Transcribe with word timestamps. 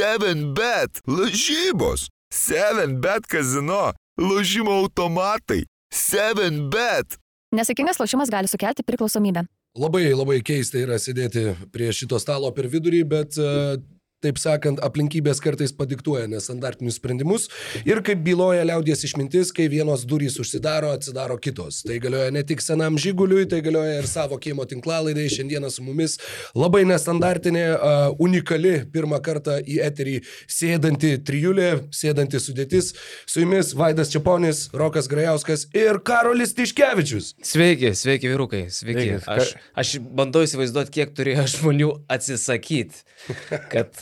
7bet, 0.00 1.02
lažybos, 1.06 2.08
7bet 2.32 3.26
kazino, 3.28 3.92
lažymo 4.16 4.72
automatai, 4.80 5.66
7bet. 5.92 7.18
Nesėkmingas 7.52 8.00
lošimas 8.00 8.32
gali 8.32 8.48
sukelti 8.48 8.84
priklausomybę. 8.86 9.44
Labai 9.76 10.06
labai 10.14 10.38
keista 10.46 10.80
yra 10.80 10.96
sėdėti 10.96 11.52
prie 11.74 11.90
šito 11.92 12.16
stalo 12.22 12.48
per 12.56 12.70
vidurį, 12.72 13.02
bet 13.12 13.36
uh, 13.42 13.76
taip 14.24 14.38
sakant, 14.40 14.80
aplinkybės 14.84 15.40
kartais 15.42 15.72
padiktuoja 15.76 16.26
nestandartinius 16.30 16.98
sprendimus 17.00 17.48
ir 17.88 18.02
kaip 18.04 18.20
byloja 18.24 18.66
liaudies 18.68 19.04
išmintis, 19.08 19.52
kai 19.56 19.68
vienos 19.72 20.04
durys 20.08 20.36
užsidaro, 20.42 20.92
atsidaro 20.96 21.38
kitos. 21.40 21.82
Tai 21.88 21.96
galioja 22.02 22.32
ne 22.34 22.42
tik 22.46 22.60
senam 22.64 22.98
žyguliui, 23.00 23.46
tai 23.50 23.62
galioja 23.64 24.00
ir 24.00 24.08
savo 24.10 24.38
kiemo 24.40 24.66
tinklalaidai. 24.68 25.28
Šiandieną 25.30 25.70
su 25.72 25.84
mumis 25.86 26.18
labai 26.58 26.82
nestandartinė, 26.88 27.64
unikali 28.20 28.74
pirmą 28.92 29.20
kartą 29.24 29.58
į 29.60 29.80
eterį 29.88 30.16
sėdanti 30.50 31.14
trijulė, 31.24 31.70
sėdanti 31.94 32.40
sudėtis. 32.42 32.92
Su 33.30 33.44
jumis 33.44 33.72
Vaidas 33.78 34.12
Čiaponis, 34.12 34.66
Rokas 34.76 35.08
Grajauskas 35.10 35.66
ir 35.76 36.00
Karolis 36.04 36.54
Tiškevičius. 36.58 37.34
Sveiki, 37.46 37.94
sveiki 37.96 38.30
vyrukai, 38.32 38.66
sveiki. 38.74 39.06
Sveiki. 39.20 39.30
Aš, 39.30 39.54
aš 39.78 39.94
bandau 40.00 40.44
įsivaizduoti, 40.44 40.92
kiek 40.98 41.14
turėjo 41.16 41.46
žmonių 41.54 41.90
atsisakyti, 42.10 43.04
kad, 43.72 43.96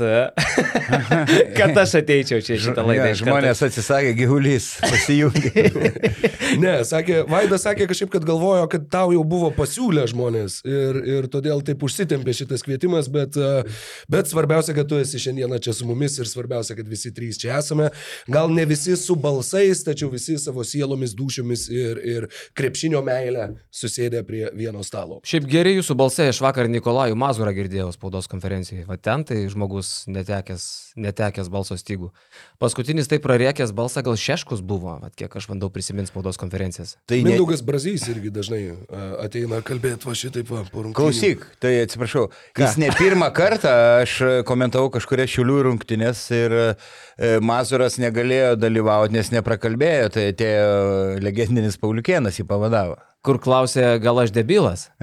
kad 1.58 1.78
aš 1.84 1.98
ateičiau 2.02 2.42
čia 2.44 2.58
šitą 2.60 2.84
laidą. 2.86 3.10
Ja, 3.10 3.18
žmonės 3.22 3.62
atsisakė 3.68 4.14
gyvulys, 4.18 4.74
pasijungė. 4.84 5.68
Ne, 6.58 6.78
sakė, 6.86 7.20
Vaidas 7.28 7.64
sakė 7.66 7.84
kažkaip, 7.90 8.08
kad 8.14 8.24
galvojo, 8.26 8.64
kad 8.72 8.86
tau 8.92 9.12
jau 9.12 9.20
buvo 9.28 9.50
pasiūlę 9.52 10.06
žmonės 10.08 10.62
ir, 10.64 10.98
ir 11.04 11.26
todėl 11.28 11.60
taip 11.66 11.82
užsitempė 11.84 12.32
šitas 12.36 12.64
kvietimas, 12.64 13.10
bet, 13.12 13.36
e, 13.36 13.66
bet 14.10 14.30
svarbiausia, 14.30 14.72
kad 14.76 14.88
tu 14.88 14.96
esi 15.00 15.20
šiandieną 15.20 15.58
čia 15.64 15.74
su 15.76 15.86
mumis 15.88 16.16
ir 16.18 16.30
svarbiausia, 16.30 16.76
kad 16.78 16.88
visi 16.88 17.12
trys 17.14 17.40
čia 17.42 17.58
esame. 17.58 17.90
Gal 18.32 18.52
ne 18.54 18.64
visi 18.68 18.96
su 18.96 19.16
balsais, 19.20 19.82
tačiau 19.86 20.08
visi 20.12 20.38
savo 20.40 20.64
sielomis, 20.66 21.12
dušiomis 21.18 21.66
ir, 21.74 22.00
ir 22.00 22.28
krepšinio 22.58 23.02
meilę 23.04 23.50
susėdė 23.74 24.24
prie 24.28 24.46
vieno 24.56 24.84
stalo. 24.86 25.20
Šiaip 25.28 25.48
geri 25.50 25.76
jūsų 25.76 25.98
balsai, 25.98 26.30
aš 26.32 26.40
vakar 26.44 26.70
Nikolajų 26.72 27.18
Mazurą 27.18 27.52
girdėjau 27.56 27.90
spaudos 27.94 28.30
konferencijai. 28.30 28.86
Va 28.88 28.96
ten 28.96 29.26
tai 29.28 29.44
žmogus 29.52 29.97
netekęs, 30.06 30.64
netekęs 31.00 31.48
balso 31.50 31.74
stygų. 31.80 32.10
Paskutinis 32.62 33.08
taip 33.10 33.24
prariekęs 33.24 33.72
balsą 33.76 34.04
gal 34.06 34.18
šeškus 34.20 34.60
buvo, 34.62 34.98
va 35.02 35.10
kiek 35.16 35.32
aš 35.40 35.48
bandau 35.50 35.70
prisiminti 35.74 36.12
spaudos 36.12 36.38
konferencijas. 36.40 36.94
Tai 37.08 37.18
ne... 37.22 37.32
Mindaugas 37.32 37.64
Brazys 37.66 38.04
irgi 38.12 38.30
dažnai 38.34 38.60
ateina 39.24 39.58
kalbėti 39.66 40.06
va 40.08 40.14
šitaip 40.18 40.52
va 40.52 40.62
po 40.70 40.84
rungtynių. 40.86 40.98
Klausyk, 41.00 41.46
tai 41.62 41.74
atsiprašau, 41.82 42.28
jis 42.58 42.78
ne 42.78 42.92
pirmą 42.98 43.32
kartą 43.34 43.74
aš 44.04 44.18
komentavau 44.48 44.92
kažkurias 44.94 45.32
šiulių 45.34 45.58
rungtynės 45.70 46.22
ir 46.36 46.56
e, 46.60 46.64
Mazuras 47.42 47.98
negalėjo 47.98 48.54
dalyvauti, 48.60 49.16
nes 49.18 49.32
neprakalbėjo, 49.34 50.12
tai 50.14 50.30
atėjo 50.34 50.72
legendinis 51.24 51.80
Pauliukėnas 51.82 52.38
jį 52.38 52.46
pavadavo. 52.50 52.98
Kur 53.26 53.40
klausė, 53.42 53.82
gal 53.98 54.20
aš 54.22 54.30
debilas? 54.30 54.84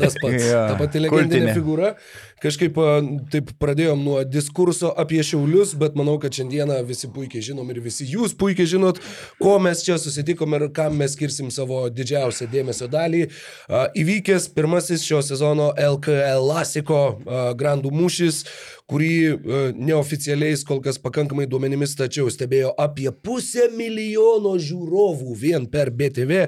Tas 0.00 0.14
pats, 0.16 0.44
Jo, 0.46 0.62
ta 0.70 0.76
pati 0.78 1.02
legendinė 1.02 1.10
kultinė. 1.10 1.52
figūra. 1.54 1.90
Kažkaip 2.40 2.78
taip 3.32 3.50
pradėjom 3.60 4.00
nuo 4.00 4.20
diskurso 4.24 4.88
apie 4.96 5.20
šiaulius, 5.26 5.74
bet 5.80 5.96
manau, 5.98 6.16
kad 6.22 6.32
šiandieną 6.32 6.78
visi 6.88 7.10
puikiai 7.12 7.44
žinom 7.50 7.68
ir 7.68 7.82
visi 7.84 8.06
jūs 8.08 8.32
puikiai 8.40 8.70
žinot, 8.70 9.00
ko 9.42 9.58
mes 9.60 9.82
čia 9.84 9.98
susitikom 10.00 10.56
ir 10.56 10.66
kam 10.76 10.96
mes 10.96 11.12
skirsim 11.16 11.50
savo 11.52 11.82
didžiausią 11.92 12.48
dėmesio 12.48 12.88
dalį. 12.88 13.26
Įvykęs 14.00 14.48
pirmasis 14.56 15.04
šio 15.04 15.20
sezono 15.26 15.70
LKL 15.76 16.48
Lasiko 16.48 17.02
grandų 17.60 17.92
mūšis, 17.92 18.44
kurį 18.90 19.14
a, 19.30 19.62
neoficialiais 19.76 20.64
kol 20.66 20.82
kas 20.84 20.98
pakankamai 21.02 21.46
duomenimis, 21.50 21.94
tačiau 21.98 22.30
stebėjo 22.32 22.72
apie 22.80 23.08
pusę 23.14 23.68
milijono 23.76 24.56
žiūrovų 24.60 25.36
vien 25.38 25.66
per 25.70 25.92
BTV. 25.94 26.46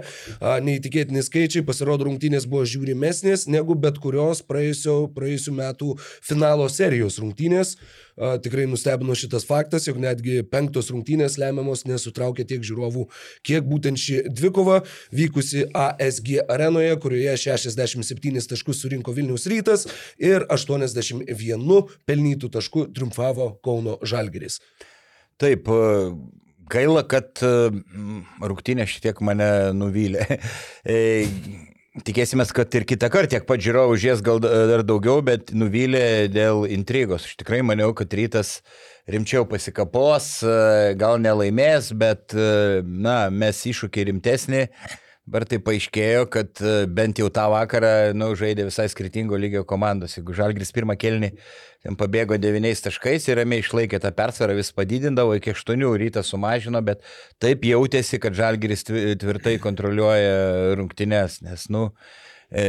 Neįtikėtini 0.66 1.22
skaičiai, 1.24 1.64
pasirodo, 1.66 2.08
rungtynės 2.08 2.48
buvo 2.50 2.66
žiūrimesnės 2.68 3.46
negu 3.52 3.76
bet 3.78 4.00
kurios 4.02 4.42
praėjusio, 4.46 5.06
praėjusių 5.14 5.58
metų 5.58 5.96
finalo 6.02 6.68
serijos 6.72 7.20
rungtynės. 7.22 7.76
Tikrai 8.12 8.66
nustebino 8.68 9.14
šitas 9.16 9.46
faktas, 9.48 9.86
jog 9.88 9.96
netgi 10.02 10.42
penktos 10.44 10.90
rungtynės 10.92 11.38
lemiamos 11.40 11.86
nesutraukė 11.88 12.44
tiek 12.44 12.60
žiūrovų, 12.60 13.06
kiek 13.40 13.64
būtent 13.64 13.96
ši 13.96 14.18
dvikova 14.28 14.82
vykusi 15.16 15.64
ASG 15.72 16.42
arenoje, 16.44 16.92
kurioje 17.00 17.38
67 17.46 18.44
taškus 18.52 18.82
surinko 18.84 19.14
Vilniaus 19.16 19.48
rytas 19.48 19.86
ir 20.20 20.44
81 20.52 21.88
pelnytų 22.32 22.50
taškų 22.52 22.92
triumfavo 22.94 23.58
Kauno 23.62 23.98
Žalgeris. 24.02 24.60
Taip, 25.38 25.68
e, 25.68 26.12
gaila, 26.70 27.02
kad 27.04 27.38
e, 27.42 27.70
rungtynė 28.40 28.86
šitiek 28.86 29.20
mane 29.20 29.72
nuvylė. 29.74 30.26
E, 30.84 31.26
Tikėsime, 31.92 32.46
kad 32.56 32.72
ir 32.72 32.86
kitą 32.88 33.10
kartą 33.12 33.34
tiek 33.34 33.44
pat 33.44 33.60
žiūrovų 33.60 33.98
žies 34.00 34.22
gal 34.24 34.38
dar 34.40 34.80
daugiau, 34.80 35.20
bet 35.20 35.50
nuvylė 35.52 36.24
dėl 36.32 36.64
intrigos. 36.64 37.26
Aš 37.28 37.34
tikrai 37.36 37.58
maniau, 37.60 37.92
kad 37.92 38.08
rytas 38.16 38.62
rimčiau 39.04 39.44
pasikapos, 39.44 40.40
gal 40.96 41.20
nelaimės, 41.20 41.90
bet, 41.92 42.32
na, 42.32 43.28
mes 43.28 43.60
iššūkį 43.68 44.06
rimtesnį. 44.08 44.62
Dabar 45.22 45.44
tai 45.46 45.60
paaiškėjo, 45.62 46.22
kad 46.34 46.58
e, 46.66 46.70
bent 46.90 47.20
jau 47.20 47.28
tą 47.30 47.44
vakarą, 47.52 48.10
nu, 48.18 48.32
žaidė 48.34 48.64
visai 48.66 48.88
skirtingo 48.90 49.38
lygio 49.38 49.60
komandos. 49.62 50.16
Jeigu 50.16 50.34
Žalgris 50.34 50.74
pirmą 50.74 50.96
kelnį 50.98 51.28
pabėgo 52.00 52.34
devyniais 52.42 52.82
taškais 52.82 53.28
ir 53.28 53.38
ramiai 53.38 53.62
išlaikė 53.62 54.00
tą 54.02 54.10
persvarą, 54.18 54.56
vis 54.58 54.72
padidindavo 54.74 55.36
iki 55.38 55.54
aštuonių, 55.54 55.92
rytą 56.02 56.24
sumažino, 56.26 56.82
bet 56.82 57.06
taip 57.42 57.62
jautėsi, 57.68 58.18
kad 58.22 58.34
Žalgris 58.34 58.82
tvi- 58.88 59.14
tvirtai 59.22 59.54
kontroliuoja 59.62 60.74
rungtynes, 60.80 61.38
nes, 61.46 61.68
nu, 61.70 61.84
e, 62.50 62.66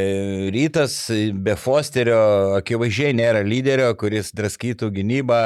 rytas 0.53 0.99
be 1.33 1.57
Fosterio 1.57 2.21
akivaizdžiai 2.59 3.17
nėra 3.17 3.41
lyderio, 3.41 3.89
kuris 3.97 4.29
draskytų 4.29 4.93
gynybą. 5.01 5.43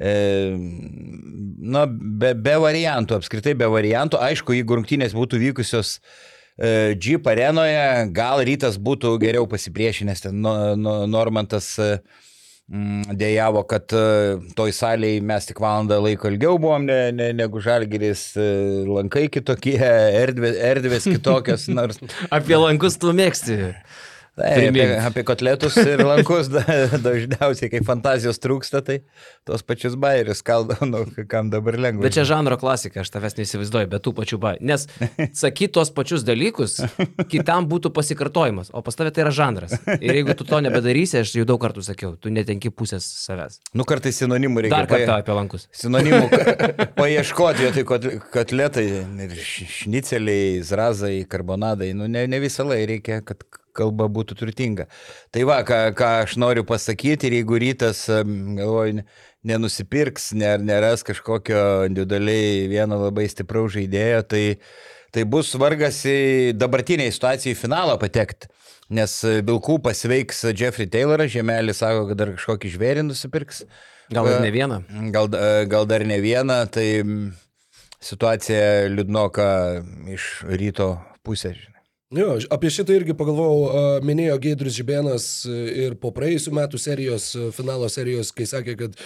Na, 0.00 1.84
be, 1.86 2.32
be 2.32 2.56
variantų, 2.62 3.18
apskritai 3.20 3.54
be 3.58 3.68
variantų. 3.68 4.20
Aišku, 4.30 4.56
jeigu 4.56 4.78
rungtynės 4.78 5.12
būtų 5.16 5.40
vykusios 5.42 5.98
e, 6.56 6.96
Jeep 6.96 7.28
arenoje, 7.28 8.08
gal 8.16 8.40
rytas 8.46 8.80
būtų 8.80 9.18
geriau 9.20 9.46
pasipriešinęs. 9.50 10.24
Ten 10.24 10.40
no, 10.40 10.54
no, 10.80 10.94
Normantas 11.10 11.74
e, 11.76 11.90
dėjavo, 12.70 13.66
kad 13.68 13.92
e, 13.92 14.04
toj 14.56 14.72
salėje 14.78 15.20
mes 15.26 15.50
tik 15.50 15.60
valandą 15.60 16.00
laiko 16.00 16.32
ilgiau 16.32 16.56
buvom 16.62 16.88
ne, 16.88 17.00
ne, 17.12 17.32
negu 17.36 17.60
žalgeris, 17.60 18.30
lankai 18.88 19.26
kitokie, 19.32 19.76
erdvės, 20.24 20.56
erdvės 20.70 21.10
kitokios, 21.10 21.68
nors 21.68 22.00
Apie 22.36 22.56
lankus 22.56 22.96
tu 23.02 23.12
mėgsti. 23.12 23.74
Tai, 24.38 24.68
apie, 24.70 24.84
apie 25.04 25.22
kotletus 25.26 25.74
ir 25.82 26.00
lankus 26.06 26.48
da, 26.52 26.62
dažniausiai, 27.02 27.68
kai 27.72 27.80
fantazijos 27.84 28.38
trūksta, 28.40 28.80
tai 28.86 29.00
tos 29.48 29.64
pačius 29.66 29.96
bairius 30.00 30.40
kaldau, 30.46 30.78
nu, 30.88 31.02
kam 31.28 31.50
dabar 31.52 31.76
lengva. 31.76 32.04
Bet 32.06 32.14
čia 32.16 32.24
žanro 32.28 32.56
klasika, 32.60 33.02
aš 33.02 33.10
tavęs 33.12 33.36
neįsivaizduoju, 33.40 33.90
bet 33.92 34.04
tų 34.06 34.12
pačių 34.20 34.38
bai. 34.40 34.54
Nes 34.64 34.86
sakyti 35.36 35.72
tos 35.76 35.90
pačius 35.92 36.24
dalykus, 36.24 36.78
kitam 37.32 37.66
būtų 37.68 37.92
pasikartojimas, 37.96 38.70
o 38.72 38.80
pas 38.86 38.96
tavę 38.96 39.12
tai 39.12 39.26
yra 39.26 39.34
žanras. 39.34 39.74
Ir 39.98 40.20
jeigu 40.20 40.36
tu 40.38 40.46
to 40.48 40.62
nebedarysi, 40.64 41.20
aš 41.24 41.34
jau 41.36 41.44
daug 41.50 41.60
kartų 41.66 41.84
sakiau, 41.90 42.14
tu 42.16 42.32
netenki 42.32 42.72
pusės 42.72 43.04
savęs. 43.26 43.58
Nu, 43.76 43.84
kartais 43.88 44.22
sinonimų 44.22 44.66
reikia. 44.68 44.76
Dar 44.78 44.88
kartą 44.94 45.18
apie 45.20 45.36
lankus. 45.36 45.66
Sinonimų 45.76 46.30
paieškoti, 46.96 47.66
vietoj 47.66 47.88
kot- 47.92 48.10
kotletai, 48.32 48.86
šniceliai, 49.74 50.60
zrazai, 50.64 51.16
karbonadai, 51.28 51.92
nu, 51.98 52.08
ne, 52.08 52.26
ne 52.30 52.40
visą 52.42 52.64
laiką 52.68 52.88
reikia, 52.94 53.20
kad 53.26 53.42
kalba 53.76 54.08
būtų 54.10 54.36
turtinga. 54.40 54.86
Tai 55.34 55.44
va, 55.48 55.60
ką, 55.66 55.80
ką 55.96 56.12
aš 56.24 56.36
noriu 56.40 56.64
pasakyti, 56.68 57.28
ir 57.28 57.40
jeigu 57.40 57.58
rytas, 57.62 58.04
galvoju, 58.08 59.00
ne- 59.00 59.04
nenusipirks, 59.46 60.32
ne, 60.36 60.54
neras 60.58 61.04
kažkokio 61.06 61.86
individualiai 61.88 62.66
vieno 62.70 62.98
labai 63.06 63.26
stipraus 63.30 63.72
žaidėjo, 63.76 64.24
tai, 64.28 64.44
tai 65.14 65.24
bus 65.24 65.54
vargas 65.60 66.02
į 66.08 66.52
dabartiniai 66.60 67.12
situacijai 67.14 67.56
finalą 67.58 67.96
patekti. 68.00 68.50
Nes 68.90 69.12
Vilkų 69.22 69.78
pasveiks 69.84 70.42
Jeffrey 70.50 70.90
Tayloras, 70.90 71.30
Žemelis 71.30 71.78
sako, 71.78 72.08
kad 72.08 72.18
dar 72.18 72.32
kažkokį 72.34 72.72
žvėrį 72.74 73.06
nusipirks. 73.06 73.62
Gal 74.10 74.26
ir 74.26 74.40
ne 74.42 74.50
vieną. 74.50 74.80
Gal, 75.14 75.28
gal 75.70 75.86
dar 75.86 76.02
ne 76.02 76.16
vieną, 76.18 76.64
tai 76.74 76.88
situacija 78.02 78.88
liūdnoka 78.90 79.46
iš 80.10 80.30
ryto 80.50 80.96
pusės. 81.22 81.69
Jo, 82.10 82.32
apie 82.50 82.72
šitą 82.74 82.90
irgi 82.98 83.14
pagalvojau, 83.14 84.00
minėjo 84.02 84.34
Geidrius 84.42 84.74
Žibėnas 84.74 85.24
e, 85.46 85.58
ir 85.84 85.92
po 86.02 86.10
praėjusių 86.10 86.52
metų 86.58 86.80
serijos, 86.82 87.28
e, 87.38 87.44
finalo 87.54 87.86
serijos, 87.86 88.32
kai 88.34 88.48
sakė, 88.50 88.74
kad 88.80 88.96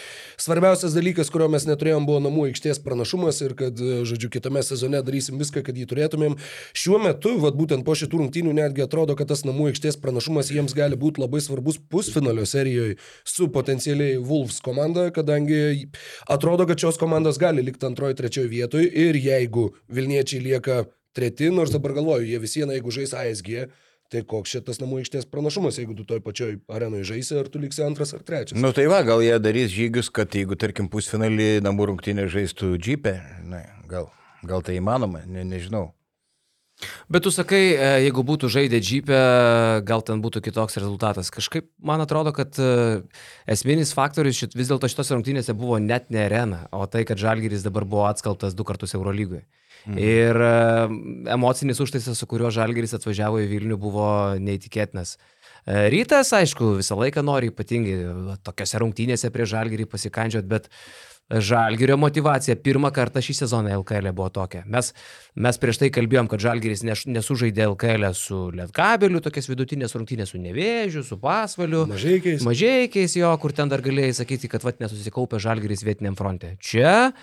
svarbiausias 0.41 0.97
dalykas, 0.97 1.29
kurio 1.29 1.51
mes 1.53 1.67
neturėjom, 1.69 2.07
buvo 2.09 2.23
namų 2.25 2.47
aikštės 2.47 2.81
pranašumas 2.81 3.43
ir 3.45 3.53
kad, 3.59 3.77
e, 3.77 3.99
žodžiu, 4.09 4.31
kitame 4.33 4.65
sezone 4.65 5.05
darysim 5.05 5.37
viską, 5.37 5.61
kad 5.69 5.77
jį 5.77 5.85
turėtumėm. 5.93 6.39
Šiuo 6.73 7.03
metu, 7.05 7.35
vad 7.45 7.61
būtent 7.61 7.85
po 7.85 7.93
šitų 7.93 8.23
rungtynių, 8.23 8.57
netgi 8.63 8.87
atrodo, 8.89 9.19
kad 9.21 9.29
tas 9.35 9.45
namų 9.45 9.75
aikštės 9.75 10.01
pranašumas 10.01 10.49
jiems 10.57 10.73
gali 10.73 10.97
būti 10.97 11.27
labai 11.27 11.45
svarbus 11.45 11.77
pusfinalio 11.77 12.49
serijoje 12.49 12.97
su 13.21 13.53
potencialiai 13.53 14.17
Wolves 14.17 14.65
komanda, 14.65 15.11
kadangi 15.13 15.91
atrodo, 16.25 16.65
kad 16.73 16.81
šios 16.81 16.97
komandos 16.97 17.37
gali 17.37 17.69
likti 17.69 17.85
antrojo, 17.85 18.17
trečiojo 18.17 18.49
vietoje 18.49 18.89
ir 18.89 19.21
jeigu 19.29 19.75
Vilniečiai 19.93 20.47
lieka 20.49 20.87
treti, 21.17 21.51
nors 21.55 21.73
dabar 21.75 21.95
galvoju, 21.97 22.27
jie 22.29 22.41
vis 22.43 22.57
viena, 22.59 22.77
jeigu 22.77 22.95
žais 22.95 23.15
ASG, 23.17 23.67
tai 24.13 24.23
koks 24.29 24.53
šitas 24.55 24.79
namų 24.83 25.01
aikštės 25.03 25.27
pranašumas, 25.31 25.79
jeigu 25.81 25.97
tu 25.99 26.07
toj 26.09 26.21
pačioj 26.25 26.59
arenoje 26.71 27.09
žaisi, 27.15 27.39
ar 27.41 27.49
tu 27.51 27.63
liksi 27.63 27.83
antras 27.87 28.15
ar 28.17 28.23
trečias. 28.27 28.61
Nu 28.61 28.71
tai 28.77 28.87
va, 28.91 29.01
gal 29.07 29.25
jie 29.25 29.35
darys 29.43 29.73
žygius, 29.75 30.13
kad 30.15 30.35
jeigu, 30.37 30.59
tarkim, 30.61 30.91
pusfinalį 30.93 31.65
namų 31.65 31.91
rungtynė 31.93 32.29
žaistų 32.31 32.75
džipę, 32.79 33.17
na, 33.49 33.65
gal, 33.91 34.11
gal 34.47 34.65
tai 34.67 34.79
įmanoma, 34.79 35.25
ne, 35.27 35.47
nežinau. 35.49 35.93
Bet 37.09 37.23
tu 37.23 37.31
sakai, 37.31 37.63
e, 37.79 37.89
jeigu 38.03 38.25
būtų 38.27 38.49
žaidę 38.51 38.81
džipę, 38.83 39.19
gal 39.87 40.03
ten 40.03 40.19
būtų 40.25 40.43
kitoks 40.45 40.77
rezultatas. 40.81 41.31
Kažkaip 41.33 41.69
man 41.79 42.03
atrodo, 42.03 42.33
kad 42.35 42.59
e, 42.59 43.03
esminis 43.47 43.95
faktorius 43.95 44.41
šit, 44.43 44.57
vis 44.59 44.73
dėlto 44.73 44.91
šitos 44.91 45.13
rungtynėse 45.15 45.55
buvo 45.55 45.79
net 45.79 46.11
ne 46.11 46.25
arena, 46.27 46.65
o 46.75 46.83
tai, 46.91 47.05
kad 47.07 47.21
Žalgiris 47.21 47.63
dabar 47.67 47.87
buvo 47.87 48.09
atskaltas 48.09 48.59
du 48.59 48.67
kartus 48.67 48.97
Eurolygoje. 48.99 49.45
Mhm. 49.85 50.01
Ir 50.01 50.41
e, 50.41 50.53
emocinis 51.35 51.81
užtaisas, 51.85 52.19
su 52.19 52.29
kuriuo 52.31 52.51
Žalgeris 52.55 52.97
atvažiavo 52.97 53.43
į 53.43 53.49
Vilnių, 53.53 53.79
buvo 53.81 54.09
neįtikėtinas. 54.41 55.17
E, 55.65 55.89
Rytas, 55.93 56.33
aišku, 56.37 56.77
visą 56.81 56.97
laiką 57.01 57.25
nori 57.25 57.53
ypatingai 57.53 58.39
tokiose 58.45 58.81
rungtynėse 58.81 59.33
prie 59.35 59.49
Žalgerį 59.49 59.89
pasikandžiot, 59.93 60.49
bet 60.49 60.71
Žalgerio 61.25 61.97
motivacija 61.97 62.53
pirmą 62.61 62.91
kartą 62.93 63.23
šį 63.25 63.35
sezoną 63.39 63.71
LKL 63.79 64.11
buvo 64.13 64.29
tokia. 64.29 64.61
Mes, 64.69 64.91
mes 65.41 65.59
prieš 65.61 65.81
tai 65.81 65.89
kalbėjom, 65.93 66.29
kad 66.29 66.43
Žalgeris 66.45 66.85
nesužaidė 66.85 67.65
LKL 67.71 68.11
su 68.19 68.51
Lietkabeliu, 68.53 69.23
tokias 69.25 69.49
vidutinės 69.49 69.97
rungtynės 69.97 70.35
su 70.35 70.41
Nevėžiu, 70.43 71.01
su 71.07 71.17
Pasvaliu. 71.23 71.87
Mažaikiais. 71.89 72.45
Mažiekiais 72.45 73.17
jo, 73.17 73.33
kur 73.41 73.57
ten 73.57 73.73
dar 73.73 73.81
galėjai 73.85 74.19
sakyti, 74.21 74.53
kad 74.53 74.69
vat 74.69 74.85
nesusikaupė 74.85 75.41
Žalgeris 75.41 75.87
vietiniam 75.89 76.19
fronte. 76.19 76.59
Čia 76.61 77.15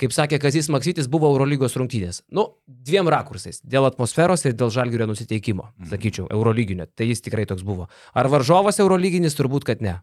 kaip 0.00 0.14
sakė 0.14 0.40
Kazis 0.42 0.68
Maksytis, 0.72 1.08
buvo 1.12 1.30
Eurolygos 1.32 1.76
rungtynės. 1.78 2.22
Nu, 2.34 2.48
dviem 2.66 3.08
rakursais. 3.12 3.62
Dėl 3.64 3.88
atmosferos 3.88 4.44
ir 4.46 4.56
dėl 4.58 4.72
žalgerio 4.74 5.08
nusiteikimo, 5.10 5.70
sakyčiau, 5.90 6.28
Eurolyginio. 6.32 6.88
Tai 6.92 7.08
jis 7.08 7.24
tikrai 7.24 7.46
toks 7.48 7.64
buvo. 7.66 7.88
Ar 8.14 8.28
varžovas 8.32 8.80
Eurolyginis? 8.82 9.36
Turbūt, 9.38 9.66
kad 9.68 9.84
ne. 9.84 9.98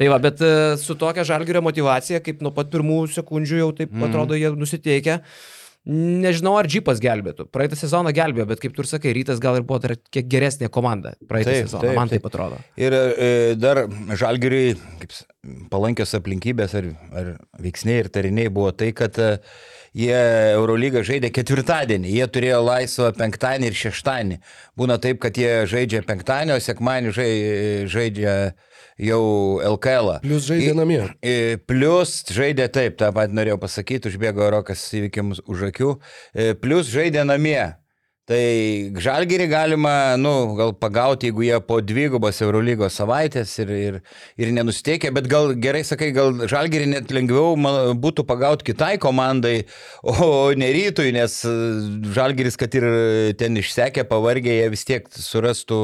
Tai 0.00 0.08
va, 0.08 0.16
bet 0.24 0.40
e, 0.40 0.52
su 0.80 0.96
tokia 0.96 1.24
žalgerio 1.28 1.60
motivacija, 1.64 2.22
kaip 2.24 2.40
nuo 2.44 2.52
pat 2.56 2.70
pirmų 2.72 3.02
sekundžių 3.12 3.58
jau 3.58 3.72
taip 3.76 3.92
mm. 3.92 4.06
atrodo 4.08 4.38
jie 4.38 4.48
nusiteikia. 4.56 5.18
Nežinau, 5.82 6.52
ar 6.60 6.68
džipas 6.70 7.00
gelbėtų. 7.02 7.48
Praeitą 7.50 7.74
sezoną 7.74 8.12
gelbėjo, 8.14 8.44
bet 8.52 8.60
kaip 8.62 8.74
tu 8.76 8.84
ir 8.84 8.86
sakai, 8.86 9.10
rytas 9.16 9.40
gal 9.42 9.56
ir 9.58 9.64
buvo 9.66 9.80
kiek 10.14 10.28
geresnė 10.30 10.68
komanda. 10.70 11.16
Praeitą 11.26 11.50
Taip, 11.50 11.66
sezoną, 11.66 11.82
taip, 11.88 11.96
man 11.98 12.12
taip 12.12 12.22
taip. 12.22 12.28
atrodo. 12.30 12.60
Ir 12.78 12.94
e, 12.94 13.30
dar 13.58 13.80
žalgiriui 14.20 14.76
palankios 15.72 16.14
aplinkybės 16.14 16.76
ar, 16.78 16.86
ar 17.18 17.32
veiksniai 17.64 18.04
ir 18.04 18.12
tariniai 18.14 18.52
buvo 18.54 18.70
tai, 18.78 18.92
kad 18.94 19.18
e, 19.18 19.32
jie 19.96 20.18
Eurolygą 20.56 21.02
žaidė 21.06 21.30
ketvirtadienį, 21.34 22.12
jie 22.16 22.28
turėjo 22.32 22.60
laisvą 22.64 23.12
penktadienį 23.18 23.70
ir 23.70 23.78
šeštadienį. 23.78 24.38
Būna 24.78 24.98
taip, 25.02 25.20
kad 25.22 25.36
jie 25.36 25.66
žaidžia 25.68 26.02
penktadienį, 26.08 26.56
o 26.56 26.64
sekmadienį 26.64 27.14
žai, 27.16 27.32
žaidžia 27.92 28.36
jau 29.02 29.60
LKL. 29.74 30.16
-ą. 30.16 30.20
Plius 30.24 30.48
žaidė 30.48 30.74
namie. 30.76 31.02
Plius 31.66 32.24
žaidė 32.32 32.68
taip, 32.72 32.96
tą 32.96 33.12
pat 33.12 33.32
norėjau 33.32 33.58
pasakyti, 33.60 34.08
užbėgo 34.08 34.50
Rokas 34.50 34.82
įvykiams 34.92 35.44
už 35.46 35.68
akių. 35.72 35.98
E, 36.34 36.54
Plius 36.54 36.88
žaidė 36.92 37.24
namie. 37.24 37.81
Tai 38.30 38.94
žalgerį 39.02 39.48
galima, 39.50 40.14
nu, 40.14 40.54
gal 40.54 40.70
pagauti, 40.78 41.26
jeigu 41.26 41.42
jie 41.42 41.56
po 41.66 41.80
dvigubos 41.82 42.36
Eurolygos 42.44 42.94
savaitės 43.00 43.50
ir, 43.58 43.70
ir, 43.74 43.96
ir 44.38 44.52
nenusteikė, 44.54 45.10
bet 45.16 45.26
gal 45.30 45.50
gerai 45.58 45.80
sakai, 45.82 46.12
gal 46.14 46.44
žalgerį 46.46 46.84
net 46.92 47.10
lengviau 47.10 47.56
man, 47.58 47.96
būtų 47.98 48.22
pagauti 48.28 48.68
kitai 48.68 48.92
komandai, 49.02 49.64
o 50.06 50.52
ne 50.54 50.68
rytui, 50.70 51.08
nes 51.16 51.34
e, 51.50 51.54
žalgeris, 52.14 52.54
kad 52.60 52.76
ir 52.78 52.86
ten 53.40 53.58
išsekė, 53.58 54.04
pavargė, 54.06 54.54
jie 54.54 54.68
vis 54.70 54.86
tiek 54.86 55.08
surastų 55.10 55.80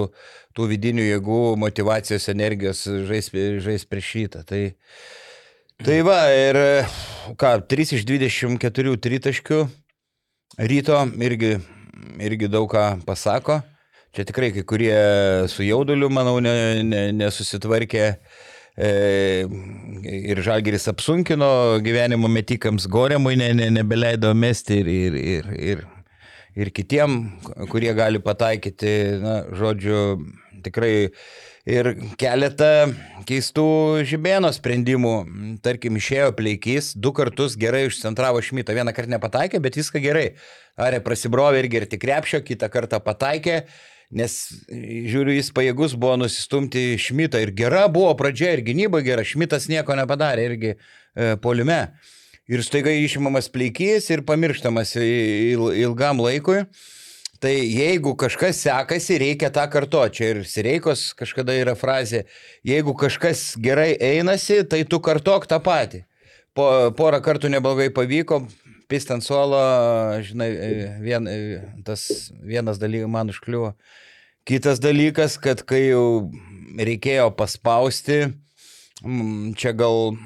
tų 0.54 0.68
vidinių 0.70 1.08
jėgų, 1.08 1.40
motivacijos, 1.58 2.28
energijos 2.30 2.84
žais, 3.08 3.32
žais 3.64 3.86
prieš 3.90 4.12
šitą. 4.12 4.44
Tai, 4.46 4.60
tai 5.82 5.98
va, 6.06 6.20
ir 6.30 6.60
e, 6.62 6.70
ką, 7.34 7.56
3 7.66 7.96
iš 7.98 8.06
24 8.06 8.94
tritaškių 9.08 9.60
ryto 10.70 11.02
irgi, 11.26 11.56
irgi 12.22 12.48
daug 12.50 12.68
ką 12.70 13.00
pasako. 13.06 13.60
Čia 14.16 14.24
tikrai 14.28 14.50
kai 14.54 14.64
kurie 14.64 14.98
su 15.52 15.64
jauduliu, 15.66 16.08
manau, 16.12 16.38
ne, 16.40 16.82
ne, 16.82 17.02
nesusitvarkė. 17.16 18.06
E, 18.78 18.90
ir 20.06 20.40
Žalgeris 20.46 20.86
apsunkino 20.92 21.50
gyvenimo 21.82 22.30
metikams 22.30 22.86
Goremui, 22.90 23.34
ne, 23.36 23.50
ne, 23.58 23.68
nebeleido 23.74 24.30
mesti 24.38 24.78
ir, 24.84 24.90
ir, 24.92 25.18
ir, 25.18 25.48
ir, 25.72 25.82
ir 26.54 26.70
kitiem, 26.74 27.18
kurie 27.72 27.90
gali 27.98 28.22
pataikyti, 28.22 28.94
na, 29.22 29.40
žodžiu, 29.58 30.04
tikrai 30.62 31.10
ir 31.68 31.90
keletą 32.20 32.92
keistų 33.28 33.68
žibėno 34.08 34.50
sprendimų. 34.54 35.14
Tarkim, 35.64 35.98
išėjo 36.00 36.32
pleikys, 36.38 36.94
du 36.96 37.12
kartus 37.16 37.58
gerai 37.60 37.86
užcentravo 37.90 38.40
Šmitą, 38.44 38.76
vieną 38.76 38.94
kartą 38.96 39.14
nepataikė, 39.16 39.60
bet 39.62 39.78
viską 39.78 40.02
gerai. 40.02 40.26
Arė 40.80 41.02
prasibrovė 41.04 41.62
irgi 41.64 41.82
ir 41.82 41.88
tik 41.92 42.02
krepšio, 42.06 42.42
kitą 42.46 42.70
kartą 42.72 43.02
pataikė. 43.04 43.62
Nes, 44.18 44.34
žiūriu, 44.72 45.34
jis 45.36 45.50
pajėgus 45.52 45.92
buvo 46.00 46.14
nusistumti 46.22 46.94
Šmitą 47.00 47.42
ir 47.44 47.52
gera 47.56 47.84
buvo 47.92 48.14
pradžia 48.16 48.54
ir 48.56 48.64
gynyba 48.64 49.02
gera, 49.04 49.26
Šmitas 49.26 49.68
nieko 49.68 49.96
nepadarė 49.98 50.46
irgi 50.48 50.70
e, 50.72 51.34
polime. 51.42 51.82
Ir 52.48 52.62
staiga 52.64 52.94
išimamas 52.96 53.50
pleikys 53.52 54.08
ir 54.08 54.24
pamirštamas 54.24 54.94
il, 54.96 55.66
ilgam 55.76 56.22
laikui. 56.24 56.62
Tai 57.38 57.54
jeigu 57.54 58.16
kažkas 58.18 58.58
sekasi, 58.64 59.18
reikia 59.22 59.50
tą 59.54 59.68
kartoti. 59.70 60.16
Čia 60.18 60.30
ir 60.32 60.40
Sireikos 60.48 61.12
kažkada 61.18 61.54
yra 61.54 61.76
frazė, 61.78 62.24
jeigu 62.66 62.96
kažkas 62.98 63.52
gerai 63.62 63.92
einasi, 63.94 64.64
tai 64.66 64.82
tu 64.82 64.98
kartok 64.98 65.46
tą 65.46 65.60
patį. 65.62 66.02
Po, 66.58 66.66
porą 66.98 67.20
kartų 67.22 67.52
neblogai 67.52 67.92
pavyko, 67.94 68.40
pistant 68.90 69.22
solo, 69.22 69.60
žinai, 70.26 70.48
vien, 71.04 71.30
tas 71.86 72.08
vienas 72.42 72.82
dalykas 72.82 73.12
man 73.14 73.30
užkliuvo. 73.30 73.76
Kitas 74.48 74.82
dalykas, 74.82 75.36
kad 75.38 75.62
kai 75.68 75.84
jau 75.92 76.32
reikėjo 76.74 77.30
paspausti, 77.38 78.32
Čia 78.98 79.70
gal 79.78 80.16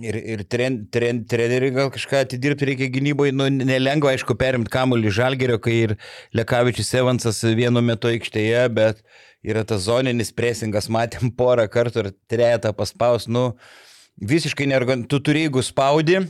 ir, 0.00 0.16
ir 0.16 0.42
tren, 0.48 0.78
tren, 0.88 1.20
treneriui 1.28 1.74
gal 1.76 1.90
kažką 1.92 2.22
atidirbti 2.24 2.70
reikia 2.70 2.88
gynyboje, 2.94 3.34
nu, 3.36 3.50
nelengva, 3.52 4.14
aišku, 4.14 4.32
perimti 4.40 4.72
kamuolį 4.72 5.12
žalgerio, 5.12 5.58
kai 5.60 5.74
ir 5.82 5.94
Lekavičius 6.32 6.94
Evansas 6.96 7.42
vienu 7.44 7.82
metu 7.84 8.08
aikštėje, 8.08 8.62
bet 8.72 9.02
yra 9.44 9.66
tas 9.68 9.84
zoninis 9.84 10.32
presingas, 10.32 10.88
matėm 10.88 11.34
porą 11.36 11.68
kartų 11.68 12.06
ir 12.06 12.10
trejetą 12.32 12.72
paspaus, 12.76 13.28
nu, 13.28 13.50
visiškai 14.24 14.70
nergan, 14.72 15.04
tu 15.04 15.20
turi, 15.20 15.44
jeigu 15.44 15.60
spaudi, 15.66 16.22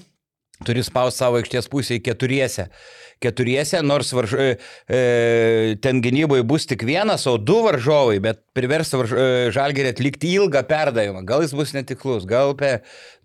turi 0.67 0.83
spausti 0.83 1.23
savo 1.23 1.39
aikštės 1.39 1.69
pusėje 1.71 2.03
keturiese. 2.03 2.69
Keturiese, 3.23 3.81
nors 3.83 4.13
varž... 4.15 4.35
e, 4.39 4.51
e, 4.95 4.99
ten 5.83 5.99
gynyboje 6.03 6.45
bus 6.47 6.69
tik 6.71 6.85
vienas, 6.87 7.25
o 7.31 7.35
du 7.39 7.57
varžovai, 7.65 8.19
bet 8.23 8.41
privers 8.55 8.93
varž... 8.95 9.15
e, 9.15 9.51
žalgerį 9.55 9.93
atlikti 9.95 10.31
ilgą 10.39 10.63
perdavimą. 10.69 11.25
Gal 11.27 11.43
jis 11.43 11.55
bus 11.59 11.75
netiklus, 11.75 12.27
gal 12.31 12.55
pe, 12.59 12.77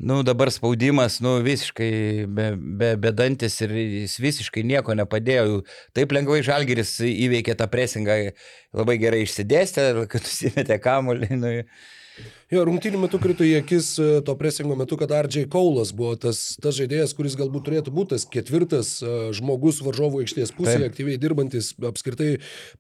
nu 0.01 0.21
dabar 0.25 0.49
spaudimas, 0.53 1.19
nu 1.25 1.35
visiškai 1.45 1.91
be, 2.25 2.49
be, 2.57 2.93
bedantis 3.05 3.59
ir 3.65 3.73
jis 3.77 4.17
visiškai 4.21 4.65
nieko 4.65 4.97
nepadėjo. 4.97 5.61
Taip 5.97 6.13
lengvai 6.17 6.41
žalgeris 6.45 6.97
įveikė 7.09 7.57
tą 7.57 7.69
presingą, 7.69 8.17
labai 8.73 8.97
gerai 9.01 9.23
išsidėstė, 9.27 9.91
kad 10.09 10.25
susimetė 10.25 10.81
kamuolį. 10.81 11.33
Nu, 11.37 11.53
Jo, 12.53 12.61
rungtynių 12.67 12.99
metu 13.01 13.17
krito 13.17 13.45
į 13.47 13.55
akis 13.63 13.87
e, 13.97 14.07
to 14.25 14.33
presingo 14.37 14.75
metu, 14.77 14.93
kad 14.99 15.09
RJ 15.25 15.47
Kaulas 15.49 15.89
buvo 15.95 16.13
tas, 16.21 16.41
tas 16.61 16.75
žaidėjas, 16.77 17.15
kuris 17.17 17.33
galbūt 17.39 17.63
turėtų 17.65 17.93
būti 17.95 18.13
tas 18.13 18.25
ketvirtas 18.29 18.91
e, 19.01 19.13
žmogus 19.33 19.79
varžovų 19.81 20.21
aikštės 20.21 20.51
pusėje, 20.53 20.83
Taip. 20.83 20.91
aktyviai 20.91 21.17
dirbantis, 21.17 21.71
apskritai 21.89 22.27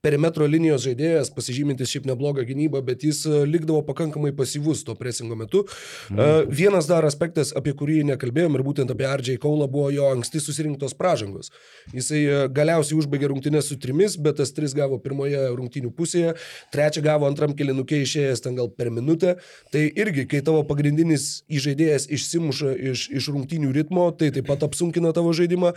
perimetro 0.05 0.45
linijos 0.45 0.83
žaidėjas, 0.85 1.31
pasižymintis 1.33 1.89
šiaip 1.89 2.05
neblogą 2.11 2.45
gynybą, 2.45 2.83
bet 2.85 3.05
jis 3.07 3.23
e, 3.25 3.39
likdavo 3.49 3.81
pakankamai 3.87 4.29
pasyvus 4.37 4.83
to 4.85 4.93
presingo 4.99 5.39
metu. 5.39 5.63
Mm. 6.11 6.51
Vienas 6.53 6.85
dar 6.91 7.07
aspektas, 7.09 7.55
apie 7.57 7.73
kurį 7.79 8.03
nekalbėjom 8.11 8.59
ir 8.59 8.65
būtent 8.67 8.93
apie 8.93 9.09
RJ 9.09 9.39
Kaulą, 9.41 9.65
buvo 9.73 9.89
jo 9.95 10.11
anksti 10.13 10.43
susirinktos 10.43 10.93
pražangos. 10.99 11.49
Jisai 11.95 12.21
galiausiai 12.53 12.99
užbaigė 12.99 13.31
rungtynės 13.31 13.71
su 13.71 13.79
trimis, 13.81 14.19
bet 14.21 14.37
tas 14.43 14.53
tris 14.53 14.77
gavo 14.77 15.01
pirmoje 15.01 15.47
rungtynių 15.55 15.95
pusėje, 15.97 16.37
trečią 16.75 17.01
gavo 17.09 17.31
antram 17.31 17.57
kilinukė 17.57 18.03
išėjęs 18.05 18.45
ten 18.45 18.59
gal 18.59 18.69
per 18.69 18.93
minutę. 18.93 19.37
Tai 19.71 19.83
irgi, 19.89 20.25
kai 20.29 20.41
tavo 20.45 20.63
pagrindinis 20.67 21.43
įžaidėjas 21.51 22.09
išsimuša 22.13 22.73
iš, 22.91 23.05
iš 23.13 23.29
rungtynių 23.33 23.71
ritmo, 23.75 24.09
tai 24.17 24.31
taip 24.35 24.49
pat 24.49 24.65
apsunkina 24.67 25.13
tavo 25.15 25.33
žaidimą. 25.33 25.73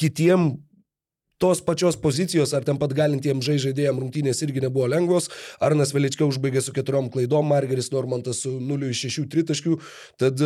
Kitiem 0.00 0.54
tos 1.38 1.60
pačios 1.60 1.98
pozicijos, 2.00 2.54
ar 2.56 2.64
ten 2.64 2.78
pat 2.80 2.94
galintiems 2.96 3.44
žaidėjams 3.44 4.00
rungtynės 4.00 4.40
irgi 4.46 4.64
nebuvo 4.64 4.88
lengvos. 4.88 5.28
Arnas 5.60 5.92
Velička 5.94 6.24
užbaigė 6.24 6.62
su 6.64 6.72
keturiom 6.76 7.10
klaidom, 7.12 7.46
Margeris 7.50 7.92
Normantas 7.92 8.40
su 8.46 8.56
0 8.60 8.90
iš 8.92 9.04
6 9.10 9.28
tritaškių. 9.34 9.76
Tad 10.22 10.40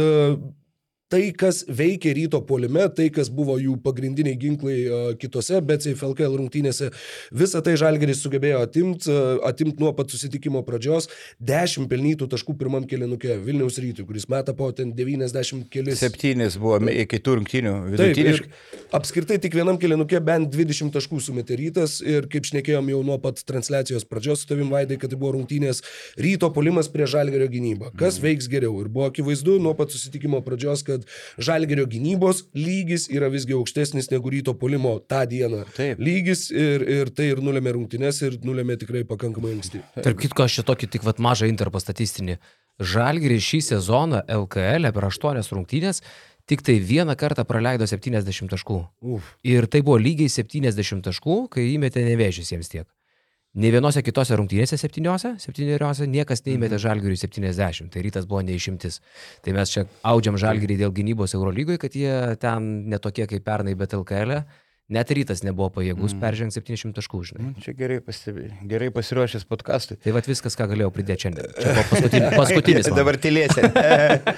tai, 1.11 1.23
kas 1.37 1.64
veikia 1.67 2.12
ryto 2.14 2.40
polime, 2.47 2.87
tai, 2.95 3.09
kas 3.14 3.31
buvo 3.35 3.57
jų 3.61 3.76
pagrindiniai 3.85 4.38
ginklai 4.38 4.76
uh, 4.87 5.09
kitose, 5.19 5.59
bet 5.67 5.83
CFLKL 5.85 6.37
rungtynėse, 6.38 6.90
visą 7.35 7.62
tai 7.67 7.75
Žalgeris 7.81 8.23
sugebėjo 8.23 8.62
atimti, 8.64 9.11
uh, 9.11 9.40
atimti 9.49 9.83
nuo 9.83 9.90
pat 9.97 10.12
susitikimo 10.14 10.62
pradžios. 10.67 11.11
10 11.43 11.88
pelnytų 11.90 12.29
taškų 12.31 12.55
pirmam 12.61 12.87
kėlinukė 12.88 13.40
Vilniaus 13.43 13.81
rytui, 13.83 14.07
kuris 14.07 14.29
meta 14.31 14.55
po 14.57 14.71
ten 14.76 14.93
90 14.97 15.67
kelis. 15.73 15.99
Septynis 16.02 16.59
buvo 16.61 16.79
iki 16.93 17.19
tų 17.19 17.40
rungtynių. 17.40 17.75
Vidutiniškai. 17.90 18.50
apskritai 18.97 19.40
tik 19.43 19.57
vienam 19.59 19.79
kėlinukė 19.81 20.21
bent 20.25 20.50
20 20.55 20.95
taškų 20.95 21.21
sumetė 21.25 21.59
rytas 21.59 21.99
ir 22.05 22.29
kaip 22.31 22.47
šnekėjom 22.49 22.93
jau 22.95 23.02
nuo 23.07 23.19
pat 23.23 23.43
transliacijos 23.47 24.07
pradžios 24.09 24.45
su 24.45 24.50
tavim 24.50 24.71
vaidai, 24.73 24.99
kad 25.00 25.11
tai 25.11 25.19
buvo 25.19 25.35
rungtynės 25.37 25.83
ryto 26.21 26.50
polimas 26.55 26.90
prie 26.93 27.09
Žalgerio 27.11 27.50
gynybą. 27.50 27.93
Kas 27.99 28.21
veiks 28.23 28.49
geriau? 28.50 28.79
Ir 28.85 28.90
buvo 28.93 29.09
akivaizdu 29.11 29.59
nuo 29.62 29.75
pat 29.79 29.93
susitikimo 29.95 30.43
pradžios, 30.47 30.85
kad 30.87 31.00
Žalgerio 31.40 31.87
gynybos 31.90 32.45
lygis 32.57 33.09
yra 33.12 33.30
visgi 33.33 33.57
aukštesnis 33.57 34.11
negu 34.12 34.33
ryto 34.33 34.54
polimo 34.59 34.97
tą 35.00 35.25
dieną. 35.30 35.64
Taip. 35.76 36.00
Lygis 36.02 36.49
ir, 36.50 36.85
ir 36.85 37.12
tai 37.16 37.30
ir 37.35 37.42
nulėmė 37.45 37.76
rungtynės 37.76 38.23
ir 38.26 38.40
nulėmė 38.47 38.78
tikrai 38.80 39.04
pakankamai 39.09 39.54
anksti. 39.57 39.83
Tarp 40.00 40.21
kitko, 40.23 40.47
aš 40.47 40.61
čia 40.61 40.66
tokį 40.73 40.90
tik 40.97 41.07
vat, 41.07 41.23
mažą 41.23 41.50
interpą 41.50 41.83
statistinį. 41.83 42.38
Žalgiris 42.80 43.45
šį 43.45 43.61
sezoną 43.75 44.23
LKL 44.40 44.88
per 44.97 45.09
8 45.11 45.42
rungtynės 45.52 46.00
tik 46.50 46.64
tai 46.66 46.80
vieną 46.83 47.14
kartą 47.21 47.45
praleido 47.47 47.87
70 47.87 48.50
taškų. 48.50 48.78
Uf. 49.14 49.35
Ir 49.47 49.69
tai 49.71 49.85
buvo 49.87 50.00
lygiai 50.00 50.33
70 50.33 51.04
taškų, 51.07 51.37
kai 51.52 51.69
įmetė 51.76 52.02
nevėžys 52.09 52.50
jiems 52.54 52.73
tiek. 52.73 52.88
Ne 53.59 53.73
vienose 53.75 53.99
kitose 54.07 54.37
rungtynėse 54.38 54.76
septyniose, 54.78 55.33
septyneriose 55.42 56.07
niekas 56.07 56.45
neįmetė 56.47 56.78
žalgiriui 56.78 57.19
70, 57.19 57.90
tai 57.90 58.04
rytas 58.07 58.28
buvo 58.30 58.45
neišimtis. 58.47 59.00
Tai 59.42 59.54
mes 59.57 59.73
čia 59.75 59.87
audžiam 60.07 60.38
žalgirį 60.38 60.76
dėl 60.85 60.95
gynybos 60.95 61.35
Eurolygoje, 61.35 61.80
kad 61.83 61.97
jie 61.99 62.14
ten 62.38 62.71
netokie 62.92 63.26
kaip 63.26 63.47
pernai, 63.47 63.75
bet 63.75 63.97
LKL. 63.99 64.38
-e. 64.38 64.66
Net 64.90 65.11
rytas 65.14 65.45
nebuvo 65.47 65.69
pajėgus 65.71 66.16
mm. 66.16 66.19
peržengti 66.19 66.57
700 66.59 66.97
taškų, 66.97 67.21
žinai. 67.28 67.45
Nu, 67.52 67.62
Čia 67.62 67.75
gerai, 67.78 68.00
pastebi, 68.02 68.49
gerai 68.66 68.88
pasiruošęs 68.90 69.45
podcastui. 69.47 69.95
Tai 70.02 70.14
vad 70.16 70.26
viskas, 70.26 70.57
ką 70.59 70.66
galėjau 70.73 70.90
pridėti 70.97 71.28
šiandien. 71.28 71.52
Čia 71.54 71.75
buvo 71.76 71.85
paskutinis. 71.92 72.35
paskutinis. 72.40 72.90
Dabar 72.99 73.19
tylėsi. 73.23 73.71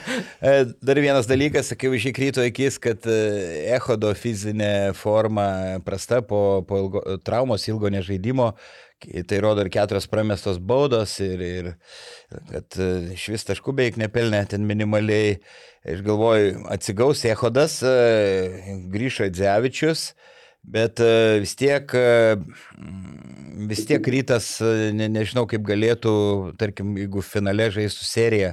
Dar 0.90 1.00
vienas 1.00 1.30
dalykas, 1.30 1.72
sakiau, 1.72 1.96
iš 1.96 2.10
įkryto 2.12 2.44
akis, 2.44 2.76
kad 2.84 3.08
e, 3.08 3.16
Echodo 3.78 4.12
fizinė 4.12 4.92
forma 4.98 5.80
prasta 5.88 6.20
po, 6.20 6.60
po 6.68 6.84
ilgo, 6.84 7.06
traumos 7.24 7.64
ilgo 7.72 7.88
nežaidimo. 7.96 8.52
Tai 9.02 9.38
rodo 9.42 9.64
ir 9.64 9.70
keturios 9.72 10.06
pramestos 10.06 10.58
baudos 10.62 11.16
ir, 11.22 11.40
ir 11.42 11.70
kad 12.50 12.78
e, 12.78 12.88
iš 13.16 13.28
vis 13.34 13.46
taškų 13.48 13.74
beveik 13.78 13.98
nepelnė 14.00 14.44
ten 14.52 14.66
minimaliai. 14.68 15.40
Aš 15.82 16.04
galvoju, 16.06 16.60
atsigaus 16.70 17.24
Echodas, 17.26 17.80
e, 17.82 18.76
grįžo 18.92 19.26
Dzevičius. 19.32 20.12
Bet 20.62 21.02
e, 21.02 21.40
vis 21.42 21.56
tiek, 21.58 21.90
vis 23.72 23.82
tiek 23.88 24.12
rytas, 24.14 24.54
ne, 24.94 25.08
nežinau 25.10 25.48
kaip 25.50 25.64
galėtų, 25.66 26.12
tarkim, 26.60 26.94
jeigu 27.00 27.24
finale 27.26 27.66
žaistų 27.74 28.06
seriją 28.06 28.52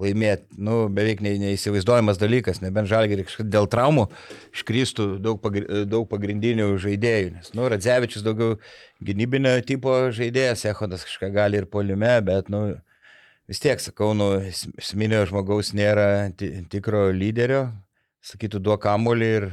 laimėti, 0.00 0.46
nu, 0.62 0.88
beveik 0.94 1.20
ne, 1.24 1.32
neįsivaizduojamas 1.42 2.20
dalykas, 2.20 2.60
nebent 2.62 2.88
žalgiai 2.90 3.24
dėl 3.50 3.68
traumų 3.70 4.06
iškrystų 4.54 5.06
daug, 5.24 5.40
pagri, 5.42 5.64
daug 5.90 6.08
pagrindinių 6.10 6.68
žaidėjų, 6.82 7.32
nes, 7.36 7.52
nu, 7.58 7.68
Radzevičius 7.72 8.24
daugiau 8.26 8.56
gynybinio 9.04 9.56
tipo 9.66 9.94
žaidėjas, 10.14 10.66
Echodas 10.70 11.06
kažką 11.08 11.32
gali 11.34 11.60
ir 11.62 11.66
polime, 11.70 12.14
bet, 12.24 12.48
nu, 12.52 12.62
vis 13.48 13.62
tiek, 13.64 13.80
sakau, 13.80 14.12
nu, 14.14 14.32
es- 14.40 14.68
esminio 14.78 15.24
žmogaus 15.28 15.72
nėra 15.74 16.30
ti- 16.36 16.64
tikro 16.70 17.08
lyderio, 17.14 17.68
sakytų, 18.24 18.60
duok 18.60 18.82
kamuolį 18.86 19.32
ir, 19.38 19.48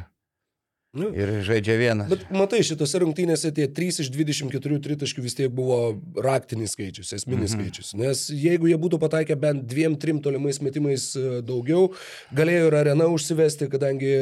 Nu. 0.96 1.10
ir 1.12 1.32
žaidžia 1.44 1.76
vienas. 1.76 2.08
Bet 2.08 2.24
matai, 2.32 2.62
šitose 2.64 3.02
rungtynėse 3.04 3.50
tie 3.56 3.68
3 3.68 4.00
iš 4.06 4.10
24 4.14 4.78
tritaškių 4.86 5.24
vis 5.26 5.36
tiek 5.36 5.52
buvo 5.52 5.98
raktinis 6.24 6.72
skaičius, 6.76 7.12
esminis 7.18 7.52
mhm. 7.52 7.66
skaičius. 7.66 7.90
Nes 8.00 8.22
jeigu 8.32 8.70
jie 8.72 8.78
būtų 8.80 9.00
pataikę 9.02 9.36
bent 9.40 9.66
dviem, 9.68 9.98
trim 10.00 10.22
tolimais 10.24 10.62
metimais 10.64 11.10
e, 11.20 11.42
daugiau, 11.46 11.90
galėjo 12.36 12.70
ir 12.70 12.78
arena 12.80 13.10
užsivesti, 13.12 13.68
kadangi, 13.72 14.14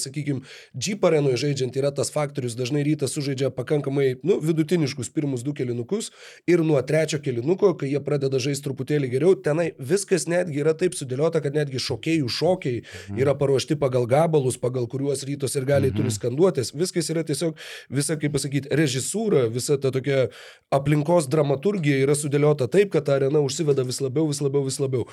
sakykime, 0.00 0.46
Jeep 0.72 1.04
arenoje 1.04 1.42
žaidžiant 1.44 1.76
yra 1.76 1.92
tas 1.92 2.08
faktorius, 2.14 2.56
dažnai 2.56 2.80
rytas 2.86 3.12
sužaidžia 3.12 3.52
pakankamai 3.52 4.14
nu, 4.24 4.38
vidutiniškus 4.40 5.12
pirmus 5.12 5.44
du 5.44 5.52
kelinukus 5.56 6.10
ir 6.48 6.64
nuo 6.64 6.80
trečio 6.86 7.20
kelinuko, 7.22 7.74
kai 7.76 7.92
jie 7.92 8.00
pradeda 8.04 8.40
žaisti 8.40 8.64
truputėlį 8.66 9.12
geriau, 9.12 9.36
tenai 9.36 9.72
viskas 9.76 10.24
netgi 10.30 10.64
yra 10.64 10.72
taip 10.78 10.96
sudėliota, 10.96 11.42
kad 11.44 11.60
netgi 11.60 11.82
šokėjų 11.82 12.32
šokiai 12.32 12.80
mhm. 12.80 13.20
yra 13.20 13.36
paruošti 13.36 13.76
pagal 13.80 14.08
gabalus, 14.08 14.56
pagal 14.60 14.88
kuriuos 14.88 15.26
rytos 15.28 15.60
ir 15.60 15.68
gali 15.68 15.92
mhm. 15.92 16.00
turi 16.00 16.14
skanduotės. 16.22 16.72
Viskas 16.78 17.10
yra 17.12 17.26
tiesiog 17.26 17.58
visa, 17.90 18.16
kaip 18.16 18.32
pasakyti, 18.36 18.70
režisūra, 18.78 19.48
visa 19.52 19.78
ta 19.82 19.92
tokia 19.94 20.28
aplinkos 20.72 21.28
dramaturgija 21.32 22.06
yra 22.06 22.16
sudėliota 22.18 22.70
taip, 22.70 22.94
kad 22.94 23.06
ta 23.08 23.18
arena 23.18 23.42
užsiveda 23.42 23.84
vis 23.84 24.00
labiau, 24.00 24.30
vis 24.30 24.40
labiau, 24.44 24.64
vis 24.68 24.80
labiau. 24.82 25.08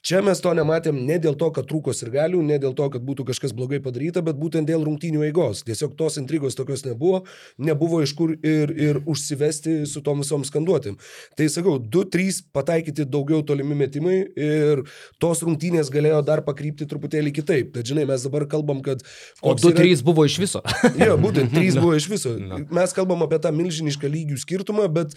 Čia 0.00 0.22
mes 0.24 0.38
to 0.40 0.52
nematėm 0.56 0.96
ne 1.04 1.18
dėl 1.20 1.34
to, 1.36 1.50
kad 1.52 1.66
trūko 1.68 1.92
ir 1.92 2.10
galių, 2.14 2.38
ne 2.48 2.56
dėl 2.60 2.72
to, 2.76 2.86
kad 2.88 3.02
būtų 3.04 3.26
kažkas 3.28 3.52
blogai 3.52 3.82
padaryta, 3.84 4.22
bet 4.24 4.38
būtent 4.40 4.64
dėl 4.64 4.86
rungtynių 4.86 5.26
eigos. 5.26 5.60
Tiesiog 5.66 5.92
tos 5.98 6.16
intrigos 6.16 6.56
tokios 6.56 6.86
nebuvo, 6.86 7.26
nebuvo 7.60 8.00
iš 8.00 8.14
kur 8.16 8.32
ir, 8.32 8.72
ir 8.72 9.00
užsivesti 9.04 9.82
su 9.90 10.00
tom 10.06 10.24
visom 10.24 10.46
skanduotėm. 10.48 10.96
Tai 11.36 11.50
sakau, 11.52 11.76
2-3 11.84 12.40
pataikyti 12.56 13.04
daugiau 13.04 13.44
tolimi 13.44 13.76
metimai 13.76 14.16
ir 14.40 14.82
tos 15.20 15.44
rungtynės 15.44 15.92
galėjo 15.92 16.24
dar 16.24 16.46
pakrypti 16.48 16.88
truputėlį 16.88 17.36
kitaip. 17.36 17.76
Tad 17.76 17.92
žinai, 17.92 18.08
mes 18.08 18.24
dabar 18.24 18.48
kalbam, 18.48 18.80
kad... 18.86 19.04
O 19.44 19.52
koks 19.52 19.68
yra- 19.68 19.84
2-3 19.84 20.04
buvo 20.08 20.24
iš 20.24 20.40
viso. 20.40 20.64
Jo, 20.96 21.20
būtent 21.20 21.52
trys 21.52 21.76
buvo 21.82 21.92
iš 22.00 22.08
viso. 22.08 22.38
Mes 22.72 22.96
kalbam 22.96 23.28
apie 23.28 23.42
tą 23.44 23.52
milžinišką 23.52 24.08
lygių 24.16 24.40
skirtumą, 24.40 24.88
bet, 24.96 25.12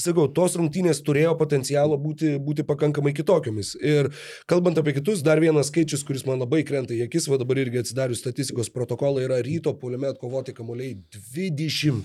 sakau, 0.00 0.26
tos 0.32 0.56
rungtynės 0.60 1.00
turėjo 1.04 1.32
potencialo 1.40 1.96
būti, 2.00 2.34
būti 2.42 2.66
pakankamai 2.68 3.14
kitokiomis. 3.16 3.74
Ir 3.80 4.10
kalbant 4.50 4.78
apie 4.80 4.96
kitus, 4.98 5.24
dar 5.24 5.40
vienas 5.42 5.70
skaičius, 5.72 6.04
kuris 6.06 6.26
man 6.28 6.42
labai 6.42 6.62
krenta 6.68 6.94
į 6.96 7.06
akis, 7.06 7.30
va 7.32 7.40
dabar 7.40 7.60
irgi 7.62 7.80
atsidarius 7.82 8.20
statistikos 8.24 8.72
protokolą, 8.74 9.24
yra 9.24 9.40
ryto 9.44 9.72
puolime 9.80 10.10
atkovoti 10.12 10.54
kamuoliai 10.56 10.98
20 11.16 12.04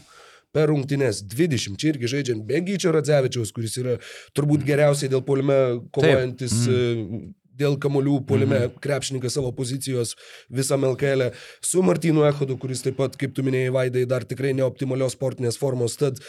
per 0.51 0.71
rungtynes 0.71 1.21
20. 1.31 1.77
Čia 1.79 1.93
irgi 1.93 2.11
žaidžiant 2.11 2.47
be 2.47 2.59
Gyčio 2.67 2.91
Radzevičiaus, 2.95 3.53
kuris 3.55 3.77
yra 3.79 3.97
turbūt 4.35 4.65
geriausiai 4.67 5.11
dėl 5.11 5.23
puolime 5.27 5.59
kovojantis 5.95 6.55
mm. 6.67 7.29
Dėl 7.57 7.77
kamolių 7.81 8.21
puolime 8.27 8.59
mm 8.59 8.63
-hmm. 8.67 8.79
krepšininkas 8.81 9.33
savo 9.33 9.51
pozicijos 9.51 10.15
visam 10.49 10.85
LKL. 10.85 11.21
-e. 11.21 11.31
Su 11.61 11.81
Martinu 11.81 12.25
Echodu, 12.25 12.57
kuris 12.57 12.81
taip 12.81 12.97
pat, 12.97 13.17
kaip 13.17 13.33
tu 13.33 13.43
minėjai, 13.43 13.71
Vaidai, 13.71 14.05
dar 14.05 14.23
tikrai 14.23 14.53
neoptimalios 14.53 15.13
sportinės 15.13 15.57
formos. 15.57 15.97
Tad 15.97 16.19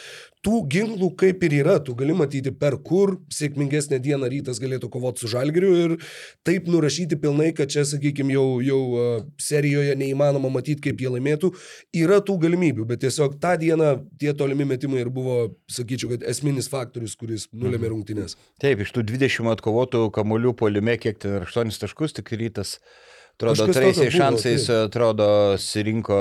tų 0.43 0.61
ginklų 0.69 1.09
kaip 1.17 1.43
ir 1.47 1.53
yra, 1.63 1.79
tu 1.85 1.95
gali 1.95 2.13
matyti, 2.13 2.51
per 2.51 2.77
kur 2.83 3.15
sėkmingesnė 3.31 4.01
diena 4.03 4.29
rytas 4.31 4.59
galėtų 4.63 4.91
kovoti 4.91 5.23
su 5.23 5.29
žalgiriu 5.29 5.71
ir 5.85 5.97
taip 6.47 6.67
nurašyti 6.67 7.19
pilnai, 7.23 7.53
kad 7.55 7.71
čia, 7.71 7.85
sakykime, 7.85 8.33
jau, 8.35 8.61
jau 8.61 8.81
serijoje 9.39 9.95
neįmanoma 10.01 10.51
matyti, 10.51 10.83
kaip 10.89 11.01
jie 11.01 11.13
laimėtų. 11.15 11.53
Yra 11.95 12.19
tų 12.21 12.39
galimybių, 12.43 12.87
bet 12.91 13.05
tiesiog 13.05 13.39
tą 13.43 13.55
dieną 13.63 13.93
tie 14.19 14.35
tolimi 14.35 14.65
metimai 14.65 15.05
ir 15.05 15.11
buvo, 15.15 15.55
sakyčiau, 15.71 16.11
kad 16.15 16.27
esminis 16.33 16.71
faktorius, 16.73 17.15
kuris 17.19 17.47
nulėmė 17.53 17.93
rungtynės. 17.95 18.37
Taip, 18.63 18.83
iš 18.83 18.95
tų 18.97 19.07
20 19.13 19.53
atkovotų 19.55 20.09
kamolių 20.15 20.55
polime, 20.59 20.97
kiek 20.99 21.12
ten 21.21 21.43
8 21.45 21.73
taškus, 21.83 22.15
tik 22.17 22.33
rytas, 22.39 22.79
atrodo, 23.37 23.67
buvo, 23.69 24.09
šansais, 24.15 24.67
taip. 24.69 24.89
atrodo, 24.89 25.29
surinko, 25.59 26.21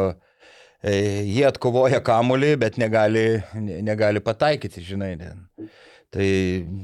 e, 0.84 0.96
jie 1.30 1.46
atkovoja 1.48 2.02
kamolį, 2.04 2.56
bet 2.60 2.80
negali, 2.82 3.44
ne- 3.54 3.82
negali 3.86 4.24
pataikyti, 4.24 4.84
žinai. 4.84 5.16
Tai 6.12 6.28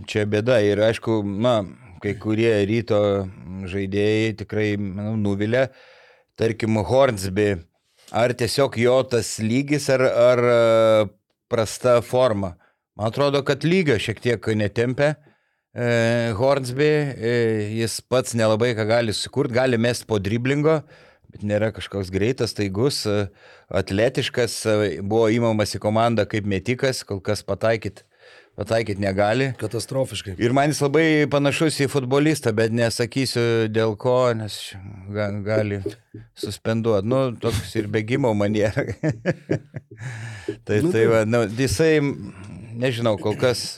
čia 0.07 0.23
bėda 0.29 0.61
ir 0.63 0.79
aišku, 0.87 1.19
na, 1.43 1.59
kai 2.03 2.13
kurie 2.21 2.53
ryto 2.69 2.99
žaidėjai 3.67 4.35
tikrai 4.43 4.69
manau, 4.79 5.17
nuvilia. 5.19 5.67
Tarkim, 6.37 6.77
Hornsby, 6.85 7.55
ar 8.13 8.31
tiesiog 8.37 8.77
jo 8.77 8.99
tas 9.09 9.39
lygis, 9.41 9.89
ar, 9.89 10.03
ar 10.05 10.43
e, 10.45 10.57
prasta 11.49 11.97
forma. 12.05 12.53
Man 12.97 13.09
atrodo, 13.11 13.41
kad 13.45 13.65
lygio 13.65 13.97
šiek 14.01 14.21
tiek 14.21 14.47
netempia. 14.57 15.15
E, 15.77 16.33
Hornsby, 16.33 16.89
e, 17.21 17.33
jis 17.77 17.99
pats 18.09 18.33
nelabai 18.33 18.71
ką 18.73 18.87
gali 18.89 19.13
sukurti, 19.13 19.53
gali 19.59 19.77
mest 19.77 20.07
po 20.09 20.17
driblingo, 20.17 20.79
bet 21.29 21.43
nėra 21.45 21.69
kažkoks 21.75 22.09
greitas, 22.09 22.55
taigus, 22.57 23.03
e, 23.05 23.27
atletiškas, 23.77 24.55
buvo 25.05 25.27
įmamas 25.29 25.75
į 25.77 25.83
komandą 25.83 26.25
kaip 26.25 26.49
metikas, 26.49 27.03
kol 27.05 27.21
kas 27.21 27.45
pataikyt, 27.45 28.01
pataikyt 28.57 28.97
negali. 28.97 29.51
Katastrofiškai. 29.61 30.33
Ir 30.41 30.57
man 30.57 30.73
jis 30.73 30.81
labai 30.81 31.05
panašus 31.29 31.77
į 31.85 31.91
futbolistą, 31.93 32.55
bet 32.57 32.73
nesakysiu 32.73 33.67
dėl 33.69 33.93
ko, 34.01 34.17
nes 34.39 34.57
ga, 35.13 35.29
gali 35.45 35.83
suspenduoti. 36.33 37.05
Nu, 37.13 37.25
toks 37.37 37.75
ir 37.77 37.85
bėgimo 37.93 38.33
maniera. 38.33 38.81
tai, 40.65 40.81
Nu, 40.81 40.89
tai 40.89 41.03
taip. 41.03 41.11
va, 41.13 41.21
nu, 41.29 41.45
jisai, 41.53 41.99
nežinau, 42.81 43.19
kol 43.21 43.37
kas. 43.37 43.75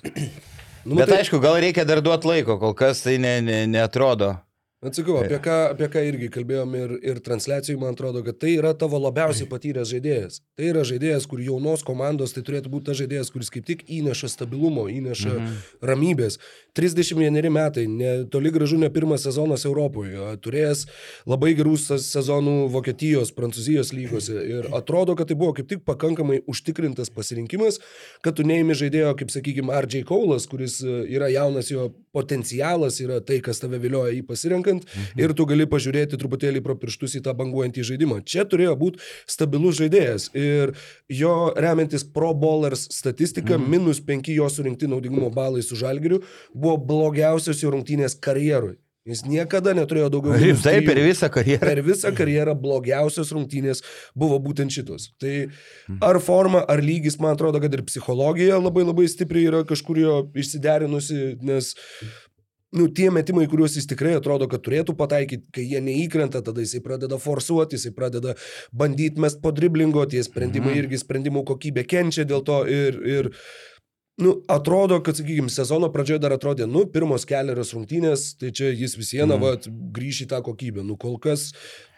Nu, 0.85 0.95
bet 0.95 1.09
tai- 1.09 1.17
aišku, 1.23 1.39
gal 1.43 1.59
reikia 1.59 1.85
dar 1.85 2.01
duoti 2.01 2.27
laiko, 2.27 2.59
kol 2.59 2.73
kas 2.73 3.01
tai 3.03 3.17
ne, 3.17 3.41
ne, 3.41 3.65
neatrodo. 3.67 4.35
Atsakau, 4.79 5.17
apie 5.19 5.35
ką, 5.43 5.55
apie 5.73 5.87
ką 5.91 6.01
irgi 6.07 6.29
kalbėjom 6.31 6.75
ir, 6.79 6.91
ir 7.03 7.17
transliacijai, 7.19 7.75
man 7.81 7.97
atrodo, 7.97 8.21
kad 8.23 8.37
tai 8.39 8.53
yra 8.55 8.69
tavo 8.79 8.95
labiausiai 9.03 9.49
patyręs 9.51 9.89
žaidėjas. 9.91 10.37
Tai 10.55 10.69
yra 10.69 10.85
žaidėjas, 10.87 11.25
kur 11.27 11.41
jaunos 11.43 11.81
komandos, 11.83 12.31
tai 12.31 12.45
turėtų 12.47 12.71
būti 12.71 12.87
tas 12.87 12.99
žaidėjas, 13.01 13.31
kuris 13.33 13.51
kaip 13.51 13.65
tik 13.67 13.83
įneša 13.91 14.29
stabilumo, 14.31 14.85
įneša 14.87 15.33
mhm. 15.33 15.57
ramybės. 15.83 16.39
31 16.79 17.49
metai, 17.51 17.83
ne, 17.91 18.13
toli 18.31 18.53
gražu 18.55 18.79
ne 18.79 18.87
pirmas 18.87 19.25
sezonas 19.27 19.65
Europoje, 19.67 20.29
turėjęs 20.45 20.85
labai 21.27 21.51
gerus 21.59 21.89
se- 21.89 21.99
sezonų 21.99 22.69
Vokietijos, 22.71 23.33
Prancūzijos 23.35 23.91
lygose 23.91 24.39
ir 24.47 24.71
atrodo, 24.79 25.17
kad 25.19 25.27
tai 25.27 25.35
buvo 25.35 25.57
kaip 25.59 25.67
tik 25.67 25.83
pakankamai 25.83 26.39
užtikrintas 26.47 27.11
pasirinkimas, 27.11 27.81
kad 28.23 28.39
tu 28.39 28.47
neimi 28.47 28.79
žaidėjo, 28.79 29.11
kaip 29.19 29.35
sakykime, 29.35 29.75
RJ 29.75 30.05
Kaulas, 30.07 30.47
kuris 30.47 30.79
e, 30.87 31.01
yra 31.19 31.27
jaunas, 31.35 31.67
jo 31.67 31.89
potencialas 32.15 33.03
yra 33.03 33.19
tai, 33.19 33.41
kas 33.43 33.59
tave 33.59 33.83
vilioja 33.83 34.15
jį 34.15 34.23
pasirenkant 34.29 34.68
mhm. 34.77 35.21
ir 35.23 35.33
tu 35.37 35.47
gali 35.49 35.67
pažiūrėti 35.69 36.19
truputėlį 36.21 36.63
pro 36.65 36.77
pirštus 36.79 37.17
į 37.19 37.23
tą 37.25 37.33
banguojantį 37.39 37.87
žaidimą. 37.91 38.19
Čia 38.29 38.45
turėjo 38.49 38.75
būti 38.79 39.01
stabilus 39.29 39.79
žaidėjas 39.81 40.29
ir 40.37 40.75
jo 41.09 41.33
remiantis 41.57 42.05
Pro 42.05 42.33
Bowlers 42.37 42.87
statistika, 42.93 43.57
mhm. 43.57 43.71
minus 43.71 44.03
5 44.05 44.29
jo 44.35 44.51
surinkti 44.51 44.89
naudingumo 44.91 45.31
balai 45.33 45.63
su 45.65 45.79
žalgiriu, 45.79 46.21
buvo 46.53 46.77
blogiausios 46.91 47.63
jo 47.63 47.73
rungtynės 47.73 48.17
karjerui. 48.19 48.77
Jis 49.09 49.23
niekada 49.25 49.71
neturėjo 49.73 50.09
daugiau. 50.13 50.35
Rimtai 50.37 50.79
per 50.85 50.99
visą 51.01 51.29
karjerą. 51.33 51.63
Per 51.63 51.81
visą 51.85 52.11
karjerą 52.15 52.53
blogiausios 52.59 53.31
rungtynės 53.33 53.81
buvo 54.17 54.37
būtent 54.43 54.73
šitos. 54.75 55.09
Tai 55.21 55.33
ar 56.05 56.19
forma, 56.21 56.61
ar 56.69 56.83
lygis, 56.83 57.17
man 57.21 57.37
atrodo, 57.37 57.61
kad 57.63 57.73
ir 57.73 57.85
psichologija 57.87 58.59
labai 58.59 58.83
labai 58.85 59.07
stipriai 59.09 59.47
yra 59.49 59.63
kažkur 59.67 60.01
jo 60.03 60.17
išsiderinusi, 60.37 61.39
nes 61.47 61.71
Nu, 62.71 62.85
tie 62.93 63.09
metimai, 63.09 63.47
kuriuos 63.49 63.73
jis 63.79 63.87
tikrai 63.89 64.11
atrodo, 64.13 64.45
kad 64.49 64.61
turėtų 64.61 64.93
pataikyti, 64.97 65.47
kai 65.55 65.63
jie 65.65 65.79
neįkrenta, 65.81 66.43
tada 66.45 66.61
jisai 66.61 66.83
pradeda 66.85 67.17
forsuoti, 67.17 67.79
jisai 67.79 67.91
pradeda 67.97 68.35
bandyti 68.77 69.17
mest 69.17 69.39
po 69.41 69.49
driblingo, 69.51 70.03
tie 70.05 70.21
sprendimai 70.21 70.75
Mhm. 70.75 70.83
irgi 70.83 70.99
sprendimų 71.01 71.43
kokybė 71.49 71.83
kenčia 71.89 72.25
dėl 72.29 72.43
to 72.45 72.59
ir, 72.69 72.99
ir 73.07 73.31
nu, 74.19 74.43
atrodo, 74.47 75.01
kad, 75.01 75.15
sakykime, 75.17 75.49
sezono 75.49 75.89
pradžioje 75.89 76.19
dar 76.21 76.31
atrodė, 76.37 76.67
nu, 76.69 76.85
pirmos 76.85 77.25
keliarios 77.25 77.73
rungtynės, 77.73 78.37
tai 78.37 78.51
čia 78.51 78.69
jis 78.69 78.95
vis 78.97 79.13
viena, 79.13 79.33
Mhm. 79.33 79.41
va, 79.41 79.55
grįš 79.97 80.25
į 80.25 80.27
tą 80.27 80.41
kokybę. 80.43 80.85
Nu, 80.85 80.95
kol 80.95 81.17
kas 81.17 81.53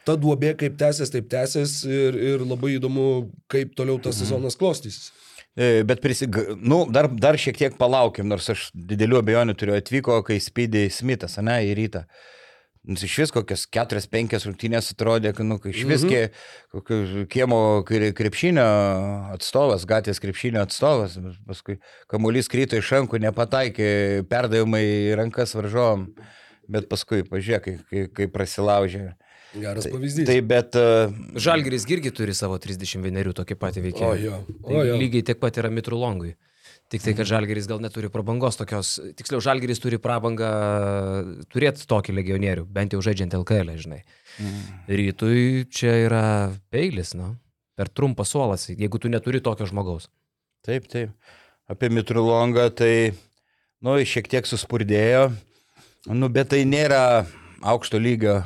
ta 0.06 0.16
duobė 0.16 0.56
kaip 0.56 0.78
tęsės, 0.78 1.12
taip 1.12 1.28
tęsės 1.28 1.84
ir, 1.86 2.16
ir 2.16 2.40
labai 2.40 2.80
įdomu, 2.80 3.30
kaip 3.50 3.76
toliau 3.76 4.02
tas 4.02 4.16
Mhm. 4.16 4.24
sezonas 4.26 4.56
klostysis. 4.56 5.12
E, 5.56 5.84
Bet 5.84 6.00
prisig... 6.02 6.38
nu, 6.64 6.86
dar, 6.92 7.10
dar 7.12 7.38
šiek 7.40 7.58
tiek 7.60 7.80
palaukim, 7.80 8.30
nors 8.32 8.48
aš 8.54 8.70
didelių 8.72 9.20
abejonių 9.20 9.56
turiu 9.60 9.76
atvyko, 9.76 10.22
kai 10.28 10.40
Speedy 10.40 10.86
Smithas, 10.94 11.36
ne, 11.44 11.58
į 11.68 11.74
rytą. 11.80 12.06
Nus 12.88 13.04
iš 13.06 13.14
vis 13.22 13.34
kokias 13.36 13.68
4-5 13.70 14.40
rungtynės 14.48 14.88
atrodė, 14.96 15.36
kad, 15.38 15.46
nu, 15.46 15.60
iš 15.70 15.84
vis 15.86 16.06
kie, 16.08 16.22
kokio 16.74 17.28
kiemo 17.30 17.60
kre- 17.86 18.10
krepšinio 18.18 18.64
atstovas, 19.36 19.86
gatvės 19.86 20.18
krepšinio 20.24 20.64
atstovas, 20.64 21.20
paskui 21.46 21.78
kamuolys 22.10 22.50
kryto 22.50 22.80
iš 22.80 22.90
rankų, 22.96 23.20
nepataikė, 23.28 23.92
perdavimai 24.32 24.86
rankas 25.20 25.54
varžovom, 25.54 26.08
bet 26.72 26.90
paskui, 26.90 27.22
pažiūrėk, 27.28 27.86
kai, 27.92 28.08
kai 28.18 28.30
prasilaužė. 28.34 29.12
Geras 29.54 29.88
pavyzdys. 29.92 30.28
Tai 30.30 30.38
bet... 30.48 30.78
Uh, 30.80 31.12
Žalgiris 31.36 31.88
irgi 31.92 32.14
turi 32.16 32.36
savo 32.38 32.60
31 32.62 33.34
tokį 33.36 33.58
patį 33.60 33.84
veikėją. 33.90 34.14
O 34.14 34.22
jo, 34.22 34.40
o 34.64 34.70
Tai 34.70 34.86
jo. 34.88 34.96
lygiai 35.02 35.26
tiek 35.28 35.42
pat 35.42 35.60
yra 35.60 35.72
Mitru 35.74 36.00
Longui. 36.00 36.36
Tik 36.92 37.06
tai, 37.06 37.14
kad 37.16 37.28
Žalgeris 37.28 37.70
gal 37.72 37.80
neturi 37.80 38.10
prabangos 38.12 38.58
tokios, 38.60 38.98
tiksliau, 39.16 39.40
Žalgeris 39.44 39.80
turi 39.80 39.96
prabangą 40.02 40.50
turėti 41.52 41.88
tokį 41.88 42.18
legionierių, 42.18 42.66
bent 42.68 42.92
jau 42.92 43.00
žaidžiant 43.06 43.32
LKL, 43.38 43.72
žinai. 43.80 44.02
Rytui 44.92 45.70
čia 45.72 45.94
yra 46.10 46.26
peilis, 46.68 47.14
nu, 47.16 47.30
per 47.80 47.88
trumpą 47.88 48.28
suolas, 48.28 48.68
jeigu 48.68 49.00
tu 49.00 49.12
neturi 49.12 49.40
tokio 49.40 49.70
žmogaus. 49.72 50.10
Taip, 50.68 50.92
taip. 50.92 51.16
Apie 51.72 51.88
Mitrulongą 51.96 52.68
tai, 52.76 53.14
nu, 53.80 53.96
šiek 53.96 54.28
tiek 54.28 54.52
suspurdėjo, 54.52 55.30
nu, 56.12 56.28
bet 56.28 56.52
tai 56.52 56.66
nėra 56.68 57.24
aukšto 57.64 58.04
lygio 58.04 58.42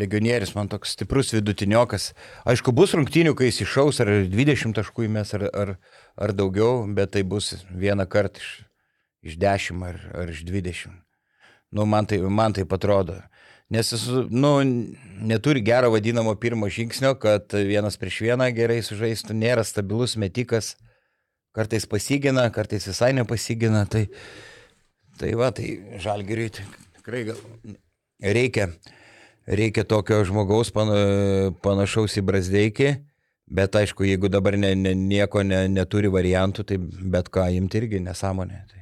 legionierius, 0.00 0.54
man 0.56 0.70
toks 0.72 0.94
stiprus 0.96 1.34
vidutiniokas. 1.34 2.10
Aišku, 2.48 2.72
bus 2.76 2.94
rungtynių, 2.96 3.34
kai 3.38 3.50
jis 3.50 3.62
išaus 3.66 4.00
ar 4.02 4.10
20 4.32 4.76
taškų 4.78 5.06
įmes 5.06 5.34
ar, 5.38 5.46
ar, 5.52 5.74
ar 6.16 6.34
daugiau, 6.36 6.82
bet 6.96 7.14
tai 7.16 7.22
bus 7.22 7.52
vieną 7.70 8.08
kartą 8.10 8.42
iš, 8.42 8.50
iš 9.32 9.38
10 9.40 9.86
ar, 9.86 10.00
ar 10.22 10.32
iš 10.32 10.42
20. 10.48 10.96
Nu, 11.70 11.86
man 11.86 12.08
tai, 12.10 12.18
man 12.26 12.56
tai 12.56 12.66
atrodo. 12.66 13.20
Nes 13.70 13.92
jis, 13.94 14.08
nu, 14.34 14.56
neturi 15.22 15.62
gero 15.62 15.92
vadinamo 15.94 16.34
pirmo 16.34 16.66
žingsnio, 16.66 17.14
kad 17.22 17.52
vienas 17.54 18.00
prieš 18.00 18.24
vieną 18.26 18.48
gerai 18.56 18.80
sužaistų, 18.82 19.36
nėra 19.38 19.62
stabilus 19.62 20.16
metikas, 20.18 20.74
kartais 21.54 21.86
pasigina, 21.86 22.48
kartais 22.50 22.88
visai 22.90 23.12
nepasigina. 23.14 23.84
Tai, 23.86 24.08
tai 25.22 25.30
va, 25.38 25.52
tai 25.54 25.76
žalgiriui 26.02 26.50
tikrai 26.50 27.22
gal 27.30 27.38
reikia, 28.20 28.68
reikia 29.50 29.84
tokio 29.84 30.22
žmogaus 30.26 30.70
pana- 30.74 31.50
panašaus 31.64 32.16
į 32.20 32.24
Brasdeikį, 32.26 32.90
bet 33.50 33.76
aišku, 33.80 34.06
jeigu 34.06 34.30
dabar 34.30 34.56
ne, 34.58 34.74
ne, 34.78 34.94
nieko 34.94 35.42
ne, 35.46 35.64
neturi 35.68 36.10
variantų, 36.12 36.66
tai 36.66 36.78
bet 36.80 37.30
ką 37.34 37.48
imti 37.56 37.82
irgi 37.82 38.02
nesąmonė. 38.04 38.62
Tai, 38.70 38.79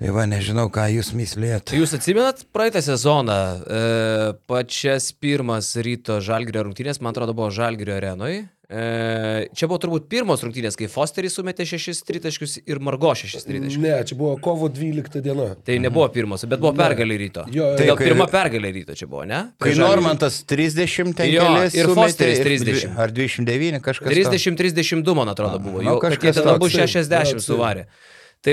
tai 0.00 0.10
va, 0.10 0.24
nežinau, 0.26 0.66
ką 0.72 0.86
jūs 0.96 1.12
myslėt. 1.14 1.66
Tai 1.70 1.78
jūs 1.78 1.92
atsimenat 1.94 2.44
praeitą 2.54 2.80
sezoną, 2.82 3.36
e, 3.62 4.32
pačias 4.50 5.12
pirmas 5.14 5.74
ryto 5.84 6.18
Žalgirio 6.24 6.64
rungtynės, 6.66 6.98
man 7.04 7.12
atrodo, 7.14 7.34
buvo 7.38 7.50
Žalgirio 7.54 7.94
arenoje. 8.00 8.48
E, 8.72 9.50
čia 9.52 9.66
buvo 9.68 9.76
turbūt 9.82 10.06
pirmos 10.08 10.40
rungtynės, 10.42 10.78
kai 10.80 10.86
Fosteris 10.88 11.34
sumetė 11.36 11.66
šešis 11.68 12.00
tritaškius 12.08 12.54
ir 12.64 12.80
Margo 12.80 13.10
šešis 13.20 13.44
tritaškius. 13.44 13.82
Ne, 13.84 13.98
čia 14.08 14.16
buvo 14.16 14.38
kovo 14.42 14.70
12 14.72 15.20
diena. 15.22 15.50
Tai 15.66 15.76
nebuvo 15.84 16.06
pirmos, 16.14 16.46
bet 16.48 16.58
buvo 16.62 16.72
Ne. 16.72 16.80
pergalė 16.80 17.18
ryto. 17.20 17.44
Jo, 17.52 17.68
jo. 17.68 17.76
tai 17.76 17.86
gal 17.90 17.98
kai- 18.00 18.08
pirma 18.08 18.26
pergalė 18.32 18.72
ryto 18.78 18.96
čia 18.96 19.06
buvo, 19.06 19.26
ne? 19.28 19.52
Kai 19.60 19.74
Žalgiris- 19.74 19.84
Normantas 19.84 20.40
30 20.48 21.12
ten 21.14 21.28
Jo, 21.30 21.44
ir 21.68 21.92
Fosteris 21.92 22.40
ir 22.40 22.44
30. 22.48 22.96
Ar 22.96 23.12
29 23.12 23.78
kažkas. 23.84 24.08
tokio. 24.08 24.24
30-32, 24.24 25.14
man 25.14 25.28
atrodo, 25.28 25.60
buvo. 25.60 25.82
nu, 25.84 25.90
Jau 25.92 26.00
kažkas 26.00 26.18
kažkas 26.32 26.34
ten 26.42 26.48
abu 26.48 26.64
toks, 26.66 26.72
taip. 26.72 26.88
60 26.88 27.28
Jo, 27.28 27.38
taip. 27.38 27.44
suvarė. 27.44 27.84
Tai 27.84 28.00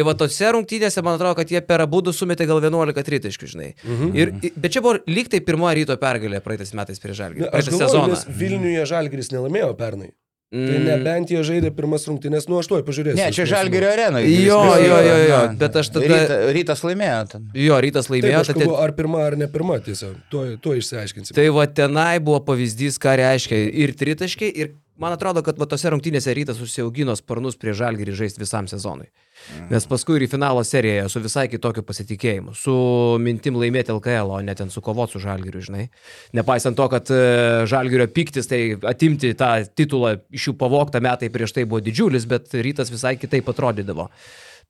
va 0.05 0.13
tose 0.13 0.45
rungtynėse, 0.53 1.01
man 1.01 1.17
atrodo, 1.17 1.33
kad 1.41 1.49
jie 1.49 1.61
per 1.65 1.81
abu 1.81 2.01
du 2.05 2.11
sumetė 2.13 2.45
gal 2.45 2.61
11 2.61 3.03
tritaškių, 3.09 3.47
žinai. 3.55 3.73
Mhm. 3.83 4.15
Ir, 4.15 4.33
bet 4.55 4.71
čia 4.71 4.81
buvo 4.85 4.99
lyg 5.09 5.27
tai 5.33 5.41
pirmoji 5.41 5.81
ryto 5.81 5.97
pergalė 5.97 6.39
praeitais 6.45 6.73
metais 6.77 6.99
prieš 7.01 7.17
Ne, 7.17 7.23
Žalgirį. 7.25 7.49
Aš 7.53 7.69
galvoju, 7.73 8.23
Vilniuje 8.37 8.85
Žalgiris 8.85 9.31
nelaimėjo 9.33 9.73
pernai. 9.75 10.11
Tai 10.49 10.57
Mm. 10.57 10.81
nebent 10.85 11.29
jie 11.29 11.37
žaidė 11.45 11.69
pirmas 11.77 12.07
rungtynės, 12.09 12.47
nu 12.49 12.57
aš 12.57 12.65
tuoj 12.71 12.81
pažiūrėsiu. 12.81 13.17
Ne, 13.21 13.27
čia 13.31 13.45
Žalgirio 13.45 13.85
arena. 13.85 14.17
Jo, 14.25 14.57
jo, 14.81 14.97
jo, 15.05 15.17
jo, 15.29 15.41
bet 15.61 15.75
aš 15.77 15.91
tada- 15.93 16.07
Ryta, 16.09 16.37
rytas 16.57 16.81
laimėjo. 16.81 17.19
Ten. 17.29 17.43
Jo, 17.53 17.77
rytas 17.77 18.07
Taip, 18.09 18.15
laimėjo. 18.23 18.41
tad- 18.47 18.55
kalbu, 18.57 18.77
ar 18.81 18.91
pirma, 18.97 19.19
ar 19.27 19.35
ne 19.37 19.45
pirma, 19.45 19.77
tiesiog. 19.77 20.15
Tuoj, 20.31 20.57
tuoj 20.59 20.77
išsiaiškinsim. 20.81 21.35
Tai 21.37 21.45
va 21.53 21.67
tenai 21.67 22.17
buvo 22.19 22.39
pavyzdys, 22.41 22.97
ką 22.97 23.13
reiškia 23.21 23.61
ir 23.77 23.93
tritaškiai, 23.93 24.51
ir 24.57 24.71
man 24.99 25.15
atrodo, 25.15 25.43
kad 25.45 25.57
tose 25.71 25.89
rungtynėse 25.93 26.33
rytas 26.35 26.59
užsiaugino 26.63 27.15
sparnus 27.17 27.57
prie 27.59 27.73
žalgirį 27.77 28.15
žaisti 28.19 28.43
visam 28.43 28.67
sezonui. 28.69 29.07
Nes 29.69 29.85
paskui 29.87 30.17
ir 30.19 30.25
į 30.25 30.29
finalo 30.33 30.63
seriją 30.67 31.07
su 31.09 31.21
visai 31.23 31.45
kitokiu 31.51 31.83
pasitikėjimu, 31.87 32.53
su 32.57 32.73
mintim 33.23 33.57
laimėti 33.59 33.93
LKL, 33.95 34.33
o 34.35 34.41
ne 34.43 34.55
ten 34.57 34.71
su 34.73 34.83
kovot 34.83 35.13
su 35.13 35.21
žalgiriu, 35.23 35.63
žinai. 35.63 35.87
Nepaisant 36.35 36.77
to, 36.77 36.89
kad 36.91 37.09
e, 37.13 37.21
žalgirio 37.71 38.09
piktis, 38.11 38.49
tai 38.51 38.61
atimti 38.91 39.31
tą 39.39 39.53
titulą 39.71 40.17
iš 40.35 40.49
jų 40.49 40.57
pavoktą 40.59 41.01
metai 41.03 41.31
prieš 41.33 41.55
tai 41.55 41.65
buvo 41.69 41.81
didžiulis, 41.85 42.27
bet 42.29 42.53
rytas 42.59 42.91
visai 42.93 43.15
kitaip 43.21 43.49
atrodydavo. 43.53 44.09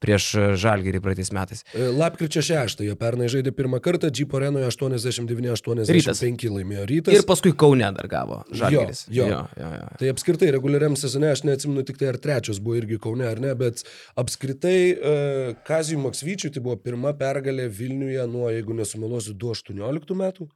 Prieš 0.03 0.29
e, 0.35 0.45
Žalgirį 0.59 1.01
praeitais 1.03 1.31
metais. 1.35 1.63
E, 1.73 1.89
Lapkričio 1.95 2.43
6 2.45 2.83
jie 2.85 2.95
pernai 2.99 3.29
žaidė 3.31 3.53
pirmą 3.55 3.81
kartą, 3.83 4.11
Džip 4.13 4.33
arenoje 4.37 4.69
89-85 4.71 6.47
laimėjo 6.55 6.85
rytas. 6.89 7.17
Ir 7.17 7.25
paskui 7.27 7.53
Kaune 7.53 7.89
dar 7.95 8.09
gavo 8.11 8.41
Žalgiris. 8.49 9.05
Jo, 9.11 9.27
jo. 9.27 9.41
jo, 9.57 9.63
jo, 9.63 9.71
jo. 9.81 9.89
Tai 10.01 10.13
apskritai 10.13 10.51
reguliariam 10.55 10.97
sezone, 10.99 11.31
aš 11.33 11.43
neatsimenu 11.47 11.85
tik 11.87 11.99
tai 12.01 12.11
ar 12.13 12.19
trečias 12.21 12.61
buvo 12.63 12.79
irgi 12.79 12.99
Kaune 13.01 13.27
ar 13.29 13.41
ne, 13.43 13.53
bet 13.59 13.83
apskritai 14.19 14.77
uh, 14.93 15.57
Kazijų 15.67 16.03
Maksvyčiui 16.05 16.53
tai 16.55 16.63
buvo 16.65 16.77
pirma 16.81 17.13
pergalė 17.19 17.67
Vilniuje 17.73 18.25
nuo, 18.31 18.47
jeigu 18.53 18.77
nesumeluosiu, 18.77 19.35
2018 19.39 20.17
metų. 20.19 20.49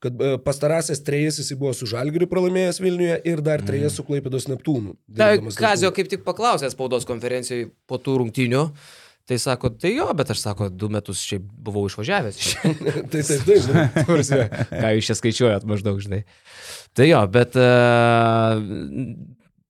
Kad 0.00 0.16
uh, 0.16 0.38
pastarąsias 0.40 1.02
trejas 1.04 1.36
jis 1.42 1.52
buvo 1.60 1.74
su 1.76 1.88
Žalgiriu 1.90 2.28
pralaimėjęs 2.30 2.80
Vilniuje 2.80 3.20
ir 3.28 3.42
dar 3.44 3.60
trejas 3.64 3.98
su 3.98 4.04
Klaipėdos 4.06 4.48
Neptūnu. 4.48 4.96
Tai 5.16 5.34
Kazio 5.58 5.92
kaip 5.96 6.08
tik 6.08 6.24
paklausė 6.24 6.72
spaudos 6.72 7.04
konferencijoje 7.08 7.68
po 7.90 8.00
tų 8.00 8.20
rungtynių. 8.22 8.64
Tai 9.30 9.36
sako, 9.38 9.68
tai 9.78 9.92
jo, 9.94 10.08
bet 10.18 10.32
aš 10.32 10.40
sako, 10.42 10.66
du 10.74 10.88
metus 10.90 11.20
šiaip 11.22 11.44
buvau 11.62 11.84
išvažiavęs. 11.86 12.38
Tai 13.12 13.20
taip, 13.22 13.44
taip. 13.46 14.00
Prasme, 14.08 14.46
Ką 14.82 14.88
jūs 14.96 15.06
čia 15.06 15.14
skaičiuojat 15.20 15.66
maždaug, 15.70 16.00
žinai. 16.02 16.24
Tai 16.98 17.06
jo, 17.06 17.20
bet 17.30 17.54
uh, 17.60 18.58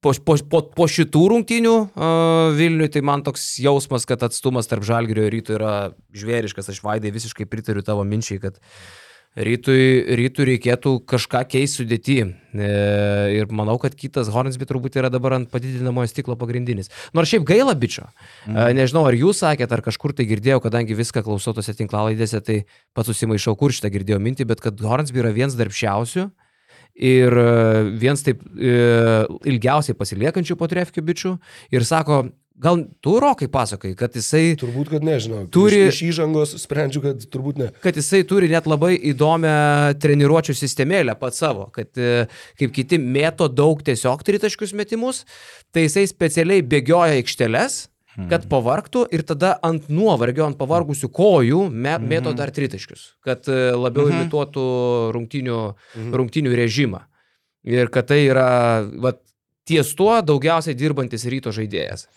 po, 0.00 0.14
po, 0.24 0.38
po, 0.54 0.62
po 0.78 0.86
šitų 0.88 1.26
rungtynių 1.34 1.74
uh, 1.76 2.56
Vilniui, 2.56 2.88
tai 2.94 3.04
man 3.04 3.26
toks 3.26 3.50
jausmas, 3.60 4.08
kad 4.08 4.24
atstumas 4.24 4.70
tarp 4.70 4.86
Žalgirio 4.88 5.28
ir 5.28 5.36
Ryto 5.36 5.58
yra 5.58 5.74
žvėriškas. 6.16 6.72
Aš 6.72 6.80
vaidai 6.86 7.12
visiškai 7.12 7.44
pritariu 7.50 7.84
tavo 7.84 8.06
minčiai, 8.08 8.40
kad 8.40 8.56
Rytui, 9.38 10.10
rytui 10.18 10.42
reikėtų 10.48 10.96
kažką 11.06 11.44
keisti 11.46 11.84
sudėti. 11.84 12.16
E, 12.50 12.70
ir 13.36 13.52
manau, 13.54 13.76
kad 13.78 13.94
kitas 13.94 14.26
Hornsby 14.34 14.66
turbūt 14.66 14.98
yra 14.98 15.06
dabar 15.06 15.36
ant 15.36 15.46
padidinamojo 15.52 16.10
stiklo 16.10 16.34
pagrindinis. 16.40 16.90
Nors 17.14 17.30
šiaip 17.30 17.46
gaila 17.46 17.76
bičio. 17.78 18.08
E, 18.48 18.72
nežinau, 18.74 19.04
ar 19.06 19.14
jūs 19.14 19.44
sakėte, 19.44 19.76
ar 19.76 19.84
kažkur 19.86 20.16
tai 20.18 20.26
girdėjau, 20.26 20.58
kadangi 20.64 20.98
viską 20.98 21.22
klausau 21.22 21.54
tose 21.54 21.76
tinklalaidėse, 21.78 22.42
tai 22.42 22.58
pats 22.90 23.12
susimaišau, 23.12 23.54
kur 23.60 23.70
šitą 23.70 23.92
girdėjau 23.94 24.18
mintį, 24.18 24.48
bet 24.50 24.64
kad 24.66 24.82
Hornsby 24.82 25.22
yra 25.22 25.30
vienas 25.36 25.54
darbščiausių. 25.60 26.26
Ir 26.98 27.38
e, 27.38 27.50
vienas 28.02 28.26
taip 28.26 28.42
e, 28.58 28.74
ilgiausiai 29.46 29.94
pasiliekančių 29.94 30.58
po 30.58 30.66
trefkių 30.74 31.06
bičių. 31.06 31.36
Ir 31.78 31.86
sako, 31.86 32.24
gal 32.60 32.82
tu 33.00 33.14
rokai 33.22 33.48
pasakai, 33.48 33.94
kad 33.98 34.12
jisai 34.16 34.54
Turbūt, 34.60 34.90
kad 34.92 35.04
nežinau. 35.06 35.46
Turi- 35.52 35.86
Iš, 35.88 36.00
iš 36.02 36.02
įžangos 36.12 36.52
sprendžiu, 36.60 37.00
kad 37.04 37.22
turbūt 37.32 37.60
ne. 37.62 37.68
kad 37.80 37.96
jisai 37.96 38.20
turi 38.28 38.50
net 38.52 38.66
labai 38.68 38.94
įdomią 39.12 39.54
treniruočio 40.02 40.52
sistemėlę 40.58 41.14
pat 41.20 41.34
savo, 41.38 41.70
kad 41.72 41.88
e, 41.96 42.26
kaip 42.60 42.74
kiti 42.76 42.98
mėto 43.00 43.48
daug 43.48 43.80
tiesiog 43.86 44.20
tritaškius 44.26 44.74
metimus, 44.76 45.24
tai 45.72 45.86
jisai 45.88 46.04
specialiai 46.10 46.60
bėgioja 46.62 47.16
aikšteles, 47.22 47.86
kad 48.28 48.42
pavarktų 48.50 49.06
ir 49.16 49.22
tada 49.24 49.54
ant 49.64 49.86
nuovargio, 49.88 50.44
ant 50.44 50.58
pavargusių 50.58 51.08
kojų 51.16 51.60
me, 51.72 51.94
mėto 52.04 52.34
dar 52.36 52.50
tritaškius, 52.52 53.14
kad 53.24 53.46
e, 53.48 53.70
labiau 53.72 54.10
imituotų 54.12 54.64
rungtinių, 55.16 55.60
rungtinių 56.12 56.52
režimą. 56.58 57.00
Ir 57.64 57.88
kad 57.92 58.10
tai 58.10 58.18
yra 58.26 58.48
vat, 59.00 59.22
ties 59.68 59.94
tuo 59.96 60.18
daugiausiai 60.26 60.74
dirbantis 60.76 61.24
ryto 61.30 61.52
žaidėjas. 61.54 62.08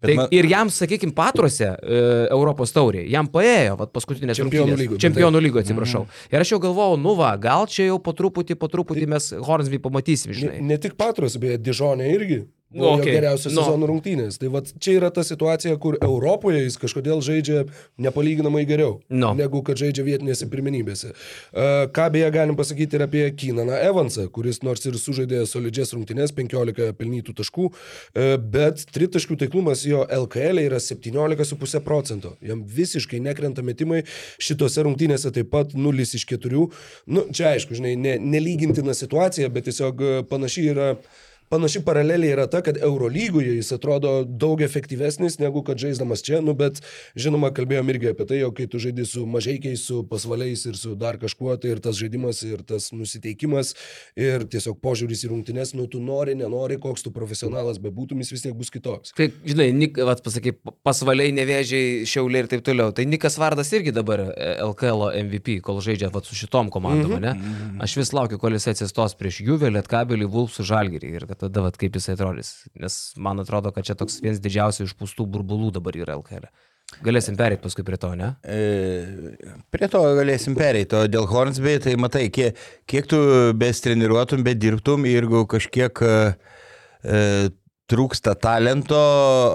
Bet 0.00 0.08
Tai, 0.12 0.14
man- 0.16 0.28
ir 0.30 0.46
jam, 0.46 0.68
sakykime, 0.70 1.10
patruose 1.12 1.64
e, 1.74 1.96
Europos 2.30 2.70
taurė, 2.70 3.00
jam 3.10 3.26
paėjo, 3.26 3.72
vat, 3.80 3.90
paskutinės 3.90 4.38
Čempionų 4.38 4.76
lygoj, 4.78 4.98
Čempionų 5.02 5.40
lygo, 5.42 5.58
atsiprašau. 5.58 6.04
Ir 6.30 6.38
aš 6.44 6.52
jau 6.54 6.60
galvojau, 6.62 7.00
nu 7.02 7.16
va, 7.18 7.32
gal 7.36 7.66
čia 7.66 7.88
jau 7.88 7.96
po 7.98 8.12
truputį, 8.14 8.54
po 8.60 8.68
truputį 8.70 9.08
mes 9.10 9.26
Hornsby 9.42 9.80
pamatysim, 9.82 10.30
Ne, 10.30 10.38
žinai. 10.38 10.60
ne 10.62 10.78
tik 10.78 10.94
Patros, 10.94 11.34
beje, 11.42 11.58
Dižonė 11.58 12.12
irgi. 12.14 12.44
Nu, 12.70 12.82
Nu, 12.84 12.88
okay. 13.00 13.12
Geriausios 13.16 13.54
Nu. 13.54 13.60
no. 13.60 13.64
sezono 13.64 13.86
rungtynės. 13.88 14.36
Tai 14.38 14.48
vat, 14.52 14.68
čia 14.78 14.98
yra 14.98 15.08
ta 15.10 15.22
situacija, 15.24 15.72
kur 15.80 15.96
Europoje 16.04 16.60
jis 16.66 16.76
kažkodėl 16.76 17.22
žaidžia 17.24 17.62
nepalyginamai 17.96 18.66
geriau, 18.68 18.98
No. 19.08 19.30
negu 19.34 19.62
kad 19.64 19.80
žaidžia 19.80 20.04
vietinėse 20.04 20.44
pirmenybėse. 20.52 21.14
Uh, 21.14 21.88
ką 21.88 22.10
beje 22.12 22.28
galim 22.34 22.56
pasakyti 22.56 22.98
ir 22.98 23.04
apie 23.06 23.22
Kinaną 23.32 23.72
Evansą, 23.88 24.26
kuris 24.28 24.60
nors 24.62 24.84
ir 24.84 24.98
sužaidė 25.00 25.46
solidžias 25.48 25.94
rungtynės, 25.96 26.34
15 26.36 26.92
pelnytų 26.98 27.32
taškų, 27.40 27.70
uh, 27.72 28.36
bet 28.36 28.84
tritaškių 28.92 29.38
taiklumas 29.40 29.86
jo 29.88 30.04
LKL 30.04 30.60
yra 30.66 30.76
17,5 30.76 31.80
procento. 31.80 32.34
Jam 32.44 32.60
visiškai 32.68 33.20
nekrenta 33.24 33.64
metimai, 33.64 34.02
šitose 34.38 34.84
rungtynėse 34.84 35.32
taip 35.32 35.48
pat 35.56 35.72
0 35.72 36.04
iš 36.04 36.26
4. 36.28 36.68
Nu, 37.08 37.24
čia 37.32 37.54
aišku, 37.56 37.72
žinai, 37.80 37.96
ne, 37.96 38.18
nelygintina 38.20 38.92
situacija, 38.92 39.48
bet 39.48 39.64
tiesiog 39.70 40.00
e, 40.04 40.12
panašiai 40.28 40.68
yra 40.74 40.90
Panaši 41.48 41.80
paralelė 41.84 42.32
yra 42.34 42.44
ta, 42.50 42.60
kad 42.64 42.76
Eurolygoje 42.76 43.54
jis 43.56 43.72
atrodo 43.72 44.20
daug 44.28 44.60
efektyvesnis 44.64 45.38
negu 45.40 45.62
kad 45.64 45.80
žaisdamas 45.80 46.20
čia, 46.24 46.42
nu 46.44 46.52
bet 46.58 46.82
žinoma, 47.16 47.48
kalbėjom 47.56 47.88
irgi 47.94 48.10
apie 48.12 48.26
tai, 48.28 48.40
jog 48.42 48.56
kai 48.58 48.66
tu 48.68 48.80
žaidži 48.82 49.06
su 49.08 49.24
mažaikiais, 49.28 49.84
su 49.88 50.02
pasvaliais 50.10 50.66
ir 50.68 50.76
su 50.76 50.92
dar 50.98 51.16
kažkuo, 51.20 51.54
tai 51.60 51.72
ir 51.72 51.80
tas 51.84 51.96
žaidimas, 51.96 52.42
ir 52.44 52.60
tas 52.68 52.90
nusiteikimas, 52.92 53.72
ir 54.18 54.44
tiesiog 54.52 54.76
požiūris 54.84 55.24
į 55.24 55.32
rungtynes, 55.32 55.72
nu 55.78 55.88
tu 55.88 56.02
nori, 56.04 56.36
nenori, 56.36 56.76
koks 56.82 57.06
tu 57.06 57.14
profesionalas 57.16 57.80
bebūtum, 57.80 58.20
jis 58.20 58.34
vis 58.34 58.44
tiek 58.44 58.56
bus 58.58 58.72
kitoks. 58.74 59.16
Tai, 59.16 59.30
žinai, 59.48 59.70
Nik, 59.78 59.96
vat, 60.04 60.20
pasakai, 60.24 60.52
pasvaliai, 60.84 61.32
nevėžiai, 61.36 62.04
šiauliai 62.08 62.44
ir 62.44 62.50
taip 62.50 62.64
toliau. 62.66 62.92
Tai 62.92 63.04
Nikas 63.08 63.38
Vardas 63.40 63.70
irgi 63.76 63.92
dabar 63.94 64.24
e, 64.26 64.50
LKL 64.64 65.12
MVP, 65.22 65.60
kol 65.64 65.80
žaidžia 65.84 66.10
vat, 66.12 66.28
su 66.28 66.36
šitom 66.36 66.68
komandom, 66.74 67.14
mm 67.14 67.24
-hmm. 67.24 67.72
ne? 67.78 67.80
Aš 67.84 67.96
vis 68.00 68.12
laukiu, 68.12 68.40
kol 68.42 68.56
jis 68.56 68.68
atsistos 68.74 69.14
prieš 69.18 69.40
Juvelį, 69.46 69.78
Lietkabelį, 69.78 70.26
Vulfsų, 70.34 70.66
Žalgirį 70.66 71.14
ir 71.14 71.26
kad 71.30 71.37
tada 71.40 71.64
vat, 71.64 71.76
kaip 71.80 71.96
jisai 71.98 72.16
atrodys. 72.16 72.54
Nes 72.78 72.98
man 73.16 73.42
atrodo, 73.42 73.72
kad 73.74 73.86
čia 73.86 73.96
toks 73.98 74.20
vienas 74.24 74.42
didžiausių 74.44 74.88
išpūstų 74.88 75.28
burbulų 75.36 75.72
dabar 75.78 75.96
yra 75.98 76.18
LKL. 76.18 76.48
Galėsim 77.04 77.36
perėti 77.36 77.60
paskui 77.62 77.84
prie 77.84 77.98
to, 78.00 78.14
ne? 78.16 78.30
E, 78.48 79.34
Prie 79.70 79.90
to 79.92 80.00
galėsim 80.16 80.56
pereiti, 80.56 80.96
o 80.96 81.04
dėl 81.10 81.28
Hornsby, 81.28 81.76
tai 81.84 81.92
matai, 82.00 82.24
kiek, 82.32 82.56
kiek 82.88 83.06
tu 83.10 83.18
bestreniruotum, 83.60 84.40
bedirbtum 84.46 85.04
ir 85.06 85.26
jeigu 85.26 85.44
kažkiek 85.52 86.00
e, 86.00 86.14
e, 87.04 87.20
trūksta 87.88 88.34
talento 88.40 88.98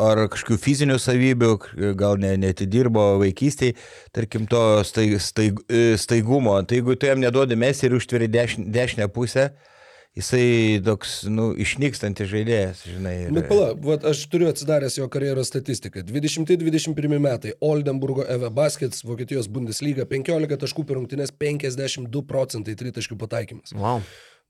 ar 0.06 0.24
kažkokių 0.34 0.60
fizinių 0.62 0.98
savybių, 1.02 1.52
gal 1.98 2.22
ne, 2.22 2.34
netidirbo 2.42 3.18
vaikystėje, 3.22 3.76
tarkim, 4.16 4.48
to 4.50 4.62
staig, 4.88 5.18
staig, 5.22 5.62
e, 5.70 5.98
staigumo, 6.02 6.56
tai 6.66 6.82
jeigu 6.82 6.98
tu 6.98 7.10
jam 7.10 7.22
neduodi 7.22 7.58
mes 7.60 7.82
ir 7.82 7.98
užtveri 7.98 8.30
dešinę, 8.30 9.10
pusę, 9.14 9.52
jisai 10.18 10.82
toks, 10.86 11.24
nu, 11.30 11.52
išnykstantis 11.58 12.30
žaidėjas, 12.30 12.84
žinai. 12.86 13.14
ir- 13.26 13.32
Bet 13.34 13.48
pala, 13.50 13.74
vat, 13.74 14.04
aš 14.06 14.26
turiu 14.30 14.48
atsidaręs 14.52 14.98
jo 14.98 15.08
karjeros 15.10 15.50
statistiką. 15.50 16.04
20-21 16.06 17.20
metai. 17.20 17.54
Oldenburgo 17.62 18.26
EVE 18.28 18.50
Baskets, 18.54 19.02
Vokietijos 19.04 19.48
Bundesliga, 19.50 20.06
15 20.06 20.58
taškų 20.58 20.86
per 20.86 20.98
rungtynes, 20.98 21.32
52 21.32 22.22
procentai 22.30 22.76
tritaškių 22.76 23.18
pataikymas. 23.18 23.74
Wow. 23.74 24.02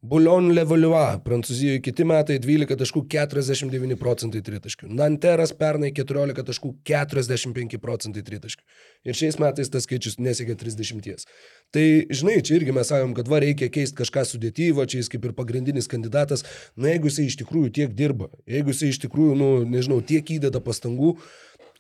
Boulogne 0.04 0.52
Levallois, 0.52 1.22
Prancūzijoje 1.24 1.80
kiti 1.80 2.04
metai 2.04 2.36
12 2.44 2.76
taškų 2.76 3.06
49 3.08 3.96
procentai 4.02 4.42
tritaškių. 4.44 4.90
Nanteras 5.00 5.54
pernai 5.56 5.94
14 5.96 6.44
taškų 6.50 6.72
45 6.90 7.80
procentai 7.80 8.24
tritaškių. 8.28 8.66
Ir 9.08 9.16
šiais 9.16 9.40
metais 9.40 9.72
tas 9.72 9.88
skaičius 9.88 10.20
nesiekia 10.20 10.58
30. 10.60 11.24
Tai, 11.72 11.86
žinai, 12.12 12.36
čia 12.44 12.58
irgi 12.58 12.76
mes 12.76 12.92
sakom, 12.92 13.14
kad 13.16 13.32
va 13.32 13.40
reikia 13.46 13.72
keisti 13.72 13.96
kažką 14.02 14.26
sudėtyvą, 14.28 14.90
čia 14.92 15.00
jis 15.00 15.12
kaip 15.14 15.24
ir 15.24 15.38
pagrindinis 15.40 15.88
kandidatas. 15.88 16.44
Na, 16.76 16.92
jeigu 16.92 17.08
jisai 17.08 17.30
iš 17.30 17.40
tikrųjų 17.40 17.72
tiek 17.80 17.96
dirba, 17.96 18.28
jeigu 18.44 18.76
jisai 18.76 18.92
iš 18.92 19.00
tikrųjų, 19.06 19.40
nu, 19.40 19.50
nežinau, 19.72 20.02
tiek 20.04 20.36
įdeda 20.36 20.60
pastangų, 20.68 21.16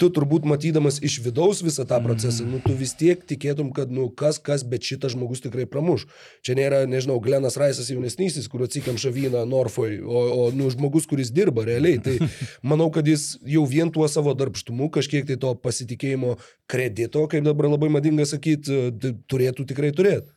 tu 0.01 0.09
turbūt 0.13 0.47
matydamas 0.49 0.99
iš 1.05 1.19
vidaus 1.25 1.61
visą 1.65 1.85
tą 1.89 1.99
procesą, 2.03 2.45
nu, 2.49 2.59
tu 2.63 2.73
vis 2.77 2.95
tiek 2.97 3.21
tikėtum, 3.29 3.71
kad, 3.75 3.91
nu, 3.93 4.07
kas, 4.09 4.39
kas, 4.41 4.65
bet 4.67 4.85
šitas 4.85 5.13
žmogus 5.15 5.43
tikrai 5.43 5.65
pramuš. 5.69 6.07
Čia 6.45 6.57
nėra, 6.59 6.83
nežinau, 6.89 7.19
Glenas 7.23 7.57
Raisas 7.61 7.91
jaunesnysis, 7.93 8.49
kur 8.51 8.65
atsikemša 8.65 9.13
vyną 9.13 9.45
Norfoj, 9.49 9.99
o, 10.03 10.23
o, 10.23 10.45
nu, 10.55 10.69
žmogus, 10.73 11.07
kuris 11.09 11.33
dirba 11.35 11.65
realiai. 11.69 12.01
Tai 12.03 12.17
manau, 12.73 12.89
kad 12.93 13.07
jis 13.07 13.33
jau 13.47 13.65
vien 13.69 13.91
tuo 13.93 14.07
savo 14.11 14.35
darbštumu, 14.37 14.89
kažkiek 14.93 15.27
tai 15.29 15.39
to 15.41 15.53
pasitikėjimo 15.63 16.37
kredito, 16.69 17.27
kaip 17.31 17.45
dabar 17.45 17.71
labai 17.73 17.91
madinga 17.93 18.27
sakyti, 18.29 18.87
turėtų 19.29 19.67
tikrai 19.69 19.93
turėti. 19.95 20.33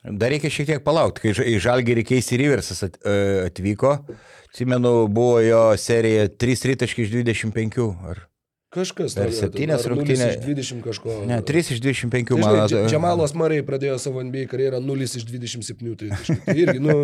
Dar 0.00 0.32
reikia 0.32 0.48
šiek 0.48 0.68
tiek 0.70 0.84
palaukti, 0.84 1.26
kai 1.26 1.48
į 1.52 1.58
Žalgirį 1.60 2.06
Keisi 2.08 2.38
Riversas 2.40 2.80
e, 2.86 2.90
atvyko. 3.44 3.98
Atsimenu, 4.48 5.04
buvo 5.12 5.42
jo 5.44 5.60
serija 5.78 6.24
3 6.40 6.70
rytaškai 6.72 7.04
iš 7.04 7.12
25. 7.12 7.84
Ar... 8.08 8.22
Kažkas. 8.70 9.16
Per 9.18 9.32
septynias 9.34 9.82
Iš 9.82 10.36
20 10.44 10.82
kažko. 10.84 11.14
Ne, 11.26 11.40
3 11.42 11.72
iš 11.74 11.80
25, 11.82 12.28
Tai, 12.30 12.36
man 12.38 12.54
atrodo. 12.54 12.84
Dž- 12.84 12.92
Džemalas 12.92 13.34
Marai 13.34 13.64
pradėjo 13.66 13.96
savo 13.98 14.22
NBA 14.22 14.44
karjerą 14.52 14.78
0 14.84 15.08
iš 15.08 15.24
27 15.26 15.96
tritaškių. 15.98 16.36
Tai 16.44 16.54
irgi, 16.54 16.82
nu, 16.84 16.94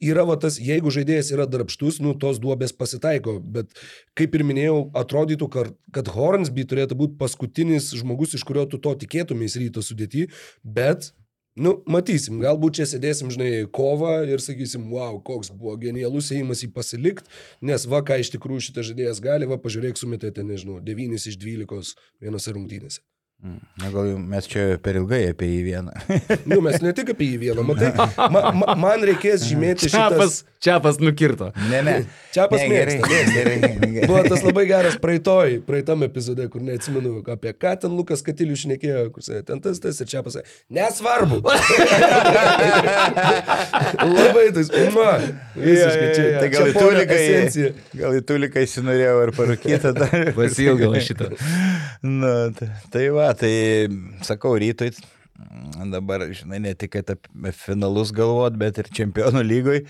yra 0.00 0.24
va 0.24 0.38
tas, 0.40 0.56
jeigu 0.56 0.88
žaidėjas 0.96 1.28
yra 1.36 1.44
darbštus, 1.44 2.00
nu, 2.00 2.14
tos 2.16 2.40
duobės 2.40 2.72
pasitaiko, 2.72 3.36
bet 3.44 3.76
kaip 4.16 4.40
ir 4.40 4.46
minėjau, 4.48 4.78
atrodytų, 4.96 5.50
kad, 5.52 5.76
kad 5.92 6.08
Hornsby 6.16 6.64
turėtų 6.64 6.96
būti 7.04 7.20
paskutinis 7.20 7.92
žmogus, 7.92 8.32
iš 8.40 8.48
kurio 8.48 8.64
tu 8.64 8.80
to 8.80 8.96
tikėtumės 9.04 9.60
ryto 9.60 9.84
sudėti, 9.84 10.30
bet 10.64 11.12
Nu, 11.58 11.72
matysim, 11.90 12.38
galbūt 12.38 12.78
čia 12.78 12.84
sėdėsim, 12.86 13.32
žinai, 13.34 13.64
kovą 13.74 14.20
ir 14.30 14.38
sakysim, 14.42 14.84
wow, 14.94 15.16
koks 15.26 15.50
buvo 15.50 15.74
genialus 15.82 16.30
ėjimas 16.30 16.62
į 16.62 16.70
pasilikt, 16.76 17.26
nes 17.66 17.86
va, 17.90 17.98
ką 18.06 18.20
iš 18.22 18.30
tikrųjų 18.36 18.68
šitas 18.68 18.86
žaidėjas 18.92 19.18
gali, 19.24 19.48
va, 19.50 19.58
pažiūrėk, 19.58 19.98
sumetėte, 19.98 20.46
nežinau, 20.46 20.78
9 20.86 21.18
iš 21.18 21.38
12 21.42 21.96
vienose 22.22 22.54
rungtynėse. 22.54 23.02
Na 23.38 23.86
gal 23.94 24.16
mes 24.18 24.50
čia 24.50 24.74
per 24.82 24.96
ilgai 24.98 25.28
apie 25.30 25.46
jį 25.46 25.58
vieną. 25.62 25.92
Nu, 26.50 26.58
mes 26.64 26.80
ne 26.82 26.90
tik 26.90 27.12
apie 27.14 27.28
jį 27.30 27.36
vieną, 27.44 27.62
matai, 27.68 27.92
ma, 28.34 28.40
ma, 28.50 28.74
man 28.74 28.98
reikės 29.06 29.44
žymėti 29.46 29.86
šitas... 29.86 29.94
Čiapas, 29.94 30.42
čiapas 30.66 30.98
nukirto. 30.98 31.52
Ne, 31.70 31.78
ne. 31.86 31.94
Čiapas 32.34 32.64
ne, 32.64 32.66
gerai, 32.72 32.96
mėgsta, 32.98 33.20
gerai, 33.36 33.52
gerai. 33.62 34.02
Buvo 34.10 34.24
tas 34.26 34.42
labai 34.42 34.64
geras 34.66 34.98
praeitoj, 34.98 35.62
praeitam 35.68 36.02
epizode, 36.08 36.48
kur 36.50 36.64
neatsimenu, 36.66 37.22
apie 37.30 37.52
ką 37.54 37.76
ten 37.84 37.94
Lukas 37.94 38.26
Katilius 38.26 38.64
šnekėjo, 38.64 39.04
kur 39.14 39.22
sakė, 39.22 39.44
ten 39.52 39.62
tas, 39.62 39.78
tas 39.86 40.02
ir 40.02 40.10
čia 40.10 40.24
pasakė, 40.26 40.42
nesvarbu. 40.74 41.38
labai 44.18 44.48
tas, 44.58 44.66
ma, 44.98 45.14
visiškai 45.54 46.10
čia. 46.18 46.26
Tai 46.40 46.50
gal 46.56 46.66
į 46.72 46.74
tuliką, 46.74 47.22
gal 48.02 48.18
į 48.18 48.26
tuliką 48.32 48.66
įsinorėjau 48.66 49.16
ar 49.28 49.34
parūkytą 49.38 49.94
dar. 50.02 50.34
Pasilgau 50.34 50.90
šitą. 51.06 51.30
Na, 52.02 52.34
tai, 52.58 52.72
tai 52.90 53.06
va, 53.28 53.34
tai 53.38 53.52
sakau, 54.26 54.56
rytoj 54.58 54.92
mm, 54.96 55.90
dabar, 55.94 56.24
žinai, 56.34 56.60
ne 56.64 56.74
tik 56.78 56.98
apie 57.02 57.52
finalus 57.56 58.10
galvot, 58.16 58.56
bet 58.58 58.80
ir 58.82 58.88
čempionų 59.00 59.44
lygoj. 59.46 59.84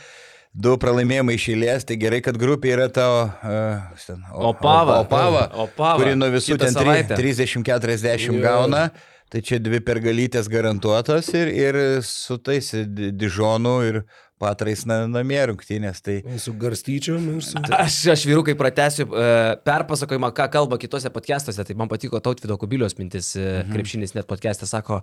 Du 0.59 0.72
pralaimėjimai 0.81 1.37
išėlės, 1.37 1.85
tai 1.87 1.98
gerai, 2.01 2.18
kad 2.24 2.38
grupė 2.40 2.72
yra 2.74 2.87
tavo... 2.90 3.27
Uh, 3.44 3.98
ten, 4.07 4.22
o, 4.33 4.48
Opava. 4.48 4.96
Opava, 5.05 5.42
Opava. 5.66 5.98
kuri 6.01 6.16
nuo 6.18 6.31
visų 6.33 6.57
ten 6.59 6.72
savaitę. 6.74 7.14
30-40 7.20 8.33
Jo. 8.33 8.40
gauna. 8.42 8.88
Tai 9.29 9.42
čia 9.44 9.59
dvi 9.61 9.83
pergalytės 9.85 10.48
garantuotos 10.48 11.29
ir, 11.37 11.51
ir 11.53 11.77
su 12.07 12.38
tais 12.40 12.70
Di- 12.96 13.11
Dižonu 13.12 13.74
ir 13.85 13.98
Patrais 14.38 14.85
na, 14.88 15.01
namie 15.11 15.40
rungtynės. 15.51 16.03
Tai 16.05 16.18
Su 16.42 16.55
garstyčiom 16.59 17.31
ir 17.35 17.46
su... 17.46 17.62
Aš, 17.74 18.01
aš 18.14 18.27
vyrukai 18.31 18.57
pratęsiu 18.59 19.09
e, 19.09 19.31
perpasakojimą, 19.66 20.31
ką 20.37 20.48
kalba 20.55 20.79
kitose 20.81 21.11
podcastuose. 21.14 21.66
Tai 21.66 21.79
man 21.79 21.90
patiko 21.90 22.22
Tautvido 22.24 22.59
Kubilios 22.61 22.98
mintis, 23.01 23.35
mhm. 23.37 23.74
krepšinis 23.74 24.14
net 24.18 24.31
podcast'e 24.31 24.68
sako, 24.70 25.03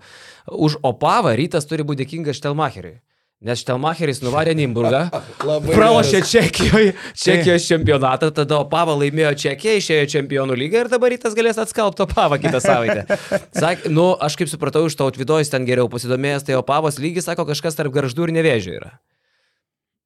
už 0.52 0.80
Opavą 0.86 1.36
rytas 1.38 1.68
turi 1.70 1.88
būti 1.88 2.06
dėkingas 2.06 2.40
Štelmacheriui. 2.42 2.98
Nes 3.44 3.60
Štelmacheris 3.62 4.22
nuvarė 4.24 4.54
Nimburgą, 4.56 5.10
pralošė. 5.76 6.22
Čekijoje, 6.26 6.94
Čekijos 7.26 7.66
čempionatą, 7.68 8.32
tada 8.34 8.62
Opava 8.64 8.96
laimėjo 8.98 9.34
Čekiją, 9.44 9.76
išėjo 9.82 10.06
čempionų 10.16 10.56
lygą 10.64 10.86
ir 10.86 10.90
dabar 10.94 11.12
rytas 11.12 11.36
galės 11.38 11.60
atskalbti 11.62 12.06
Opavą 12.08 12.40
kitą 12.42 12.62
savaitę. 12.64 13.20
Sak, 13.62 13.86
nu, 13.92 14.14
aš 14.24 14.40
kaip 14.40 14.50
supratau, 14.50 14.86
iš 14.88 14.96
Tautvido 14.98 15.38
jis 15.42 15.52
ten 15.52 15.68
geriau 15.68 15.92
pasidomėjęs, 15.92 16.48
tai 16.48 16.56
Opavos 16.58 16.98
lygis, 17.02 17.28
sako, 17.28 17.46
kažkas 17.52 17.78
tarp 17.78 17.94
garždų 17.94 18.30
ir 18.30 18.34
nevėžių 18.40 18.80
yra. 18.80 18.96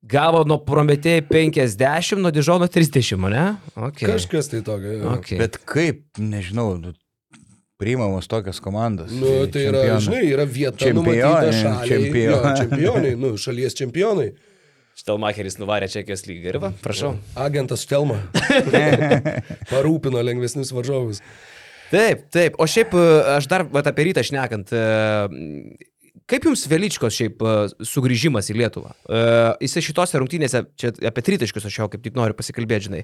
Gavo 0.10 0.42
nuo 0.48 0.58
Prometėjai 0.66 1.22
50, 1.30 2.18
nuo 2.24 2.32
Dižono 2.34 2.66
30, 2.72 3.20
ne? 3.30 3.46
Okay. 3.78 4.08
Kažkas 4.10 4.50
tai 4.50 4.64
tokio. 4.66 4.96
jo. 4.96 5.14
Okay. 5.20 5.38
Bet 5.42 5.60
kaip, 5.70 6.02
nežinau, 6.18 6.72
nu, 6.82 6.96
priimamos 7.80 8.28
tokios 8.32 8.58
komandos. 8.64 9.12
Nu, 9.14 9.46
tai 9.54 9.68
yra, 9.70 9.84
čempionų. 9.86 10.06
žinai, 10.08 10.24
yra 10.34 10.46
vieta 10.50 10.82
Čempionai, 10.82 11.52
šaliai. 11.54 11.90
čempionai. 11.92 12.24
Jo, 12.26 12.56
čempionai, 12.64 13.12
nu, 13.22 13.34
šalies 13.40 13.78
čempionai. 13.78 14.30
Štelmacheris 15.00 15.56
nuvarė 15.62 15.88
Čekijos 15.88 16.26
lygą 16.28 16.50
ir 16.52 16.58
va, 16.60 16.74
prašau. 16.84 17.14
Agentas 17.40 17.86
Štelma. 17.86 18.18
Parūpino 19.72 20.20
lengvesnius 20.28 20.74
varžovus. 20.76 21.22
Taip, 21.90 22.26
taip. 22.34 22.58
O 22.62 22.68
šiaip 22.70 22.92
e, 23.00 23.06
aš 23.38 23.48
dar 23.50 23.64
vat, 23.72 23.88
apie 23.90 24.10
rytą 24.10 24.26
šnekant. 24.28 24.74
Kaip 26.30 26.46
jums 26.46 26.66
Veličkos 26.70 27.16
šiaip 27.16 27.42
e, 27.42 27.54
sugrįžimas 27.90 28.52
į 28.52 28.58
Lietuvą? 28.60 28.92
E, 29.10 29.22
Jisai 29.66 29.82
šitose 29.82 30.20
rungtynėse, 30.22 30.62
čia 30.78 30.92
apie 31.10 31.24
tritaškius 31.26 31.66
aš 31.66 31.78
jau 31.80 31.88
kaip 31.90 32.04
tik 32.06 32.18
noriu 32.18 32.38
pasikalbėti, 32.38 32.86
žinai. 32.90 33.00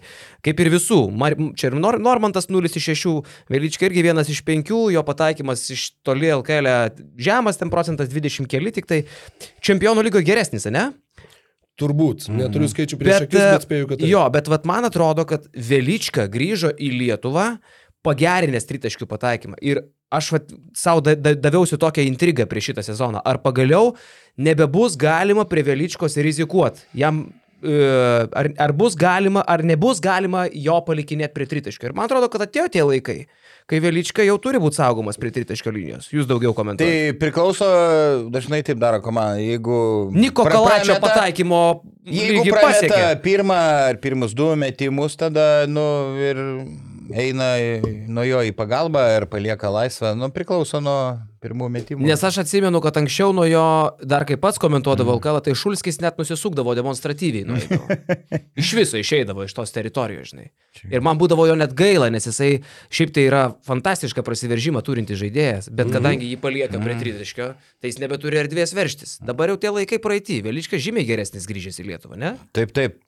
Kaip 0.45 0.61
ir 0.61 0.69
visų. 0.73 0.99
Mar, 1.09 1.33
čia 1.57 1.71
ir 1.71 1.77
Nor, 1.79 1.97
Normantas 2.03 2.51
0 2.53 2.69
iš 2.69 2.91
6, 2.93 3.15
Velička 3.49 3.87
irgi 3.89 4.03
1 4.05 4.29
iš 4.29 4.43
5, 4.45 4.75
jo 4.93 5.05
pataikymas 5.07 5.65
iš 5.73 5.87
toli 6.05 6.29
LKL 6.35 6.69
žemas, 7.17 7.57
ten 7.61 7.73
procentas 7.73 8.11
20 8.13 8.51
keli, 8.51 8.73
tik 8.75 8.89
tai 8.89 9.01
čempionų 9.65 10.05
lygo 10.05 10.21
geresnis, 10.25 10.69
ne? 10.69 10.91
Turbūt. 11.81 12.29
Neturiu 12.31 12.69
skaičių 12.71 12.99
prieš 13.01 13.25
akis, 13.25 13.41
e, 13.41 13.47
bet 13.57 13.65
spėju, 13.65 13.89
kad 13.89 13.99
tai. 13.99 14.11
Jo, 14.11 14.21
bet 14.31 14.47
vat, 14.51 14.69
man 14.69 14.87
atrodo, 14.87 15.25
kad 15.27 15.49
Velička 15.51 16.29
grįžo 16.31 16.71
į 16.71 16.93
Lietuvą 17.01 17.55
pagerinęs 18.05 18.69
tritaškių 18.69 19.09
pataikymą. 19.09 19.59
Ir 19.65 19.81
aš 20.09 20.31
vat, 20.35 20.51
savo 20.77 21.01
da, 21.01 21.15
da, 21.15 21.33
daviausi 21.33 21.77
tokią 21.81 22.05
intrigą 22.07 22.45
prieš 22.49 22.71
šitą 22.71 22.83
sezoną. 22.85 23.23
Ar 23.25 23.39
pagaliau 23.43 23.95
nebebus 24.37 24.95
galima 24.97 25.45
prie 25.49 25.63
Veličkos 25.63 26.17
rizikuoti? 26.21 26.85
Jam 26.93 27.25
e, 27.63 27.79
ar, 28.31 28.51
ar 28.67 28.73
bus 28.77 28.95
galima, 28.99 29.41
ar 29.47 29.63
nebus 29.65 29.99
galima 30.03 30.45
jo 30.53 30.77
palikinėti 30.85 31.33
prie 31.33 31.49
tritaškio. 31.49 31.89
Ir 31.89 31.97
man 31.97 32.05
atrodo, 32.09 32.29
kad 32.29 32.45
atėjo 32.45 32.67
tie 32.71 32.83
laikai, 32.85 33.17
kai 33.65 33.79
Velička 33.81 34.23
jau 34.27 34.35
turi 34.39 34.61
būti 34.61 34.77
saugomas 34.77 35.17
prie 35.17 35.31
tritaškio 35.33 35.73
linijos. 35.73 36.11
Jūs 36.13 36.29
daugiau 36.29 36.53
komentuojate. 36.53 37.11
Tai 37.11 37.19
priklauso, 37.23 37.69
dažnai 38.31 38.61
taip 38.67 38.77
daro 38.83 39.01
komanda. 39.03 39.41
Jeigu... 39.41 40.11
Niko 40.13 40.45
pra- 40.45 40.59
Kalačio 40.59 40.93
prameta- 40.93 41.07
pataikymo 41.07 41.61
Jeigu 42.05 42.45
pasiekė. 42.53 43.05
pirmą 43.25 43.57
ar 43.89 43.97
pirmus 44.03 44.35
du 44.37 44.51
metimus, 44.59 45.17
tada, 45.17 45.65
nu, 45.67 45.87
ir 46.21 46.37
eina 47.13 47.51
nuo 48.09 48.25
jo 48.25 48.41
į 48.45 48.53
pagalbą 48.57 49.03
ir 49.17 49.27
palieka 49.29 49.69
laisvą. 49.73 50.13
Nu, 50.17 50.29
priklauso 50.33 50.81
nuo 50.83 50.97
pirmų 51.45 51.69
metimų. 51.73 52.05
Nes 52.07 52.23
aš 52.25 52.39
atsimenu, 52.43 52.81
kad 52.83 52.97
anksčiau 52.99 53.33
nuo 53.35 53.45
jo, 53.47 53.65
dar 54.01 54.25
kaip 54.27 54.41
pats 54.43 54.59
komentuodavo 54.61 55.13
mm. 55.13 55.19
LKL, 55.19 55.41
tai 55.45 55.55
Šulskis 55.57 55.99
net 56.01 56.17
nusisukdavo 56.21 56.73
demonstratyviai. 56.77 57.45
jo. 57.45 57.81
iš 58.61 58.73
viso 58.79 58.99
išeidavo 59.01 59.45
iš 59.45 59.55
tos 59.57 59.73
teritorijos, 59.75 60.33
žinai. 60.33 60.49
Ir 60.89 61.03
man 61.05 61.19
būdavo 61.19 61.45
jo 61.47 61.55
net 61.57 61.75
gaila, 61.77 62.09
nes 62.13 62.25
jisai 62.27 62.49
šiaip 62.93 63.13
tai 63.15 63.27
yra 63.29 63.43
fantastišką 63.67 64.25
prasiveržimą 64.25 64.81
turintis 64.85 65.21
žaidėjas, 65.21 65.69
bet 65.75 65.91
kadangi 65.93 66.27
jį 66.33 66.39
palieka 66.43 66.81
prie 66.81 66.97
tritaškio, 66.99 67.51
tai 67.79 67.91
jis 67.91 68.01
nebeturi 68.01 68.41
erdvės 68.41 68.75
verštis. 68.75 69.17
Dabar 69.25 69.53
jau 69.53 69.59
tie 69.61 69.71
laikai 69.71 70.01
praeitį, 70.03 70.41
Veličkas 70.45 70.83
žymiai 70.83 71.07
geresnis 71.07 71.47
grįžęs 71.49 71.79
į 71.81 71.87
Lietuvą, 71.91 72.19
ne? 72.19 72.35
Taip, 72.57 72.73
taip, 72.75 72.99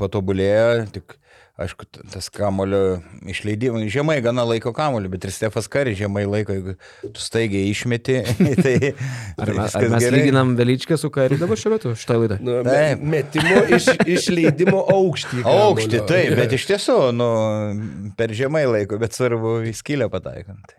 patobulėjo, 0.00 0.88
tik, 0.96 1.16
aišku, 1.64 1.86
tas 2.12 2.28
kamulio 2.32 3.00
išleidimas, 3.30 3.86
žemai 3.92 4.18
gana 4.24 4.44
laiko 4.48 4.72
kamulio, 4.76 5.10
bet 5.12 5.24
ir 5.28 5.32
Stefas 5.34 5.68
Kari 5.72 5.94
žemai 5.98 6.24
laiko, 6.28 6.54
jeigu 6.56 6.74
tu 7.02 7.22
staigiai 7.22 7.70
išmeti, 7.72 8.18
tai... 8.64 8.74
Ar, 9.40 9.52
mes- 9.56 9.76
ar 9.78 9.88
mes 9.94 10.04
gerai. 10.04 10.20
lyginam 10.20 10.54
Veličką 10.58 10.98
su 11.00 11.10
Kari 11.14 11.38
dabar 11.40 11.60
šiuo 11.60 11.74
metu, 11.76 11.94
šitą 11.98 12.18
laidą? 12.22 12.38
Me, 12.42 12.62
Taip. 12.68 13.04
metimo 13.16 13.64
iš, 13.78 13.90
išleidimo 14.16 14.84
aukštį. 14.92 15.42
Aukštį, 15.62 16.02
taip, 16.10 16.36
bet 16.38 16.56
iš 16.58 16.68
tiesų, 16.70 16.98
nu, 17.16 17.28
per 18.18 18.34
žemai 18.36 18.64
laiko, 18.68 18.98
bet 19.02 19.14
svarbu 19.16 19.60
į 19.70 19.74
skylę 19.78 20.08
pataikant. 20.12 20.74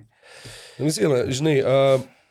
Vis 0.81 0.97
viena, 0.97 1.23
žinai, 1.29 1.59
a, 1.61 1.77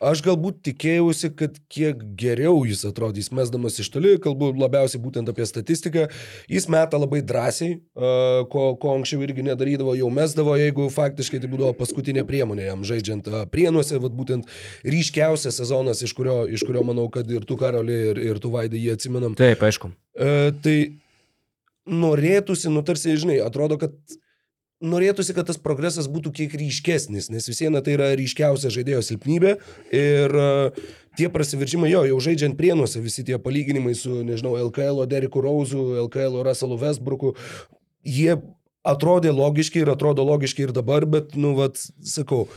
aš 0.05 0.21
galbūt 0.25 0.61
tikėjausi, 0.67 1.29
kad 1.37 1.57
kiek 1.71 2.01
geriau 2.19 2.63
jis 2.67 2.83
atrodys, 2.89 3.29
mesdamas 3.35 3.79
iš 3.81 3.89
toli, 3.93 4.15
kalbu 4.21 4.51
labiausiai 4.59 5.01
būtent 5.03 5.29
apie 5.31 5.47
statistiką. 5.49 6.07
Jis 6.51 6.67
meta 6.71 6.99
labai 7.01 7.21
drąsiai, 7.25 7.77
ko, 8.53 8.65
ko 8.79 8.95
anksčiau 8.97 9.23
irgi 9.25 9.45
nedarydavo, 9.47 9.95
jau 9.99 10.09
mesdavo, 10.13 10.55
jeigu 10.59 10.89
faktiškai 10.93 11.41
tai 11.43 11.51
būdavo 11.51 11.73
paskutinė 11.79 12.25
priemonė 12.29 12.67
jam 12.69 12.83
žaidžiant 12.87 13.29
prienuose, 13.53 13.99
vad 14.03 14.15
būtent 14.17 14.49
ryškiausias 14.87 15.61
sezonas, 15.61 16.03
iš 16.05 16.15
kurio, 16.17 16.43
iš 16.47 16.65
kurio 16.67 16.85
manau, 16.87 17.07
kad 17.13 17.29
ir 17.31 17.47
tu 17.49 17.57
karoli, 17.59 17.99
ir, 18.11 18.25
ir 18.31 18.43
tu 18.43 18.51
vaidai 18.53 18.81
jį 18.81 18.97
atsimenam. 18.97 19.37
Taip, 19.39 19.63
aišku. 19.63 19.93
E, 20.13 20.51
tai 20.63 20.77
norėtųsi, 21.89 22.71
nu 22.71 22.83
tarsi, 22.85 23.15
žinai, 23.19 23.39
atrodo, 23.43 23.79
kad 23.81 23.95
norėtųsi, 24.83 25.35
kad 25.35 25.47
tas 25.47 25.59
progresas 25.61 26.09
būtų 26.11 26.33
kiek 26.35 26.55
ryškesnis, 26.59 27.29
nes 27.33 27.47
vis 27.49 27.61
viena 27.63 27.81
tai 27.83 27.95
yra 27.97 28.11
ryškiausia 28.19 28.71
žaidėjo 28.73 29.03
silpnybė 29.07 29.55
ir 29.95 30.35
e, 30.43 30.49
tie 31.19 31.29
prasiveržimai, 31.33 31.91
jo, 31.93 32.03
jau 32.09 32.19
žaidžiant 32.27 32.57
prienuose, 32.59 33.01
visi 33.03 33.25
tie 33.27 33.39
palyginimai 33.41 33.95
su, 33.97 34.21
nežinau, 34.27 34.55
LKL 34.67 35.05
Deriku 35.09 35.43
Rauzu, 35.45 35.85
LKL 36.07 36.41
Russellu 36.45 36.79
Westbrooku, 36.81 37.33
jie 38.03 38.37
atrodė 38.83 39.31
logiški 39.31 39.83
ir 39.83 39.93
atrodo 39.93 40.25
logiški 40.27 40.67
ir 40.67 40.75
dabar, 40.75 41.07
bet, 41.07 41.37
nu, 41.39 41.53
vad, 41.57 41.79
sakau, 42.03 42.47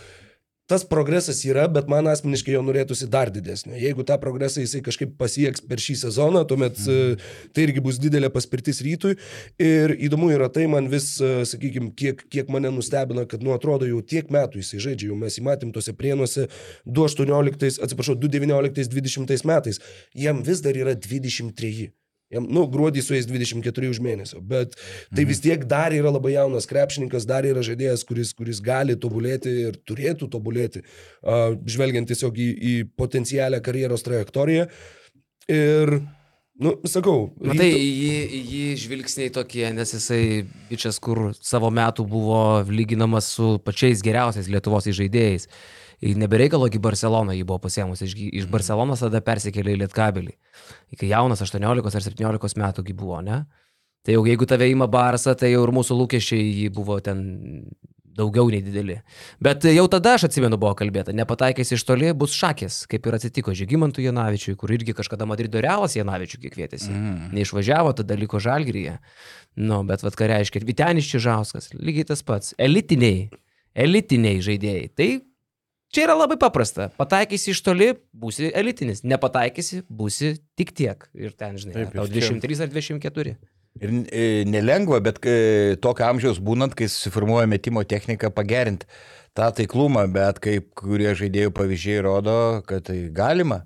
tas 0.70 0.84
progresas 0.84 1.44
yra, 1.46 1.66
bet 1.70 1.86
man 1.90 2.08
asmeniškai 2.10 2.56
jo 2.56 2.62
norėtųsi 2.66 3.06
dar 3.10 3.30
didesnio. 3.34 3.76
Jeigu 3.78 4.04
tą 4.06 4.16
progresą 4.22 4.64
jisai 4.64 4.82
kažkaip 4.86 5.12
pasieks 5.20 5.62
per 5.62 5.82
šį 5.82 5.94
sezoną, 6.02 6.42
tuomet 6.50 6.80
mm. 6.82 7.26
tai 7.54 7.66
irgi 7.68 7.82
bus 7.84 8.00
didelė 8.02 8.30
paspirtis 8.34 8.82
rytui. 8.84 9.14
Ir 9.62 9.94
įdomu 10.08 10.32
yra 10.34 10.48
tai, 10.52 10.66
man 10.70 10.90
vis, 10.92 11.12
sakykime, 11.22 11.92
kiek, 11.98 12.24
kiek 12.32 12.50
mane 12.52 12.72
nustebina, 12.74 13.26
kad, 13.30 13.44
nu, 13.46 13.54
atrodo, 13.54 13.86
jau 13.88 14.02
tiek 14.02 14.32
metų 14.34 14.62
jisai 14.62 14.82
žaidžia, 14.88 15.12
jau 15.12 15.20
mes 15.20 15.38
įmatėm 15.42 15.70
tose 15.76 15.94
prienuose 15.96 16.48
2018, 16.86 17.78
atsiprašau, 17.86 18.18
2019-2020 18.26 19.46
metais, 19.46 19.80
jam 20.18 20.42
vis 20.46 20.64
dar 20.66 20.78
yra 20.78 20.98
23. 20.98 21.92
Jam, 22.32 22.42
nu, 22.50 22.64
gruodį 22.66 23.04
su 23.06 23.14
jais 23.14 23.26
24 23.28 23.86
už 23.92 24.00
mėnesio, 24.02 24.40
bet 24.42 24.72
tai 25.14 25.24
vis 25.28 25.38
tiek 25.44 25.62
dar 25.70 25.94
yra 25.94 26.10
labai 26.10 26.32
jaunas 26.34 26.66
krepšininkas, 26.66 27.22
dar 27.28 27.46
yra 27.46 27.62
žaidėjas, 27.62 28.02
kuris, 28.08 28.32
kuris 28.34 28.58
gali 28.64 28.96
tobulėti 28.98 29.52
ir 29.68 29.78
turėtų 29.86 30.26
tobulėti, 30.32 30.82
uh, 31.22 31.54
žvelgiant 31.70 32.10
tiesiog 32.10 32.34
į, 32.34 32.48
į 32.50 32.74
potencialią 32.98 33.62
karjeros 33.62 34.02
trajektoriją. 34.02 34.66
Ir, 35.54 36.00
nu, 36.58 36.74
sakau, 36.90 37.28
Matai, 37.38 37.70
ryto- 37.70 37.86
jį, 37.86 38.42
jį 38.50 38.66
žvilgsniai 38.82 39.30
tokie, 39.30 39.68
nes 39.78 39.94
jisai 39.94 40.22
bičias, 40.66 40.98
kur 40.98 41.28
savo 41.38 41.70
metų 41.70 42.08
buvo 42.10 42.42
lyginamas 42.66 43.30
su 43.38 43.60
pačiais 43.62 44.02
geriausiais 44.02 44.50
Lietuvos 44.50 44.90
žaidėjais. 44.90 45.46
Ir 45.46 45.85
Nebereikalo 46.02 46.68
į 46.68 46.80
Barceloną 46.82 47.32
jį 47.36 47.44
buvo 47.48 47.60
pasiemus, 47.64 48.02
iš, 48.04 48.12
iš 48.14 48.48
Barcelonos 48.52 49.00
tada 49.04 49.22
persikėlė 49.24 49.76
į 49.76 49.80
Lietkabelį. 49.84 50.34
Kai 51.00 51.08
jaunas 51.08 51.40
18 51.44 51.64
ar 51.96 52.04
17 52.04 52.60
metų 52.60 52.84
gi 52.84 52.96
buvo, 52.96 53.22
ne? 53.24 53.44
Tai 54.06 54.14
jau 54.14 54.26
jeigu 54.28 54.46
tave 54.46 54.68
įma 54.70 54.86
Barsą, 54.86 55.34
tai 55.34 55.50
jau 55.50 55.64
ir 55.66 55.72
mūsų 55.74 55.96
lūkesčiai 55.98 56.42
jį 56.44 56.66
buvo 56.76 57.00
ten 57.02 57.24
daugiau 58.16 58.48
nei 58.52 58.62
dideli. 58.64 58.96
Bet 59.42 59.64
jau 59.68 59.84
tada 59.92 60.14
aš 60.16 60.26
atsimenu 60.28 60.58
buvo 60.60 60.72
kalbėta, 60.78 61.14
nepataikęs 61.16 61.74
iš 61.76 61.84
toli 61.88 62.12
bus 62.16 62.34
šakės, 62.36 62.84
kaip 62.90 63.06
ir 63.06 63.16
atsitiko 63.18 63.54
Žygimantui 63.56 64.06
Janavičiui, 64.06 64.56
kur 64.60 64.72
irgi 64.72 64.94
kažkada 64.96 65.28
Madrido 65.28 65.60
Realas 65.64 65.96
Janavičiui 65.98 66.40
kiek 66.44 66.54
kvietėsi. 66.56 66.90
Mm. 66.92 67.30
Neišvažiavo, 67.36 67.92
tada 67.98 68.16
liko 68.18 68.40
Žalgryje. 68.42 68.98
Nu, 69.60 69.82
bet 69.88 70.04
vad 70.06 70.16
ką 70.16 70.30
reiškia, 70.32 70.64
Vitenis 70.64 71.10
Čižauskas, 71.12 71.72
lygiai 71.76 72.08
tas 72.08 72.24
pats, 72.26 72.54
elitiniai, 72.60 73.28
elitiniai 73.76 74.40
žaidėjai. 74.44 74.88
Tai 74.96 75.10
čia 75.96 76.04
yra 76.06 76.16
labai 76.18 76.36
paprasta. 76.40 76.90
Pataikysi 77.00 77.54
iš 77.54 77.64
toli, 77.64 77.90
būsi 78.12 78.52
elitinis, 78.52 79.00
nepataikysi, 79.08 79.82
būsi 79.88 80.34
tik 80.58 80.74
tiek. 80.76 81.08
Ir 81.16 81.32
ten, 81.32 81.56
žinai, 81.60 81.78
Taip, 81.80 81.94
tau 81.96 82.04
ir 82.06 82.12
čia- 82.20 82.34
23 82.36 82.66
ar 82.66 82.72
24. 82.74 83.36
Ir 83.76 83.90
e, 84.08 84.44
nelengva, 84.48 85.02
bet 85.04 85.18
e, 85.28 85.76
tokio 85.84 86.06
amžiaus 86.08 86.38
būnant, 86.40 86.72
kai 86.76 86.88
susiformuoja 86.88 87.48
metimo 87.50 87.82
technika, 87.84 88.30
pagerinti 88.32 88.88
tą 89.36 89.50
taiklumą, 89.52 90.06
bet 90.12 90.40
kaip 90.40 90.70
kurie 90.80 91.10
žaidėjų 91.12 91.52
pavyzdžiai 91.56 92.04
rodo, 92.06 92.36
kad 92.68 92.86
tai 92.88 93.02
galima. 93.12 93.64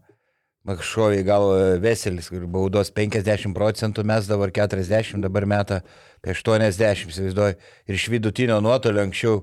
Makšoviai 0.66 1.22
gal 1.24 1.46
Veselis, 1.80 2.26
kur 2.28 2.42
baudos 2.50 2.90
50 2.92 3.54
procentų, 3.56 4.02
mes 4.04 4.26
dabar 4.28 4.50
40, 4.52 5.22
dabar 5.24 5.46
meta 5.48 5.78
apie 6.20 6.34
80, 6.34 7.06
įsivaizduoju. 7.08 7.56
Ir 7.88 7.96
iš 7.96 8.08
vidutinio 8.12 8.58
nuotolio 8.60 9.06
anksčiau 9.06 9.38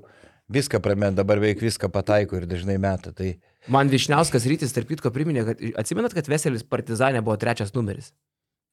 viską 0.50 0.80
pramet, 0.84 1.16
dabar 1.18 1.40
beveik 1.42 1.62
viską 1.64 1.90
pataiko 1.92 2.38
ir 2.40 2.48
dažnai 2.50 2.78
meta. 2.82 3.12
Tai 3.16 3.34
Man 3.68 3.90
Višniauskas 3.92 4.46
rytis, 4.48 4.72
tarp 4.76 4.88
kitko, 4.88 5.12
priminė, 5.12 5.44
kad 5.50 5.64
atsimenat, 5.84 6.14
kad 6.16 6.28
Veselis 6.32 6.64
Partizanė 6.64 7.20
buvo 7.26 7.36
trečias 7.42 7.74
numeris. 7.76 8.14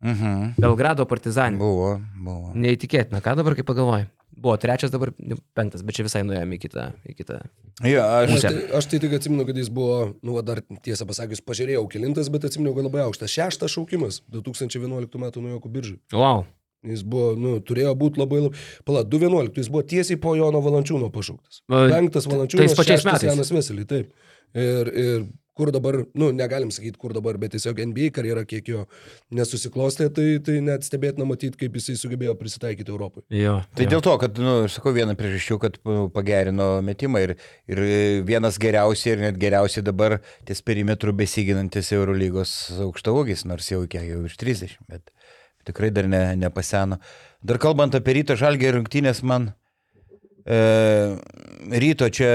mhm. 0.04 0.54
Belgrado 0.60 1.06
Partizanė. 1.06 1.58
buvo, 1.58 1.96
buvo. 2.18 2.52
Neįtikėtina, 2.54 3.22
ką 3.24 3.36
dabar 3.40 3.56
kaip 3.58 3.66
pagalvoji. 3.66 4.06
Buvo 4.34 4.56
trečias, 4.58 4.90
dabar 4.90 5.12
penktas, 5.54 5.82
bet 5.86 5.94
čia 5.94 6.02
visai 6.06 6.24
nuėjome 6.26 6.56
į 6.56 6.60
kitą. 6.64 6.88
Į 7.06 7.12
kitą. 7.20 7.36
Jo, 7.86 8.02
Aš 8.02 8.32
aš, 8.34 8.42
tai, 8.42 8.62
aš 8.78 8.88
tai 8.90 8.98
tik 9.02 9.12
atsimenu, 9.14 9.44
kad 9.46 9.56
jis 9.56 9.68
buvo, 9.70 10.16
nu, 10.26 10.34
dar 10.42 10.58
tiesą 10.82 11.06
pasakius, 11.06 11.40
pažiūrėjau 11.46 11.84
kilintas, 11.92 12.28
bet 12.34 12.44
atsimenu, 12.48 12.74
kad 12.74 12.86
labai 12.88 13.04
aukštas. 13.06 13.30
Šeštas 13.30 13.70
šaukimas 13.76 14.20
2011 14.34 14.82
m. 15.22 15.30
nuojokų 15.46 15.70
biržai. 15.70 15.98
Wow. 16.12 16.44
Jis 16.84 17.04
buvo, 17.08 17.32
nu, 17.40 17.54
turėjo 17.64 17.94
būti 18.00 18.20
labai, 18.20 18.42
labai... 18.46 18.64
Pala, 18.88 19.04
2.11, 19.08 19.56
jis 19.62 19.70
buvo 19.72 19.84
tiesiai 19.94 20.20
po 20.20 20.34
Jono 20.38 20.60
Valančiūno 20.64 21.08
pašauktas. 21.14 21.62
Penktas 21.70 22.28
Valančiūnas, 22.30 22.76
šeštas 22.76 23.08
metais. 23.08 23.30
Janas 23.30 23.52
Veselį, 23.54 23.86
taip. 23.88 24.12
Ir, 24.54 24.90
ir 24.92 25.24
kur 25.54 25.70
dabar, 25.70 26.00
nu, 26.18 26.30
negalim 26.34 26.70
sakyti, 26.74 26.98
kur 26.98 27.14
dabar, 27.14 27.36
bet 27.38 27.54
tiesiog 27.54 27.78
NBA 27.90 28.10
karjera, 28.14 28.42
kiek 28.48 28.66
jo 28.68 28.82
nesusiklostė, 29.34 30.08
tai, 30.14 30.26
tai 30.44 30.58
net 30.64 30.86
stebėtina 30.86 31.26
matyti, 31.28 31.58
kaip 31.60 31.78
jisai 31.78 31.94
sugebėjo 31.98 32.34
prisitaikyti 32.38 32.90
Europai. 32.90 33.22
Jo. 33.30 33.60
Tai 33.78 33.86
jo. 33.86 33.92
dėl 33.94 34.02
to, 34.04 34.16
kad, 34.22 34.40
nu, 34.42 34.56
aš 34.66 34.80
sakau, 34.80 34.94
viena 34.96 35.14
priežasčių, 35.18 35.58
kad 35.62 35.78
nu, 35.86 36.08
pagerino 36.14 36.68
metimą 36.86 37.22
ir, 37.28 37.36
ir 37.70 37.84
vienas 38.26 38.58
geriausiai 38.62 39.14
ir 39.14 39.24
net 39.28 39.38
geriausiai 39.40 39.86
dabar 39.86 40.18
ties 40.48 40.62
perimetrų 40.66 41.14
besiginantis 41.22 41.92
Eurolygos 41.94 42.56
aukštaugis, 42.88 43.46
nors 43.46 43.70
jau 43.70 43.84
kiek 43.86 44.10
jau 44.10 44.24
virš 44.26 44.40
30, 44.42 44.78
bet 44.90 45.13
tikrai 45.66 45.90
dar 45.94 46.08
ne, 46.10 46.22
nepaseno. 46.40 47.00
Dar 47.44 47.60
kalbant 47.62 47.94
apie 47.96 48.18
ryto 48.20 48.36
žalgį 48.40 48.76
rungtynės, 48.78 49.22
man 49.26 49.50
e, 50.44 50.58
ryto 51.84 52.08
čia 52.12 52.30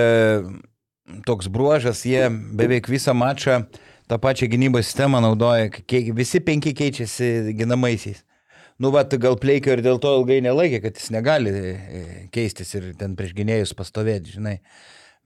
toks 1.26 1.50
bruožas, 1.50 2.06
jie 2.06 2.28
beveik 2.30 2.90
visą 2.90 3.16
mačą 3.18 3.64
tą 4.10 4.18
pačią 4.22 4.50
gynybos 4.50 4.90
sistemą 4.90 5.22
naudoja, 5.22 5.70
kiek, 5.70 6.12
visi 6.18 6.42
penki 6.42 6.74
keičiasi 6.78 7.54
ginamaisiais. 7.58 8.24
Nu, 8.80 8.94
va, 8.96 9.04
gal 9.04 9.36
pleikio 9.36 9.74
ir 9.76 9.84
dėl 9.84 10.00
to 10.00 10.14
ilgai 10.22 10.40
nelaikė, 10.42 10.80
kad 10.86 10.96
jis 10.96 11.10
negali 11.12 11.52
e, 11.52 12.04
keistis 12.32 12.72
ir 12.78 12.94
ten 13.00 13.18
prieš 13.20 13.34
gynėjus 13.36 13.76
pastovėti, 13.76 14.38
žinai. 14.38 14.56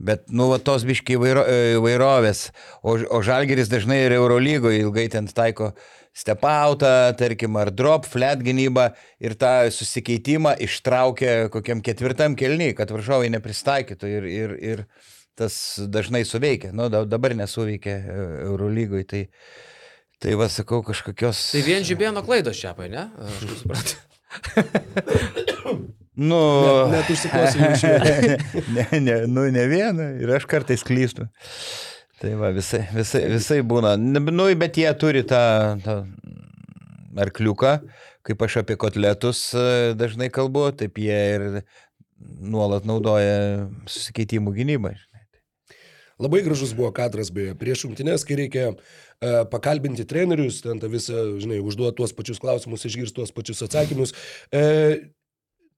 Bet, 0.02 0.26
nu, 0.34 0.48
va, 0.50 0.58
tos 0.58 0.84
biškiai 0.90 1.20
e, 1.22 1.58
vairovės, 1.84 2.48
o, 2.82 2.98
o 2.98 3.22
žalgeris 3.24 3.70
dažnai 3.70 4.02
ir 4.08 4.18
Eurolygoje 4.18 4.82
ilgai 4.82 5.06
ten 5.14 5.30
taiko 5.30 5.70
stepautą, 6.14 6.92
tarkim, 7.18 7.56
ar 7.58 7.72
drop, 7.74 8.06
flat 8.10 8.42
gynybą 8.46 8.90
ir 9.24 9.34
tą 9.40 9.54
susikeitimą 9.74 10.56
ištraukia 10.62 11.50
kokiam 11.54 11.82
ketvirtam 11.86 12.36
kelniui, 12.40 12.76
kad 12.78 12.94
varžovai 12.94 13.32
neprisitaikytų 13.34 14.12
ir, 14.12 14.28
ir, 14.30 14.56
ir 14.62 14.84
tas 15.40 15.56
dažnai 15.90 16.22
suveikia. 16.30 16.70
Nu, 16.78 16.90
da- 16.94 17.06
dabar 17.10 17.34
nesuveikia 17.38 17.96
e, 17.98 18.18
Eurolygoje, 18.46 19.08
tai, 19.10 19.24
tai 20.22 20.38
va, 20.38 20.50
sakau, 20.54 20.84
kažkokios... 20.86 21.48
Tai 21.56 21.66
vien 21.66 21.86
žibėno 21.88 22.22
klaidos 22.26 22.62
čia, 22.62 22.76
ne? 22.78 23.10
Aš 23.18 23.42
kaip 23.42 23.58
suprantu. 23.64 24.02
Nu, 26.14 26.38
Net- 26.92 26.92
net 26.94 27.08
užsikosėjau 27.10 27.70
iš 27.74 27.84
ne, 28.76 28.84
ne, 29.02 29.16
nu, 29.26 29.48
ne 29.50 29.64
vieną 29.66 30.12
ir 30.22 30.30
aš 30.38 30.46
kartais 30.46 30.86
klystu. 30.86 31.26
Tai 32.24 32.38
va, 32.40 32.54
visai, 32.56 32.86
visai, 32.96 33.26
visai 33.28 33.58
būna. 33.68 33.98
Nu, 34.00 34.46
bet 34.56 34.78
jie 34.80 34.88
turi 34.96 35.26
tą, 35.28 35.44
tą 35.84 35.96
arkliuką, 37.20 37.74
kaip 38.24 38.46
aš 38.48 38.62
apie 38.62 38.78
kotletus 38.80 39.50
e, 39.52 39.92
dažnai 40.00 40.30
kalbu, 40.32 40.70
taip 40.80 41.02
jie 41.04 41.18
ir 41.34 41.44
nuolat 42.40 42.88
naudoja 42.88 43.68
susikeitimų 43.92 44.54
gynybą. 44.56 44.94
Labai 46.24 46.40
gražus 46.46 46.72
buvo 46.78 46.94
kadras, 46.96 47.34
beje, 47.34 47.58
prieš 47.60 47.84
rungtynės, 47.90 48.24
kai 48.24 48.38
reikia 48.40 48.70
uh, 48.72 49.44
pakalbinti 49.52 50.06
trenerius, 50.08 50.62
ten 50.64 50.80
tą 50.80 50.88
visą, 50.94 51.26
žinai, 51.44 51.58
užduoti 51.60 51.98
tuos 51.98 52.16
pačius 52.16 52.40
klausimus, 52.40 52.86
išgirsti 52.88 53.18
tuos 53.18 53.36
pačius 53.36 53.66
atsakymus. 53.66 54.16
Uh, 54.54 55.10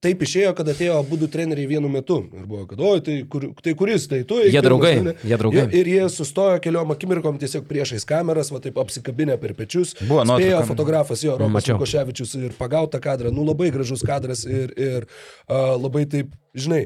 Taip 0.06 0.20
išėjo, 0.22 0.52
kad 0.54 0.68
atėjo 0.70 1.00
abu 1.00 1.18
du 1.18 1.26
treneriai 1.30 1.66
vienu 1.66 1.88
metu. 1.90 2.20
Ir 2.30 2.44
buvo, 2.46 2.62
kad, 2.70 2.78
oi, 2.78 3.00
tai, 3.02 3.16
kur, 3.30 3.48
tai 3.64 3.72
kuris, 3.78 4.06
tai 4.10 4.20
tu. 4.28 4.38
Jie 4.38 4.52
pirmas, 4.52 4.66
draugai, 4.68 4.92
ne, 5.02 5.14
jie 5.26 5.38
draugai. 5.40 5.64
Ir, 5.66 5.74
ir 5.80 5.90
jie 5.90 6.04
sustojo 6.14 6.60
keliom 6.62 6.94
akimirkom 6.94 7.40
tiesiog 7.42 7.66
priešais 7.66 8.06
kameras, 8.06 8.52
va 8.54 8.62
taip 8.62 8.78
apsikabinę 8.82 9.34
per 9.42 9.56
pečius. 9.58 9.96
Buvo 10.04 10.22
Spėjo 10.22 10.30
nuotrauka. 10.30 10.68
fotografas 10.70 11.26
jo, 11.26 11.34
Romas. 11.40 11.66
Koševičius 11.82 12.36
ir 12.38 12.54
pagautą 12.58 13.02
kadrą. 13.02 13.34
Nu, 13.34 13.42
labai 13.48 13.72
gražus 13.74 14.06
kadras 14.06 14.46
ir, 14.46 14.70
ir 14.78 15.08
uh, 15.08 15.74
labai 15.74 16.06
taip, 16.12 16.30
žinai, 16.54 16.84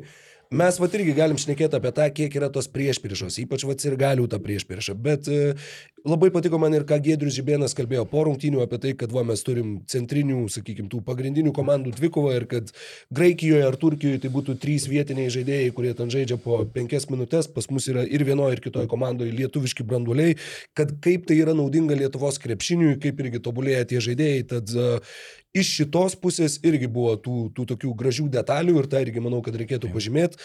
mes 0.51 0.81
va 0.81 0.89
irgi 0.97 1.15
galim 1.15 1.39
šnekėti 1.39 1.77
apie 1.77 1.93
tą, 2.01 2.09
kiek 2.17 2.41
yra 2.41 2.49
tos 2.53 2.71
priešpriešos, 2.73 3.37
ypač 3.45 3.69
va 3.69 3.77
ir 3.77 4.01
galių 4.01 4.31
tą 4.33 4.41
priešpriešą. 4.43 4.97
Bet 4.97 5.29
uh, 5.29 5.77
labai 6.05 6.31
patiko 6.33 6.59
man 6.61 6.75
ir 6.75 6.85
ką 6.89 6.99
Gedrius 7.05 7.35
Žibėnas 7.37 7.75
kalbėjo 7.77 8.05
po 8.09 8.23
rungtynių 8.27 8.63
apie 8.65 8.79
tai, 8.83 8.93
kad 8.99 9.13
va, 9.13 9.25
mes 9.27 9.43
turim 9.47 9.73
centrinių, 9.91 10.45
sakykime, 10.53 10.89
tų 10.93 11.03
pagrindinių 11.07 11.53
komandų 11.57 11.93
dvikovą 11.97 12.35
ir 12.39 12.47
kad 12.51 12.73
Graikijoje 13.15 13.67
ar 13.67 13.77
Turkijoje 13.81 14.23
tai 14.23 14.31
būtų 14.33 14.57
trys 14.63 14.87
vietiniai 14.91 15.33
žaidėjai, 15.33 15.75
kurie 15.77 15.93
ten 15.99 16.13
žaidžia 16.13 16.41
po 16.41 16.63
penkias 16.75 17.09
minutės, 17.11 17.51
pas 17.51 17.69
mus 17.73 17.89
yra 17.93 18.07
ir 18.07 18.25
vienoje, 18.29 18.57
ir 18.57 18.65
kitoje 18.65 18.91
komandoje 18.91 19.35
lietuviški 19.37 19.87
branduoliai, 19.87 20.39
kad 20.79 20.97
kaip 21.05 21.29
tai 21.29 21.41
yra 21.43 21.57
naudinga 21.57 21.99
Lietuvos 21.99 22.41
krepšiniui, 22.43 22.97
kaip 23.03 23.21
irgi 23.21 23.43
tobulėja 23.45 23.87
tie 23.93 24.03
žaidėjai. 24.05 24.49
Tad 24.55 24.75
uh, 24.77 25.21
iš 25.57 25.77
šitos 25.81 26.17
pusės 26.21 26.59
irgi 26.67 26.89
buvo 26.91 27.17
tų, 27.21 27.39
tų 27.57 27.71
tokių 27.75 27.95
gražių 27.99 28.29
detalių 28.33 28.81
ir 28.81 28.91
tą 28.91 29.05
irgi 29.05 29.23
manau, 29.23 29.43
kad 29.45 29.57
reikėtų 29.59 29.93
pažymėti. 29.95 30.41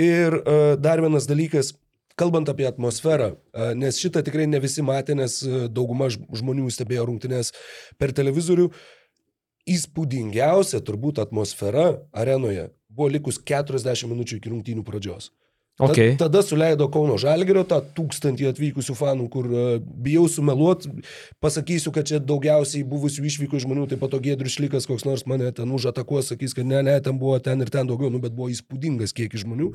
Ir 0.00 0.40
uh, 0.40 0.74
dar 0.80 1.02
vienas 1.02 1.28
dalykas. 1.30 1.74
Kalbant 2.20 2.50
apie 2.52 2.66
atmosferą, 2.68 3.30
nes 3.80 4.00
šitą 4.00 4.20
tikrai 4.26 4.44
ne 4.50 4.60
visi 4.60 4.84
matė, 4.84 5.16
nes 5.16 5.38
dauguma 5.72 6.10
žmonių 6.12 6.68
stebėjo 6.74 7.06
rungtynės 7.08 7.54
per 7.96 8.12
televizorių, 8.16 8.68
įspūdingiausia 9.70 10.82
turbūt 10.84 11.22
atmosfera 11.22 11.86
arenoje 12.12 12.68
buvo 12.90 13.08
likus 13.10 13.38
40 13.46 14.10
minučių 14.10 14.38
iki 14.40 14.52
rungtynių 14.52 14.84
pradžios. 14.86 15.30
Okay. 15.80 16.16
Tada 16.20 16.42
suleido 16.44 16.88
Kauno 16.92 17.16
Žalgerio 17.20 17.62
tą 17.64 17.78
tūkstantį 17.96 18.50
atvykusių 18.50 18.94
fanų, 18.98 19.26
kur 19.32 19.46
e, 19.48 19.64
bijau 19.80 20.26
sumeluot, 20.28 20.84
pasakysiu, 21.40 21.92
kad 21.94 22.08
čia 22.10 22.20
daugiausiai 22.20 22.84
buvusių 22.84 23.24
išvykų 23.30 23.62
žmonių, 23.64 23.86
taip 23.88 24.02
pat 24.02 24.18
Gėdrius 24.20 24.58
Šlikas, 24.58 24.88
koks 24.90 25.06
nors 25.08 25.24
mane 25.30 25.48
ten 25.56 25.72
užatakuos, 25.72 26.28
sakys, 26.34 26.52
kad 26.56 26.68
ne, 26.68 26.82
ne, 26.84 26.98
ten 27.00 27.16
buvo 27.20 27.38
ten 27.40 27.64
ir 27.64 27.72
ten 27.72 27.88
daugiau, 27.88 28.10
nu, 28.12 28.20
bet 28.20 28.34
buvo 28.36 28.50
įspūdingas 28.52 29.16
kiekis 29.16 29.46
žmonių. 29.46 29.70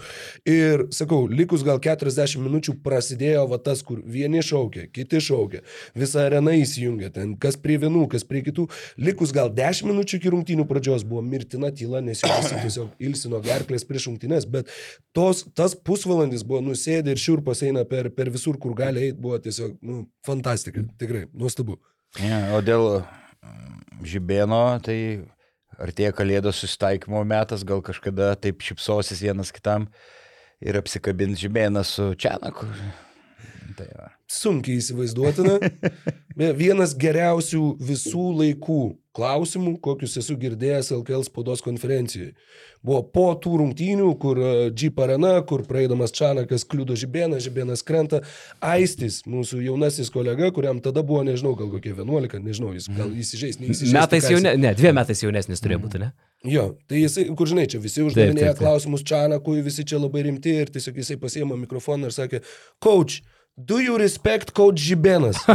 Ir 0.49 0.85
sakau, 0.93 1.23
likus 1.31 1.65
gal 1.65 1.81
40 1.81 2.43
minučių 2.45 2.77
prasidėjo 2.85 3.47
va 3.49 3.59
tas, 3.65 3.81
kur 3.85 4.03
vieni 4.05 4.43
šaukė, 4.45 4.87
kiti 4.93 5.23
šaukė, 5.25 5.63
visa 5.97 6.27
arena 6.27 6.53
įsijungė, 6.59 7.09
ten 7.15 7.33
kas 7.41 7.57
prie 7.61 7.79
vienų, 7.81 8.05
kas 8.13 8.27
prie 8.29 8.43
kitų. 8.45 8.67
Likus 9.01 9.33
gal 9.35 9.49
10 9.55 9.89
minučių 9.89 10.19
iki 10.19 10.33
rungtynių 10.35 10.67
pradžios 10.69 11.07
buvo 11.07 11.25
mirtina 11.25 11.73
tyla, 11.73 12.03
nes 12.05 12.21
jau 12.21 12.29
visi 12.37 12.61
tiesiog 12.61 13.05
ilsino 13.09 13.41
gerklės 13.45 13.87
prieš 13.89 14.09
rungtynės, 14.11 14.45
bet 14.49 14.69
tos, 15.15 15.45
tas 15.57 15.73
pusvalandis 15.95 16.43
buvo 16.47 16.61
nusėdę 16.65 17.13
ir 17.15 17.21
šiurpas 17.21 17.63
eina 17.65 17.85
per, 17.87 18.11
per 18.15 18.31
visur, 18.33 18.59
kur 18.59 18.75
gali 18.77 19.07
eiti, 19.07 19.19
buvo 19.21 19.39
tiesiog, 19.41 19.77
nu, 19.85 20.03
fantastika, 20.27 20.83
tikrai, 20.99 21.25
nuostabu. 21.33 21.79
Ja, 22.19 22.41
o 22.55 22.61
dėl 22.63 22.99
mm, 22.99 24.03
žibėno, 24.07 24.61
tai 24.83 24.97
artėja 25.79 26.11
kalėdos 26.15 26.59
susitaikymo 26.63 27.23
metas, 27.27 27.63
gal 27.67 27.83
kažkada 27.85 28.33
taip 28.39 28.63
šipsosis 28.63 29.23
vienas 29.23 29.51
kitam 29.55 29.87
ir 30.63 30.79
apsikabins 30.79 31.39
žibėną 31.41 31.83
su 31.87 32.11
Čianaku. 32.19 32.67
Tai 33.75 33.87
va. 33.91 34.11
Sunkiai 34.31 34.79
įsivaizduotina. 34.79 35.57
Vienas 36.61 36.93
geriausių 36.99 37.63
visų 37.83 38.29
laikų 38.39 38.83
klausimų, 39.15 39.77
kokius 39.83 40.17
esu 40.21 40.35
girdėjęs 40.39 40.91
LKL 40.97 41.23
spaudos 41.27 41.61
konferencijoje. 41.65 42.33
Buvo 42.85 42.99
po 43.09 43.23
tų 43.41 43.55
rungtynių, 43.63 44.09
kur 44.21 44.37
e, 44.37 44.49
Jeep 44.77 44.99
arena, 45.01 45.39
kur 45.47 45.63
praeidamas 45.65 46.13
Čanakas 46.13 46.65
kliudo 46.69 46.93
žibėną, 46.99 47.39
žibėnas 47.41 47.81
krenta. 47.87 48.19
Aistis, 48.61 49.21
mūsų 49.25 49.63
jaunasis 49.65 50.11
kolega, 50.13 50.51
kuriam 50.53 50.77
tada 50.85 51.01
buvo, 51.01 51.23
nežinau, 51.25 51.55
gal 51.57 51.71
kokie 51.73 51.95
11, 51.95 52.37
nežinau, 52.45 52.75
jis 52.77 52.85
gal 52.93 53.09
įsižeis, 53.09 53.57
neįsižeis. 53.63 53.95
Metais 53.95 54.21
tai 54.27 54.29
ką 54.29 54.35
jau 54.35 54.41
jis- 54.43 54.61
ne, 54.61 54.73
dviem 54.77 54.99
metais 54.99 55.23
jaunesnis 55.25 55.63
turėjo 55.65 55.81
būti, 55.87 56.03
ne? 56.03 56.11
Jo, 56.45 56.67
tai 56.85 57.01
jisai, 57.01 57.25
kur 57.33 57.49
žinai, 57.49 57.65
čia 57.71 57.79
visi 57.81 58.03
uždavinėja 58.05 58.53
klausimus 58.59 59.01
Čanakui, 59.07 59.63
visi 59.65 59.81
čia 59.87 59.97
labai 59.97 60.21
rimti 60.27 60.53
ir 60.61 60.69
tiesiog 60.75 60.99
jisai 61.01 61.17
pasiema 61.17 61.57
mikrofoną 61.57 62.11
ir 62.11 62.13
sakė, 62.13 62.43
coach, 62.85 63.23
do 63.57 63.79
you 63.79 63.97
respect 63.97 64.53
coach 64.53 64.79
Žibenas? 64.79 65.37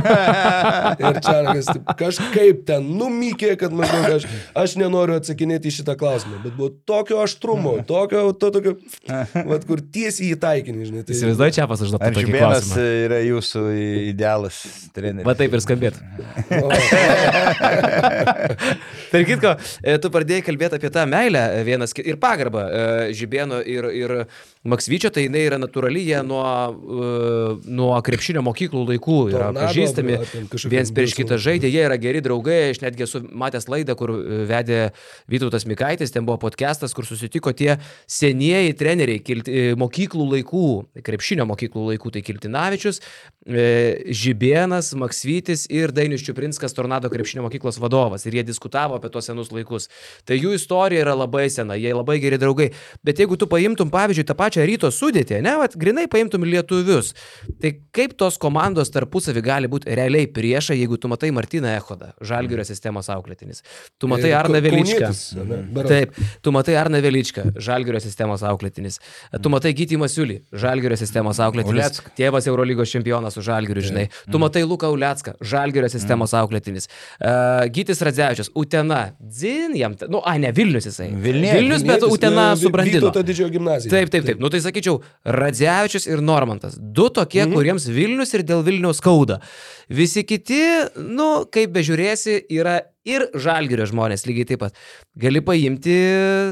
ir 1.05 1.21
Čanakas 1.21 1.67
taip, 1.69 1.85
kažkaip 2.01 2.65
ten 2.69 2.83
numykė, 2.97 3.57
kad 3.61 3.73
maždaug 3.77 4.09
aš, 4.17 4.25
aš 4.57 4.77
nenoriu 4.81 5.15
atsakinėti 5.19 5.69
į 5.69 5.73
šitą 5.81 5.95
klausimą, 6.01 6.37
bet 6.41 6.53
buvo 6.57 6.71
tokio 6.89 7.21
aštrumo, 7.21 7.77
tokio, 7.85 8.33
to 8.33 8.51
tokio, 8.57 8.73
vat, 9.07 9.65
kur 9.69 9.81
tiesiai 9.85 10.33
į 10.33 10.37
taikinį, 10.41 10.85
žinai. 10.89 11.05
Tai, 11.05 11.13
Įsivaizduoju, 11.19 11.53
čia 11.59 11.65
pas 11.69 11.77
užduotų 11.85 12.05
Ar 12.09 12.13
tokį 12.17 12.27
žibėnas 12.27 12.65
klausimą. 12.71 12.89
yra 13.05 13.19
jūsų 13.27 13.61
idealas 14.09 14.57
treneris? 14.97 15.27
Va 15.29 15.35
taip 15.37 15.53
ir 15.53 15.61
skambėtų. 15.67 15.99
Tark 19.11 19.27
kitko, 19.27 19.57
e, 19.85 19.99
tu 20.01 20.09
pradėjai 20.15 20.47
kalbėti 20.47 20.75
apie 20.81 20.91
tą 20.95 21.05
meilę 21.11 21.43
e, 21.59 21.61
vienas 21.69 21.93
ir 22.01 22.17
pagarbą 22.23 22.63
e, 22.65 22.69
Žibėno 23.17 23.59
ir, 23.67 23.85
ir 23.93 24.11
Maksvyčio, 24.61 25.09
tai 25.09 25.23
jinai 25.25 25.47
yra 25.47 25.57
natūrali, 25.57 26.03
jie 26.05 26.19
nuo, 26.21 26.45
e, 26.45 27.05
nuo 27.73 27.95
krepšinio 28.05 28.43
mokyklų 28.45 28.83
laikų 28.91 29.21
yra 29.31 29.47
Tornado, 29.47 29.63
pažįstami, 29.65 30.19
viens 30.69 30.93
prieš 30.93 31.15
kitą 31.17 31.39
žaidė, 31.41 31.71
jie 31.73 31.87
yra 31.87 31.97
geri 31.97 32.21
draugai, 32.21 32.59
aš 32.75 32.83
netgi 32.83 33.07
esu 33.07 33.23
matęs 33.25 33.71
laidą, 33.73 33.97
kur 33.97 34.13
e, 34.19 34.43
vedė 34.51 34.83
Vytautas 35.33 35.65
Mikaitis, 35.65 36.13
ten 36.13 36.29
buvo 36.29 36.37
podcastas, 36.45 36.93
kur 36.93 37.09
susitiko 37.09 37.55
tie 37.57 37.79
senieji 38.05 38.77
treneriai 38.77 39.23
kilti, 39.25 39.49
e, 39.49 39.79
mokyklų 39.81 40.29
laikų, 40.35 40.67
krepšinio 41.09 41.49
mokyklų 41.49 41.87
laikų, 41.95 42.13
tai 42.19 42.25
Kiltinavičius, 42.29 43.01
Žibėnas, 43.49 44.91
Maksvytis 45.01 45.65
ir 45.73 45.95
Dainis 45.97 46.21
Čiuprinskas, 46.27 46.75
Tornado 46.77 47.09
krepšinio 47.09 47.47
mokyklos 47.47 47.79
vadovas. 47.81 48.27
Ir 48.29 48.37
jie 48.37 48.45
diskutavo 48.45 48.99
apie 48.99 49.09
tos 49.09 49.31
senus 49.31 49.49
laikus. 49.55 49.89
Tai 50.29 50.37
jų 50.37 50.53
istorija 50.59 51.07
yra 51.07 51.15
labai 51.17 51.47
sena, 51.49 51.79
jie 51.81 51.95
labai 51.97 52.19
geri 52.21 52.37
draugai. 52.37 52.69
Bet 53.01 53.23
jeigu 53.23 53.41
tu 53.41 53.49
paimtum, 53.49 53.89
pavyzdžiui, 53.91 54.27
tą 54.29 54.37
pačią 54.37 54.50
ryto 54.57 54.91
sudėtį, 54.93 55.41
ne, 55.45 55.57
vat, 55.61 55.77
grinai 55.79 56.07
paimtum 56.11 56.45
lietuvius, 56.45 57.13
tai 57.61 57.75
kaip 57.95 58.17
tos 58.19 58.39
komandos 58.41 58.91
tarpusavį 58.95 59.43
gali 59.45 59.71
būti 59.71 59.91
realiai 59.95 60.27
priešai, 60.27 60.79
jeigu 60.81 60.99
tu 61.01 61.09
matai 61.09 61.31
Martyną 61.35 61.71
Echodą, 61.77 62.13
Žalgirio 62.25 62.65
sistemos 62.67 63.09
auklėtinis. 63.13 63.63
Tu 63.99 64.09
matai 64.11 64.31
Ir 64.33 64.37
Arną 64.41 64.61
Veličką. 64.65 65.11
Berods. 65.71 65.89
Taip, 65.91 66.19
tu 66.43 66.53
matai 66.55 66.75
Arną 66.81 67.01
Veličką, 67.05 67.47
Žalgirio 67.61 68.01
sistemos 68.03 68.43
auklėtinis. 68.47 68.99
Tu 69.43 69.53
matai 69.53 69.73
Gytį 69.77 70.01
Masiulį, 70.01 70.41
Žalgirio 70.53 70.97
sistemos 71.01 71.41
auklėtinis. 71.43 72.01
Ulecką. 72.01 72.15
Tėvas 72.19 72.49
Eurolygos 72.51 72.91
čempionas 72.93 73.37
su 73.39 73.45
Žalgiriu, 73.47 73.85
žinai. 73.85 74.09
Tu 74.31 74.41
matai 74.43 74.65
Luką 74.67 74.91
Ulecką, 74.95 75.37
Žalgirio 75.41 75.91
sistemos 75.93 76.35
auklėtinis. 76.37 76.89
Uh, 77.21 77.69
Gytis 77.71 78.01
Radzevičius, 78.07 78.51
Utena, 78.55 79.13
Dzin 79.21 79.77
jam, 79.79 79.95
nu, 80.09 80.21
a 80.25 80.37
ne, 80.41 80.51
Vilnius 80.57 80.87
jisai. 80.89 81.11
Vilnietė. 81.13 81.59
Vilnius, 81.61 81.85
bet 81.87 82.05
Utena 82.07 82.51
e, 82.53 82.57
Vi- 82.57 82.65
subrandino. 82.65 83.11
Taip, 83.93 84.11
taip, 84.13 84.27
taip. 84.27 84.40
Nu 84.41 84.49
tai 84.49 84.63
sakyčiau, 84.65 85.03
Radzevičius 85.37 86.09
ir 86.09 86.23
Normantas. 86.25 86.79
Du 86.81 87.11
tokie, 87.13 87.43
mhm. 87.45 87.57
kuriems 87.57 87.89
Vilnius 87.93 88.33
ir 88.37 88.47
dėl 88.49 88.65
Vilniaus 88.65 89.03
skauda. 89.03 89.41
Visi 89.91 90.25
kiti, 90.25 90.63
nu, 90.97 91.45
kaip 91.53 91.75
bežiūrėsi, 91.75 92.39
yra 92.55 92.79
ir 93.09 93.25
Žalgirio 93.41 93.87
žmonės 93.89 94.27
lygiai 94.29 94.47
taip 94.51 94.61
pat. 94.63 94.77
Gali 95.21 95.41
paimti 95.45 95.97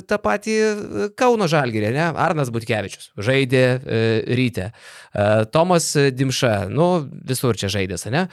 tą 0.09 0.19
patį 0.23 0.57
e, 0.59 1.07
Kauno 1.19 1.47
Žalgirį, 1.51 1.91
ne? 1.95 2.07
Arnas 2.19 2.51
Butkevičius 2.53 3.11
žaidė 3.25 3.63
e, 3.63 4.01
ryte. 4.39 4.71
E, 4.73 5.27
Tomas 5.53 5.91
Dimša, 6.17 6.55
nu, 6.73 6.89
visur 7.29 7.59
čia 7.61 7.71
žaidės, 7.73 8.09
ne? 8.13 8.27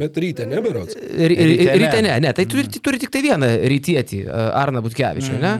Bet 0.00 0.18
ryte, 0.20 0.48
neberots. 0.50 0.96
Ryte 0.98 1.46
ne. 1.46 1.78
ryte 1.84 2.04
ne, 2.08 2.16
ne, 2.26 2.34
tai 2.36 2.48
turi, 2.50 2.66
turi 2.80 3.00
tik 3.02 3.12
tai 3.14 3.24
vieną 3.28 3.52
rytietį, 3.70 4.24
e, 4.26 4.46
Arną 4.64 4.82
Butkevičių, 4.86 5.36
ne? 5.40 5.54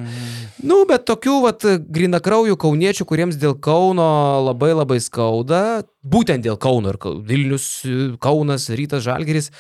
Nu, 0.67 0.83
bet 0.89 1.07
tokių, 1.09 1.35
vat, 1.45 1.65
grinakraujų 1.93 2.57
kauniečių, 2.61 3.07
kuriems 3.09 3.39
dėl 3.41 3.55
Kauno 3.63 4.07
labai 4.45 4.73
labai 4.75 4.99
skauda, 5.03 5.83
būtent 6.05 6.45
dėl 6.45 6.59
Kauno 6.61 6.93
ir 6.93 6.99
Vilnius, 7.27 7.69
Kaunas, 8.21 8.69
Rytas, 8.69 9.05
Žalgeris, 9.07 9.51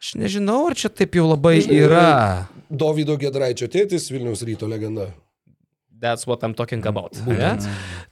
aš 0.00 0.14
nežinau, 0.20 0.62
ar 0.70 0.76
čia 0.78 0.88
taip 0.88 1.18
jau 1.18 1.26
labai 1.28 1.58
Žinai, 1.60 1.80
yra. 1.84 2.06
Dovydo 2.70 3.18
Gedraičio 3.20 3.68
tėtis, 3.72 4.08
Vilniaus 4.12 4.44
ryto 4.46 4.68
legenda. 4.70 5.10
That's 6.00 6.26
what 6.26 6.44
I'm 6.46 6.54
talking 6.54 6.84
about. 6.86 7.18
Ne? 7.26 7.56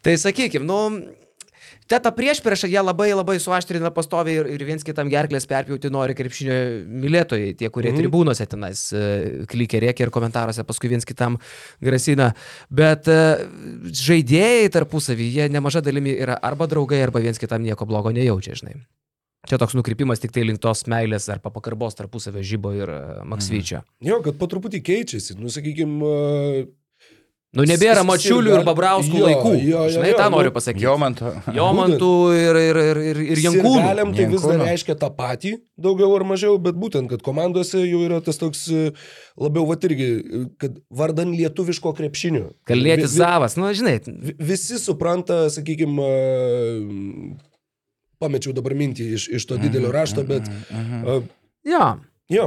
Tai 0.03 0.17
sakykime, 0.19 0.67
nu, 0.67 0.81
Ta, 1.87 2.01
ta 2.03 2.11
priešprieša, 2.11 2.67
jie 2.67 2.83
labai 2.83 3.13
labai 3.15 3.37
suaštrina 3.43 3.93
pastoviai 3.95 4.41
ir, 4.41 4.49
ir 4.57 4.65
viens 4.67 4.83
kitam 4.87 5.11
gerklės 5.13 5.47
perpjauti 5.47 5.91
nori 5.95 6.17
krepšinio 6.19 6.57
mylėtojai, 7.05 7.53
tie, 7.61 7.71
kurie 7.71 7.93
mm. 7.93 7.95
Mhm. 7.95 8.03
tribūnose 8.03 8.47
tenais 8.51 8.83
e, 8.91 9.03
klikė 9.51 9.85
rėkia 9.87 10.09
ir 10.09 10.13
komentaruose 10.15 10.67
paskui 10.67 10.91
viens 10.91 11.07
kitam 11.07 11.39
grasina. 11.85 12.33
Bet 12.75 13.07
e, 13.13 13.21
žaidėjai 14.03 14.73
tarpusavį, 14.75 15.31
jie 15.39 15.49
nemaža 15.55 15.85
dalimi 15.87 16.17
yra 16.17 16.39
arba 16.43 16.67
draugai, 16.71 16.99
arba 17.07 17.23
viens 17.23 17.39
kitam 17.39 17.63
nieko 17.63 17.87
blogo 17.87 18.11
nejaučia, 18.15 18.59
žinai. 18.59 18.81
Čia 19.47 19.61
toks 19.63 19.77
nukrypimas 19.79 20.19
tik 20.19 20.33
tai 20.35 20.43
link 20.43 20.59
tos 20.59 20.83
meilės 20.91 21.29
ar 21.31 21.39
papakarbos 21.45 21.95
tarpusavio 21.95 22.43
žybo 22.43 22.75
ir 22.75 22.91
e, 22.91 23.03
Maksvyčio. 23.31 23.85
Jo, 24.03 24.19
kad 24.27 24.41
po 24.41 24.51
truputį 24.51 24.83
keičiasi. 24.83 25.39
Nu, 25.39 25.55
sakykime, 25.55 26.11
Nu, 27.57 27.65
nebėra 27.65 28.03
mačiulių 28.05 28.53
ir 28.59 28.65
babrauskų 28.67 29.17
jo, 29.17 29.27
laikų. 29.31 29.53
jo, 29.57 29.61
jo, 29.71 29.85
Žinai, 29.95 30.11
jo, 30.11 30.17
tą 30.19 30.27
nu, 30.29 30.37
noriu 30.37 30.53
pasakyti. 30.53 30.85
Jomanto. 30.85 31.31
Jomantų 31.57 32.11
ir, 32.37 32.59
ir, 32.61 32.81
ir, 32.83 33.01
ir, 33.11 33.21
ir 33.33 33.41
Jankūnų. 33.47 33.81
Galiam 33.81 34.13
tai 34.17 34.27
vis 34.33 34.45
dar 34.45 34.61
reiškia 34.61 34.97
tą 35.01 35.09
patį, 35.17 35.53
daugiau 35.81 36.11
ar 36.19 36.27
mažiau, 36.29 36.59
bet 36.61 36.77
būtent, 36.77 37.09
kad 37.13 37.25
komandose 37.25 37.81
jau 37.81 38.03
yra 38.05 38.21
tas 38.25 38.37
toks 38.43 38.67
e, 38.69 38.83
labiau, 39.41 39.65
va 39.71 39.79
irgi, 39.89 40.09
e, 40.21 40.43
kad 40.61 40.77
vardan 41.01 41.33
lietuviško 41.33 41.95
krepšinio. 41.97 42.51
Kalėtis 42.69 43.09
Vi- 43.09 43.17
vi- 43.17 43.23
Zavas, 43.25 43.57
nu, 43.57 43.73
žinai, 43.73 43.97
vi- 44.05 44.37
Visi 44.53 44.77
supranta, 44.83 45.47
sakykime, 45.53 46.11
pamečiau 48.21 48.53
dabar 48.57 48.77
mintį 48.77 49.09
iš, 49.17 49.29
iš 49.41 49.49
to 49.49 49.59
didelio 49.61 49.93
rašto, 49.95 50.25
bet... 50.29 50.45
a, 50.73 51.21
jo. 51.65 51.87
Jo, 52.33 52.47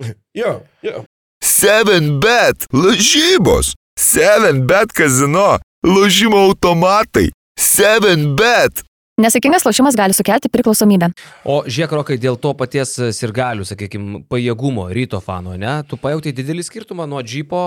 jo, 0.40 0.52
jo. 0.86 1.04
7bet 1.44 2.66
lažybos. 2.72 3.74
7bet 4.00 4.92
kazino. 4.92 5.56
Lošimo 5.86 6.36
automatai. 6.36 7.30
7bet. 7.60 8.82
Nesėkmingas 9.16 9.64
lošimas 9.64 9.96
gali 9.96 10.12
sukelti 10.12 10.50
priklausomybę. 10.52 11.08
O 11.48 11.62
žiūrėk, 11.64 11.94
Rokai, 11.96 12.18
dėl 12.20 12.36
to 12.36 12.52
paties 12.58 12.92
sirgalių, 13.16 13.64
sakykime, 13.64 14.20
pajėgumo 14.28 14.90
ryto 14.92 15.22
fano, 15.24 15.54
ne? 15.56 15.78
Tu 15.88 15.96
pajautai 16.02 16.34
didelį 16.36 16.66
skirtumą 16.68 17.06
nuo 17.08 17.22
džipo, 17.24 17.62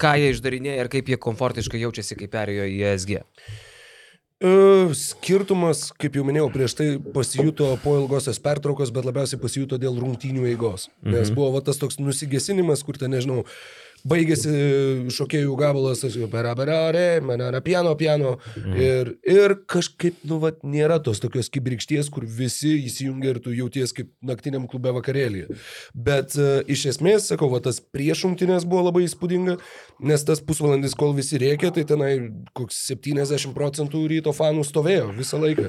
ką 0.00 0.14
jie 0.22 0.32
išdarinėja 0.32 0.86
ir 0.86 0.90
kaip 0.96 1.12
jie 1.12 1.20
komfortiškai 1.20 1.82
jaučiasi, 1.84 2.16
kai 2.22 2.30
perėjo 2.32 2.70
į 2.72 2.80
ESG. 2.94 3.20
E, 4.40 4.54
Skirtumas, 4.96 5.90
kaip 6.00 6.16
jau 6.16 6.24
minėjau, 6.24 6.48
prieš 6.56 6.78
tai 6.80 6.88
pasijuto 7.12 7.68
po 7.84 7.98
ilgosios 8.00 8.40
pertraukos, 8.40 8.92
bet 8.96 9.04
labiausiai 9.12 9.44
pasijuto 9.44 9.76
dėl 9.80 10.00
rungtynių 10.00 10.48
eigos. 10.54 10.88
Nes 11.04 11.28
buvo 11.36 11.52
va, 11.58 11.66
tas 11.68 11.84
toks 11.84 12.00
nusigesinimas, 12.00 12.80
kur 12.88 12.96
ten, 12.96 13.12
nežinau, 13.12 13.44
baigėsi 14.08 14.52
šokėjų 15.14 15.54
gabalas, 15.58 16.04
beraberare, 16.30 17.20
manana, 17.24 17.60
piano, 17.64 17.94
piano. 17.98 18.34
Ir, 18.76 19.14
ir 19.24 19.56
kažkaip, 19.70 20.18
nu, 20.28 20.38
vat, 20.42 20.60
nėra 20.66 21.00
tos 21.04 21.22
tokios 21.22 21.50
kibirkšties, 21.52 22.10
kur 22.12 22.26
visi 22.28 22.74
įsijungia 22.84 23.34
ir 23.34 23.40
tu 23.44 23.54
jauties 23.56 23.94
kaip 23.96 24.10
naktiniam 24.24 24.68
klube 24.70 24.92
vakarėlėje. 24.98 25.58
Bet 25.94 26.36
uh, 26.38 26.60
iš 26.70 26.86
esmės, 26.94 27.30
sakau, 27.32 27.48
va, 27.52 27.62
tas 27.64 27.80
priešrungtinės 27.94 28.68
buvo 28.68 28.88
labai 28.90 29.06
įspūdinga, 29.08 29.56
nes 30.02 30.24
tas 30.26 30.40
pusvalandis, 30.44 30.94
kol 30.98 31.12
visi 31.16 31.38
rėkė, 31.40 31.70
tai 31.76 31.84
tenai 31.88 32.12
koks 32.56 32.80
70 32.90 33.52
procentų 33.54 34.00
ryto 34.10 34.32
fanų 34.34 34.64
stovėjo 34.66 35.12
visą 35.16 35.38
laiką. 35.42 35.68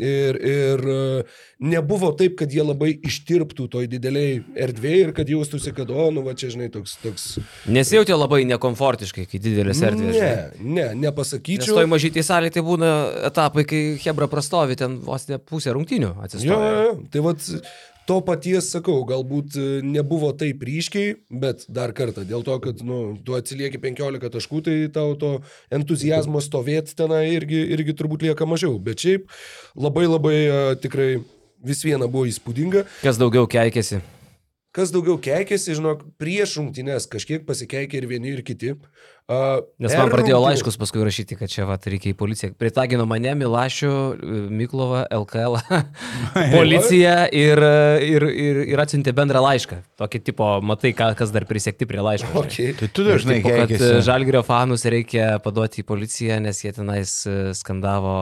Ir, 0.00 0.38
ir 0.40 0.82
uh, 0.88 1.40
nebuvo 1.60 2.12
taip, 2.16 2.36
kad 2.40 2.52
jie 2.52 2.62
labai 2.64 2.92
ištirptų 3.04 3.66
toj 3.74 3.88
dideliai 3.92 4.38
erdvėje 4.64 5.02
ir 5.08 5.12
kad 5.16 5.28
jaustųsi, 5.28 5.72
kad, 5.76 5.90
o, 5.92 6.06
nu, 6.14 6.22
va, 6.24 6.32
čia, 6.38 6.48
žinai, 6.54 6.70
toks... 6.72 6.94
toks 7.02 7.26
Nesijauti 7.68 8.14
labai 8.16 8.42
nekomfortiškai, 8.48 9.26
kai 9.28 9.40
didelės 9.42 9.82
erdvės. 9.84 10.16
žinai. 10.16 10.32
Ne, 10.58 10.72
ne, 10.72 10.86
Nes 10.92 11.00
nepasakyčiau. 11.06 11.76
toj 11.76 11.88
mažytėje 11.92 12.24
salėje 12.28 12.56
tai 12.56 12.64
būna 12.66 12.92
etapai, 13.28 13.66
kai 13.68 13.82
Hebra 14.04 14.28
prastovi 14.32 14.78
ten 14.80 14.96
vos 15.04 15.28
ne 15.28 15.36
pusę 15.38 15.74
rungtinių 15.76 16.12
Jo, 16.12 16.16
atsistoja. 16.24 16.72
jo, 16.72 16.84
jo. 16.88 16.94
tai 17.12 17.24
vad 17.28 17.44
to 18.12 18.20
paties 18.26 18.68
sakau, 18.74 19.00
galbūt 19.08 19.56
e, 19.56 19.66
nebuvo 19.86 20.32
taip 20.36 20.62
ryškiai, 20.66 21.14
bet 21.42 21.64
dar 21.72 21.94
kartą, 21.96 22.26
dėl 22.28 22.44
to, 22.44 22.58
kad 22.64 22.82
nu, 22.84 23.00
tu 23.24 23.36
atsilieki 23.38 23.80
15 23.80 24.32
taškų, 24.36 24.62
tai 24.66 24.74
tau 24.92 25.14
to 25.18 25.34
entuzijazmo 25.72 26.42
stovėti 26.44 26.96
tenai 26.98 27.24
irgi, 27.32 27.62
irgi 27.76 27.96
turbūt 27.96 28.26
lieka 28.26 28.48
mažiau. 28.48 28.76
Bet 28.82 29.04
šiaip 29.04 29.30
labai 29.78 30.08
labai 30.10 30.36
a, 30.44 30.58
tikrai 30.82 31.14
vis 31.64 31.84
viena 31.86 32.10
buvo 32.10 32.28
įspūdinga. 32.28 32.84
Kas 33.00 33.20
daugiau 33.20 33.48
keikėsi? 33.48 34.02
Kas 34.72 34.92
daugiau 34.92 35.18
keikėsi, 35.20 35.76
žinok, 35.76 36.04
prieš 36.20 36.56
rungtynės 36.58 37.08
kažkiek 37.12 37.42
pasikeikė 37.48 38.00
ir 38.00 38.08
vieni, 38.08 38.32
ir 38.32 38.44
kiti. 38.44 38.74
A, 39.30 39.60
Nes 39.78 39.92
man 39.94 40.10
pradėjo 40.10 40.36
rungtynes- 40.40 40.58
laiškus 40.62 40.76
paskui 40.80 41.04
rašyti, 41.06 41.36
kad 41.38 41.48
čia 41.48 41.64
va, 41.64 41.76
reikia 41.78 42.10
į 42.10 42.16
policiją. 42.18 42.50
Pritagino 42.58 43.06
mane 43.08 43.32
Milašių, 43.38 43.92
Miklovą, 44.50 45.04
LKL, 45.14 45.56
policiją 46.56 47.14
ir, 47.32 47.62
ir, 48.02 48.26
ir, 48.28 48.60
ir 48.74 48.82
atsiuntė 48.82 49.14
bendrą 49.16 49.40
laišką. 49.44 49.78
Tokį 50.02 50.20
tipo, 50.26 50.48
matai, 50.66 50.92
ką, 50.96 51.12
kas 51.18 51.32
dar 51.34 51.46
prisiekti 51.48 51.86
prie 51.88 52.02
laiško. 52.04 52.32
Okay. 52.42 52.74
Tai 52.78 52.88
tu 52.92 53.06
dažnai 53.06 53.38
tipo, 53.40 53.52
kad 53.54 53.70
keikiasi. 53.72 54.02
Žalgirio 54.06 54.42
fanus 54.46 54.84
reikia 54.90 55.38
paduoti 55.44 55.82
į 55.84 55.88
policiją, 55.88 56.40
nes 56.44 56.60
jie 56.64 56.74
tenais 56.76 57.14
e, 57.30 57.38
skandavo 57.56 58.14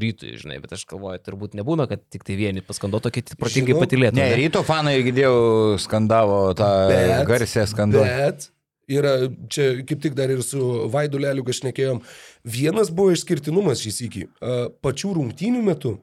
rytui, 0.00 0.36
žinai, 0.40 0.60
bet 0.62 0.76
aš 0.76 0.84
galvoju, 0.92 1.22
turbūt 1.24 1.56
nebūna, 1.58 1.88
kad 1.90 2.04
tik 2.12 2.26
tai 2.28 2.36
vieni 2.38 2.62
paskanduoto, 2.64 3.10
kiti 3.14 3.38
protingai 3.40 3.74
Žinau. 3.74 3.84
patilėtų. 3.86 4.20
Ne, 4.20 4.28
ne? 4.30 4.40
ryto 4.44 4.64
fanai 4.66 4.98
girdėjau 5.06 5.78
skandavo 5.82 6.44
tą 6.58 6.70
Bet- 6.92 7.24
garsę 7.28 7.66
skandavo. 7.70 8.04
Bet 8.06 8.50
yra, 8.90 9.14
čia 9.52 9.84
kaip 9.86 10.02
tik 10.04 10.16
dar 10.18 10.32
ir 10.32 10.42
su 10.44 10.88
Vaidu 10.92 11.20
Leliu 11.22 11.44
kažnekėjom, 11.46 12.02
vienas 12.44 12.90
buvo 12.94 13.14
išskirtinumas 13.14 13.82
šį 13.84 13.94
sykį. 13.98 14.24
A, 14.40 14.58
Pačių 14.84 15.14
rungtynių 15.18 15.62
metu 15.64 15.96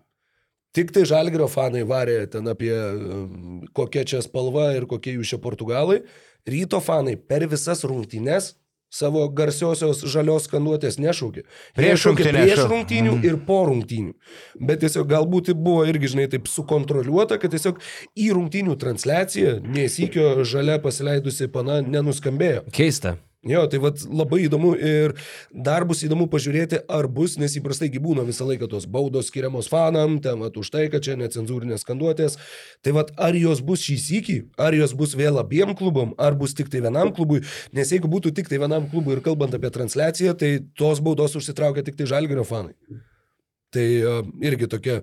tik 0.76 0.94
tai 0.96 1.04
Žalgrio 1.08 1.50
fanai 1.52 1.84
varė 1.88 2.24
ten 2.32 2.48
apie 2.48 2.72
um, 2.72 3.62
kokia 3.76 4.06
čia 4.08 4.22
spalva 4.24 4.72
ir 4.78 4.88
kokie 4.90 5.18
jūs 5.18 5.34
čia 5.34 5.42
portugalai. 5.44 6.02
Ryto 6.48 6.80
fanai 6.82 7.18
per 7.20 7.46
visas 7.52 7.84
rungtynes 7.86 8.56
savo 8.92 9.24
garsiosios 9.32 10.04
žalios 10.12 10.50
skanduotės 10.50 11.00
nešaukė. 11.02 11.46
Prieš 11.78 12.06
šaukė 12.06 12.28
rungtynes 12.28 12.52
Prieš 12.52 12.64
rungtynių 12.74 13.16
ir 13.28 13.40
po 13.48 13.62
rungtynių. 13.70 14.14
Bet 14.60 14.84
tiesiog 14.84 15.10
galbūt 15.12 15.50
tai 15.50 15.58
buvo 15.58 15.88
irgi, 15.88 16.12
žinai, 16.14 16.28
taip 16.32 16.52
sukontroliuota, 16.52 17.40
kad 17.42 17.56
tiesiog 17.56 17.82
į 18.20 18.30
rungtynių 18.38 18.78
transliaciją 18.82 19.58
nesykio 19.64 20.46
žalia 20.48 20.80
pasileidusi 20.84 21.50
pana 21.52 21.82
nenuskambėjo. 21.86 22.68
Keista. 22.76 23.18
Jo, 23.42 23.64
tai 23.66 23.80
vat 23.82 24.04
labai 24.06 24.44
įdomu 24.46 24.76
ir 24.78 25.16
dar 25.50 25.82
bus 25.90 26.04
įdomu 26.06 26.28
pažiūrėti, 26.30 26.84
ar 26.94 27.08
bus, 27.10 27.40
nes 27.42 27.56
įprastai 27.58 27.88
gi 27.90 27.98
būna 28.04 28.22
visą 28.28 28.46
laiką 28.46 28.68
tos 28.70 28.86
baudos 28.86 29.32
skiriamos 29.32 29.66
fanam, 29.72 30.20
ten 30.22 30.44
vat 30.46 30.60
už 30.62 30.70
tai, 30.70 30.84
kad 30.94 31.02
čia 31.02 31.16
necenzūrinės 31.18 31.82
skanduotės. 31.82 32.38
Tai 32.86 32.94
vat 33.00 33.10
ar 33.18 33.34
jos 33.34 33.64
bus 33.66 33.82
šį 33.88 33.98
sykį, 34.04 34.38
ar 34.62 34.78
jos 34.78 34.94
bus 34.94 35.18
vėl 35.18 35.42
abiem 35.42 35.74
klubom, 35.74 36.14
ar 36.22 36.38
bus 36.38 36.54
tik 36.54 36.70
tai 36.70 36.84
vienam 36.86 37.10
klubui, 37.18 37.42
nes 37.74 37.90
jeigu 37.90 38.12
būtų 38.14 38.36
tik 38.38 38.52
tai 38.52 38.62
vienam 38.62 38.86
klubui 38.94 39.18
ir 39.18 39.26
kalbant 39.26 39.58
apie 39.58 39.74
transliaciją, 39.74 40.38
tai 40.38 40.54
tos 40.78 41.02
baudos 41.02 41.34
užsitraukia 41.42 41.82
tik 41.88 41.98
tai 41.98 42.12
žalgerio 42.14 42.46
fanai. 42.46 42.78
Tai 43.74 43.90
uh, 44.06 44.26
irgi 44.46 44.70
tokia 44.70 45.02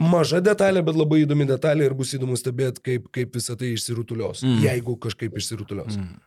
maža 0.00 0.40
detalė, 0.40 0.80
bet 0.86 0.96
labai 0.96 1.26
įdomi 1.26 1.44
detalė 1.52 1.90
ir 1.90 1.98
bus 1.98 2.16
įdomu 2.16 2.40
stebėti, 2.40 2.80
kaip, 2.80 3.10
kaip 3.12 3.36
visą 3.36 3.60
tai 3.60 3.74
išsirutulios. 3.76 4.40
Mm. 4.40 4.62
Jeigu 4.64 4.96
kažkaip 5.04 5.36
išsirutulios. 5.36 5.98
Mm. 6.00 6.22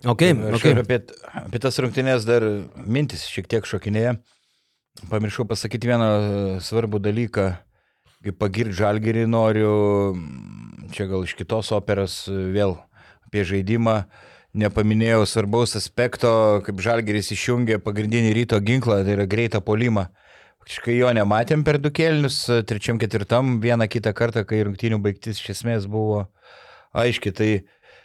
Okay. 0.00 0.32
ir 0.32 0.80
apie, 0.80 1.02
apie 1.36 1.60
tas 1.60 1.76
rungtynės 1.82 2.24
dar 2.24 2.44
mintis 2.88 3.26
šiek 3.28 3.48
tiek 3.50 3.66
šokinėja. 3.68 4.14
Pamiršau 5.10 5.44
pasakyti 5.48 5.90
vieną 5.90 6.08
e, 6.08 6.22
svarbų 6.64 7.00
dalyką. 7.04 7.50
Kaip 8.20 8.36
pagirti 8.40 8.76
žalgerį 8.76 9.24
noriu, 9.32 9.70
čia 10.92 11.06
gal 11.08 11.24
iš 11.24 11.36
kitos 11.38 11.70
operos 11.76 12.22
e, 12.28 12.36
vėl 12.56 12.76
apie 13.28 13.44
žaidimą. 13.48 14.02
Nepaminėjau 14.60 15.22
svarbaus 15.30 15.76
aspekto, 15.78 16.32
kaip 16.66 16.80
žalgeris 16.82 17.30
išjungė 17.36 17.78
pagrindinį 17.84 18.32
ryto 18.40 18.58
ginklą, 18.64 19.02
tai 19.06 19.14
yra 19.14 19.28
greitą 19.30 19.60
polimą. 19.62 20.08
Faktiškai 20.60 20.96
jo 20.98 21.12
nematėm 21.16 21.62
per 21.64 21.78
du 21.80 21.92
kelnius, 21.94 22.42
e, 22.50 22.62
trečiam, 22.66 22.98
ketvirtam, 23.00 23.58
vieną 23.62 23.88
kitą 23.88 24.12
kartą, 24.16 24.44
kai 24.48 24.64
rungtynių 24.66 25.00
baigtis 25.04 25.40
iš 25.40 25.54
esmės 25.54 25.86
buvo 25.88 26.24
aiški. 26.96 27.32
Tai 27.36 27.50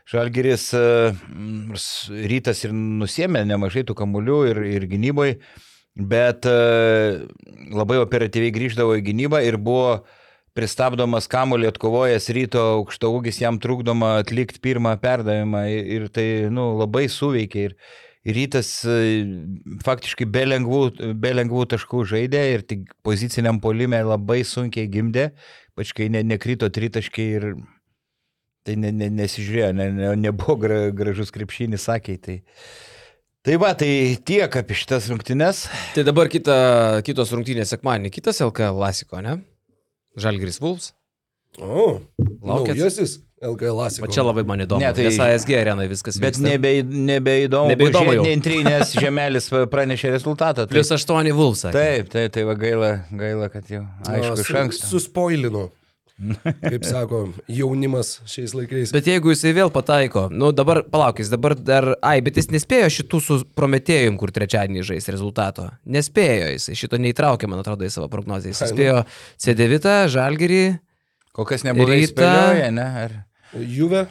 Žalgeris 0.05 0.67
e, 0.77 0.81
rytas 2.29 2.61
ir 2.67 2.73
nusėmė 2.75 3.41
nemažai 3.49 3.81
tų 3.87 3.95
kamuolių 3.97 4.37
ir, 4.51 4.59
ir 4.77 4.85
gynyboje, 4.91 5.39
bet 5.97 6.45
e, 6.45 7.25
labai 7.73 7.97
operatyviai 8.03 8.53
grįždavo 8.53 8.99
į 8.99 9.05
gynybą 9.07 9.41
ir 9.47 9.57
buvo 9.57 10.03
pristabdomas 10.55 11.25
kamuolį 11.31 11.71
atkovojęs 11.73 12.29
ryto 12.37 12.61
aukšto 12.77 13.09
ūgis, 13.17 13.41
jam 13.41 13.57
trukdoma 13.59 14.19
atlikti 14.21 14.61
pirmą 14.63 14.93
perdavimą 15.01 15.65
ir, 15.73 15.89
ir 15.97 16.07
tai 16.13 16.27
nu, 16.53 16.75
labai 16.79 17.07
suveikė. 17.11 17.65
Ir 17.65 18.37
rytas 18.37 18.69
e, 18.85 18.99
faktiškai 19.85 20.29
be 20.29 20.45
lengvų, 20.51 20.83
be 21.17 21.33
lengvų 21.33 21.65
taškų 21.73 22.05
žaidė 22.13 22.45
ir 22.53 22.69
tik 22.69 22.93
poziciniam 23.05 23.57
polime 23.61 24.05
labai 24.05 24.43
sunkiai 24.45 24.85
gimdė, 24.85 25.31
pač 25.73 25.97
kai 25.97 26.13
ne, 26.13 26.21
nekrito 26.25 26.69
tritaškiai 26.69 27.39
ir 27.39 27.55
tai 28.65 28.75
ne, 28.81 28.89
ne, 28.91 29.07
nesižiūrėjo, 29.21 29.69
ne, 29.77 29.87
ne, 29.93 30.11
nebuvo 30.27 30.55
gra, 30.61 30.79
gražus 30.95 31.29
krepšinis, 31.35 31.85
sakė. 31.85 32.15
Tai, 32.25 32.37
tai 33.45 33.57
va, 33.61 33.73
tai 33.77 33.89
tiek 34.25 34.57
apie 34.61 34.77
šitas 34.77 35.07
rungtynes. 35.11 35.65
Tai 35.95 36.05
dabar 36.07 36.31
kita, 36.33 36.55
kitos 37.05 37.33
rungtynės 37.35 37.75
sekmanį, 37.75 38.11
kitas 38.17 38.41
LKL 38.45 38.79
klasiko, 38.81 39.21
ne? 39.25 39.37
Žalgris 40.17 40.57
Vulfs. 40.63 40.93
O, 41.61 42.01
naujasis 42.43 43.21
LKL 43.45 43.71
O 43.71 43.77
Lasiko. 43.77 44.07
čia 44.11 44.23
labai 44.25 44.43
man 44.47 44.59
įdomu. 44.63 44.81
Ne, 44.81 44.89
Ne, 44.89 44.93
tai- 44.95 45.05
tai... 45.05 45.11
Nes 45.13 45.19
ASG 45.23 45.53
arenai 45.55 45.85
viskas 45.87 46.17
Bet 46.19 46.35
nebe, 46.41 46.71
nebeįdomu, 46.83 47.69
Nebeįdomu 47.71 48.15
jau. 48.17 48.23
Neintrinės 48.25 48.91
žemelis 49.03 49.47
pranešė 49.71 50.11
rezultatą. 50.15 50.65
Tai, 50.65 50.71
Plius 50.73 50.91
8 50.91 51.31
Vulfs. 51.35 51.63
taip, 51.71 52.09
taip, 52.11 52.31
tai 52.35 52.43
va 52.47 52.55
gaila, 52.59 52.89
gaila 53.11 53.47
kad 53.53 53.69
jau 53.71 53.85
aišku 54.09 54.41
iš 54.43 54.51
anksto. 54.65 54.89
Suspoilino. 54.91 55.69
Kaip 56.15 56.85
sako 56.87 57.19
jaunimas 57.51 58.21
šiais 58.29 58.53
laikais. 58.55 58.93
Bet 58.95 59.09
jeigu 59.09 59.33
jisai 59.33 59.51
vėl 59.57 59.71
pataiko, 59.73 60.29
nu 60.31 60.53
dabar 60.55 60.79
palaukis, 60.87 61.27
dabar 61.33 61.57
dar, 61.59 61.89
ai, 61.99 62.21
bet 62.23 62.39
jis 62.39 62.47
nespėjo 62.55 62.87
šitų 63.01 63.21
su 63.25 63.39
prometėjum, 63.57 64.15
kur 64.21 64.31
trečiadienį 64.35 64.85
žais 64.87 65.11
rezultato. 65.11 65.67
Nespėjo 65.83 66.53
jisai, 66.53 66.77
šito 66.79 67.01
neįtraukė, 67.03 67.51
man 67.51 67.65
atrodo, 67.65 67.83
į 67.83 67.91
savo 67.91 68.07
prognozę. 68.13 68.53
Jis 68.53 68.63
nu. 68.63 68.71
spėjo 68.71 69.01
C9, 69.43 69.95
Žalgirį 70.15 70.63
Kol 71.35 71.47
kas 71.49 71.65
nebuvai 71.67 71.99
Rytą- 71.99 72.13
spėlioję, 72.15 72.67
ne? 72.71 72.85
Ar... 73.03 73.15
Juve. 73.59 74.05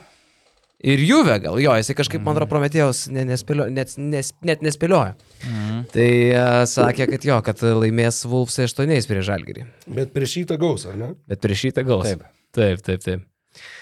Ir 0.84 1.02
Juve 1.08 1.38
gal, 1.42 1.58
jo, 1.62 1.74
jisai 1.80 1.96
kažkaip, 1.98 2.22
man 2.24 2.36
atrodo, 2.36 2.50
prometėjos 2.52 3.06
ne, 3.14 3.24
nespėlio, 3.32 3.66
net, 3.72 3.96
nes, 3.98 4.30
net 4.44 4.64
nespėliojo. 4.64 5.16
Mhm. 5.48 5.82
Tai 5.94 6.08
uh, 6.36 6.60
sakė, 6.68 7.08
kad 7.14 7.28
jo, 7.30 7.40
kad 7.46 7.64
laimės 7.82 8.22
Vulfs 8.28 8.60
8 8.62 9.08
prieš 9.10 9.28
Žalgirį. 9.30 9.66
Bet 9.96 10.12
prieš 10.16 10.38
šitą 10.38 10.60
gaus, 10.60 10.86
ar 10.90 10.98
ne? 11.00 11.14
Bet 11.30 11.42
prieš 11.44 11.68
šitą 11.68 11.86
gaus. 11.88 12.08
Taip. 12.10 12.28
Taip, 12.54 12.84
taip, 12.86 13.02
taip. 13.02 13.24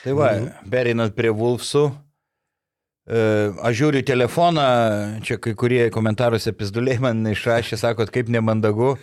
Tai 0.05 0.14
va, 0.16 0.30
pereinant 0.72 1.12
prie 1.16 1.32
Wolfsų. 1.32 1.84
e, 3.09 3.20
Aš 3.64 3.76
žiūriu 3.82 4.03
telefoną, 4.09 4.64
čia 5.24 5.38
kai 5.40 5.55
kurie 5.59 5.86
komentaruose 5.92 6.53
pizduliai 6.57 7.00
man 7.03 7.24
išrašė, 7.32 7.78
sakot, 7.80 8.12
kaip 8.12 8.32
nemandagu. 8.32 8.94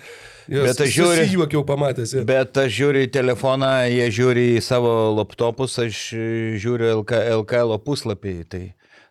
Bet 0.50 0.82
aš 0.82 0.89
žiūriu- 0.95 1.26
Juokiau 1.36 1.64
pamatęs. 1.68 2.14
Bet 2.26 2.58
aš 2.58 2.72
žiūriu 2.74 3.06
į 3.06 3.12
telefoną, 3.14 3.70
jie 3.91 4.08
žiūri 4.10 4.45
į 4.58 4.62
savo 4.66 4.93
laptopus, 5.18 5.78
aš 5.84 6.00
žiūriu 6.64 6.93
LK, 7.04 7.20
LKL 7.41 7.78
puslapį. 7.86 8.34
Tai 8.50 8.64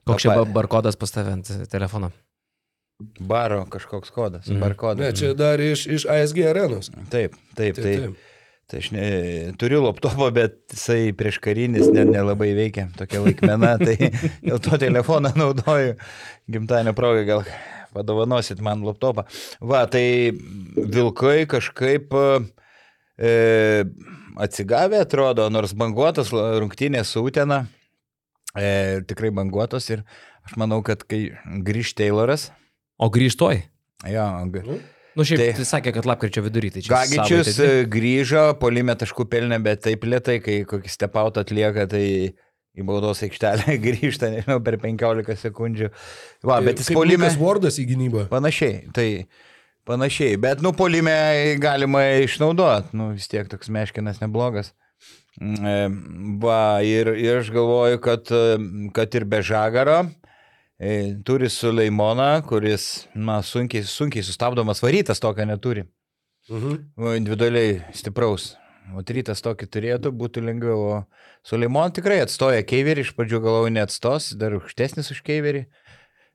Koks 0.08 0.22
čia 0.24 0.38
barkodas 0.50 0.96
pas 0.96 1.10
tave 1.14 1.32
ant 1.36 1.50
telefono? 1.70 2.10
Baro 3.20 3.64
kažkoks 3.70 4.10
kodas, 4.10 4.48
Mhm. 4.48 4.58
barkodas. 4.60 4.98
Ne, 4.98 5.12
čia 5.12 5.34
dar 5.34 5.60
iš, 5.60 5.86
iš 5.86 6.06
ASG 6.10 6.42
arenos. 6.50 6.90
Taip, 7.10 7.34
taip, 7.54 7.74
Taip, 7.76 7.84
tai. 7.84 7.96
taip. 7.96 8.16
Tai 8.68 8.78
aš 8.82 8.90
ne, 8.92 9.52
turiu 9.56 9.78
laptopą, 9.86 10.32
bet 10.34 10.58
jisai 10.74 11.12
prieš 11.16 11.38
karinis 11.40 11.86
ne- 11.94 12.04
nelabai 12.04 12.50
veikia, 12.58 12.88
tokia 12.98 13.22
laikmena, 13.24 13.78
tai 13.78 13.94
dėl 14.44 14.58
to 14.60 14.76
telefoną 14.76 15.30
naudoju. 15.38 15.94
Gimtadienio 16.50 16.92
progą 16.92 17.24
gal 17.24 17.44
padovanosit 17.94 18.60
man 18.64 18.82
laptopą. 18.86 19.24
Va, 19.60 19.86
tai 19.90 20.32
vilkai 20.76 21.46
kažkaip 21.50 22.12
e, 23.18 23.84
atsigavę 24.38 25.00
atrodo, 25.02 25.48
nors 25.50 25.72
banguotos 25.74 26.32
la- 26.32 26.58
rungtynės 26.62 27.10
su 27.14 27.24
Utena, 27.26 27.64
e, 28.56 29.00
tikrai 29.08 29.30
banguotos 29.34 29.88
ir 29.90 30.04
aš 30.46 30.54
manau, 30.60 30.82
kad 30.86 31.02
kai 31.08 31.28
grįž 31.66 31.94
Tayloras, 31.98 32.50
O 32.98 33.08
grįžtoj. 33.10 33.62
jo, 34.10 34.28
g- 34.52 34.80
Nu, 35.18 35.24
šiaip 35.26 35.38
Tai- 35.40 35.52
tai 35.58 35.64
sakė, 35.66 35.92
kad 35.94 36.04
lapkričio 36.06 36.42
vidury. 36.44 36.70
Tai 36.70 36.80
čia 36.82 36.94
Gagičius 36.94 37.56
grįžo, 37.90 38.54
polime 38.60 38.94
taškų 38.94 39.24
pelnė, 39.26 39.58
bet 39.62 39.80
taip 39.82 40.04
lietai, 40.06 40.36
kai 40.40 40.60
kokį 40.64 40.86
stepautą 40.92 41.42
atlieka, 41.42 41.88
tai 41.90 42.34
į 42.78 42.86
baudos 42.88 43.22
aikštelę 43.26 43.76
grįžta, 43.86 44.30
nežinau, 44.32 44.58
per 44.64 44.78
15 44.82 45.38
sekundžių. 45.42 45.92
Va, 46.46 46.60
bet 46.64 46.82
jis 46.82 46.92
polime. 46.94 47.30
Wardas 47.40 47.78
į 47.82 47.88
gynybą. 47.92 48.26
Panašiai, 48.32 48.88
tai 48.96 49.08
panašiai, 49.88 50.36
bet 50.40 50.62
nu 50.64 50.74
polime 50.76 51.14
galima 51.62 52.04
išnaudoti, 52.24 52.96
nu 52.98 53.12
vis 53.16 53.28
tiek 53.30 53.48
toks 53.50 53.72
meškinas 53.72 54.22
neblogas. 54.22 54.74
Mm, 55.40 55.66
e, 55.66 55.74
Va, 56.42 56.80
ir, 56.82 57.12
ir 57.14 57.42
aš 57.42 57.52
galvoju, 57.54 58.00
kad, 58.02 58.30
e, 58.34 58.58
kad 58.94 59.14
ir 59.14 59.26
be 59.28 59.38
žagaro 59.46 60.00
e, 60.78 61.14
turi 61.24 61.50
Suleimoną, 61.50 62.42
kuris, 62.48 63.06
na, 63.14 63.38
sunkiai, 63.42 63.86
sunkiai 63.86 64.26
sustabdomas 64.26 64.82
varytas 64.82 65.22
tokio 65.22 65.46
neturi. 65.46 65.86
Mhm. 66.50 66.80
Individualiai 67.16 67.82
stipraus. 67.94 68.54
O 68.96 69.02
rytas 69.04 69.42
tokį 69.44 69.66
turėtų 69.68 70.12
būti 70.16 70.40
lengviau. 70.40 70.78
O 70.80 71.27
Suleimon 71.48 71.92
tikrai 71.96 72.18
atstoja 72.24 72.60
Keiverį, 72.68 73.06
iš 73.06 73.12
pradžių 73.16 73.38
galvoju 73.44 73.72
neatstos, 73.72 74.32
dar 74.36 74.58
aukštesnis 74.58 75.08
už 75.14 75.22
Keiverį. 75.24 75.62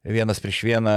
Vienas 0.03 0.41
prieš 0.43 0.63
vieną 0.67 0.93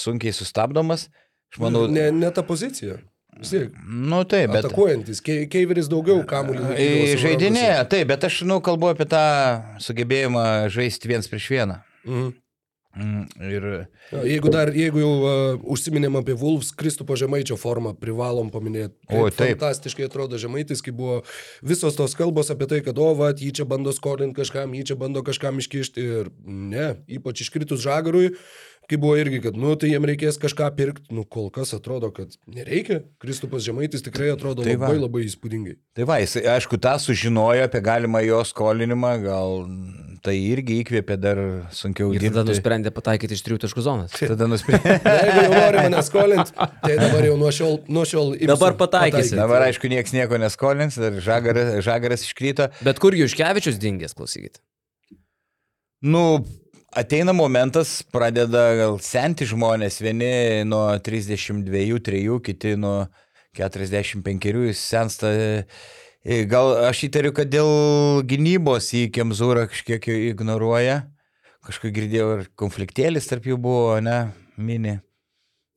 sunkiai 0.00 0.32
sustabdomas. 0.32 1.08
Aš 1.52 1.58
manau, 1.64 1.86
Ne, 1.90 2.08
ne 2.14 2.30
ta 2.30 2.44
pozicija. 2.46 3.00
Vis 3.40 3.50
tiek. 3.52 3.74
nu 3.86 4.22
taip, 4.28 4.50
bet... 4.52 4.64
Atakuojantis. 4.66 5.20
Kei- 5.24 5.46
Keiveris 5.50 5.88
daugiau 5.90 6.22
kamuolį. 6.28 7.16
Žaidinėje, 7.20 7.76
taip, 7.92 8.08
bet 8.10 8.24
aš, 8.26 8.40
nu, 8.48 8.58
kalbu 8.64 8.90
apie 8.92 9.06
tą 9.08 9.20
sugebėjimą 9.82 10.44
žaisti 10.72 11.08
viens 11.10 11.28
prieš 11.30 11.46
vieną. 11.54 11.78
Mhm. 12.06 12.30
Mm, 12.90 13.26
Ir 13.46 13.64
Jeigu 14.26 14.50
dar, 14.50 14.72
jeigu 14.74 14.98
jau 14.98 15.10
uh, 15.22 15.60
užsiminėm 15.70 16.16
apie 16.18 16.34
Wolves, 16.34 16.72
Kristupo 16.74 17.14
Žemaičio 17.14 17.54
formą 17.60 17.92
privalom 17.94 18.48
paminėti. 18.50 18.96
O, 19.06 19.28
Kaip 19.28 19.36
taip. 19.38 19.52
Fantastiškai 19.60 20.08
atrodo 20.08 20.40
Žemaitis, 20.42 20.82
kai 20.82 20.90
buvo 20.96 21.20
visos 21.62 21.94
tos 21.94 22.16
kalbos 22.18 22.50
apie 22.50 22.66
tai, 22.66 22.80
kad 22.82 22.98
o, 22.98 23.12
va, 23.14 23.30
jį 23.30 23.52
čia 23.60 23.68
bando 23.70 23.94
skolinti 23.94 24.40
kažkam, 24.40 24.74
jį 24.74 24.88
čia 24.90 24.98
bando 24.98 25.22
kažkam 25.22 25.62
iškišti 25.62 26.08
ir 26.16 26.32
ne, 26.42 26.88
ypač 27.06 27.44
iškritus 27.46 27.78
žagarui, 27.86 28.32
kai 28.90 28.98
buvo 28.98 29.14
irgi, 29.22 29.38
kad, 29.44 29.54
nu, 29.54 29.76
tai 29.78 29.92
jiem 29.92 30.02
reikės 30.10 30.34
kažką 30.42 30.66
pirkti, 30.74 31.14
nu, 31.14 31.22
kol 31.22 31.46
kas 31.54 31.70
atrodo, 31.76 32.10
kad 32.10 32.34
nereikia. 32.50 33.04
Kristupas 33.22 33.62
Žemaitis 33.62 34.02
tikrai 34.02 34.32
atrodo 34.34 34.66
Tai 34.66 34.72
tai 34.74 34.80
va. 34.82 34.90
labai 34.90 35.04
labai 35.06 35.22
įspūdingai. 35.30 35.76
tai 35.94 36.08
va, 36.10 36.18
jis, 36.18 36.40
aišku, 36.42 36.74
tą 36.82 36.96
sužinojo 36.98 37.68
apie 37.70 37.84
galimą 37.86 38.24
jo 38.26 38.42
skolinimą, 38.50 39.12
gal 39.22 39.60
tai 40.24 40.34
irgi 40.38 40.78
įkvėpė 40.82 41.16
dar 41.20 41.40
sunkiau 41.74 42.10
Ir 42.14 42.22
tada 42.22 42.42
dirbti. 42.42 42.54
nusprendė 42.54 42.92
pataikyti 42.94 43.36
iš 43.36 43.42
trijų 43.46 43.60
taškų 43.64 43.84
zonas. 43.84 44.14
Tada 44.16 44.48
nusprendė. 44.50 44.96
Jeigu 45.24 45.44
jau 45.46 45.52
nori 45.54 45.84
mane 45.84 46.02
skolinti, 46.06 46.54
tai 46.84 46.96
dabar 47.00 47.28
jau 47.28 47.36
nuo 47.40 47.52
šiol, 47.54 47.78
nuo 47.88 48.06
šiol 48.08 48.34
Dabar 48.50 48.76
pataikysi. 48.80 49.36
Dabar, 49.38 49.66
aišku, 49.68 49.90
niekas 49.92 50.14
nieko 50.16 50.40
neskolins, 50.40 50.98
dar 51.00 51.16
žagaras, 51.24 51.76
žagaras 51.86 52.26
iškrito. 52.28 52.70
Bet 52.86 53.00
kur 53.02 53.16
Juškevičius 53.16 53.80
dingęs, 53.80 54.16
klausykit. 54.18 54.60
Nu, 56.00 56.44
ateina 56.96 57.34
momentas, 57.36 58.00
pradeda 58.12 58.70
gal 58.78 59.00
senti 59.04 59.48
žmonės, 59.48 60.00
vieni 60.00 60.32
nuo 60.68 60.86
32-3, 60.96 62.38
kiti 62.46 62.76
nuo 62.80 63.02
45 63.58 64.52
jis 64.70 64.84
sensta. 64.92 65.32
E, 66.20 66.42
Gal 66.44 66.74
aš 66.84 67.06
įtariu, 67.08 67.32
kad 67.36 67.48
dėl 67.48 68.20
gynybos 68.28 68.90
į 68.96 69.06
Kemzūrą 69.14 69.64
kažkiek 69.72 70.04
ignoruoja. 70.12 71.06
Kažkaip 71.64 71.94
girdėjau, 71.96 72.28
ir 72.36 72.50
konfliktėlis 72.60 73.28
tarp 73.28 73.48
jų 73.48 73.56
buvo, 73.60 73.96
ne, 74.04 74.32
mini. 74.60 74.98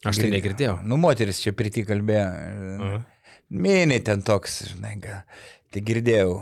Aš 0.04 0.20
tai 0.20 0.30
negirdėjau. 0.34 0.78
Nu, 0.84 0.98
moteris 1.00 1.40
čia 1.44 1.54
priti 1.56 1.86
kalbėjo. 1.88 3.02
Mini 3.54 4.00
ten 4.04 4.24
toks, 4.26 4.62
žinai, 4.74 4.98
gal. 5.04 5.24
Tai 5.74 5.82
girdėjau, 5.88 6.36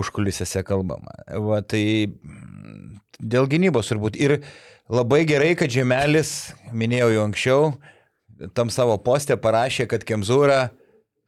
užkulisiuose 0.00 0.62
kalbama. 0.66 1.12
Va, 1.44 1.60
tai 1.66 1.82
mm, 2.06 2.98
dėl 3.20 3.50
gynybos 3.50 3.90
turbūt. 3.90 4.18
Ir 4.22 4.38
labai 4.90 5.24
gerai, 5.28 5.52
kad 5.58 5.72
Žemelis, 5.72 6.52
minėjau 6.70 7.10
jau 7.12 7.24
anksčiau, 7.26 7.72
tam 8.54 8.70
savo 8.72 8.96
postę 9.02 9.36
parašė, 9.40 9.88
kad 9.90 10.06
Kemzūra 10.08 10.68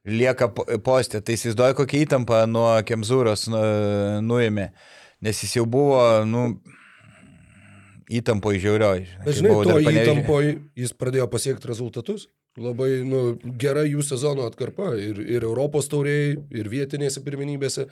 lieka 0.09 0.49
po- 0.55 0.67
postė. 0.85 1.21
Tai 1.25 1.37
įsivaizduoju, 1.37 1.79
kokia 1.83 2.05
įtampa 2.07 2.45
nuo 2.51 2.69
Kemzūros 2.87 3.49
nu, 3.53 3.63
nuėmė. 4.25 4.71
Nes 5.21 5.43
jis 5.45 5.59
jau 5.59 5.67
buvo, 5.69 6.01
nu, 6.25 6.47
įtampoje 8.11 8.63
žiaurioj. 8.65 9.03
Bet 9.25 9.39
žinai, 9.39 9.57
to 9.69 9.81
įtampoje 9.85 10.55
jis 10.79 10.95
pradėjo 10.97 11.29
pasiekti 11.33 11.71
rezultatus. 11.71 12.29
Labai 12.59 13.05
nu, 13.07 13.37
gera 13.61 13.85
jų 13.87 14.03
sezono 14.03 14.49
atkarpa 14.49 14.97
ir, 14.99 15.21
ir 15.23 15.45
Europos 15.47 15.87
tauriai, 15.91 16.35
ir 16.51 16.71
vietinėse 16.73 17.23
pirmenybėse. 17.23 17.87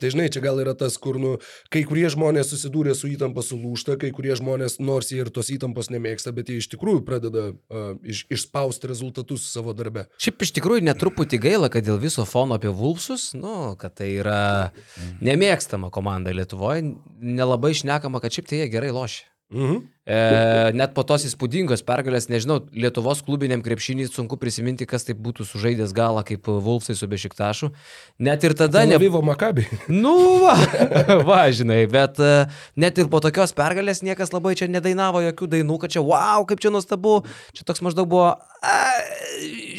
Tai 0.00 0.10
žinai, 0.10 0.26
čia 0.32 0.40
gal 0.42 0.58
yra 0.58 0.72
tas, 0.74 0.96
kur, 0.98 1.20
nu, 1.22 1.36
kai 1.70 1.84
kurie 1.86 2.08
žmonės 2.10 2.48
susidūrė 2.50 2.96
su 2.98 3.06
įtampa 3.12 3.44
sulūšta, 3.46 3.94
kai 4.02 4.10
kurie 4.14 4.34
žmonės, 4.34 4.80
nors 4.82 5.12
jie 5.12 5.20
ir 5.22 5.30
tos 5.30 5.52
įtampos 5.54 5.86
nemėgsta, 5.94 6.32
bet 6.34 6.50
jie 6.50 6.58
iš 6.58 6.66
tikrųjų 6.72 7.04
pradeda 7.06 7.44
uh, 7.52 7.92
iš, 8.02 8.24
išspausti 8.34 8.90
rezultatus 8.90 9.46
savo 9.52 9.70
darbe. 9.76 10.08
Šiaip 10.18 10.42
iš 10.42 10.54
tikrųjų 10.58 10.82
netruputį 10.88 11.38
gaila, 11.46 11.70
kad 11.70 11.86
dėl 11.86 12.02
viso 12.02 12.26
fono 12.26 12.58
apie 12.58 12.74
Vulfsus, 12.74 13.30
nu, 13.38 13.76
kad 13.78 13.94
tai 14.00 14.10
yra 14.16 14.40
nemėgstama 15.22 15.94
komanda 15.94 16.34
Lietuvoje, 16.34 16.88
nelabai 17.22 17.70
išnekama, 17.76 18.18
kad 18.18 18.34
šiaip 18.34 18.50
tai 18.50 18.64
jie 18.64 18.72
gerai 18.74 18.90
lošia. 18.94 19.30
Mhm. 19.54 19.93
E, 20.04 20.16
net 20.76 20.92
po 20.92 21.00
tos 21.08 21.22
įspūdingos 21.24 21.80
pergalės, 21.88 22.26
nežinau, 22.28 22.58
Lietuvos 22.76 23.22
klubiniam 23.24 23.62
krepšinį 23.64 24.10
sunku 24.12 24.36
prisiminti, 24.36 24.84
kas 24.84 25.06
taip 25.08 25.22
būtų 25.24 25.46
sužaidęs 25.48 25.94
galą 25.96 26.20
kaip 26.28 26.44
Vulfsai 26.44 26.92
su 26.98 27.08
Bešiktašu. 27.08 27.70
Net 28.20 28.44
ir 28.44 28.52
tada 28.58 28.82
ne... 28.84 28.98
Nevyvo 28.98 29.22
Makabi. 29.24 29.64
Nu, 29.88 30.12
va, 30.44 30.58
va, 31.28 31.40
žinai, 31.56 31.86
bet 31.88 32.20
e, 32.20 32.34
net 32.76 33.00
ir 33.00 33.08
po 33.08 33.22
tokios 33.24 33.56
pergalės 33.56 34.04
niekas 34.04 34.34
labai 34.36 34.52
čia 34.60 34.68
nedainavo 34.68 35.24
jokių 35.24 35.48
dainų, 35.56 35.80
kad 35.80 35.96
čia, 35.96 36.04
wow, 36.04 36.44
kaip 36.48 36.60
čia 36.60 36.74
nuostabu. 36.74 37.22
Čia 37.56 37.64
toks 37.64 37.80
maždaug 37.86 38.10
buvo, 38.12 38.34
a, 38.60 38.76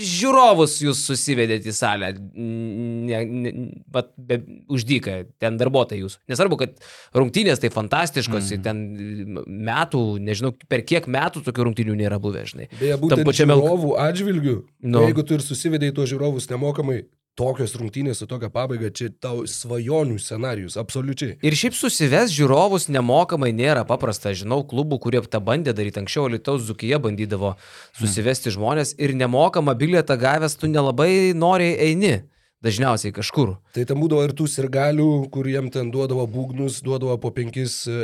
žiūrovus 0.05 0.77
jūs 0.83 1.01
susivedėte 1.07 1.69
į 1.71 1.75
salę, 1.75 2.11
ne, 2.35 3.19
ne, 3.25 3.53
bet, 3.91 4.11
bet 4.17 4.45
uždyka, 4.71 5.21
ten 5.41 5.59
darbuotojai 5.59 6.01
jūs. 6.01 6.17
Nesvarbu, 6.31 6.59
kad 6.59 6.75
rungtynės 7.15 7.61
tai 7.61 7.71
fantastiškos, 7.73 8.51
mm. 8.57 8.65
ten 8.65 9.39
metų, 9.69 10.03
nežinau, 10.19 10.53
per 10.69 10.81
kiek 10.81 11.05
metų 11.07 11.43
tokių 11.45 11.67
rungtynių 11.69 11.95
nėra 11.99 12.19
buvę, 12.21 12.45
žinai. 12.45 12.69
Beje, 12.79 12.97
būtent 13.01 13.25
pačiame- 13.27 13.55
žiūrovų 13.59 13.95
atžvilgių, 13.97 14.55
Nu. 14.83 14.99
nu. 14.99 15.05
jeigu 15.07 15.23
tu 15.27 15.33
ir 15.33 15.39
susivedai 15.41 15.91
tuos 15.93 16.09
žiūrovus 16.09 16.49
nemokamai, 16.49 17.05
tokios 17.35 17.75
rungtynės 17.75 18.15
su 18.15 18.25
tokia 18.27 18.47
pabaiga, 18.49 18.87
čia 18.95 19.09
tau 19.19 19.43
svajonių 19.43 20.15
scenarius, 20.23 20.77
absoliučiai. 20.79 21.35
Ir 21.43 21.51
šiaip 21.51 21.73
susives 21.75 22.31
žiūrovus 22.31 22.87
nemokamai 22.87 23.51
nėra 23.51 23.83
paprasta. 23.85 24.31
Žinau 24.31 24.63
klubų, 24.63 25.01
kurie 25.03 25.19
tą 25.27 25.41
bandė 25.43 25.73
daryti 25.75 25.99
anksčiau, 25.99 26.29
Lietuvos 26.31 26.63
Zukija 26.63 26.95
bandydavo 26.97 27.57
susivesti 27.99 28.53
žmonės 28.55 28.95
ir 28.97 29.11
nemokamą 29.13 29.75
bilietą 29.75 30.15
gavęs 30.17 30.55
tu 30.55 30.67
nelabai 30.67 31.33
noriai 31.35 31.75
eini. 31.89 32.23
Dažniausiai 32.65 33.13
kažkur. 33.13 33.55
Tai 33.75 33.83
ten 33.85 33.99
būdavo 34.01 34.23
ir 34.25 34.33
tų 34.37 34.47
sirgalių, 34.49 35.07
kuriem 35.33 35.67
ten 35.73 35.91
duodavo 35.93 36.23
būgnus, 36.31 36.79
duodavo 36.85 37.17
po 37.21 37.29
5 37.35 37.59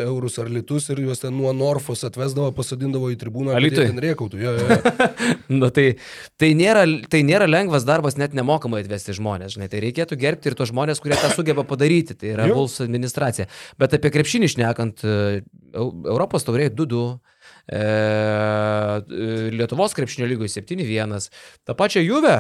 eurus 0.06 0.38
ar 0.42 0.52
litus 0.54 0.90
ir 0.94 1.02
juos 1.08 1.24
ten 1.24 1.34
nuo 1.34 1.50
Norfos 1.58 2.04
atvesdavo, 2.06 2.52
pasadindavo 2.54 3.10
į 3.14 3.18
tribūną. 3.24 3.56
Alytuj? 3.58 3.88
Ten 3.90 4.02
rėkautų. 4.04 4.42
Jo, 4.44 4.54
jo, 4.60 4.68
jo. 4.70 5.08
Na 5.64 5.72
tai, 5.74 5.88
tai, 6.42 6.52
nėra, 6.58 6.86
tai 7.10 7.24
nėra 7.26 7.50
lengvas 7.50 7.88
darbas 7.88 8.20
net 8.22 8.36
nemokamai 8.38 8.84
atvesti 8.86 9.18
žmonės. 9.18 9.56
Žinai. 9.58 9.72
Tai 9.72 9.82
reikėtų 9.88 10.20
gerbti 10.22 10.52
ir 10.52 10.60
tos 10.60 10.70
žmonės, 10.70 11.02
kurie 11.02 11.18
tą 11.18 11.34
sugeba 11.34 11.66
padaryti. 11.68 12.18
Tai 12.22 12.36
yra. 12.36 12.50
Vuls 12.54 12.78
administracija. 12.84 13.50
Bet 13.82 13.98
apie 13.98 14.14
krepšinį 14.14 14.52
šnekant, 14.56 15.02
e, 15.02 15.42
Eu- 15.72 15.94
Europos 16.12 16.44
tauriai 16.44 16.70
2-2. 16.70 17.20
E, 17.68 17.82
Lietuvos 19.52 19.94
krepšinio 19.98 20.28
lygoje 20.30 20.50
7-1. 20.62 21.30
Ta 21.68 21.76
pačia 21.78 22.02
Juve, 22.02 22.36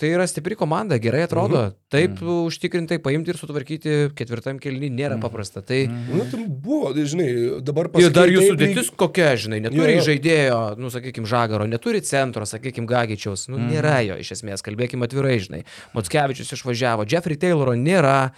tai 0.00 0.12
yra 0.14 0.26
stipri 0.30 0.56
komanda, 0.58 0.98
gerai 1.02 1.24
atrodo. 1.26 1.68
Mhm. 1.68 1.76
Taip 1.92 2.22
užtikrintai 2.22 3.00
paimti 3.04 3.32
ir 3.32 3.40
sutvarkyti 3.40 3.96
ketvirtam 4.18 4.60
kelnį 4.62 4.90
nėra 4.92 5.18
paprasta. 5.22 5.62
Tai 5.64 5.84
Nu, 5.88 6.24
tai 6.30 6.44
buvo, 6.48 6.92
tai, 6.94 7.04
žinai, 7.08 7.28
dabar 7.64 7.88
Ir 7.98 8.12
dar 8.14 8.30
jų 8.30 8.42
taip, 8.42 8.52
sudėtis 8.52 8.90
kokia, 8.98 9.32
žinai, 9.40 9.60
neturi 9.64 9.96
Jo, 9.96 10.00
jo. 10.00 10.06
žaidėjo, 10.10 10.60
nu, 10.80 10.92
sakykime, 10.92 11.28
žagaro, 11.28 11.66
neturi 11.70 12.02
centro, 12.04 12.46
sakykime, 12.48 12.88
Gagičiaus, 12.88 13.48
nu, 13.52 13.60
nėra 13.60 14.00
jo 14.06 14.18
iš 14.20 14.36
esmės, 14.38 14.64
kalbėkime 14.64 15.08
atvirai, 15.08 15.36
žinai. 15.42 15.64
Motskevičius 15.96 16.54
išvažiavo, 16.56 17.06
Jeffrey 17.08 17.38
Tayloro 17.40 17.76
nėra. 17.78 18.32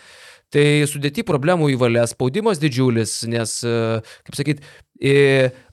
Tai 0.50 0.62
sudėti 0.90 1.22
problemų 1.22 1.68
įvalės, 1.76 2.10
spaudimas 2.10 2.58
didžiulis, 2.58 3.20
nes, 3.30 3.52
e, 3.62 4.00
kaip 4.26 4.34
sakyt, 4.34 4.58
e, 4.58 4.89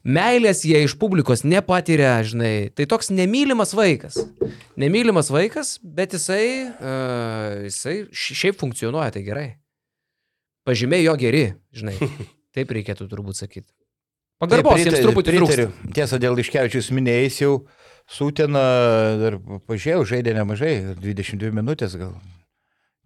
meilės 0.07 0.61
jie 0.63 0.80
iš 0.86 0.95
publikos 0.99 1.43
nepatiria, 1.43 2.15
žinai. 2.23 2.69
Tai 2.71 2.88
toks 2.88 3.11
nemylimas 3.11 3.73
vaikas. 3.75 4.19
Nemylimas 4.80 5.32
vaikas, 5.34 5.75
bet 5.84 6.15
jisai, 6.15 6.43
uh, 6.71 7.65
jisai 7.67 7.97
ši- 8.11 8.38
šiaip 8.43 8.61
funkcionuoja, 8.61 9.11
tai 9.17 9.25
gerai. 9.28 9.47
Pažymiai 10.67 11.03
jo 11.03 11.15
geri, 11.19 11.49
žinai. 11.75 11.97
Taip 12.55 12.71
reikėtų 12.71 13.09
turbūt 13.11 13.39
sakyti. 13.39 13.69
Pagarbos 14.39 14.80
jiems 14.84 15.01
truputį 15.01 15.36
trūksta. 15.39 15.67
Tiesa, 15.97 16.19
dėl 16.21 16.38
iškevičius 16.39 16.91
minėjais 16.93 17.41
jau 17.41 17.57
Sūtena 18.07 18.61
dar 19.19 19.36
pažiūrėjau, 19.67 20.05
žaidė 20.07 20.32
nemažai, 20.38 20.73
22 20.95 21.51
minutės 21.51 21.97
gal. 21.99 22.13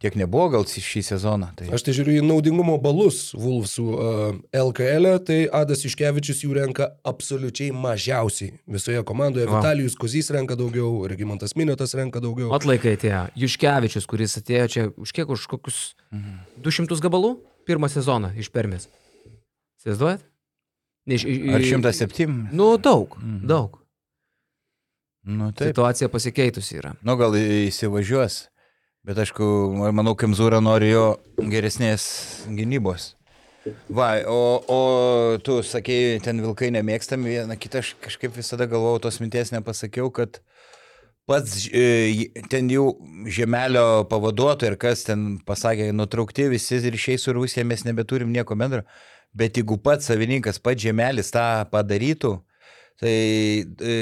Tiek 0.01 0.15
nebuvo 0.17 0.47
gal 0.49 0.63
šį 0.65 1.01
sezoną. 1.05 1.51
Tai... 1.57 1.67
Aš 1.77 1.83
tai 1.85 1.93
žiūriu 1.93 2.15
į 2.17 2.21
naudingumo 2.25 2.79
balus 2.81 3.19
Vulfsų 3.37 3.83
uh, 3.85 4.39
LKL, 4.49 5.05
-e, 5.11 5.19
tai 5.27 5.37
Adas 5.53 5.83
Iškevičius 5.85 6.41
jų 6.41 6.55
renka 6.57 6.87
absoliučiai 7.05 7.69
mažiausiai 7.69 8.55
visoje 8.65 9.03
komandoje. 9.05 9.45
Va. 9.45 9.59
Vitalijus 9.59 9.93
Kozys 9.95 10.31
renka 10.33 10.57
daugiau, 10.57 11.05
Regimantas 11.05 11.53
Miniotas 11.55 11.93
renka 11.93 12.17
daugiau. 12.19 12.49
Atlaikai 12.57 12.95
atėjo. 12.97 13.21
Juškevičius, 13.43 14.07
kuris 14.09 14.37
atėjo 14.41 14.65
čia 14.73 14.87
už 14.97 15.13
kiek, 15.13 15.29
už 15.29 15.45
kokius 15.45 15.93
200 16.65 16.97
gabalų 17.05 17.35
pirmą 17.69 17.85
sezoną 17.93 18.33
iš 18.41 18.49
permės. 18.49 18.89
Įsivaizduojat? 19.81 20.25
Ne, 21.05 21.15
iš- 21.15 21.25
i- 21.29 21.53
Ar 21.53 21.61
i- 21.61 21.69
107? 21.69 22.49
Nu, 22.53 22.77
daug, 22.77 23.17
daug. 23.45 23.77
Nu, 25.23 25.51
taip. 25.53 25.75
Situacija 25.75 26.09
pasikeitusi 26.09 26.77
yra. 26.81 26.95
Nu, 27.05 27.13
gal 27.17 27.33
įsivažiuos. 27.37 28.47
Bet 29.07 29.17
aišku, 29.17 29.45
manau, 29.97 30.13
Kemzūra 30.13 30.59
nori 30.61 30.91
jo 30.91 31.05
geresnės 31.41 32.03
gynybos. 32.53 33.15
Va, 33.89 34.11
o, 34.29 34.61
o 34.73 34.79
tu 35.45 35.59
sakei, 35.65 36.19
ten 36.21 36.41
vilkai 36.41 36.69
nemėgstami, 36.73 37.33
vieną 37.33 37.57
kitą 37.61 37.81
aš 37.81 37.95
kažkaip 38.01 38.37
visada 38.37 38.67
galvojau, 38.69 39.01
tos 39.05 39.17
minties 39.21 39.53
nepasakiau, 39.53 40.09
kad 40.13 40.37
pats 41.29 41.67
e, 41.73 42.29
ten 42.53 42.69
jau 42.73 42.87
žemelio 43.29 44.03
pavaduotojai 44.09 44.73
ir 44.73 44.79
kas 44.81 45.05
ten 45.09 45.27
pasakė, 45.49 45.91
nutraukti 45.97 46.49
visi 46.53 46.81
ryšiai 46.85 47.21
su 47.21 47.33
Rusija, 47.37 47.65
mes 47.65 47.85
nebeturim 47.89 48.29
nieko 48.33 48.57
bendro. 48.57 48.85
Bet 49.33 49.57
jeigu 49.57 49.77
pats 49.81 50.09
savininkas, 50.09 50.61
pats 50.61 50.81
žemelis 50.81 51.33
tą 51.33 51.45
padarytų, 51.73 52.35
tai 53.01 53.17
e, 53.65 54.01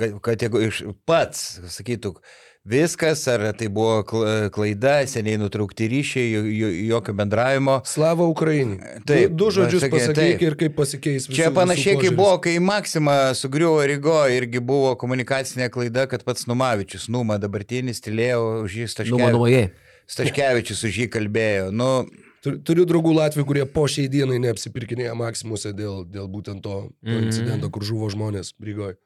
kad, 0.00 0.20
kad 0.24 0.44
jeigu 0.48 0.68
iš 0.68 0.84
pats 1.08 1.58
sakytų, 1.76 2.16
viskas, 2.64 3.26
ar 3.28 3.52
tai 3.56 3.68
buvo 3.68 4.02
kla- 4.04 4.50
klaida, 4.52 5.00
seniai 5.08 5.38
nutraukti 5.40 5.88
ryšiai, 5.88 6.32
jo- 6.32 6.44
jo- 6.44 6.74
jokio 6.94 7.14
bendravimo. 7.14 7.80
Slava 7.84 8.24
Ukrainai. 8.28 9.00
Taip, 9.06 9.30
du, 9.30 9.44
du 9.44 9.50
žodžius 9.50 9.82
pasakė, 9.82 9.90
pasakyk 9.90 10.14
taip. 10.38 10.42
ir 10.42 10.54
kaip 10.56 10.74
pasikeis. 10.76 11.26
Čia 11.28 11.48
visų- 11.50 11.54
panašiai 11.56 11.96
kaip 12.00 12.14
buvo, 12.16 12.38
kai 12.40 12.58
Maksima 12.58 13.32
sugriuvo 13.34 13.80
Rygo, 13.86 14.18
irgi 14.30 14.60
buvo 14.60 14.94
komunikacinė 14.96 15.70
klaida, 15.70 16.06
kad 16.08 16.22
pats 16.24 16.46
Numavičius, 16.46 17.08
Numa 17.08 17.38
dabartinis, 17.38 18.00
tylėjo 18.00 18.64
už 18.64 18.70
jį 18.76 18.86
Staškevičius. 18.88 19.70
Staškevičius 20.06 20.84
už 20.84 20.94
jį 21.04 21.08
kalbėjo. 21.08 21.70
Nu, 21.72 22.06
Tur- 22.42 22.56
Turiu 22.64 22.86
draugų 22.88 23.12
Latvijų, 23.12 23.44
kurie 23.44 23.66
po 23.68 23.82
šiai 23.84 24.08
dienai 24.08 24.38
neapsipirkinėja 24.40 25.12
Maksimuose 25.14 25.74
dėl, 25.76 26.06
dėl 26.08 26.24
būtent 26.26 26.62
to, 26.62 26.88
to 27.04 27.10
Mhm. 27.10 27.26
incidento, 27.28 27.70
kur 27.70 27.82
žuvo 27.82 28.08
žmonės 28.10 28.54
Rygoje. 28.58 28.96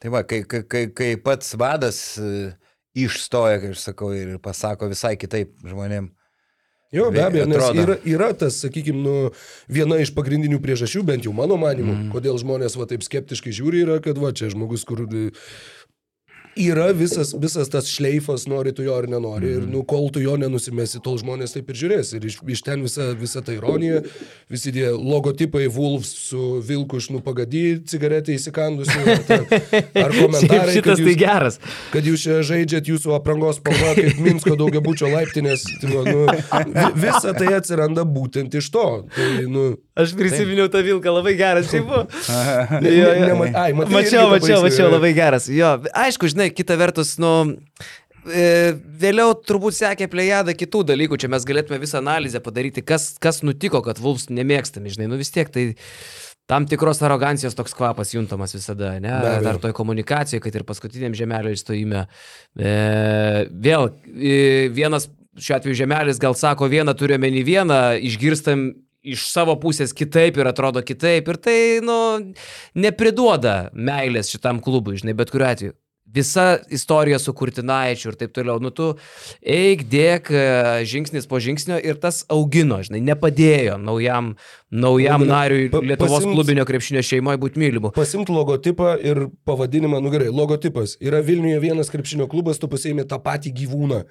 tai 0.00 0.08
va, 0.08 0.22
kai, 0.22 0.42
kai, 0.42 0.86
kai, 0.86 1.16
pats 1.16 1.52
vadas 1.54 2.16
e, 2.18 2.54
išstoja, 2.96 3.60
kaip 3.62 3.74
aš 3.76 3.82
sakau, 3.90 4.12
ir 4.16 4.38
pasako 4.42 4.88
visai 4.92 5.16
kitaip 5.20 5.56
žmonėm. 5.66 6.12
Jo, 6.92 7.10
be 7.12 7.20
abejo, 7.20 7.44
nes 7.44 7.66
yra, 7.76 7.98
yra 8.08 8.28
tas, 8.32 8.62
sakykime, 8.62 9.00
nu, 9.04 9.14
viena 9.68 9.98
iš 10.00 10.14
pagrindinių 10.16 10.56
priežasčių, 10.64 11.02
bent 11.04 11.26
jau 11.28 11.34
mano 11.36 11.58
manimu, 11.60 11.92
mm. 11.92 12.06
kodėl 12.14 12.38
žmonės 12.40 12.78
va 12.80 12.86
taip 12.88 13.04
skeptiškai 13.04 13.52
žiūri, 13.52 13.82
yra, 13.84 13.98
kad 14.04 14.16
va 14.16 14.30
čia 14.32 14.48
žmogus, 14.54 14.86
kur 14.88 15.04
yra 16.58 16.88
visas, 16.92 17.30
visas 17.38 17.68
tas 17.70 17.86
šleifas, 17.90 18.46
nori 18.50 18.72
tu 18.74 18.82
jo 18.82 18.94
ar 18.98 19.06
nenori, 19.08 19.46
mm. 19.46 19.56
ir 19.56 19.62
Mhm. 19.62 19.70
nu, 19.72 19.82
kol 19.84 20.08
tu 20.12 20.20
jo 20.20 20.36
nenusimesi, 20.36 21.00
tol 21.04 21.18
žmonės 21.18 21.54
taip 21.54 21.70
ir 21.70 21.76
žiūrės. 21.82 22.14
Ir 22.18 22.24
iš, 22.28 22.38
iš 22.46 22.62
ten 22.66 22.82
visa, 22.82 23.12
visa 23.18 23.42
ta 23.42 23.52
ironija, 23.54 24.02
visi 24.50 24.72
tie 24.72 24.88
logotipai 24.90 25.68
Wolves 25.68 26.10
su 26.28 26.60
vilku 26.64 26.96
iš 26.98 27.10
nupagadį, 27.14 27.64
cigaretę 27.88 28.34
įsikandusiu, 28.34 29.00
ar, 29.94 30.10
komentarai, 30.16 30.74
Šitas 30.74 30.98
kad 30.98 31.04
tai 31.04 31.12
jūs, 31.12 31.18
geras. 31.20 31.58
kad 31.92 32.04
jūs 32.08 32.24
čia 32.26 32.40
žaidžiat 32.46 32.88
jūsų 32.90 33.14
aprangos 33.16 33.58
spalva 33.60 33.94
kaip 33.98 34.18
Minsko 34.24 34.56
daugiabučio 34.58 35.10
laiptinės. 35.12 35.64
Tai, 35.80 35.90
nu, 36.08 36.26
vi- 36.28 36.92
visa 37.06 37.32
tai 37.36 37.52
atsiranda 37.58 38.04
būtent 38.08 38.54
iš 38.58 38.70
to. 38.74 38.86
Tai, 39.14 39.28
nu, 39.48 39.68
Aš 39.98 40.12
prisiminiau 40.14 40.68
tą 40.70 40.78
vilką, 40.86 41.10
labai 41.10 41.32
geras 41.34 41.70
čia 41.72 41.80
buvo. 41.82 42.04
ne, 42.80 42.90
ne, 42.90 43.26
nema- 43.26 43.48
ai, 43.58 43.72
matai, 43.74 43.92
Mačiau, 43.98 44.28
mačiau, 44.30 44.60
mačiau, 44.62 44.90
labai 44.92 45.10
geras. 45.16 45.48
Jo, 45.50 45.72
aišku, 45.90 46.28
žinai, 46.30 46.47
kita 46.54 46.76
vertus, 46.80 47.16
nu, 47.22 47.32
e, 48.28 48.76
vėliau 49.02 49.34
turbūt 49.46 49.76
sekė 49.78 50.08
plejada 50.12 50.54
kitų 50.56 50.84
dalykų, 50.92 51.18
čia 51.20 51.30
mes 51.32 51.46
galėtume 51.48 51.80
visą 51.82 52.00
analizę 52.02 52.42
padaryti, 52.44 52.84
kas, 52.86 53.12
kas 53.22 53.42
nutiko, 53.46 53.82
kad 53.86 54.00
Vulfs 54.02 54.28
nemėgstami, 54.32 54.92
žinai, 54.94 55.10
nu 55.12 55.20
vis 55.20 55.32
tiek 55.34 55.50
tai 55.54 55.70
tam 56.48 56.64
tikros 56.64 57.02
arogancijos 57.04 57.56
toks 57.56 57.74
kvapas 57.76 58.14
juntamas 58.14 58.54
visada, 58.56 58.94
ne? 59.02 59.12
Dar 59.44 59.60
toj 59.60 59.74
komunikacijoje, 59.76 60.40
kad 60.46 60.54
ir 60.56 60.64
paskutiniam 60.68 61.16
žemelio 61.16 61.52
įstojime. 61.52 62.06
E, 62.56 62.74
vėl 63.52 63.90
e, 64.08 64.36
vienas, 64.72 65.10
šiuo 65.36 65.58
atveju 65.58 65.82
žemelis 65.82 66.20
gal 66.22 66.36
sako 66.38 66.70
vieną, 66.72 66.96
turiu 66.96 67.20
menį 67.20 67.42
vieną, 67.44 67.80
išgirstam 68.08 68.70
iš 69.08 69.28
savo 69.30 69.54
pusės 69.60 69.92
kitaip 69.96 70.40
ir 70.40 70.48
atrodo 70.50 70.82
kitaip 70.84 71.28
ir 71.28 71.38
tai, 71.42 71.58
nu, 71.84 71.98
nepriduoda 72.78 73.68
meilės 73.76 74.32
šitam 74.32 74.62
klubui, 74.64 74.98
žinai, 75.00 75.16
bet 75.18 75.32
kuriuo 75.34 75.52
atveju. 75.52 75.76
Visa 76.14 76.58
istorija 76.72 77.18
su 77.20 77.32
Kurtinaičiu 77.36 78.08
ir 78.12 78.16
taip 78.16 78.32
toliau, 78.32 78.56
nu 78.64 78.70
tu 78.72 78.94
eik, 79.44 79.82
dėk 79.92 80.30
e, 80.32 80.44
žingsnis 80.88 81.26
po 81.28 81.36
žingsnio 81.42 81.76
ir 81.84 81.98
tas 82.00 82.22
augino, 82.32 82.78
žinai, 82.86 83.02
nepadėjo 83.10 83.76
naujam, 83.82 84.30
naujam 84.72 85.20
Labai- 85.20 85.28
nariui 85.28 85.68
Lietuvos 85.68 86.14
pasiimt- 86.22 86.34
klubinio 86.38 86.64
krepšinio 86.64 87.02
šeimoje 87.04 87.38
būti 87.44 87.60
mylimu. 87.60 87.92
Pasimti 87.94 88.32
logotipą 88.32 88.94
ir 89.04 89.26
pavadinimą, 89.44 90.00
nu 90.02 90.10
gerai, 90.10 90.32
logotipas. 90.32 90.96
Yra 91.00 91.20
Vilniuje 91.20 91.60
vienas 91.60 91.92
krepšinio 91.92 92.26
klubas, 92.32 92.58
tu 92.58 92.68
pasiimi 92.72 93.04
tą 93.04 93.20
patį 93.20 93.52
gyvūną, 93.60 94.02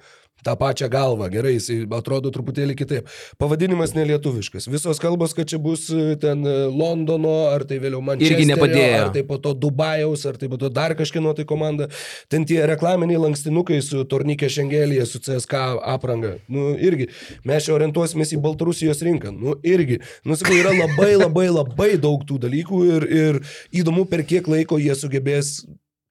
tą 0.44 0.54
pačią 0.58 0.88
galvą, 0.92 1.28
gerai, 1.32 1.56
jis 1.56 1.70
atrodo 1.94 2.30
truputėlį 2.34 2.76
kitaip. 2.78 3.08
Pavadinimas 3.40 3.94
nelietuviškas. 3.96 4.68
Visos 4.70 5.00
kalbos, 5.02 5.34
kad 5.36 5.48
čia 5.50 5.58
bus 5.62 5.88
e, 5.90 6.14
ten 6.20 6.44
e, 6.46 6.54
Londono, 6.72 7.34
ar 7.52 7.64
tai 7.68 7.80
vėliau 7.82 8.02
Manchesterio, 8.04 8.46
nepadėjo. 8.52 9.00
ar 9.02 9.12
tai 9.14 9.24
po 9.28 9.40
to 9.42 9.54
Dubajaus, 9.58 10.24
ar 10.30 10.38
tai 10.40 10.50
po 10.50 10.60
to 10.60 10.70
dar 10.72 10.94
kažkieno 10.98 11.34
tai 11.36 11.46
komanda. 11.48 11.88
Ten 12.30 12.46
tie 12.48 12.60
reklaminiai 12.68 13.20
lankstinukai 13.26 13.80
su 13.84 14.04
Tornikė 14.08 14.50
Šengelėje, 14.52 15.08
su 15.10 15.22
CSK 15.24 15.64
apranga. 15.94 16.36
Nu, 16.50 16.70
irgi. 16.76 17.10
Mes 17.48 17.66
čia 17.66 17.74
orientuosimės 17.76 18.34
į 18.36 18.42
Baltarusijos 18.44 19.02
rinką. 19.06 19.34
Nu, 19.34 19.58
irgi. 19.66 20.00
Nu, 20.24 20.38
sakau, 20.38 20.56
yra 20.58 20.74
labai, 20.76 21.12
labai, 21.18 21.48
labai 21.50 21.90
daug 22.00 22.24
tų 22.28 22.40
dalykų 22.46 22.84
ir, 22.94 23.10
ir 23.22 23.42
įdomu, 23.82 24.06
per 24.08 24.24
kiek 24.28 24.48
laiko 24.50 24.78
jie 24.80 24.94
sugebės 24.98 25.58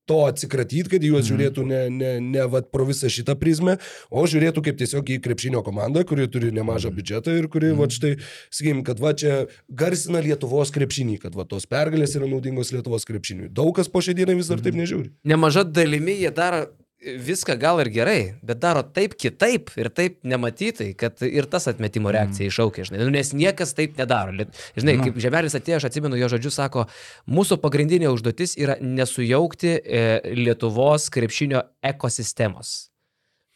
to 0.08 0.22
atsikratyti, 0.28 0.88
kad 0.94 1.04
juos 1.04 1.28
žiūrėtų 1.28 1.66
ne, 1.68 1.82
ne, 1.94 2.12
ne 2.24 2.48
vat, 2.52 2.70
pro 2.74 2.88
visą 2.88 3.12
šitą 3.12 3.38
prizmę, 3.40 3.78
o 4.10 4.24
žiūrėtų 4.30 4.64
kaip 4.66 4.80
tiesiog 4.80 5.12
į 5.18 5.20
krepšinio 5.26 5.64
komandą, 5.66 6.06
kuri 6.08 6.30
turi 6.32 6.54
nemažą 6.56 6.94
biudžetą 6.96 7.36
ir 7.38 7.50
kuri, 7.52 7.74
va 7.78 7.90
štai, 7.92 8.16
sakykim, 8.48 8.84
kad 8.88 9.04
va 9.04 9.14
čia 9.18 9.46
garsina 9.68 10.24
Lietuvos 10.24 10.74
krepšinį, 10.76 11.20
kad 11.28 11.38
va 11.38 11.48
tos 11.50 11.68
pergalės 11.70 12.16
yra 12.20 12.30
naudingos 12.30 12.74
Lietuvos 12.76 13.08
krepšiniui. 13.10 13.52
Daug 13.54 13.76
kas 13.78 13.92
po 13.92 14.04
šią 14.04 14.18
dieną 14.18 14.40
vis 14.40 14.52
dar 14.52 14.64
taip 14.64 14.78
nežiūri. 14.80 15.12
Nemaža 15.28 15.68
dalimi 15.68 16.18
jie 16.22 16.32
daro 16.36 16.68
viską 17.02 17.56
gal 17.62 17.80
ir 17.84 17.90
gerai, 17.94 18.22
bet 18.46 18.60
daro 18.62 18.82
taip 18.82 19.14
kitaip 19.20 19.70
ir 19.78 19.90
taip 19.94 20.18
nematytai, 20.28 20.92
kad 20.98 21.22
ir 21.26 21.46
tas 21.52 21.70
atmetimo 21.70 22.12
reakcija 22.14 22.50
iššaukia, 22.50 22.88
žinai, 22.90 23.04
nu, 23.04 23.12
nes 23.14 23.34
niekas 23.38 23.76
taip 23.78 24.00
nedaro. 24.00 24.34
Žinai, 24.78 24.98
kaip 25.04 25.22
Žemelis 25.22 25.58
atėjo, 25.58 25.82
aš 25.82 25.90
atsimenu 25.92 26.18
jo 26.20 26.32
žodžius, 26.34 26.58
sako, 26.58 26.88
mūsų 27.30 27.60
pagrindinė 27.62 28.10
užduotis 28.14 28.58
yra 28.58 28.80
nesujaukti 28.82 29.78
e, 29.78 30.06
Lietuvos 30.38 31.10
krepšinio 31.14 31.64
ekosistemos. 31.86 32.78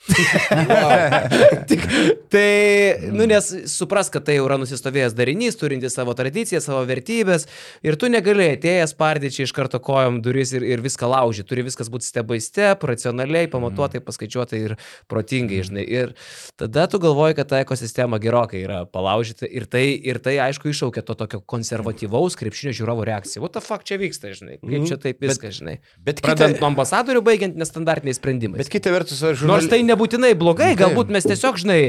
Tik, 1.69 1.83
tai, 2.29 3.09
nu, 3.13 3.25
nes 3.29 3.45
supras, 3.69 4.09
kad 4.09 4.23
tai 4.25 4.37
jau 4.39 4.47
yra 4.47 4.57
nusistovėjęs 4.57 5.13
darinys, 5.17 5.57
turintis 5.59 5.93
savo 5.93 6.15
tradiciją, 6.17 6.57
savo 6.63 6.81
vertybės 6.89 7.45
ir 7.85 7.97
tu 8.01 8.09
negali 8.09 8.47
atėjęs 8.55 8.95
pardyčiai 8.97 9.45
iš 9.45 9.53
karto 9.53 9.77
kojom 9.83 10.17
duris 10.25 10.55
ir, 10.57 10.65
ir 10.65 10.81
viską 10.81 11.09
laužyti. 11.11 11.47
Turi 11.51 11.65
viskas 11.67 11.91
būti 11.93 12.07
step 12.07 12.29
by 12.31 12.39
step, 12.41 12.85
racionaliai, 12.89 13.49
pamatuotai, 13.51 14.01
paskaičiuotai 14.05 14.61
ir 14.65 14.75
protingai, 15.11 15.61
žinai. 15.69 15.85
Ir 15.85 16.15
tada 16.59 16.87
tu 16.89 16.97
galvoji, 17.03 17.37
kad 17.37 17.51
ta 17.53 17.61
ekosistema 17.61 18.17
gerokai 18.23 18.63
yra 18.65 18.81
palaužyta 18.89 19.45
ir 19.45 19.69
tai, 19.69 19.85
ir 19.93 20.21
tai 20.23 20.37
aišku, 20.47 20.73
iššaukia 20.73 21.05
to 21.05 21.17
tokio 21.21 21.43
konservatyvaus 21.45 22.39
krepšinio 22.41 22.73
žiūrovo 22.79 23.05
reakciją. 23.07 23.45
What 23.45 23.53
the 23.57 23.61
fuck 23.63 23.85
čia 23.85 23.99
vyksta, 24.01 24.33
žinai? 24.37 24.57
Kaip 24.65 24.89
čia 24.89 24.97
taip 25.05 25.21
viskas, 25.21 25.59
žinai? 25.61 25.77
bet 26.01 26.23
Pradedant 26.25 26.57
kita- 26.57 26.65
nuo 26.65 26.71
ambasadorių, 26.73 27.21
baigiant 27.25 27.57
nestandartiniais 27.59 28.17
sprendimais. 28.17 28.63
Bet 28.63 28.73
kita 28.73 28.93
vertus, 28.93 29.21
aš 29.21 29.45
Nors 29.45 29.69
tai 29.69 29.81
nebūtinai 29.91 30.31
blogai, 30.39 30.71
galbūt 30.79 31.13
mes 31.13 31.27
tiesiog, 31.29 31.59
žinai, 31.61 31.79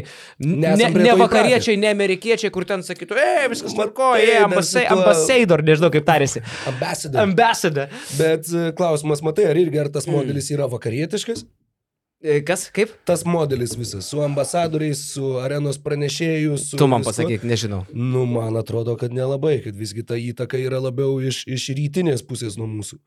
ne, 0.45 0.75
ne 0.77 1.17
vakariečiai, 1.23 1.79
ne 1.81 1.91
amerikiečiai, 1.95 2.53
kur 2.55 2.67
ten 2.69 2.85
sakytų, 2.87 3.17
e, 3.23 3.49
viskas 3.55 3.73
Matai, 3.73 3.81
tvarkoja, 3.81 4.29
mes 4.29 4.47
ambasa, 4.51 4.69
su 4.75 4.85
tuo- 4.85 4.99
ambasador, 5.01 5.65
nežinau 5.71 5.91
kaip 5.95 6.07
tarėsi. 6.13 6.45
Ambassador. 6.75 7.25
Ambassador. 7.25 7.99
Bet 8.21 8.53
e, 8.53 8.69
klausimas, 8.79 9.25
matai, 9.25 9.49
ar 9.51 9.59
irgi 9.65 9.81
ar 9.83 9.91
tas 9.95 10.07
modelis 10.11 10.53
yra 10.55 10.69
vakarietiškas? 10.73 11.47
E, 12.23 12.37
Kas, 12.47 12.69
kaip? 12.71 12.93
Tas 13.09 13.25
modelis 13.27 13.73
visas, 13.75 14.07
su 14.07 14.21
ambasadoriais, 14.23 15.01
su 15.17 15.33
arenos 15.43 15.81
pranešėjų, 15.83 16.55
su... 16.63 16.79
Tu 16.79 16.87
man 16.87 17.03
pasakyk, 17.03 17.43
nežinau. 17.51 17.81
Nu, 17.91 18.23
man 18.31 18.55
atrodo, 18.61 18.95
kad 19.01 19.11
nelabai, 19.11 19.57
kad 19.65 19.75
visgi 19.75 20.05
ta 20.07 20.15
įtaka 20.15 20.61
yra 20.63 20.79
labiau 20.85 21.17
iš, 21.19 21.41
iš 21.51 21.65
rytinės 21.75 22.23
pusės 22.29 22.55
nuo 22.61 22.69
mūsų. 22.71 23.01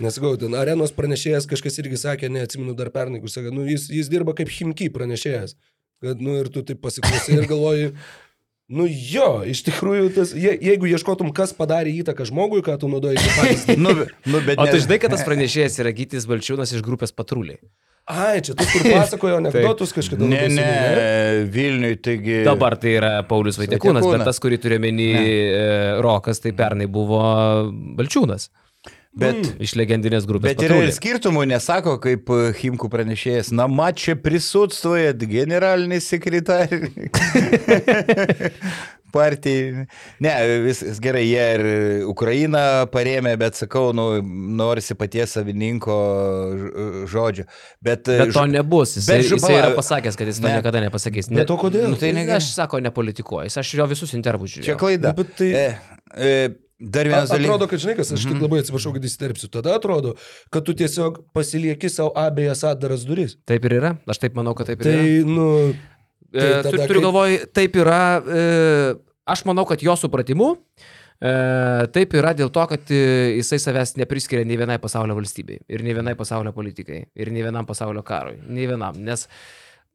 Nesakau, 0.00 0.34
ten 0.40 0.54
arenos 0.58 0.90
pranešėjas 0.96 1.46
kažkas 1.50 1.78
irgi 1.82 1.98
sakė, 2.00 2.30
neatsimenu 2.34 2.74
dar 2.74 2.90
pernai, 2.94 3.20
kur 3.22 3.30
sakė, 3.30 3.52
nu, 3.54 3.62
jis, 3.68 3.86
jis 3.94 4.08
dirba 4.10 4.34
kaip 4.34 4.50
Himki 4.50 4.88
pranešėjas. 4.94 5.54
Kad, 6.02 6.20
nu, 6.24 6.34
ir 6.42 6.50
tu 6.52 6.64
taip 6.66 6.80
pasiklausai 6.82 7.36
ir 7.38 7.46
galvoji, 7.48 7.92
nu 8.74 8.88
jo, 8.90 9.28
iš 9.46 9.62
tikrųjų, 9.68 10.08
tas, 10.16 10.32
je, 10.34 10.50
jeigu 10.66 10.90
ieškotum, 10.90 11.30
kas 11.36 11.54
padarė 11.56 11.92
įtaką 12.02 12.26
žmogui, 12.28 12.64
ką 12.66 12.74
tu 12.82 12.90
naudoji 12.90 13.20
kaip 13.22 13.38
pavyzdį. 13.38 13.76
Nu, 13.84 13.94
nu, 14.02 14.40
bet 14.44 14.58
O 14.58 14.66
ne- 14.66 14.74
tu 14.74 14.82
žinai, 14.82 14.98
kad 15.04 15.14
tas 15.14 15.22
pranešėjas 15.28 15.78
yra 15.84 15.94
Gytis 15.94 16.26
Balčiūnas 16.28 16.74
iš 16.74 16.82
grupės 16.84 17.14
patruliai. 17.14 17.60
Ai, 18.10 18.42
čia 18.44 18.52
tu 18.52 18.66
kur 18.68 18.82
pasakojo 18.84 19.38
anegdotus 19.40 19.94
kažkada. 19.96 20.26
Ne, 20.28 20.42
ne, 20.50 20.58
seniai, 20.58 21.46
Vilniui, 21.54 21.94
taigi. 22.04 22.42
Dabar 22.44 22.74
tai 22.76 22.98
yra 22.98 23.14
Paulius 23.24 23.56
Vaitekūnas, 23.62 24.04
bet 24.10 24.26
tas, 24.28 24.42
kurį 24.44 24.58
turi 24.60 24.76
menį 24.82 25.06
Rokas, 26.04 26.42
tai 26.44 26.52
pernai 26.58 26.90
buvo 26.90 27.22
Balčiūnas. 27.96 28.50
Bet, 29.14 29.46
Iš 29.62 29.76
legendinės 29.78 30.24
grupės. 30.26 30.56
bet 30.56 30.62
yra 30.66 30.80
ir 30.82 30.90
skirtumų, 30.90 31.44
nesako, 31.46 32.00
kaip 32.02 32.26
e, 32.34 32.38
Himkų 32.58 32.88
pranešėjas, 32.90 33.52
na, 33.54 33.68
mačia 33.70 34.16
prisutstvoja 34.18 35.12
generalinis 35.14 36.08
sekretarius. 36.10 36.90
Partijai. 39.14 39.84
Ne, 40.18 40.30
viskas 40.64 40.98
gerai, 40.98 41.22
jie 41.28 41.42
ir 41.54 41.62
Ukrainą 42.10 42.62
parėmė, 42.90 43.36
bet 43.38 43.54
sakau, 43.54 43.92
nu, 43.94 44.18
norisi 44.58 44.96
paties 44.98 45.36
savininko 45.36 45.98
žodžio. 47.12 47.44
Bet, 47.78 48.10
e, 48.10 48.18
Bet 48.24 48.32
to 48.34 48.42
ž- 48.42 48.50
nebus. 48.56 48.96
Jisai, 48.98 49.20
bet 49.22 49.30
jisai 49.36 49.54
yra 49.60 49.70
pasakęs, 49.78 50.18
kad 50.18 50.26
jis 50.32 50.42
to 50.42 50.48
Ne. 50.48 50.56
niekada 50.58 50.82
nepasakys. 50.82 51.30
Bet 51.30 51.54
o 51.54 51.56
kodėl? 51.62 51.86
Nu, 51.94 52.00
tai 52.00 52.10
Ne, 52.10 52.24
negali. 52.24 52.42
aš 52.42 52.50
sako, 52.58 52.82
nepolitikuoju. 52.82 53.54
Aš 53.62 53.74
jo 53.78 53.86
visus 53.86 54.16
intervus 54.18 54.50
žiūrėjau. 54.56 54.66
Čia 54.72 54.76
klaida. 54.82 55.14
Nu, 55.14 55.22
bet 55.22 55.36
tai- 55.38 55.54
E, 55.54 55.78
e, 56.18 56.48
dar 56.80 57.06
vienas 57.06 57.30
dalykas. 57.30 57.44
Atrodo, 57.48 57.68
kad 57.70 57.78
žinai, 57.84 57.96
kas, 57.96 58.12
aš 58.16 58.24
tik 58.28 58.40
labai 58.42 58.60
atsiprašau, 58.64 58.92
kad 58.96 59.04
įsiterpsiu. 59.08 59.48
Tada 59.52 59.74
atrodo, 59.78 60.14
kad 60.50 60.64
tu 60.66 60.74
tiesiog 60.74 61.20
pasilieki 61.36 61.90
savo 61.92 62.12
abiejas 62.18 62.64
atdaras 62.66 63.04
duris. 63.06 63.36
Taip 63.46 63.64
ir 63.68 63.76
yra. 63.80 63.94
Aš 64.10 64.18
taip 64.24 64.34
manau, 64.34 64.54
kad 64.58 64.66
taip 64.72 64.80
ir 64.82 64.90
Tai, 64.90 64.98
yra. 64.98 65.26
nu, 65.26 65.48
E, 66.34 66.40
tai 66.40 66.48
tu- 66.50 66.70
tada 66.70 66.86
Turiu 66.88 66.98
kaip- 67.00 67.04
galvoj, 67.06 67.52
taip 67.54 67.76
yra. 67.78 68.00
e, 68.26 68.94
Aš 69.26 69.44
manau, 69.48 69.64
kad 69.64 69.80
jo 69.80 69.94
supratimu 69.96 70.56
e, 71.22 71.30
taip 71.94 72.12
yra 72.18 72.34
dėl 72.36 72.50
to, 72.52 72.64
kad 72.68 72.90
jisai 72.90 73.56
savęs 73.62 73.94
nepriskiria 73.96 74.44
nei 74.44 74.58
vienai 74.60 74.76
pasaulio 74.82 75.14
valstybei 75.16 75.60
ir 75.68 75.80
nei 75.86 75.94
vienai 75.96 76.12
pasaulio 76.18 76.52
politikai 76.52 77.06
ir 77.14 77.30
nei 77.32 77.42
vienam 77.46 77.64
pasaulio 77.64 78.02
karui. 78.04 78.36
Nei 78.48 78.66
vienam. 78.68 78.98
Nes, 79.00 79.28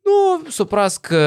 nu, 0.06 0.52
suprask, 0.54 1.12
e, 1.12 1.24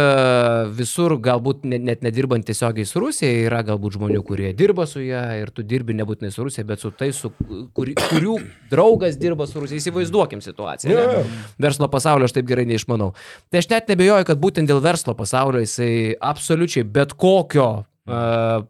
visur 0.74 1.14
galbūt 1.22 1.64
ne- 1.68 1.78
net 1.78 2.02
nedirbant 2.02 2.44
tiesiogiai 2.46 2.86
su 2.88 3.00
Rusija, 3.02 3.30
yra 3.46 3.62
galbūt 3.66 3.98
žmonių, 3.98 4.22
kurie 4.26 4.52
dirba 4.56 4.86
su 4.86 5.00
ją 5.04 5.22
ir 5.42 5.52
tu 5.54 5.62
dirbi 5.62 5.94
nebūtinai 5.94 6.32
su 6.32 6.46
Rusija, 6.46 6.64
bet 6.66 6.80
su 6.80 6.90
tais, 6.90 7.16
su, 7.16 7.30
kuri, 7.74 7.94
kurių 7.94 8.38
draugas 8.70 9.18
dirba 9.20 9.46
su 9.46 9.60
Rusija. 9.60 9.78
Įsivaizduokim 9.82 10.42
situaciją. 10.42 10.96
Ne? 10.96 11.22
verslo 11.62 11.88
pasaulio 11.88 12.24
aš 12.24 12.32
taip 12.32 12.46
gerai 12.48 12.66
neišmanau. 12.66 13.12
Tai 13.50 13.58
aš 13.62 13.68
net 13.70 13.88
nebejoju, 13.92 14.26
kad 14.26 14.38
būtent 14.42 14.66
dėl 14.70 14.82
verslo 14.82 15.14
pasaulio 15.14 15.62
jisai 15.62 16.16
absoliučiai 16.18 16.84
bet 16.84 17.12
kokio 17.14 17.84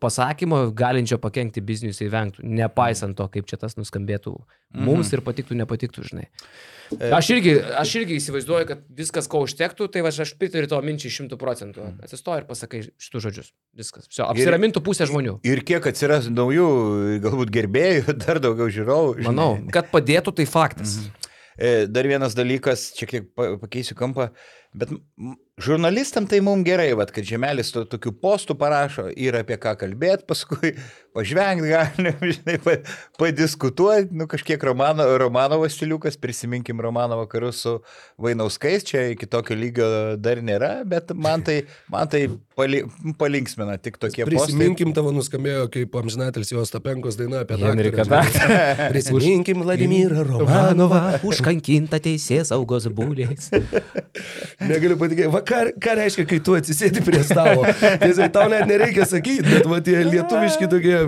pasakymo 0.03 0.59
galinčio 0.77 1.17
pakengti 1.23 1.63
bizniui 1.65 1.93
jisai 1.95 2.11
vengtų, 2.13 2.45
nepaisant 2.45 3.17
to, 3.17 3.25
kaip 3.33 3.47
čia 3.49 3.57
tas 3.61 3.79
nuskambėtų 3.79 4.35
mums 4.77 5.13
ir 5.17 5.23
patiktų, 5.25 5.57
nepatiktų, 5.63 6.05
žinai. 6.11 6.27
Aš 7.17 7.31
irgi, 7.33 7.55
aš 7.81 7.95
irgi 8.03 8.19
įsivaizduoju, 8.21 8.67
kad 8.69 8.83
viskas, 8.93 9.25
ko 9.33 9.41
užtektų, 9.47 9.87
tai 9.95 10.03
va, 10.05 10.13
aš 10.13 10.35
pritariu 10.37 10.69
to 10.69 10.77
minčiai 10.85 11.15
šimtų 11.15 11.39
procentų. 11.41 11.87
Atsistoji 12.05 12.43
ir 12.43 12.49
pasakai 12.51 12.83
šitų 13.01 13.23
žodžius. 13.25 13.49
Viskas. 13.81 14.11
Visio, 14.11 14.27
apsiramintų 14.29 14.83
pusė 14.85 15.09
žmonių. 15.09 15.39
Ir 15.49 15.65
kiek 15.65 15.89
atsiras 15.89 16.29
naujų, 16.29 16.69
galbūt 17.25 17.53
gerbėjų, 17.57 18.13
dar 18.27 18.43
daugiau 18.45 18.69
žiūrovų. 18.69 19.17
žinai. 19.23 19.29
Manau, 19.33 19.51
kad 19.73 19.89
padėtų, 19.95 20.37
tai 20.43 20.49
faktas. 20.51 20.99
E, 21.57 21.87
Dar 21.89 22.05
vienas 22.09 22.33
dalykas, 22.37 22.91
čia 22.97 23.09
kiek 23.09 23.27
pa- 23.37 23.55
pakeisiu 23.61 23.97
kampą, 23.97 24.31
bet 24.73 24.93
žurnalistam 25.61 26.27
tai 26.27 26.41
mums 26.45 26.65
gerai, 26.67 26.91
vat, 26.97 27.13
kad 27.13 27.27
žemelis 27.29 27.73
to, 27.75 27.85
tokių 27.89 28.15
postų 28.23 28.57
parašo 28.59 29.07
ir 29.13 29.37
apie 29.39 29.59
ką 29.61 29.75
kalbėti, 29.81 30.25
paskui 30.31 30.75
pažvengti 31.13 31.69
galim, 31.69 32.23
žinai, 32.37 32.57
pa, 32.63 32.79
padiskutuoti, 33.21 34.15
nu 34.17 34.27
kažkiek 34.31 34.63
Romano, 34.65 35.05
Romanovo 35.21 35.69
stiliukas, 35.69 36.17
prisiminkim 36.21 36.81
Romanovo 36.81 37.27
karus 37.31 37.61
su 37.67 37.75
Vainauskais, 38.23 38.87
čia 38.89 39.05
iki 39.13 39.29
tokio 39.29 39.57
lygio 39.59 39.89
dar 40.21 40.41
nėra, 40.45 40.73
bet 40.89 41.13
man 41.13 41.45
tai, 41.45 41.59
man 41.93 42.09
tai 42.13 42.25
pali, 42.57 42.83
palinksmina 43.21 43.77
tik 43.83 44.01
tokie 44.01 44.25
postai. 44.25 44.39
Prisiminkim 44.49 44.95
tavo 44.97 45.13
nuskambėjo 45.15 45.69
kaip 45.73 46.01
amžinatelis 46.01 46.55
jos 46.55 46.73
Tapenkos 46.73 47.21
daina 47.21 47.43
apie 47.45 47.61
Henriką 47.61 48.07
žinai. 48.09 48.57
Prisiminkim 48.95 49.61
Vladimirą 49.67 50.25
Romanovą. 50.31 51.03
užkankinta 51.29 52.01
teisės 52.03 52.55
saugos 52.55 52.89
būliais. 52.89 53.51
Negaliu 54.69 54.97
patikėti. 55.01 55.29
Va, 55.33 55.41
ką, 55.47 55.61
ką 55.83 55.95
reiškia, 55.99 56.25
kai 56.31 56.39
tu 56.45 56.55
atsisėdi 56.59 57.03
prie 57.07 57.23
stalo? 57.27 57.65
Tiesiog 58.03 58.33
tau 58.35 58.49
net 58.53 58.67
nereikia 58.71 59.07
sakyti, 59.09 59.45
bet 59.49 59.67
va 59.71 59.81
tie 59.85 59.99
lietuviški 60.07 60.69
tokie 60.73 60.99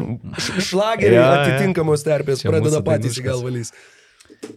šlageriai 0.68 1.18
Jo, 1.18 1.26
jo. 1.26 1.42
atitinkamos 1.42 2.04
terpės 2.06 2.42
Čia 2.44 2.50
pradeda 2.52 2.80
patys 2.86 3.20
galvalys. 3.24 3.72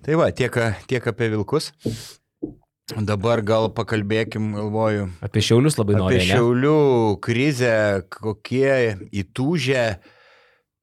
Tai 0.04 0.18
va, 0.20 0.32
tiek, 0.36 0.54
tiek 0.89 1.06
apie 1.14 1.30
vilkus. 1.36 1.72
Dabar 2.88 3.41
gal 3.43 3.66
pakalbėkim, 3.76 4.54
galvoju, 4.56 5.10
Apie 5.28 5.41
šiaulius 5.43 5.76
labai 5.76 5.98
apie 5.98 6.04
noriu. 6.22 6.28
šiaulių 6.30 6.76
krizę, 7.26 7.74
kokie 8.08 8.95
įtūžę, 9.12 9.82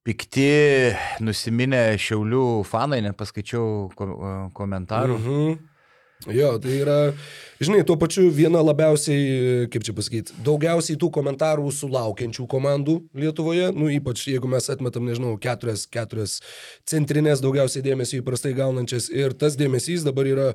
pikti, 0.05 0.51
nusiminę 1.25 1.95
šiaulių 1.97 2.43
fanai, 2.69 2.99
nepaskaičiau 3.07 3.89
ko- 3.97 4.51
komentarų. 4.53 5.17
Mhm. 5.17 5.55
Jo, 6.23 6.55
tai 6.57 6.77
yra, 6.79 6.95
žinai, 7.61 7.83
tuo 7.85 7.97
pačiu 8.01 8.29
viena 8.33 8.61
labiausiai, 8.63 9.67
kaip 9.69 9.83
čia 9.85 9.93
pasakyti, 9.93 10.37
daugiausiai 10.45 10.97
tų 10.97 11.11
komentarų 11.13 11.67
sulaukiančių 11.75 12.47
komandų 12.49 12.95
Lietuvoje, 13.19 13.67
nu 13.75 13.91
ypač 13.93 14.23
jeigu 14.31 14.49
mes 14.49 14.71
atmetam, 14.71 15.05
nežinau, 15.05 15.35
keturias, 15.41 15.85
keturias 15.91 16.39
centrinės 16.89 17.43
daugiausiai 17.45 17.85
dėmesio 17.85 18.23
įprastai 18.23 18.55
gaunančias. 18.57 19.11
Ir 19.13 19.35
tas 19.37 19.59
dėmesys 19.59 20.07
dabar 20.07 20.31
yra 20.31 20.47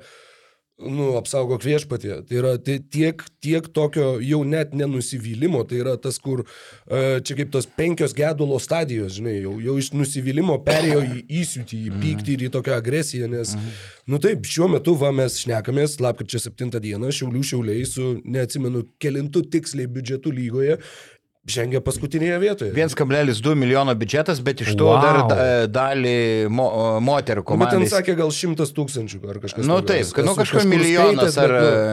nu, 0.88 1.10
apsaugok 1.18 1.64
viešpatį. 1.64 2.12
Tai 2.28 2.38
yra 2.38 2.52
tai 2.62 2.78
tiek, 2.92 3.22
tiek 3.42 3.66
tokio 3.74 4.14
jau 4.24 4.40
net 4.48 4.72
nenusivylimo, 4.76 5.62
tai 5.68 5.80
yra 5.82 5.96
tas, 6.00 6.18
kur 6.22 6.42
e, 6.44 7.20
čia 7.26 7.36
kaip 7.38 7.52
tos 7.54 7.68
penkios 7.76 8.14
gedulo 8.16 8.60
stadijos, 8.62 9.16
žinai, 9.18 9.36
jau, 9.44 9.56
jau 9.64 9.76
iš 9.80 9.92
nusivylimo 9.96 10.58
perėjo 10.66 11.02
į 11.04 11.22
įsiūtį, 11.42 11.82
į 11.90 12.00
pyktį 12.04 12.36
ir 12.36 12.46
į 12.48 12.52
tokią 12.56 12.78
agresiją, 12.80 13.30
nes, 13.32 13.54
nu 14.10 14.20
taip, 14.22 14.48
šiuo 14.48 14.70
metu 14.74 14.96
va 15.00 15.12
mes 15.14 15.40
šnekamės, 15.44 15.98
lapkričio 16.04 16.42
7 16.46 16.80
dieną, 16.80 17.12
šiaulių 17.14 17.44
šiauliai 17.52 17.86
su, 17.88 18.16
neatsimenu, 18.24 18.86
kelintų 19.02 19.46
tiksliai 19.52 19.90
biudžetų 19.90 20.34
lygoje, 20.36 20.80
žengia 21.48 21.80
paskutinėje 21.80 22.38
vietoje. 22.42 22.72
1,2 22.76 23.54
milijono 23.56 23.94
biudžetas, 23.96 24.42
bet 24.44 24.60
iš 24.60 24.74
to 24.76 24.84
Wow. 24.90 25.00
dar 25.02 25.18
da, 25.30 25.44
dalį 25.72 26.48
mo, 26.52 26.66
moterų 27.00 27.44
Nu, 27.48 27.56
bet 27.62 27.70
ten 27.72 27.86
sakė 27.88 28.16
gal 28.18 28.28
šimtas 28.30 28.74
tūkstančių 28.76 29.22
ar 29.30 29.38
kažkas. 29.40 29.64
Nu 29.66 29.80
taip, 29.80 30.10
kad 30.14 30.24
nu 30.28 30.34
kažkur 30.36 30.66
milijonas 30.68 31.32
skaitęs, 31.32 31.38
ar 31.40 31.50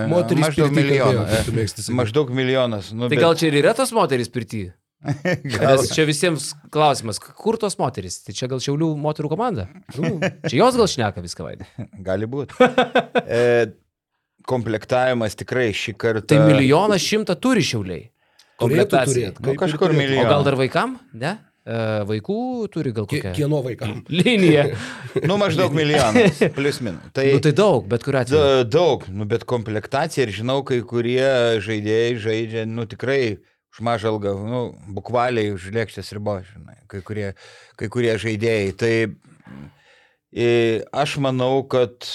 nu, 0.09 0.15
moterys 0.15 0.43
maždaug 0.43 0.73
pirty 0.75 0.83
kalbėjo, 0.83 1.07
milijonas. 1.13 1.89
Maždaug 2.01 2.33
milijonas. 2.35 2.91
Nu, 2.91 3.07
Tai 3.07 3.15
bet- 3.15 3.23
gal 3.23 3.35
čia 3.39 3.47
ir 3.47 3.59
yra 3.63 3.73
tos 3.77 3.91
moterys 3.95 4.29
pirti? 4.29 4.67
Nes 5.45 5.91
čia 5.93 6.03
visiems 6.09 6.51
klausimas, 6.73 7.19
kur 7.21 7.55
tos 7.61 7.77
moterys? 7.77 8.19
Tai 8.25 8.33
čia 8.33 8.47
gal 8.51 8.59
šiaulių 8.59 8.91
moterų 8.99 9.29
komanda? 9.29 9.67
Nu, 9.95 10.17
čia 10.49 10.57
jos 10.63 10.75
gal 10.75 10.87
šneka 10.89 11.21
viską 11.23 11.45
vaidė. 11.45 11.67
gali 12.07 12.25
būti. 12.27 12.57
E, 13.23 13.71
komplektavimas 14.47 15.35
tikrai 15.39 15.69
šį 15.75 15.93
kartą. 16.01 16.27
Tai 16.33 16.39
milijoną 16.49 16.97
šimtą 16.99 17.35
turi 17.39 17.63
šiauliai. 17.63 18.07
Turėtų 18.62 19.03
turėti. 19.10 19.43
Nu, 19.45 19.53
kažkur 19.60 19.93
O 19.93 19.97
milijoną. 19.97 20.30
gal 20.32 20.45
dar 20.47 20.58
vaikam? 20.64 20.95
Ne? 21.14 21.36
E, 21.68 21.76
vaikų 22.08 22.38
turi 22.72 22.93
gal 22.95 23.05
kokią 23.12 23.34
Kieno 23.36 23.60
vaikam? 23.66 23.99
liniją. 24.22 24.70
Nu, 25.28 25.36
maždaug 25.41 25.76
milijonas. 25.76 26.39
Plius 26.58 26.80
min. 26.86 26.95
Tai, 27.14 27.26
Nu, 27.36 27.41
tai 27.43 27.51
daug, 27.58 27.86
bet 27.91 28.05
kuriuo 28.08 28.22
atveju. 28.24 28.39
Da, 28.39 28.64
daug, 28.78 29.03
nu, 29.12 29.28
bet 29.30 29.43
komplektacija 29.49 30.26
ir 30.26 30.32
žinau, 30.38 30.62
kai 30.68 30.80
kurie 30.88 31.28
žaidėjai 31.66 32.16
žaidžia, 32.24 32.64
nu 32.72 32.88
tikrai 32.89 33.38
už 33.76 33.84
mažą 33.86 34.10
algą, 34.16 34.32
nu, 34.47 34.62
bukvaliai 34.95 35.51
už 35.53 35.68
lėkštės 35.76 36.14
ribos, 36.16 36.47
žinai, 36.55 36.80
kai 36.89 37.03
kurie, 37.05 37.28
kai 37.78 37.89
kurie 37.93 38.16
žaidėjai. 38.18 38.72
Tai 38.80 38.93
e, 40.34 40.47
aš 40.97 41.18
manau, 41.22 41.62
kad, 41.70 42.08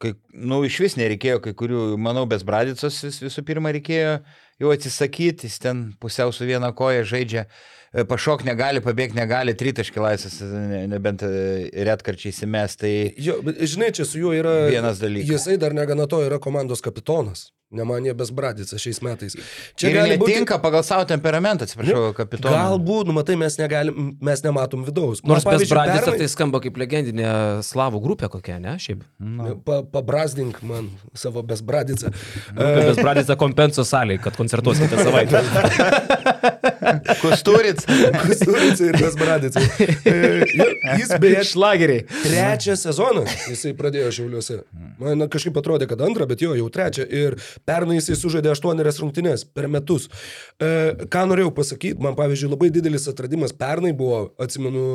kai, 0.00 0.14
nu, 0.32 0.62
iš 0.64 0.78
vis 0.86 0.96
nereikėjo, 1.00 1.40
kai 1.44 1.52
kurių, 1.58 1.82
manau, 2.00 2.24
Besbradicos 2.30 3.02
vis, 3.04 3.18
visų 3.26 3.44
pirma 3.48 3.74
reikėjo 3.76 4.20
jau 4.60 4.70
atsisakyti, 4.74 5.48
jis 5.48 5.58
ten 5.62 5.84
pusiau 6.00 6.32
su 6.32 6.44
viena 6.48 6.72
koja 6.76 7.04
žaidžia. 7.04 7.46
e, 7.92 8.04
Pašok 8.04 8.44
negali, 8.46 8.80
pabėgti 8.84 9.16
negali, 9.18 9.54
tritaškį 9.58 10.02
laisvas, 10.04 10.40
ne- 10.46 10.84
nebent 10.92 11.22
e, 11.26 11.70
retkarčiai 11.88 12.30
įsimes. 12.34 12.76
Tai 12.78 12.92
Jo, 13.18 13.40
žinai, 13.42 13.90
čia 13.96 14.04
su 14.06 14.20
juo 14.22 14.34
yra... 14.36 14.68
Vienas 14.70 15.00
dalykas. 15.02 15.30
Jisai 15.32 15.56
dar 15.58 15.74
negana 15.74 16.06
to 16.06 16.20
yra 16.26 16.38
komandos 16.38 16.80
kapitonas. 16.84 17.48
Nemanė 17.70 18.16
Besbradica 18.18 18.74
šiais 18.82 18.98
metais. 19.06 19.36
Čia 19.78 19.92
ir 19.92 19.98
netinka 20.02 20.56
būti... 20.56 20.62
pagal 20.64 20.82
savo 20.82 21.04
temperamentą, 21.06 21.68
atsiprašau, 21.68 22.08
kapitoną. 22.18 22.50
Galbūt, 22.56 23.06
nu 23.06 23.14
matai, 23.14 23.36
mes, 23.38 23.54
negalim, 23.60 24.08
mes 24.18 24.42
nematom 24.42 24.82
vidaus. 24.88 25.22
Nors 25.22 25.46
Man, 25.46 25.54
bez 25.54 25.68
pavyzdžiui, 25.68 25.76
Bradica 25.76 26.02
pernai- 26.08 26.18
tai 26.18 26.28
skamba 26.32 26.58
kaip 26.64 26.80
legendinė 26.82 27.30
slavų 27.68 28.02
grupė 28.02 28.30
kokia, 28.32 28.58
ne? 28.58 28.74
Šiaip. 28.82 29.06
Nu. 29.22 29.54
Pa, 29.62 29.84
pabrazdink 29.86 30.58
man 30.66 30.90
savo 31.14 31.44
besbradicą. 31.46 32.10
Grupė 32.58 32.82
bez 32.90 33.02
Bradica 33.04 33.38
kompenso 33.38 33.86
salėje, 33.86 34.24
kad 34.26 34.40
koncertuos 34.40 34.82
kitą 34.82 35.06
savaitę. 35.06 35.38
Kusturit. 37.20 37.82
Kusturica 38.22 38.86
ir 38.90 38.98
besbradica. 39.00 39.60
E, 40.10 40.42
Jis 40.98 41.10
beje 41.20 41.42
Šlageriai. 41.44 42.02
trečią 42.22 42.74
sezoną 42.78 43.22
jisai 43.50 43.72
pradėjo 43.76 44.10
Šiauliuose. 44.14 44.56
Man 45.00 45.24
kažkaip 45.32 45.56
atrodė, 45.60 45.86
kad 45.90 46.00
antrą, 46.04 46.26
bet 46.30 46.42
jo, 46.42 46.54
jau 46.56 46.68
trečią. 46.72 47.04
Ir 47.04 47.36
pernai 47.68 47.98
jisai 47.98 48.16
sužaidė 48.18 48.52
aštuonerias 48.54 49.00
rungtynes 49.02 49.44
per 49.44 49.68
metus. 49.72 50.08
E, 50.60 50.70
ką 51.12 51.24
norėjau 51.30 51.52
pasakyti, 51.56 52.00
man 52.02 52.16
pavyzdžiui 52.18 52.52
labai 52.54 52.70
didelis 52.74 53.08
atradimas 53.12 53.54
pernai 53.56 53.92
buvo, 53.96 54.22
atsimenu, 54.40 54.86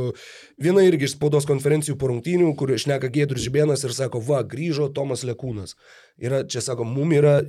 viena 0.62 0.86
irgi 0.88 1.10
iš 1.10 1.16
spaudos 1.18 1.48
konferencijų 1.50 1.98
po 2.02 2.12
rungtynių, 2.12 2.52
kur 2.60 2.74
išneka 2.76 3.12
Gėdrius 3.14 3.46
Žibėnas 3.46 3.86
ir 3.86 3.96
sako, 3.96 4.24
va, 4.26 4.42
grįžo 4.48 4.90
Tomas 4.96 5.26
Lekūnas. 5.28 5.78
Yra, 6.22 6.44
čia 6.50 6.64
sako, 6.66 6.88
mum 6.88 7.14
yra 7.16 7.40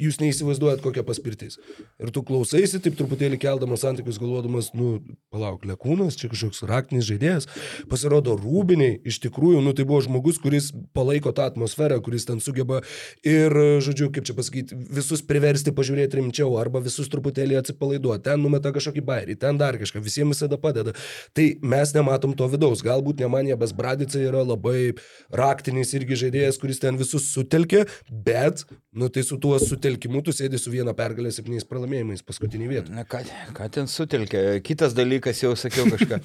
jūs 0.00 0.18
neįsivaizduojat, 0.22 0.82
kokia 0.84 1.04
paspirtis. 1.06 1.58
Ir 2.00 2.10
tu 2.14 2.22
klausaisi, 2.26 2.80
taip 2.82 2.96
truputėlį 2.98 3.38
keldamas 3.40 3.84
santykius, 3.84 4.18
galvodamas, 4.20 4.72
nu, 4.76 4.98
palauk, 5.32 5.64
Lekūnas, 5.68 6.18
čia 6.18 6.30
kažkoks 6.32 6.64
raktinis 6.68 7.06
žaidėjas. 7.08 7.48
Pasirodo, 7.90 8.34
rūbiniai, 8.40 8.98
iš 9.06 9.20
tikrųjų, 9.26 9.62
nu, 9.64 9.74
tai 9.76 9.86
buvo 9.88 10.00
žmogus, 10.04 10.40
kuris 10.42 10.70
palaiko 10.96 11.32
tą 11.36 11.46
atmosferą, 11.50 12.00
kuris 12.04 12.26
ten 12.28 12.42
sugeba 12.42 12.80
ir, 13.26 13.54
žodžiu, 13.84 14.10
kaip 14.14 14.26
čia 14.28 14.36
pasakyti, 14.38 14.78
visus 14.90 15.22
priversti 15.26 15.74
pažiūrėti 15.76 16.20
rimčiau 16.20 16.56
arba 16.60 16.82
visus 16.84 17.10
truputėlį 17.12 17.60
atsipalaiduoti. 17.60 18.24
Ten 18.26 18.42
numeta 18.42 18.72
kažkokį 18.74 19.04
bairį, 19.06 19.38
ten 19.40 19.60
dar 19.60 19.78
kažką, 19.80 20.02
visiems 20.04 20.40
visada 20.40 20.58
padeda. 20.60 20.94
Tai 21.36 21.46
mes 21.62 21.94
nematom 21.96 22.34
to 22.36 22.48
vidaus. 22.50 22.84
Galbūt 22.86 23.20
nemanė 23.22 23.58
Besbradica 23.60 24.20
yra 24.22 24.42
labai 24.46 24.94
raktinis 25.34 25.92
irgi 25.98 26.18
žaidėjas, 26.24 26.58
kuris 26.60 26.80
ten 26.82 26.98
visus 27.00 27.28
sutelkė, 27.34 27.84
bet, 28.10 28.64
nu, 28.96 29.10
tai 29.12 29.24
su 29.26 29.38
tuo 29.42 29.58
sutelkimu 29.90 30.22
tu 30.22 30.32
sėdi 30.34 30.58
su 30.60 30.70
viena 30.70 30.94
pergalė 30.96 31.32
septyniais 31.34 31.66
pralaimėjimais 31.66 32.22
paskutinį 32.26 32.70
vietą. 32.70 32.94
Na, 32.94 33.04
ką, 33.08 33.24
ką 33.56 33.68
ten 33.74 33.90
sutelkė? 33.90 34.60
Kitas 34.62 34.94
dalykas, 34.94 35.42
jau 35.42 35.56
sakiau 35.58 35.88
kažką. 35.90 36.20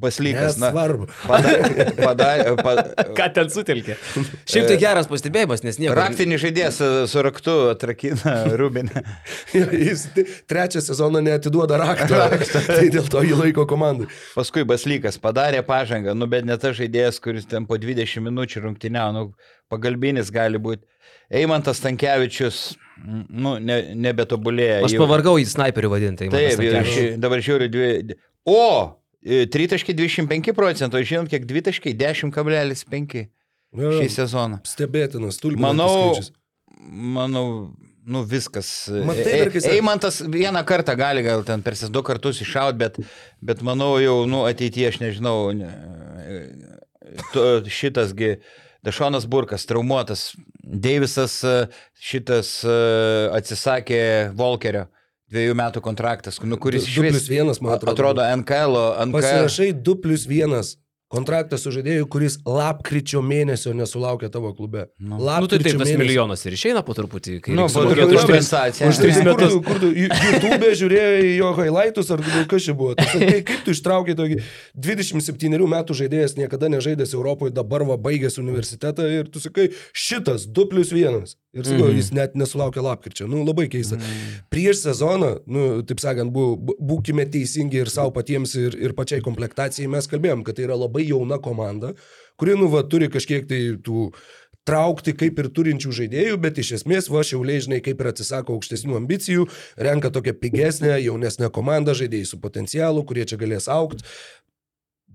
Baslykas. 0.00 0.54
Na, 0.56 0.70
Nesvarbu. 0.70 1.10
padarė. 1.28 1.84
Padarė. 1.98 2.52
Pa, 2.56 2.72
Ką 3.18 3.26
ten 3.36 3.50
sutelkė? 3.52 3.98
Šiaip 4.48 4.70
tai 4.70 4.78
geras 4.80 5.10
pastebėjimas, 5.10 5.60
nes 5.66 5.76
nieko. 5.76 5.92
Raktinis 5.98 6.40
žaidėjas 6.40 6.78
su 7.12 7.24
raktu 7.26 7.56
atrakina 7.74 8.32
Rubinę. 8.56 9.02
Jis 9.52 10.06
trečią 10.48 10.80
sezoną 10.86 11.20
neatiduoda 11.26 11.76
raktą. 11.82 12.22
tai 12.70 12.88
dėl 12.94 13.12
to 13.12 13.20
jį 13.28 13.36
laiko 13.42 13.66
komandai. 13.68 14.08
Paskui 14.32 14.64
Baslykas 14.64 15.20
padarė 15.20 15.60
pažangą, 15.68 16.16
nu 16.16 16.30
bet 16.32 16.48
ne 16.48 16.56
tas 16.56 16.78
žaidėjas, 16.80 17.20
kuris 17.20 17.44
ten 17.50 17.68
po 17.68 17.76
20 17.76 18.24
minučių 18.24 18.64
rungtyniavo, 18.70 19.12
nu, 19.18 19.26
pagalbinis 19.70 20.32
gali 20.34 20.60
būti. 20.62 20.84
Eimantas 21.30 21.78
Tankievičius, 21.82 22.74
nu, 23.30 23.56
ne, 23.62 23.80
nebetobulėja. 23.94 24.80
Aš 24.86 24.96
jau. 24.96 25.04
pavargau 25.04 25.36
į 25.38 25.46
snaiperių 25.46 25.92
vadinti. 25.92 26.30
Taip, 26.32 26.62
ši, 26.90 27.04
dabar 27.22 27.42
žiūriu 27.44 27.70
dvi. 27.70 28.16
O! 28.50 28.96
e, 29.22 29.44
3.25 29.46 30.54
procento, 30.56 31.00
žinot, 31.04 31.30
kiek 31.30 31.46
2.10,5 31.48 33.28
šį 33.70 34.08
sezoną. 34.10 34.58
Stebėtinas, 34.66 35.38
tulbinas. 35.40 35.70
Manau, 35.70 36.18
manau, 37.14 37.44
nu 38.10 38.22
viskas. 38.26 38.88
Matai, 39.06 39.46
E- 39.46 39.50
kai 39.54 39.60
sa- 39.62 39.74
Eimantas 39.76 40.20
vieną 40.22 40.64
kartą 40.66 40.96
gali 40.98 41.22
gal 41.22 41.44
ten 41.44 41.62
per 41.62 41.74
du 41.90 42.02
kartus 42.02 42.40
iššaut, 42.40 42.76
bet, 42.76 42.96
bet 43.40 43.62
manau 43.62 43.98
jau, 44.00 44.26
nu 44.26 44.44
ateityje 44.48 44.88
aš 44.88 44.98
nežinau, 44.98 45.52
ne, 45.54 45.70
tu, 47.32 47.40
šitasgi. 47.68 48.40
Dašonas 48.86 49.26
Burkas, 49.28 49.66
traumuotas. 49.68 50.30
Deivisas 50.60 51.40
e, 51.44 51.54
šitas 52.00 52.60
e, 52.64 52.76
atsisakė 53.36 54.02
Volkerio 54.36 54.86
dviejų 55.30 55.54
metų 55.58 55.82
kontraktas, 55.84 56.40
nu, 56.42 56.58
kuris 56.58 56.88
išvis 56.88 57.14
plius 57.14 57.28
vienas, 57.30 57.60
man 57.62 57.76
atrodo. 57.76 57.94
atrodo 57.94 58.24
NKL, 58.40 58.78
NKL. 59.06 59.14
Pasirašai 59.14 59.68
2 59.78 59.98
plus 60.02 60.24
1 60.26 60.56
kontraktą 61.10 61.58
su 61.58 61.72
žaidėju, 61.74 62.06
kuris 62.12 62.36
lapkričio 62.46 63.18
mėnesio 63.26 63.72
nesulaukė 63.74 64.30
tavo 64.30 64.52
klube. 64.54 64.86
Nu. 64.98 65.18
Nu 65.18 65.48
tai 65.50 65.58
taip, 65.58 65.78
tas 65.80 65.90
milijonas 65.98 66.44
ir 66.46 66.54
išeina 66.54 66.84
po 66.86 66.94
truputį. 66.94 67.40
kai 67.44 67.54
Nu, 67.58 67.66
po 67.66 67.82
truputį 67.88 68.14
už 68.14 68.26
kompensacija. 68.28 68.88
už 68.88 69.00
tris 69.02 69.16
Kur 69.18 69.24
metus. 69.32 69.52
tu, 69.52 69.60
kur 69.66 69.80
tu 69.82 69.90
Ju- 69.90 70.08
YouTube 70.08 70.70
žiūrėjai 70.80 71.20
į 71.26 71.32
jo 71.40 71.50
highlightus, 71.58 72.10
ar 72.14 72.22
kas 72.46 72.62
čia 72.68 72.74
buvo? 72.78 72.94
Tu 72.94 73.04
sakai, 73.10 73.42
kaip 73.42 73.64
tu 73.66 73.74
ištraukei 73.74 74.14
tokį 74.14 74.38
27 74.78 75.66
metų 75.74 75.96
žaidėjas, 75.98 76.36
niekada 76.38 76.70
nežaidęs 76.72 77.14
Europoje, 77.18 77.52
dabar 77.54 77.82
va 77.88 77.96
baigęs 77.98 78.38
universitetą 78.38 79.06
ir 79.10 79.28
tu 79.30 79.40
sakai, 79.42 79.70
šitas 79.92 80.46
2 80.46 80.68
plus 80.70 80.92
1. 80.94 81.34
Ir 81.52 81.64
sakau, 81.66 81.88
Mhm. 81.90 81.96
jis 81.98 82.12
net 82.14 82.34
nesulaukė 82.38 82.78
lapkričio. 82.78 83.26
Nu, 83.26 83.42
labai 83.44 83.66
keista. 83.68 83.98
Prieš 84.54 84.84
sezoną, 84.86 85.40
nu, 85.50 85.82
taip 85.82 85.98
sakant, 85.98 86.30
bu- 86.32 86.54
būkime 86.78 87.26
teisingi 87.26 87.74
ir 87.82 87.86
savo 87.90 88.12
patiems, 88.14 88.54
ir, 88.54 88.76
ir 88.78 88.92
pačiai 88.94 89.20
komplektacijai. 89.20 89.88
Mes 89.90 90.06
kalbėjom, 90.06 90.44
kad 90.44 90.54
tai 90.54 90.62
yra 90.68 90.76
labai 90.78 90.99
jauna 91.08 91.40
komanda, 91.42 91.94
kuri, 92.40 92.56
nu, 92.58 92.70
va, 92.72 92.84
turi 92.86 93.10
kažkiek 93.12 93.48
tai 93.48 93.60
tų 93.84 94.10
traukti 94.68 95.14
kaip 95.16 95.38
ir 95.40 95.48
turinčių 95.56 95.92
žaidėjų, 95.96 96.36
bet 96.42 96.60
iš 96.60 96.74
esmės 96.80 97.08
va 97.10 97.22
šiauliai, 97.26 97.62
žinai, 97.64 97.80
kaip 97.84 98.02
ir 98.02 98.10
atsisako 98.12 98.56
aukštesnių 98.58 98.98
ambicijų, 99.00 99.46
renka 99.80 100.12
tokią 100.12 100.36
pigesnę, 100.40 100.92
jaunesnę 101.00 101.50
komandą, 101.54 101.96
žaidėjai 101.96 102.28
su 102.28 102.40
potencialu, 102.42 103.04
kurie 103.08 103.26
čia 103.28 103.40
galės 103.40 103.70
aukti. 103.72 104.04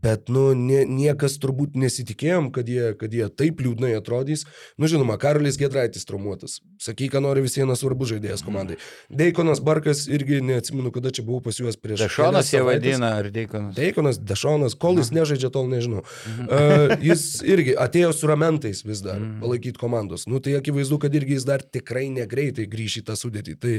Bet, 0.05 0.29
nu, 0.29 0.51
nie, 0.53 0.83
niekas 0.85 1.39
turbūt 1.41 1.73
nesitikėjom, 1.81 2.51
kad 2.53 2.69
jie, 2.69 2.91
kad 2.99 3.13
jie 3.15 3.25
taip 3.33 3.63
liūdnai 3.65 3.95
atrodys. 3.97 4.43
Nu, 4.77 4.89
žinoma, 4.91 5.17
Karolis 5.21 5.57
Gedraitis 5.57 6.05
traumuotas. 6.05 6.59
Sakyk, 6.83 7.15
ką 7.15 7.23
nori 7.25 7.41
vis 7.41 7.57
vienas 7.57 7.81
svarbus 7.81 8.11
žaidėjas 8.11 8.45
komandai. 8.45 8.77
Deikonas 9.09 9.63
Barkas 9.65 10.03
irgi 10.05 10.43
neatsimenu, 10.45 10.91
kada 10.93 11.09
čia 11.15 11.25
buvau 11.25 11.41
pas 11.47 11.57
juos 11.57 11.79
prieš. 11.81 12.05
Kelias 12.13 12.53
jie 12.53 12.61
vadina, 12.67 13.15
ar 13.23 13.31
Deikonas. 13.33 13.73
Deikonas, 13.79 14.21
Dešonas, 14.21 14.77
kol 14.77 15.01
jis 15.01 15.09
nežaidžia, 15.15 15.49
tol 15.55 15.65
nežinau. 15.73 16.05
Uh, 16.45 16.93
jis 17.01 17.25
irgi 17.41 17.73
atėjo 17.73 18.13
su 18.13 18.29
ramentais 18.29 18.85
vis 18.85 19.01
dar 19.05 19.23
palaikyti 19.41 19.81
komandos. 19.81 20.29
Nu, 20.29 20.43
tai 20.43 20.59
akivaizdu, 20.59 21.01
kad 21.01 21.17
irgi 21.17 21.39
jis 21.39 21.49
dar 21.49 21.65
tikrai 21.65 22.11
negreitai 22.13 22.69
grįš 22.69 23.01
į 23.01 23.07
tą 23.09 23.17
sudėtį. 23.17 23.57
Tai 23.57 23.77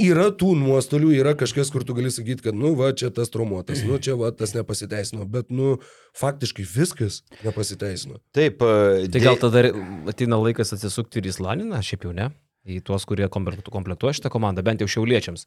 yra 0.00 0.28
tų 0.36 0.52
nuostolių, 0.60 1.10
yra 1.16 1.32
kažkas, 1.38 1.70
kur 1.72 1.84
tu 1.86 1.94
gali 1.96 2.10
sakyti, 2.12 2.44
kad, 2.44 2.56
nu, 2.56 2.74
va, 2.78 2.90
čia 2.96 3.08
tas 3.14 3.30
traumuotas, 3.32 3.82
nu, 3.86 3.96
čia, 4.02 4.16
va, 4.20 4.28
tas 4.36 4.52
nepasiteisino, 4.56 5.24
bet, 5.30 5.48
nu, 5.54 5.78
faktiškai 6.20 6.66
viskas 6.68 7.22
nepasiteisino. 7.44 8.20
Taip, 8.36 8.60
e, 8.62 9.06
Tai 9.12 9.22
gal 9.24 9.38
tada 9.40 9.64
ateina 10.12 10.38
laikas 10.42 10.74
atsisukti 10.76 11.22
ir 11.22 11.30
į 11.30 11.36
Slaniną, 11.38 11.80
šiaip 11.84 12.04
jau 12.08 12.12
ne? 12.16 12.30
Į 12.66 12.80
tuos, 12.82 13.04
kurie 13.06 13.28
komplektu- 13.30 13.70
komplektuoja 13.70 14.18
šitą 14.18 14.32
komandą, 14.34 14.64
bent 14.66 14.82
jau 14.82 14.88
šiauliečiams. 14.90 15.46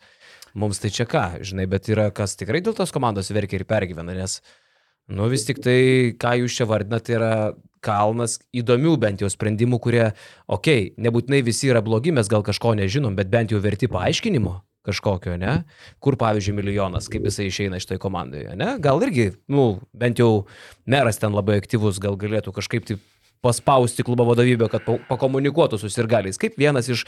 Mums 0.55 0.79
tai 0.79 0.89
čia 0.95 1.05
ką, 1.05 1.43
žinai, 1.43 1.67
bet 1.69 1.89
yra 1.91 2.09
kas 2.15 2.37
tikrai 2.39 2.61
dėl 2.63 2.73
tos 2.77 2.93
komandos 2.95 3.29
verkia 3.35 3.59
ir 3.59 3.65
pergyvena, 3.67 4.15
nes, 4.15 4.39
nu 5.11 5.27
vis 5.29 5.43
tik 5.45 5.59
tai, 5.61 6.15
ką 6.17 6.37
jūs 6.41 6.55
čia 6.57 6.65
vardinate, 6.69 7.11
tai 7.11 7.17
yra 7.19 7.33
kalnas 7.83 8.39
įdomių 8.55 8.95
bent 9.01 9.21
jau 9.23 9.29
sprendimų, 9.31 9.79
kurie, 9.83 10.05
okei, 10.47 10.89
okay, 10.89 10.95
nebūtinai 11.01 11.43
visi 11.45 11.71
yra 11.71 11.83
blogi, 11.85 12.13
mes 12.15 12.31
gal 12.31 12.43
kažko 12.45 12.75
nežinom, 12.79 13.15
bet 13.17 13.31
bent 13.31 13.53
jau 13.53 13.61
verti 13.63 13.89
paaiškinimo 13.91 14.59
kažkokio, 14.89 15.35
ne? 15.37 15.59
Kur, 16.01 16.15
pavyzdžiui, 16.19 16.55
milijonas, 16.55 17.09
kaip 17.11 17.27
jisai 17.27 17.49
išeina 17.49 17.79
iš 17.79 17.89
toj 17.89 17.99
komandoje, 18.01 18.55
ne? 18.57 18.77
Gal 18.81 19.01
irgi, 19.05 19.31
nu, 19.51 19.81
bent 19.93 20.21
jau 20.21 20.45
meras 20.89 21.19
ten 21.21 21.35
labai 21.35 21.59
aktyvus, 21.61 21.99
gal 22.01 22.17
galėtų 22.19 22.55
kažkaip 22.55 22.87
tai 22.87 22.97
paspausti 23.43 24.03
klubo 24.03 24.25
vadovybę, 24.27 24.67
kad 24.71 24.83
pa- 24.83 24.99
pakomunikuotų 25.07 25.79
su 25.79 25.91
sirgaliais. 25.91 26.39
Kaip 26.39 26.57
vienas 26.59 26.89
iš 26.91 27.05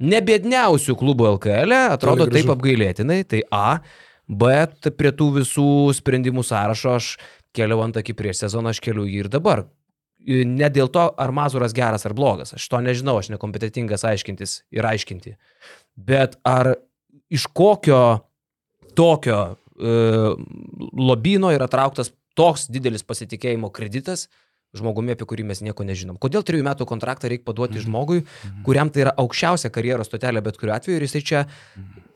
nebėdniausių 0.00 0.96
klubų 0.96 1.28
LKL, 1.36 1.72
e, 1.72 1.80
atrodo 1.96 2.28
taip 2.32 2.52
apgailėtinai, 2.52 3.22
tai 3.28 3.42
A, 3.52 3.80
bet 4.26 4.88
prie 4.96 5.12
tų 5.12 5.30
visų 5.40 5.92
sprendimų 5.96 6.44
sąrašo 6.44 6.96
aš 6.96 7.16
keliau 7.56 7.82
ant 7.84 7.96
akį 7.96 8.16
prieš 8.16 8.46
sezoną, 8.46 8.72
aš 8.72 8.80
keliu 8.80 9.04
jį 9.04 9.26
ir 9.26 9.28
dabar. 9.32 9.66
Ne 10.26 10.68
dėl 10.74 10.88
to, 10.90 11.04
ar 11.14 11.30
Mazuras 11.30 11.74
geras 11.76 12.02
ar 12.08 12.14
blogas, 12.16 12.50
aš 12.56 12.64
to 12.66 12.80
nežinau, 12.82 13.14
aš 13.20 13.30
nekompetitingas 13.30 14.02
aiškintis 14.08 14.56
ir 14.74 14.86
aiškinti. 14.88 15.36
Bet 15.94 16.34
ar 16.42 16.72
iš 17.30 17.46
kokio 17.54 18.00
tokio 18.98 19.38
e, 19.46 19.94
lobino 20.98 21.52
yra 21.54 21.68
trauktas 21.70 22.10
toks 22.36 22.66
didelis 22.72 23.06
pasitikėjimo 23.06 23.70
kreditas 23.74 24.26
žmogumi, 24.78 25.16
apie 25.16 25.26
kurį 25.28 25.44
mes 25.48 25.62
nieko 25.64 25.84
nežinom. 25.86 26.18
Kodėl 26.20 26.44
trijų 26.46 26.64
metų 26.66 26.86
kontraktą 26.86 27.30
reikia 27.32 27.44
paduoti 27.48 27.82
žmogui, 27.82 28.22
kuriam 28.66 28.90
tai 28.92 29.06
yra 29.06 29.14
aukščiausia 29.16 29.70
karjeros 29.74 30.06
stotelė 30.10 30.42
bet 30.44 30.56
kuriuo 30.60 30.76
atveju 30.76 30.96
ir 31.00 31.06
jisai 31.08 31.22
čia 31.26 31.44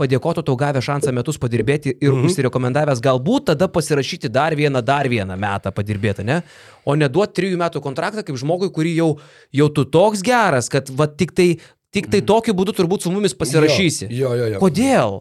padėkotų 0.00 0.44
tau 0.46 0.56
gavę 0.56 0.80
šansą 0.84 1.12
metus 1.12 1.38
padirbėti 1.40 1.92
ir 2.00 2.12
Mhm. 2.12 2.26
užsirekomendavęs 2.28 3.00
galbūt 3.04 3.50
tada 3.52 3.68
pasirašyti 3.68 4.30
dar 4.32 4.54
vieną, 4.56 4.82
dar 4.84 5.08
vieną 5.08 5.36
metą 5.36 5.72
padirbėti, 5.72 6.24
ne? 6.24 6.42
O 6.84 6.94
neduoti 6.96 7.36
trijų 7.40 7.58
metų 7.60 7.82
kontraktą 7.84 8.24
kaip 8.24 8.36
žmogui, 8.40 8.70
kurį 8.72 8.94
jau, 8.96 9.10
jau 9.52 9.68
tu 9.68 9.84
toks 9.84 10.22
geras, 10.22 10.68
kad 10.72 10.88
va 10.88 11.06
tik 11.06 11.32
tai, 11.36 11.58
tik 11.94 12.08
tai 12.10 12.20
tokiu 12.26 12.54
būdu 12.56 12.74
turbūt 12.76 13.04
su 13.04 13.12
mumis 13.12 13.34
pasirašysi. 13.38 14.06
Mhm. 14.08 14.16
Jo, 14.16 14.32
jo, 14.38 14.48
jo. 14.54 14.60
Kodėl? 14.62 15.16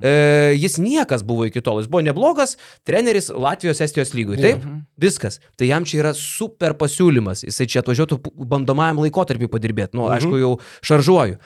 E, 0.00 0.12
jis 0.56 0.78
niekas 0.80 1.24
buvo 1.26 1.46
iki 1.48 1.62
tol, 1.64 1.80
jis 1.80 1.88
buvo 1.90 2.02
neblogas 2.04 2.56
treneris 2.88 3.30
Latvijos 3.32 3.80
Estijos 3.84 4.12
lygui, 4.16 4.38
taip? 4.40 4.64
Viskas. 5.00 5.40
Tai 5.56 5.68
jam 5.68 5.86
čia 5.88 6.02
yra 6.02 6.14
super 6.16 6.76
pasiūlymas, 6.80 7.44
jisai 7.48 7.68
čia 7.70 7.84
atvažiuotų 7.84 8.20
bandomajam 8.50 9.02
laikotarpį 9.04 9.50
padirbėti, 9.52 9.96
nu, 9.98 10.08
aišku, 10.12 10.36
jau 10.40 10.52
šaržuoju. 10.86 11.40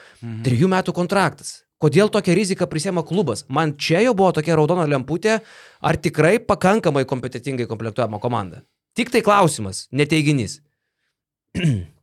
Trijų 0.45 0.71
metų 0.71 0.95
kontraktas. 0.95 1.61
Kodėl 1.81 2.07
tokią 2.11 2.35
riziką 2.37 2.67
prisėmė 2.71 3.03
klubas? 3.07 3.43
Man 3.51 3.75
čia 3.75 3.99
jau 4.05 4.13
buvo 4.15 4.31
tokia 4.35 4.55
raudona 4.55 4.87
lemputė, 4.87 5.41
ar 5.83 5.99
tikrai 5.99 6.37
pakankamai 6.39 7.03
kompetitingai 7.07 7.67
komplektuojama 7.67 8.21
komanda? 8.23 8.63
Tik 8.95 9.11
tai 9.11 9.19
klausimas, 9.23 9.89
neteiginys. 9.91 10.61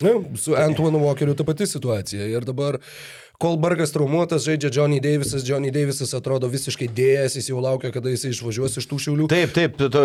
Na, 0.00 0.36
su 0.36 0.54
Antuanu 0.56 1.02
Walkeriu 1.04 1.36
ta 1.36 1.44
pati 1.44 1.66
situacija. 1.68 2.26
Ir 2.26 2.44
dabar 2.48 2.78
Kolbergas 3.40 3.92
traumuotas, 3.92 4.44
žaidžia 4.44 4.68
Johnny 4.72 4.98
Davisas, 5.00 5.44
Johnny 5.48 5.70
Davisas 5.72 6.10
atrodo 6.12 6.48
visiškai 6.52 6.90
dėjęs, 6.92 7.38
jis 7.38 7.46
jau 7.48 7.60
laukia, 7.64 7.88
kada 7.94 8.12
jis 8.12 8.26
išvažiuos 8.34 8.76
iš 8.76 8.88
tų 8.90 8.98
šiaulių. 9.00 9.28
Taip, 9.32 9.54
taip, 9.56 9.78
tu, 9.80 9.88
tu 9.92 10.02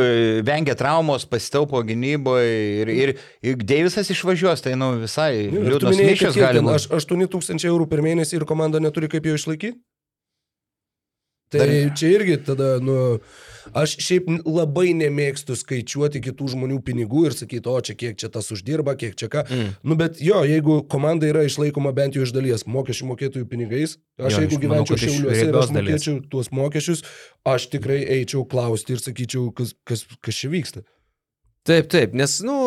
vengia 0.48 0.76
traumos, 0.80 1.28
pasitaupo 1.28 1.82
gynyboje 1.84 2.54
ir, 2.84 2.94
ir, 2.94 3.14
ir 3.44 3.60
Deivisas 3.60 4.12
išvažiuos, 4.16 4.64
tai 4.64 4.78
nu 4.80 4.94
visai 5.02 5.50
tu 5.52 5.66
liūdnas 5.68 6.00
kiek 6.00 6.40
gali 6.40 6.64
būti. 6.64 6.78
aš 6.80 6.88
8 6.96 7.28
tūkstančiai 7.36 7.74
eurų 7.74 7.90
per 7.92 8.04
mėnesį 8.08 8.40
ir 8.40 8.48
komanda 8.48 8.80
neturi 8.80 9.12
kaip 9.12 9.28
jo 9.28 9.36
išlaikyti? 9.36 9.76
Tai 11.54 11.62
Dar... 11.62 11.74
čia 11.98 12.10
irgi 12.16 12.38
tada, 12.42 12.70
nu, 12.82 12.96
aš 13.78 13.96
šiaip 14.02 14.28
labai 14.48 14.96
nemėgstu 14.98 15.54
skaičiuoti 15.60 16.22
kitų 16.26 16.48
žmonių 16.56 16.80
pinigų 16.86 17.28
ir 17.30 17.36
sakyti, 17.38 17.70
o 17.70 17.78
čia 17.86 17.94
kiek 17.98 18.18
čia 18.18 18.32
tas 18.34 18.50
uždirba, 18.56 18.96
kiek 18.98 19.14
čia 19.20 19.30
ką. 19.32 19.46
Mm. 19.46 19.70
Nu, 19.86 19.98
bet 20.00 20.18
jo, 20.26 20.42
jeigu 20.48 20.80
komanda 20.90 21.30
yra 21.30 21.46
išlaikoma 21.46 21.94
bent 21.96 22.18
jau 22.18 22.26
iš 22.26 22.34
dalies 22.36 22.66
mokesčių 22.66 23.12
mokėtojų 23.12 23.50
pinigais, 23.52 23.98
aš 24.18 24.40
Jo, 24.40 24.44
jeigu 24.46 24.58
manau, 24.64 24.84
gyvenčiau 24.88 25.02
šiauliuose 25.04 25.46
ir 25.46 25.60
aš 25.62 25.72
dalies. 25.72 25.78
mokėčiau 25.78 26.20
tuos 26.34 26.52
mokesčius, 26.56 27.06
aš 27.54 27.70
tikrai 27.76 28.02
eičiau 28.18 28.46
klausti 28.50 28.98
ir 28.98 29.06
sakyčiau, 29.06 29.52
kas, 29.54 29.76
kas, 29.86 30.06
kas 30.26 30.42
čia 30.42 30.50
vyksta. 30.54 30.86
Taip, 31.66 31.90
taip, 31.94 32.18
nes, 32.18 32.40
nu, 32.46 32.58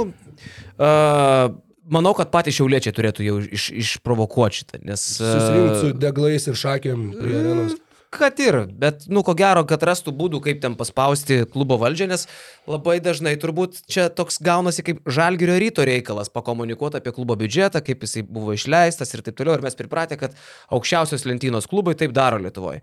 uh, 0.79 1.51
manau, 1.87 2.15
kad 2.19 2.31
patys 2.35 2.57
šiauliečiai 2.59 2.95
turėtų 2.95 3.27
jau 3.27 3.37
iš, 3.43 3.69
išprovokuoti 3.85 4.63
šitą, 4.63 4.81
nes... 4.87 5.05
Susirinkti 5.19 5.77
su 5.83 5.93
Uh, 5.93 6.01
deglais 6.03 6.49
ir 6.51 6.59
šakėm 6.59 7.05
prie 7.19 7.37
arenos. 7.43 7.77
Kad 8.11 8.41
ir, 8.41 8.57
bet, 8.81 9.05
nu, 9.13 9.23
ko 9.27 9.35
gero, 9.37 9.65
kad 9.69 9.83
rastų 9.85 10.15
būdų, 10.17 10.41
kaip 10.45 10.63
ten 10.63 10.77
paspausti 10.79 11.43
klubo 11.53 11.77
valdžią, 11.81 12.09
nes 12.11 12.25
labai 12.69 12.99
dažnai 13.05 13.35
turbūt 13.41 13.83
čia 13.91 14.09
toks 14.09 14.41
gaunasi 14.45 14.85
kaip 14.87 15.03
žalgerio 15.05 15.59
ryto 15.61 15.85
reikalas 15.89 16.33
pakomunikuoti 16.33 17.01
apie 17.01 17.13
klubo 17.17 17.37
biudžetą, 17.41 17.83
kaip 17.85 18.07
jisai 18.07 18.25
buvo 18.25 18.57
išleistas 18.57 19.13
ir 19.13 19.25
taip 19.27 19.37
toliau, 19.39 19.59
ir 19.59 19.67
mes 19.67 19.79
pripratę, 19.79 20.19
kad 20.21 20.37
aukščiausios 20.73 21.29
lentynos 21.29 21.69
klubai 21.71 21.97
taip 21.99 22.17
daro 22.17 22.41
Lietuvoje. 22.41 22.83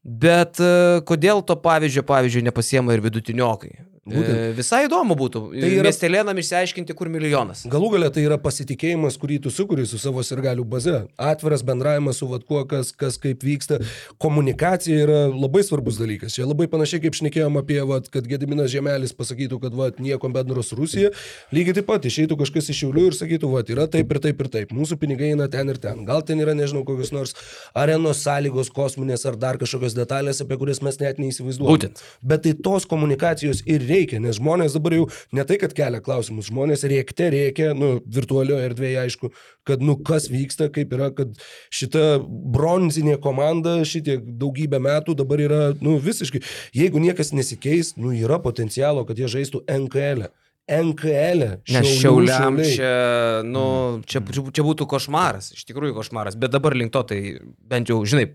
Bet 0.00 0.56
e, 0.62 1.00
kodėl 1.04 1.42
to 1.44 1.58
pavyzdžio, 1.60 2.06
pavyzdžiui, 2.08 2.46
nepasiema 2.46 2.94
ir 2.96 3.02
vidutiniokai? 3.04 3.74
Būtent. 4.12 4.36
E, 4.36 4.52
visai 4.56 4.84
įdomu 4.86 5.16
būtų. 5.18 5.42
Tai 5.54 5.60
Tai 5.60 5.70
yra-. 5.78 5.86
Miestelėnam 5.88 6.40
išsiaiškinti, 6.42 6.96
kur 6.98 7.10
milijonas. 7.12 7.64
Galų 7.70 7.92
galia 7.94 8.10
tai 8.14 8.24
yra 8.26 8.38
pasitikėjimas, 8.42 9.18
kurį 9.20 9.40
tu 9.46 9.52
sukuri 9.54 9.86
su 9.88 10.00
savo 10.02 10.24
sirgalių 10.26 10.64
baze. 10.68 10.96
Atviras 11.20 11.64
bendravimas 11.66 12.20
su 12.20 12.28
vatkuo, 12.30 12.64
kas, 12.70 12.92
kas 12.96 13.18
kaip 13.22 13.44
vyksta. 13.46 13.80
Komunikacija 14.22 15.04
yra 15.06 15.20
labai 15.30 15.62
svarbus 15.66 16.00
dalykas. 16.00 16.36
Čia 16.36 16.48
labai 16.48 16.68
panašiai 16.72 17.04
kaip 17.04 17.18
šnekėjom 17.18 17.60
apie, 17.60 17.80
vat, 17.88 18.08
kad 18.12 18.26
Gediminas 18.30 18.72
Žemelis 18.72 19.14
pasakytų, 19.16 19.60
kad 19.64 19.76
vat, 19.76 20.00
nieko 20.02 20.30
bendro 20.32 20.64
su 20.66 20.78
Rusija. 20.78 21.12
Lygiai 21.54 21.76
taip 21.80 21.88
pat 21.90 22.06
išeitų 22.08 22.38
kažkas 22.40 22.70
iš 22.72 22.80
Šiaulių 22.80 23.06
ir 23.10 23.16
sakytų, 23.18 23.50
vat, 23.52 23.70
yra 23.72 23.86
taip 23.90 24.10
ir 24.14 24.22
taip 24.24 24.40
ir 24.40 24.50
taip. 24.52 24.74
Mūsų 24.74 24.96
pinigai 25.02 25.34
eina 25.34 25.50
ten 25.52 25.68
ir 25.68 25.80
ten. 25.82 26.04
Gal 26.08 26.24
ten 26.26 26.40
yra, 26.40 26.54
nežinau, 26.56 26.82
kokios 26.88 27.12
nors 27.12 27.34
arenos 27.76 28.22
sąlygos 28.24 28.70
kosminės 28.74 29.26
ar 29.28 29.36
dar 29.40 29.58
kažkokios 29.60 29.96
detalės, 29.98 30.40
apie 30.44 30.56
kurias 30.60 30.80
mes 30.84 30.96
net 31.02 31.20
neįsivaizduojame. 31.20 31.76
Būtent. 31.76 32.02
Bet 32.24 32.44
tai 32.46 32.54
tos 32.56 32.86
komunikacijos 32.88 33.62
ir 33.68 33.84
reikia, 33.84 33.99
nes 34.22 34.38
žmonės 34.38 34.76
dabar 34.76 34.96
jau 34.96 35.06
ne 35.36 35.44
tai, 35.48 35.58
kad 35.60 35.74
kelia 35.76 36.00
klausimus, 36.04 36.48
žmonės 36.50 36.86
rėkte 36.90 37.30
reikia, 37.34 37.70
nu, 37.76 37.98
virtualioje 38.06 38.70
erdvėje 38.70 39.00
aišku, 39.04 39.32
kad, 39.68 39.84
nu, 39.84 39.98
kas 40.06 40.30
vyksta, 40.32 40.70
kaip 40.72 40.94
yra, 40.96 41.10
kad 41.16 41.36
šita 41.74 42.20
bronzinė 42.24 43.18
komanda 43.22 43.80
šitiek 43.84 44.24
daugybę 44.40 44.80
metų 44.82 45.16
dabar 45.20 45.44
yra, 45.46 45.62
nu, 45.84 45.98
visiškai, 46.02 46.42
jeigu 46.76 47.02
niekas 47.02 47.34
nesikeis, 47.36 47.94
nu, 48.00 48.14
yra 48.16 48.40
potencialo, 48.42 49.06
kad 49.08 49.18
jie 49.20 49.30
žaistų 49.30 49.64
NKL. 49.68 50.28
-ę. 50.28 50.36
NKL. 50.70 51.40
-ę. 51.42 51.58
Nes 51.72 51.86
šiauliam 51.98 52.58
Šiauliai. 52.58 52.74
čia, 52.76 53.42
nu, 53.44 53.64
čia, 54.06 54.22
čia 54.54 54.62
būtų 54.62 54.86
košmaras, 54.86 55.50
iš 55.56 55.66
tikrųjų 55.66 55.96
košmaras, 55.98 56.38
bet 56.38 56.54
dabar 56.54 56.76
link 56.78 56.92
to, 56.94 57.02
tai 57.02 57.40
bent 57.58 57.90
jau, 57.90 57.98
žinai, 58.06 58.30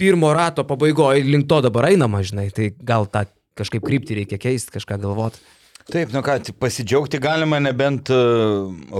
pirmo 0.00 0.32
rato 0.32 0.64
pabaigoje 0.64 1.24
link 1.24 1.48
to 1.48 1.60
dabar 1.60 1.90
einama, 1.90 2.22
žinai, 2.24 2.48
tai 2.50 2.72
gal 2.80 3.06
tą 3.06 3.26
kažkaip 3.58 3.84
kryptį 3.84 4.22
reikia 4.22 4.40
keisti, 4.40 4.74
kažką 4.74 5.00
galvoti. 5.02 5.42
Taip, 5.90 6.12
nu 6.14 6.22
ką, 6.22 6.36
pasidžiaugti 6.62 7.18
galima 7.22 7.58
nebent 7.58 8.10
e, 8.12 8.18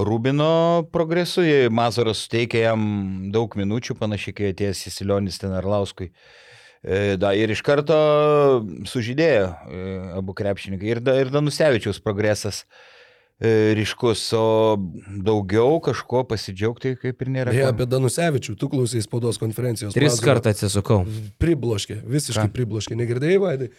Rubino 0.03 0.83
progresu, 0.91 1.45
jei 1.45 1.69
Mazoras 1.71 2.25
suteikė 2.25 2.65
jam 2.65 2.81
daug 3.31 3.55
minučių, 3.55 3.95
panašiai 3.99 4.35
kai 4.35 4.49
atėjęs 4.51 4.81
Sisilionis 4.89 5.39
ten 5.39 5.55
Arlauskui. 5.55 6.09
E, 6.83 7.15
Da, 7.15 7.29
ir 7.31 7.53
iš 7.53 7.61
karto 7.63 7.95
sužydėjo 8.91 9.45
e, 9.47 9.83
abu 10.17 10.35
krepšininkai. 10.35 10.89
Ir, 10.97 10.99
da, 10.99 11.15
ir 11.21 11.31
Danusevičiaus 11.31 12.03
progresas 12.03 12.65
ryškus, 13.43 14.21
o 14.37 14.75
daugiau 15.25 15.79
kažko 15.83 16.21
pasidžiaugti 16.29 16.93
kaip 16.99 17.23
ir 17.23 17.31
nėra. 17.33 17.51
Beje, 17.55 17.65
ko. 17.65 17.71
apie 17.73 17.87
Danusevičių, 17.91 18.53
tu 18.59 18.69
klausai 18.71 19.01
spaudos 19.03 19.39
konferencijos. 19.41 19.95
Tris 19.95 20.19
kartą 20.23 20.53
atsisukau. 20.53 21.01
Pribloškė, 21.41 21.97
visiškai 22.13 22.49
pribloškė. 22.53 22.99
Negirdėjai, 22.99 23.41
Vaidai? 23.43 23.71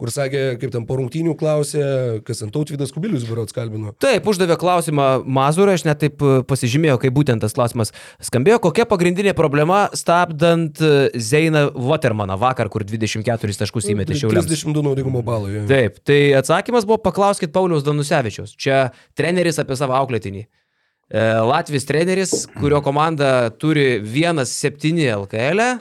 Kur 0.00 0.08
sakė, 0.08 0.54
kaip 0.56 0.70
ten 0.72 0.86
po 0.88 0.96
rungtynių 0.96 1.34
klausė, 1.36 1.82
kas 2.24 2.38
ant 2.40 2.54
tautvydas 2.54 2.92
Kubilius 2.94 3.26
berots 3.28 3.52
kalbino. 3.52 3.92
Taip, 4.00 4.24
uždavė 4.32 4.56
klausimą 4.60 5.08
Mazurą, 5.28 5.74
aš 5.76 5.84
net 5.84 6.00
taip 6.00 6.24
e, 6.24 6.38
pasižymėjau, 6.48 6.96
kaip 7.02 7.12
būtent 7.18 7.44
tas 7.44 7.52
klausimas 7.56 7.92
skambėjo. 8.24 8.62
Kokia 8.64 8.86
pagrindinė 8.88 9.34
problema 9.36 9.82
stabdant 9.92 10.80
e, 10.80 11.10
Zeiną 11.20 11.66
Watermaną 11.76 12.38
vakar, 12.40 12.72
kur 12.72 12.86
24 12.88 13.60
taškus 13.60 13.90
įmetė 13.92 14.16
šiauliams? 14.22 14.48
32 14.48 14.86
naudingumo 14.88 15.20
balai. 15.26 15.58
jo. 15.58 15.66
Taip, 15.68 16.00
tai 16.08 16.20
atsakymas 16.40 16.88
buvo 16.88 17.02
paklauskit 17.04 17.52
Pauliaus 17.52 17.84
Danusevičiaus. 17.84 18.56
Čia 18.56 18.86
treneris 19.20 19.60
apie 19.60 19.76
savo 19.76 20.00
auklėtinį. 20.00 20.46
E, 20.46 21.30
Latvijos 21.44 21.84
treneris, 21.84 22.38
kurio 22.56 22.80
komanda 22.86 23.50
turi 23.60 23.98
1-7 24.00 25.10
LKL, 25.26 25.60
-ę. 25.60 25.72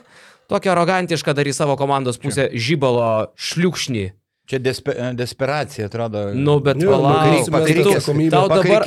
Tokia 0.50 0.74
arogantiška 0.74 1.36
dar 1.38 1.47
į 1.47 1.54
savo 1.56 1.78
komandos 1.80 2.20
pusę 2.22 2.50
žybalo 2.54 3.30
šliukšnį. 3.38 4.06
Čia 4.50 4.58
despe, 4.60 4.93
desperacija, 5.14 5.86
atrodo. 5.86 6.24
Nu, 6.34 6.56
bet 6.60 6.80
Jo, 6.82 6.95
palauk, 6.97 7.50
tai 7.54 8.30
tau 8.34 8.47
dabar, 8.50 8.86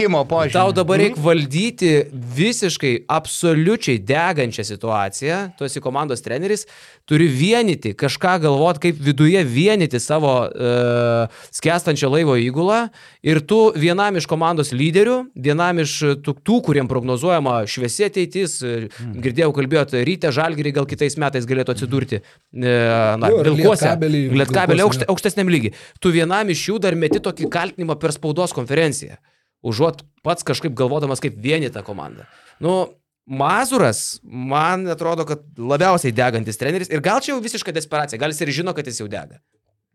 tau 0.51 0.73
dabar 0.75 0.99
reikia 0.99 1.23
valdyti 1.23 1.91
visiškai, 2.11 3.05
absoliučiai 3.07 4.01
degančią 4.03 4.65
situaciją. 4.67 5.37
Tu 5.55 5.69
esi 5.69 5.83
komandos 5.85 6.25
treneris, 6.25 6.67
turi 7.07 7.29
vienyti, 7.31 7.93
kažką 7.95 8.41
galvoti, 8.43 8.89
kaip 8.89 8.99
viduje 9.07 9.45
vienyti 9.47 10.01
savo 10.03 10.33
uh, 10.49 11.45
skęstančio 11.55 12.11
laivo 12.11 12.35
įgulą. 12.43 12.89
Ir 13.23 13.39
tu 13.47 13.61
vienam 13.79 14.19
iš 14.19 14.27
komandos 14.27 14.75
lyderių, 14.75 15.21
vienam 15.47 15.79
iš 15.85 15.95
tų, 16.27 16.37
tų 16.43 16.59
kuriem 16.67 16.91
prognozuojama 16.91 17.61
šviesi 17.71 18.09
ateitis, 18.09 18.59
mm. 18.67 19.15
girdėjau, 19.23 19.53
kalbėjot, 19.55 19.95
ryte 20.11 20.35
žalgiriai 20.35 20.75
gal 20.81 20.91
kitais 20.91 21.15
metais 21.23 21.47
galėtų 21.47 21.77
atsidurti. 21.79 22.23
Uh, 22.51 23.15
na, 23.23 23.31
Vilkuose. 23.47 23.95
Lietkabelį 24.43 24.83
Vilkuose, 24.83 25.52
lygiai. 25.53 25.75
Tu 26.01 26.13
vienam 26.15 26.49
iš 26.53 26.65
jų 26.71 26.79
dar 26.83 26.97
meti 26.99 27.21
tokį 27.23 27.51
kaltinimą 27.53 27.99
per 28.01 28.13
spaudos 28.17 28.53
konferenciją. 28.57 29.17
užuot 29.63 30.01
pats 30.27 30.43
kažkaip 30.43 30.73
galvodamas 30.75 31.21
kaip 31.23 31.37
vienita 31.39 31.85
komanda. 31.87 32.25
Nu, 32.59 32.89
Mazuras, 33.31 34.19
man 34.27 34.89
atrodo, 34.91 35.23
kad 35.25 35.45
labiausiai 35.57 36.11
degantis 36.13 36.59
treneris 36.59 36.91
ir 36.91 36.99
gal 37.01 37.21
čia 37.23 37.31
jau 37.37 37.41
visiška 37.45 37.71
desperacija, 37.73 38.19
gal 38.19 38.33
jis 38.35 38.41
ir 38.43 38.51
žino, 38.57 38.75
kad 38.75 38.87
jis 38.91 38.99
jau 38.99 39.07
dega. 39.07 39.39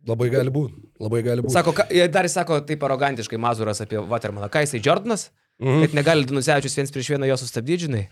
Labai 0.07 0.29
gali 0.31 0.53
būti. 0.55 0.79
Labai 1.03 1.19
gali 1.25 1.43
būti. 1.43 1.51
Sako, 1.51 1.73
ir 1.91 2.07
dar 2.13 2.23
jis 2.23 2.37
sako 2.39 2.61
taip 2.63 2.85
arogantiškai 2.87 3.35
Mazuras 3.43 3.83
apie 3.83 3.99
Watermaną, 3.99 4.47
ką 4.53 4.63
jisai 4.63 4.79
Jordanas, 4.85 5.27
Mhm. 5.59 5.81
kad 5.81 5.93
negali 5.97 6.23
Danusevičius 6.29 6.75
viens 6.77 6.91
prieš 6.93 7.07
vieną 7.11 7.27
jo 7.27 7.35
sustabdyti, 7.41 7.87
žinai. 7.89 8.03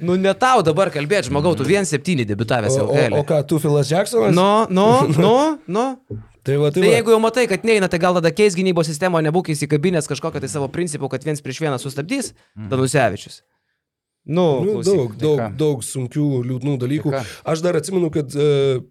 nu, 0.00 0.16
ne 0.16 0.32
tau 0.34 0.62
dabar 0.64 0.88
kalbėti, 0.90 1.28
žmogau, 1.28 1.54
tu 1.54 1.62
vien 1.62 1.84
septyni 1.84 2.24
debitavęs 2.26 2.74
O, 2.80 2.86
o, 2.88 2.94
LKL. 2.94 3.18
o 3.20 3.22
ką, 3.22 3.42
tu 3.46 3.58
Filas 3.60 3.86
Jacksonas? 3.92 4.34
Nu, 4.34 4.66
nu, 4.70 5.06
nu, 5.14 5.58
nu. 5.68 5.84
Tai 6.44 6.58
va, 6.60 6.68
tai 6.70 6.82
Tai 6.82 6.90
va. 6.90 6.94
jeigu 6.98 7.14
jau 7.14 7.20
matai, 7.24 7.46
kad 7.48 7.64
neina, 7.64 7.88
tai 7.88 7.98
gal 8.02 8.18
tada 8.18 8.32
keis 8.36 8.56
gynybos 8.58 8.90
sistemo, 8.90 9.20
nebūk 9.24 9.48
įsikabinęs 9.54 10.08
kažkokio 10.10 10.42
tai 10.44 10.50
savo 10.52 10.68
principų, 10.68 11.08
kad 11.14 11.24
viens 11.24 11.40
prieš 11.40 11.62
vieną 11.64 11.78
sustabdys, 11.80 12.34
Danusevičius. 12.68 13.40
Nu, 14.24 14.64
Nu, 14.64 14.82
daug, 14.82 15.12
daug, 15.20 15.36
ką? 15.36 15.46
daug 15.60 15.82
sunkių, 15.84 16.26
liūdnų 16.48 16.78
dalykų. 16.80 17.10
Tai? 17.12 17.20
Aš 17.52 17.60
dar 17.64 17.76
atsimenu, 17.76 18.08
kad 18.12 18.32
e, 18.32 18.46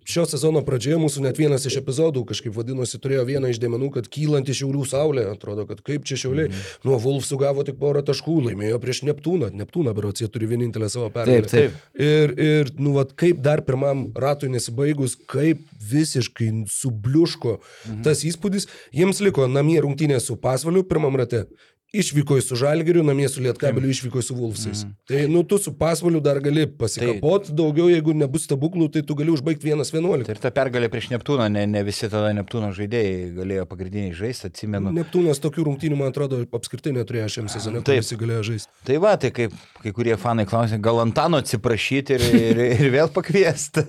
šio 0.06 0.28
sezono 0.30 0.62
pradžioje 0.66 1.00
mūsų 1.02 1.24
net 1.26 1.40
vienas 1.42 1.66
iš 1.66 1.80
epizodų 1.80 2.22
kažkaip 2.30 2.54
vadinosi, 2.54 3.00
turėjo 3.02 3.24
vieną 3.32 3.50
iš 3.50 3.58
dėmenų, 3.64 3.90
kad 3.96 4.10
kylant 4.14 4.52
iš 4.54 4.62
Šiaulių 4.62 4.86
saulė, 4.92 5.26
atrodo, 5.32 5.66
kad 5.70 5.82
kaip 5.82 6.06
čia 6.06 6.20
Šiauliai. 6.22 6.52
Mm. 6.52 6.70
Nuo 6.86 6.99
Wolfsų 7.02 7.40
gavo 7.41 7.66
tik 7.66 7.80
porą 7.82 8.06
taškų, 8.06 8.38
laimėjo 8.52 8.78
prieš 8.84 9.02
Neptūną. 9.10 9.49
Neptūną, 9.57 9.95
berots, 9.98 10.22
jie 10.22 10.30
turi 10.30 10.52
vienintelę 10.53 10.91
savo 10.94 11.10
pergalę. 11.16 11.49
Taip, 11.49 11.74
taip. 11.74 11.82
Ir, 11.98 12.38
ir 12.38 12.74
nu, 12.78 12.94
vat, 12.99 13.18
kaip 13.18 13.41
dar 13.41 13.66
pirmam 13.66 14.12
ratui 14.14 14.53
nesibaigus, 14.53 15.18
kaip 15.34 15.66
visiškai 15.84 16.52
subliuško 16.70 17.57
mhm. 17.57 18.02
tas 18.06 18.22
įspūdis, 18.28 18.70
jiems 18.95 19.20
liko 19.26 19.49
namie 19.49 19.82
rungtynė 19.84 20.22
su 20.22 20.38
Pasvaliu 20.38 20.86
pirmam 20.86 21.18
rate. 21.18 21.48
Išvyko 21.94 22.40
su 22.41 22.56
Žalgiriu, 22.57 23.03
namie 23.06 23.28
su 23.30 23.41
Lietkabeliu, 23.41 23.91
išvyko 23.94 24.22
su 24.26 24.34
Vulfsais. 24.34 24.80
Mm. 24.82 24.94
Tai, 25.07 25.18
nu, 25.30 25.44
tu 25.45 25.60
su 25.61 25.76
Pasvaliu 25.78 26.18
dar 26.26 26.40
gali 26.41 26.65
pasikapot 26.65 27.45
tai, 27.45 27.56
daugiau, 27.60 27.86
jeigu 27.91 28.15
nebus 28.18 28.48
stebuklų, 28.48 28.88
tai 28.95 29.03
tu 29.06 29.14
gali 29.20 29.30
užbaigti 29.30 29.70
1-11. 29.70 30.26
Tai 30.26 30.34
ir 30.34 30.41
ta 30.41 30.49
pergalė 30.56 30.90
prieš 30.90 31.11
Neptūną, 31.14 31.52
ne, 31.53 31.68
ne 31.70 31.84
visi 31.86 32.10
tada 32.10 32.32
Neptūno 32.34 32.72
žaidėjai 32.74 33.30
galėjo 33.38 33.68
pagrindiniai 33.70 34.15
žaisti, 34.18 34.49
atsimenu. 34.49 34.90
Neptūnas 34.98 35.44
tokių 35.44 35.68
rungtynių, 35.70 35.99
man 36.02 36.10
atrodo, 36.10 36.41
apskritai 36.57 36.95
neturėjo 36.98 37.30
šiam 37.38 37.53
sezone, 37.53 37.84
Taip. 37.86 37.99
kai 37.99 38.02
visi 38.02 38.18
galėjo 38.18 38.48
žaisti. 38.49 38.74
Tai 38.90 38.99
va, 39.06 39.14
tai 39.22 39.30
kaip 39.38 39.53
kai 39.84 39.94
kurie 39.94 40.18
fanai 40.18 40.48
klausė, 40.49 40.82
gal 40.82 41.03
Antano 41.03 41.44
atsiprašyti 41.44 42.18
ir, 42.18 42.26
ir, 42.41 42.64
ir 42.80 42.90
vėl 42.94 43.14
pakviesti. 43.14 43.86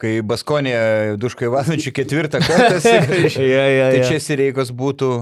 Kai 0.00 0.18
Baskonė 0.26 0.74
Duškai 1.22 1.46
Ivanovičių 1.52 1.94
ketvirtą 2.02 2.42
kartą 2.42 2.80
sugrįžo. 2.84 3.46
Ja, 3.46 3.66
ja, 3.70 3.92
Tai 3.94 4.02
ja. 4.02 4.08
čia 4.10 4.22
Sireikos 4.22 4.74
būtų 4.74 5.12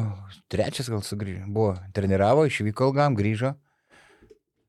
trečias 0.53 0.91
gal 0.93 1.03
sugrįžo. 1.05 1.47
Buvo, 1.53 1.75
treniravo, 1.97 2.47
išvyko 2.49 2.91
ilgam, 2.91 3.17
grįžo. 3.19 3.55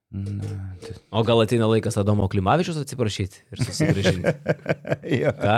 Na, 0.08 0.72
tai, 0.80 0.94
O 1.12 1.22
gal 1.28 1.42
ateina 1.44 1.68
laikas 1.68 1.98
Adomo 2.00 2.30
Klimavičius 2.32 2.80
atsiprašyti 2.80 3.42
ir 3.52 3.64
susigražinti. 3.66 4.34
jo. 5.22 5.34
Ką? 5.36 5.58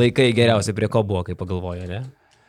Laikai 0.00 0.30
geriausi 0.36 0.72
prie 0.76 0.88
ko 0.92 1.04
buvo, 1.04 1.20
kai 1.26 1.36
pagalvojo, 1.38 1.84
ne? 1.90 2.00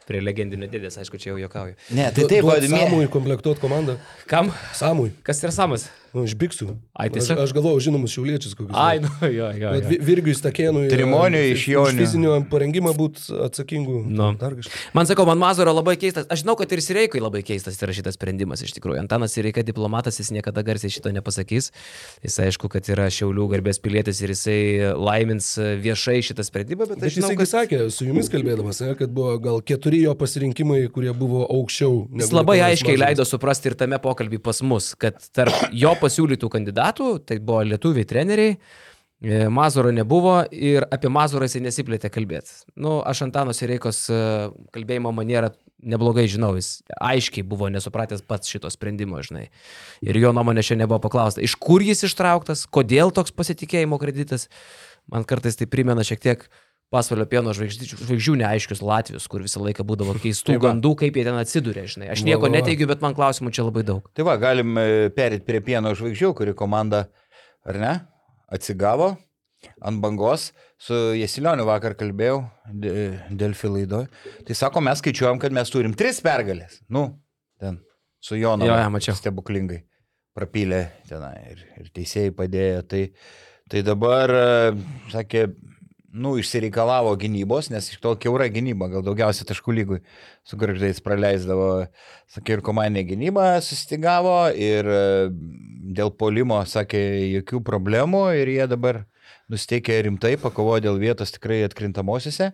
Prie 0.07 0.19
legendinio 0.23 0.68
dėdės, 0.72 0.97
aišku, 0.99 1.19
čia 1.19 1.34
jau 1.34 1.41
juokauju. 1.41 1.76
Ne, 1.95 2.10
tai 2.15 2.26
taip, 2.27 2.43
duot 2.43 2.57
vadinami. 2.57 2.88
Samui 2.88 3.11
komplektuot 3.11 3.60
komandą. 3.60 3.97
Kam? 4.27 4.51
Samui. 4.76 5.11
Kas 5.23 5.43
yra 5.43 5.51
samas? 5.55 5.89
Nu, 6.14 6.23
iš 6.27 6.35
biksų. 6.38 6.68
Ai, 6.94 7.07
Aš, 7.10 7.14
tiesiog? 7.15 7.40
aš 7.41 7.53
galvoju, 7.57 7.80
žinomus 7.88 8.11
šiauliečius 8.14 8.53
kokius. 8.53 8.76
Ai, 8.77 8.99
nu, 9.02 9.10
jo, 9.22 9.48
jo. 9.57 9.69
Jo. 9.73 9.81
Vi- 9.90 9.98
Virgiui 10.06 10.35
Stakėnui. 10.38 10.84
Trimoniui 10.91 11.40
e, 11.49 11.53
iš 11.56 11.64
Jonių. 11.72 11.98
Fizinio 12.03 12.35
parengimą 12.52 12.91
būti 12.98 13.23
atsakingu. 13.48 14.03
Nu. 14.06 14.27
Man 14.94 15.10
sako, 15.10 15.26
man 15.26 15.41
Mazuro 15.41 15.73
labai 15.73 15.95
keistas. 15.98 16.27
Aš 16.30 16.44
žinau, 16.44 16.53
kad 16.60 16.72
ir 16.76 16.84
Sireikui 16.85 17.22
labai 17.23 17.41
keistas 17.45 17.80
yra 17.81 17.95
šitas 17.98 18.14
sprendimas 18.19 18.61
iš 18.61 18.76
tikrųjų. 18.77 18.99
Antanas 19.02 19.34
Sireika 19.34 19.64
diplomatas, 19.65 20.19
jis 20.22 20.30
niekada 20.35 20.61
garsiai 20.65 20.94
šito 20.94 21.10
nepasakys. 21.15 21.72
Jis 22.23 22.38
aišku, 22.45 22.69
kad 22.69 22.85
yra 22.94 23.10
Šiaulių 23.10 23.48
garbės 23.56 23.81
pilietis 23.81 24.22
ir 24.22 24.35
jisai 24.35 24.60
laimins 24.94 25.49
viešai 25.57 26.19
šitą 26.30 26.45
sprendimą, 26.45 26.85
bet 26.94 27.02
Bet 27.02 27.10
aš 27.10 27.18
žinau, 27.18 27.31
jisai 27.34 27.40
kad 27.41 27.52
sakė, 27.56 27.81
su 27.91 28.06
jumis 28.06 28.30
kalbėdamas, 28.30 28.84
ne, 28.85 28.94
kad 29.02 29.10
buvo 29.18 29.34
gal 29.41 29.60
keturi 29.65 30.03
jo 30.06 30.14
pasirinkimai, 30.19 30.84
kurie 30.94 31.11
buvo 31.18 31.41
aukščiau. 31.49 32.03
Jis 32.14 32.30
negu 32.30 32.38
labai 32.38 32.60
aiškiai 32.69 32.94
Mažuras. 32.94 33.07
leido 33.10 33.26
suprasti 33.27 33.72
ir 33.72 33.77
tame 33.81 33.98
pokalbį 34.03 34.40
pas 34.45 34.61
mus, 34.61 34.94
kad 34.99 35.18
tarp 35.34 35.57
jo 35.73 35.91
pasiūlytų 36.03 36.49
kandidatų, 36.51 37.11
tai 37.27 37.39
buvo 37.39 37.63
lietuviai 37.67 38.07
treneriai, 38.07 38.57
e, 39.23 39.43
Mazuro 39.49 39.91
nebuvo 39.95 40.41
ir 40.51 40.85
apie 40.91 41.11
Mazurą 41.13 41.47
jisai 41.47 41.63
nesiplėtė 41.65 42.11
kalbėti. 42.13 42.63
Nu, 42.75 42.99
aš 43.07 43.25
Antano 43.27 43.55
Sireikos 43.55 44.05
e, 44.11 44.23
kalbėjimo 44.75 45.15
manierą 45.15 45.53
neblogai 45.84 46.25
žinau, 46.31 46.53
jis 46.57 46.81
aiškiai 47.03 47.45
buvo 47.47 47.69
nesupratęs 47.71 48.23
pats 48.27 48.51
šito 48.51 48.71
sprendimo, 48.71 49.19
žinai. 49.25 49.47
Ir 50.05 50.19
jo 50.21 50.31
nuomonė 50.35 50.63
šiandien 50.63 50.85
nebuvo 50.85 51.01
paklausta, 51.03 51.43
iš 51.43 51.55
kur 51.59 51.84
jis 51.84 52.05
ištrauktas, 52.07 52.65
kodėl 52.71 53.13
toks 53.15 53.35
pasitikėjimo 53.35 53.99
kreditas. 54.01 54.47
Man 55.11 55.27
kartais 55.27 55.59
tai 55.59 55.67
primena 55.67 56.05
šiek 56.07 56.21
tiek 56.23 56.45
pasvalio 56.93 57.25
pieno 57.29 57.53
žvaigždžių, 57.57 57.99
žvaigždžių 58.03 58.35
neaiškius 58.43 58.83
Latvijos, 58.85 59.25
kur 59.31 59.43
visą 59.45 59.63
laiką 59.63 59.85
būdavo 59.89 60.15
keistų 60.23 60.59
gandų, 60.61 60.93
kaip 61.01 61.19
jie 61.19 61.25
ten 61.27 61.39
atsidūrė, 61.41 61.87
žinai. 61.95 62.11
Aš 62.13 62.25
nieko 62.27 62.51
neteigiu, 62.53 62.87
bet 62.91 63.03
man 63.05 63.17
klausimų 63.17 63.53
čia 63.55 63.67
labai 63.67 63.85
daug. 63.87 64.07
Tai 64.15 64.27
va, 64.29 64.37
galim 64.41 64.77
perėti 65.17 65.47
prie 65.47 65.63
pieno 65.65 65.93
žvaigždžių, 65.97 66.33
kuri 66.39 66.57
komanda, 66.57 67.07
ar 67.67 67.81
ne, 67.81 67.93
atsigavo 68.53 69.15
ant 69.83 70.03
bangos. 70.03 70.51
Su 70.83 70.97
Jesilioniu 71.15 71.65
vakar 71.67 71.95
kalbėjau 71.99 72.41
dėl 72.73 73.55
filaido. 73.55 74.03
Tai 74.47 74.57
sako, 74.57 74.83
mes 74.83 74.99
skaičiuojam, 74.99 75.39
kad 75.39 75.55
mes 75.55 75.71
turim 75.71 75.95
tris 75.97 76.19
pergalės. 76.23 76.81
Nu, 76.91 77.07
ten 77.61 77.79
su 78.23 78.39
Jonu. 78.39 78.67
Jo, 78.67 78.75
jo, 78.79 78.91
mačiau. 78.93 79.15
Stebuklingai 79.19 79.83
prapylė 80.33 80.83
tenai 81.09 81.35
ir, 81.53 81.63
ir 81.81 81.91
teisėjai 81.95 82.33
padėjo. 82.35 82.83
Tai, 82.89 83.03
tai 83.71 83.83
dabar, 83.85 84.33
e, 84.33 84.73
sakė, 85.13 85.45
nu, 86.14 86.35
išsireikalavo 86.38 87.15
gynybos, 87.19 87.72
nes 87.73 87.88
iš 87.90 88.02
to 88.03 88.14
keura 88.22 88.45
gynyba, 88.53 88.90
gal 88.91 89.06
daugiausia 89.06 89.48
taškų 89.49 89.73
lygui 89.80 89.99
su 90.45 90.60
garždais 90.61 91.02
praleisdavo, 91.03 91.88
sakė, 92.34 92.60
ir 92.60 92.64
komandinė 92.65 93.07
gynyba 93.10 93.48
sustigavo 93.65 94.38
ir 94.53 94.85
e, 94.85 95.02
dėl 95.98 96.14
polimo, 96.14 96.61
sakė, 96.69 97.02
jokių 97.40 97.64
problemų 97.65 98.27
ir 98.44 98.53
jie 98.53 98.69
dabar 98.69 99.03
nusteikė 99.52 99.99
rimtai, 100.06 100.35
pakovojo 100.41 100.85
dėl 100.85 101.02
vietos 101.02 101.34
tikrai 101.34 101.64
atkrintamosiose. 101.65 102.52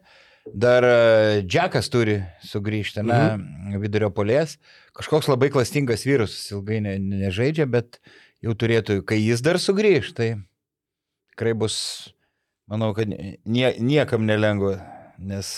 Dar 0.50 0.86
e, 0.88 1.42
Džekas 1.44 1.92
turi 1.92 2.20
sugrįžti, 2.48 3.04
na, 3.06 3.36
mhm. 3.36 3.82
vidurio 3.84 4.10
polės. 4.16 4.58
Kažkoks 4.98 5.30
labai 5.30 5.52
klastingas 5.54 6.06
vyrus, 6.08 6.38
ilgai 6.54 6.80
ne, 6.86 6.96
nežaidžia, 7.00 7.68
bet 7.70 8.00
jau 8.44 8.56
turėtų, 8.56 9.02
kai 9.08 9.20
jis 9.20 9.44
dar 9.46 9.60
sugrįž, 9.62 10.14
tai 10.16 10.30
tikrai 11.34 11.54
bus, 11.60 11.76
manau, 12.70 12.94
kad 12.98 13.10
nie, 13.10 13.70
niekam 13.82 14.26
nelengva, 14.30 14.78
nes 15.18 15.52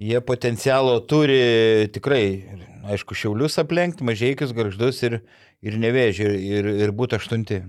jie 0.00 0.20
potencialo 0.24 0.98
turi 1.08 1.88
tikrai, 1.94 2.26
aišku, 2.90 3.16
šiaulius 3.18 3.58
aplenkti, 3.62 4.06
mažiekius, 4.06 4.54
garždus 4.56 5.02
ir, 5.06 5.20
ir 5.64 5.80
nevėžį, 5.80 6.30
ir, 6.58 6.70
ir, 6.84 6.94
būti 6.96 7.18
aštunti. 7.18 7.62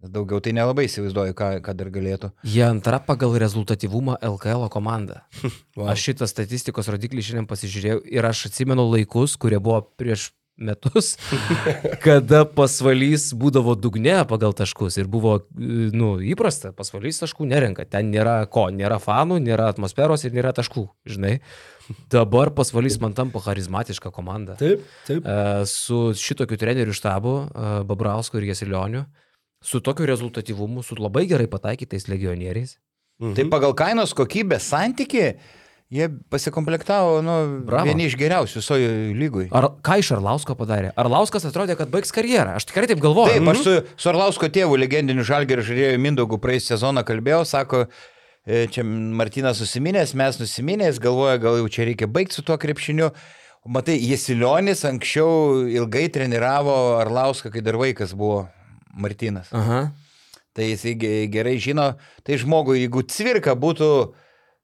Daugiau 0.00 0.40
tai 0.40 0.54
nelabai 0.56 0.86
įsivaizduoju, 0.86 1.34
ką, 1.36 1.48
ką 1.60 1.74
dar 1.76 1.90
galėtų. 1.92 2.30
Jie 2.48 2.62
antra 2.64 3.02
pagal 3.04 3.34
rezultatyvumą 3.42 4.16
LKL 4.24 4.70
komanda. 4.72 5.26
Wow. 5.80 5.92
Aš 5.94 6.02
šitą 6.08 6.26
statistikos 6.28 6.90
rodiklį 6.92 7.22
šiandien 7.24 7.46
pasižiūrėjau 7.48 8.00
ir 8.12 8.26
aš 8.26 8.40
atsimenu 8.50 8.82
laikus, 8.90 9.36
kurie 9.40 9.56
buvo 9.62 9.78
prieš 9.96 10.26
metus, 10.60 11.14
kada 12.06 12.44
pasvalys 12.44 13.30
būdavo 13.36 13.74
dugne 13.78 14.20
pagal 14.28 14.54
taškus 14.56 15.00
ir 15.00 15.08
buvo, 15.10 15.38
nu, 15.56 16.12
įprasta, 16.22 16.74
pasvalys 16.76 17.22
taškų 17.22 17.48
nerenka. 17.50 17.86
Ten 17.88 18.12
nėra 18.12 18.42
ko, 18.52 18.68
nėra 18.74 19.00
fanų, 19.02 19.40
nėra 19.44 19.70
atmosferos 19.72 20.26
ir 20.26 20.36
nėra 20.36 20.52
taškų, 20.56 20.86
žinai. 21.08 21.38
Dabar 22.12 22.52
pasvalys 22.54 23.00
man 23.02 23.16
tampa 23.16 23.42
charizmatiška 23.42 24.12
komanda. 24.14 24.54
Taip, 24.60 24.84
taip. 25.08 25.26
E, 25.26 25.64
Su 25.66 26.12
šitokiu 26.14 26.58
treneriu 26.60 26.94
štabu, 26.94 27.34
e, 27.48 27.72
Babrausku 27.88 28.38
ir 28.38 28.50
Jasilioniu, 28.52 29.06
su 29.64 29.80
tokiu 29.84 30.06
rezultatyvumu, 30.08 30.84
su 30.86 30.96
labai 30.98 31.26
gerai 31.30 31.48
pataikytais 31.50 32.06
legionieriais. 32.08 32.76
Mhm. 33.20 33.34
Tai 33.36 33.48
pagal 33.52 33.74
kainos 33.76 34.14
kokybės 34.16 34.70
santyki, 34.72 35.34
jie 35.90 36.06
pasikomplektavo, 36.30 37.18
nu, 37.26 37.36
Bravo. 37.66 37.88
vieni 37.88 38.06
iš 38.06 38.14
geriausių 38.20 38.60
visojo 38.60 38.90
lygui. 39.18 39.48
Ar 39.50 39.66
ką 39.82 39.96
iš 40.02 40.12
Arlausko 40.16 40.54
padarė? 40.58 40.92
Arlauskas 41.00 41.44
atrodė, 41.48 41.74
kad 41.78 41.90
baigs 41.90 42.12
karjerą. 42.14 42.54
Aš 42.60 42.68
tikrai 42.70 42.86
taip 42.90 43.02
galvoju. 43.02 43.34
Taip, 43.34 43.50
aš 43.54 43.64
su, 43.66 43.74
su 43.98 44.12
Arlausko 44.12 44.46
tėvu, 44.54 44.78
legendiniu 44.78 45.26
žalgeriu 45.26 45.64
žaidėju 45.66 45.98
Mindaugu 45.98 46.38
praeisį 46.38 46.76
sezoną 46.76 47.02
kalbėjau, 47.08 47.42
sako, 47.48 47.82
e, 48.46 48.68
čia 48.70 48.84
Martinas 48.86 49.58
susiminęs, 49.58 50.14
mes 50.14 50.38
nusiminęs, 50.38 51.02
galvoja, 51.02 51.40
gal 51.42 51.58
jau 51.58 51.66
čia 51.68 51.88
reikia 51.90 52.06
baigti 52.06 52.38
su 52.38 52.46
tuo 52.46 52.54
krepšiniu. 52.60 53.10
Matai, 53.68 53.98
Jesilionis 54.00 54.86
anksčiau 54.88 55.66
ilgai 55.68 56.06
treniravo 56.14 56.78
Arlauską, 57.02 57.50
kai 57.52 57.60
dar 57.66 57.76
vaikas 57.76 58.14
buvo 58.16 58.46
Martinas. 58.96 59.50
Aha. 59.52 59.90
Tai 60.54 60.64
jis 60.70 60.82
ge- 60.98 61.26
gerai 61.30 61.58
žino, 61.62 61.90
tai 62.24 62.38
žmogui, 62.40 62.80
jeigu 62.86 63.02
cvirka 63.06 63.52
būtų 63.54 63.90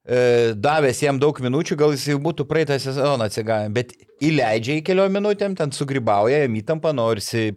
davęs 0.07 1.01
jam 1.03 1.17
daug 1.19 1.39
minučių, 1.43 1.75
gal 1.79 1.91
jis 1.91 2.05
jau 2.13 2.19
būtų 2.23 2.45
praeitą 2.47 2.77
sezoną 2.79 3.27
atsigavęs, 3.27 3.73
bet 3.75 3.95
įleidžia 4.23 4.77
į 4.79 4.85
keliom 4.87 5.17
minutėm, 5.19 5.57
ten 5.59 5.73
sugrybauja, 5.75 6.45
jam 6.45 6.55
įtampa, 6.61 6.93
norisi 6.95 7.49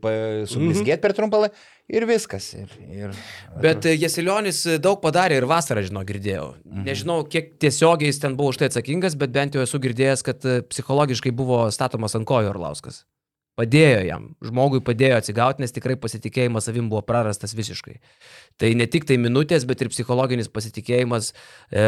sublizgėti 0.50 1.02
per 1.04 1.14
trumpą 1.14 1.44
laiką 1.44 1.60
ir 1.90 2.06
viskas. 2.08 2.50
Ir, 2.54 2.72
ir... 2.90 3.14
Bet 3.62 3.86
e, 3.88 3.94
Jasilionis 3.98 4.62
daug 4.82 5.00
padarė 5.02 5.40
ir 5.40 5.46
vasarą, 5.50 5.82
žinau, 5.86 6.04
girdėjau. 6.08 6.48
Nežinau, 6.86 7.20
kiek 7.30 7.54
tiesiogiai 7.62 8.10
jis 8.12 8.22
ten 8.22 8.36
buvo 8.38 8.54
už 8.54 8.60
tai 8.60 8.70
atsakingas, 8.70 9.18
bet 9.20 9.34
bent 9.34 9.56
jau 9.56 9.64
esu 9.66 9.80
girdėjęs, 9.82 10.24
kad 10.26 10.46
e, 10.46 10.60
psichologiškai 10.70 11.34
buvo 11.36 11.64
statomas 11.74 12.16
ant 12.18 12.28
kojų 12.28 12.52
Orlauskas. 12.54 13.04
Padėjo 13.58 14.04
jam, 14.06 14.26
žmogui 14.46 14.78
padėjo 14.84 15.18
atsigauti, 15.18 15.60
nes 15.60 15.74
tikrai 15.74 15.96
pasitikėjimas 16.00 16.64
savim 16.68 16.86
buvo 16.88 17.02
prarastas 17.04 17.52
visiškai. 17.58 17.96
Tai 18.60 18.70
ne 18.78 18.86
tik 18.88 19.04
tai 19.08 19.18
minutės, 19.20 19.66
bet 19.68 19.82
ir 19.82 19.90
psichologinis 19.92 20.48
pasitikėjimas 20.52 21.32
e, 21.32 21.82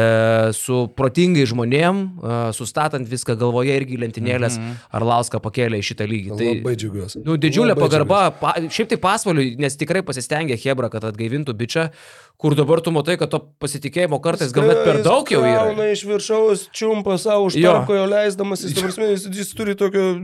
su 0.57 0.83
protingai 0.97 1.45
žmonėm, 1.49 2.01
e, 2.03 2.35
sustatant 2.57 3.07
viską 3.09 3.37
galvoje 3.39 3.77
irgi 3.79 3.97
lentynėlės, 4.01 4.59
mm 4.59 4.67
-hmm. 4.67 4.91
Arlauską 4.99 5.39
pakėlė 5.41 5.79
į 5.79 5.87
šitą 5.89 6.07
lygį. 6.09 6.35
Tai, 6.37 6.51
Labai 6.59 6.75
džiaugiuosi. 6.75 7.23
Nu, 7.25 7.39
didžiulė 7.41 7.73
Labai 7.73 7.87
pagarba, 7.87 8.19
pa, 8.43 8.53
šiaip 8.67 8.91
tai 8.93 8.99
pasvaliui, 9.07 9.55
nes 9.57 9.79
tikrai 9.79 10.03
pasistengė 10.03 10.59
Hebra, 10.65 10.91
kad 10.93 11.07
atgaivintų 11.09 11.57
bičią, 11.57 11.87
kur 12.37 12.55
dabar 12.59 12.81
tu 12.81 12.91
matai, 12.91 13.17
kad 13.17 13.31
to 13.31 13.39
pasitikėjimo 13.39 14.19
kartais 14.21 14.53
gal 14.53 14.67
net 14.67 14.83
per 14.83 15.01
daug 15.01 15.25
jau 15.31 15.41
yra. 15.41 15.65
Gauna 15.71 15.89
iš 15.95 16.05
viršaus, 16.05 16.69
čiumpa 16.75 17.17
savo 17.17 17.49
už 17.49 17.55
Jo. 17.55 17.71
tarko 17.71 17.95
jo 17.95 18.05
leisdamas, 18.05 18.61
jis, 18.61 18.97
jis, 18.99 19.27
jis 19.31 19.53
turi 19.57 19.75
tokio 19.79 20.19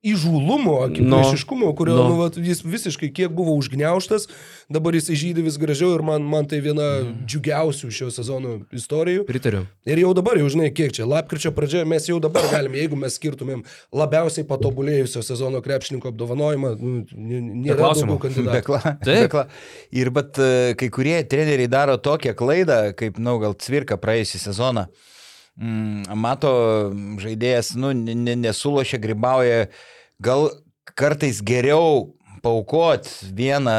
įžūlumo, 0.00 0.78
akiplėšiškumo, 0.86 1.68
kurio 1.76 1.96
Nu. 1.98 2.04
nu, 2.08 2.16
vat, 2.22 2.36
jis 2.40 2.62
visiškai 2.64 3.10
kiek 3.12 3.32
buvo 3.36 3.52
užgneuštas, 3.60 4.28
dabar 4.72 4.96
jis 4.96 5.10
žydė 5.12 5.44
vis 5.44 5.58
gražiau 5.60 5.92
ir 5.92 6.04
man, 6.06 6.24
man 6.24 6.48
tai 6.48 6.62
viena 6.64 6.86
džiugiausių 7.28 7.90
šio 7.92 8.08
sezono 8.14 8.54
istorijų. 8.72 9.26
Pritariu. 9.28 9.66
Ir 9.84 10.00
jau 10.00 10.14
dabar, 10.16 10.40
jau 10.40 10.48
žinai, 10.52 10.70
kiek 10.72 10.94
čia, 10.96 11.04
lapkričio 11.08 11.52
pradžioje 11.52 11.84
mes 11.90 12.08
jau 12.08 12.16
dabar 12.22 12.48
galim, 12.48 12.78
jeigu 12.80 12.96
mes 12.96 13.18
skirtumėm 13.20 13.60
labiausiai 13.92 14.46
patobulėjusio 14.48 15.20
sezono 15.26 15.60
krepšininko 15.64 16.14
apdovanojimą, 16.14 16.72
nu, 16.80 17.04
nėra 17.66 17.82
klausimų. 17.82 18.18
kandidatų. 18.24 18.56
Bekla, 18.56 18.80
Taip. 19.04 19.26
bekla. 19.26 19.46
Ir 19.92 20.14
bet 20.16 20.40
e, 20.40 20.50
kai 20.80 20.88
kurie 20.88 21.18
treneriai 21.28 21.68
daro 21.68 22.00
tokią 22.00 22.32
klaidą, 22.38 22.82
kaip, 22.96 23.20
na, 23.20 23.34
nu, 23.34 23.38
gal 23.44 23.58
Cvirka 23.60 24.00
praėjusią 24.00 24.46
sezoną. 24.48 24.88
Mm, 25.60 26.06
mato, 26.16 26.50
mm, 26.88 27.18
žaidėjas, 27.20 27.74
nu, 27.76 27.92
ne- 27.92 28.14
ne- 28.16 28.36
nesulošia, 28.36 28.96
gribauja, 29.02 29.66
gal 30.22 30.48
kartais 30.96 31.42
geriau 31.44 32.14
paukot 32.40 33.04
vieną 33.36 33.74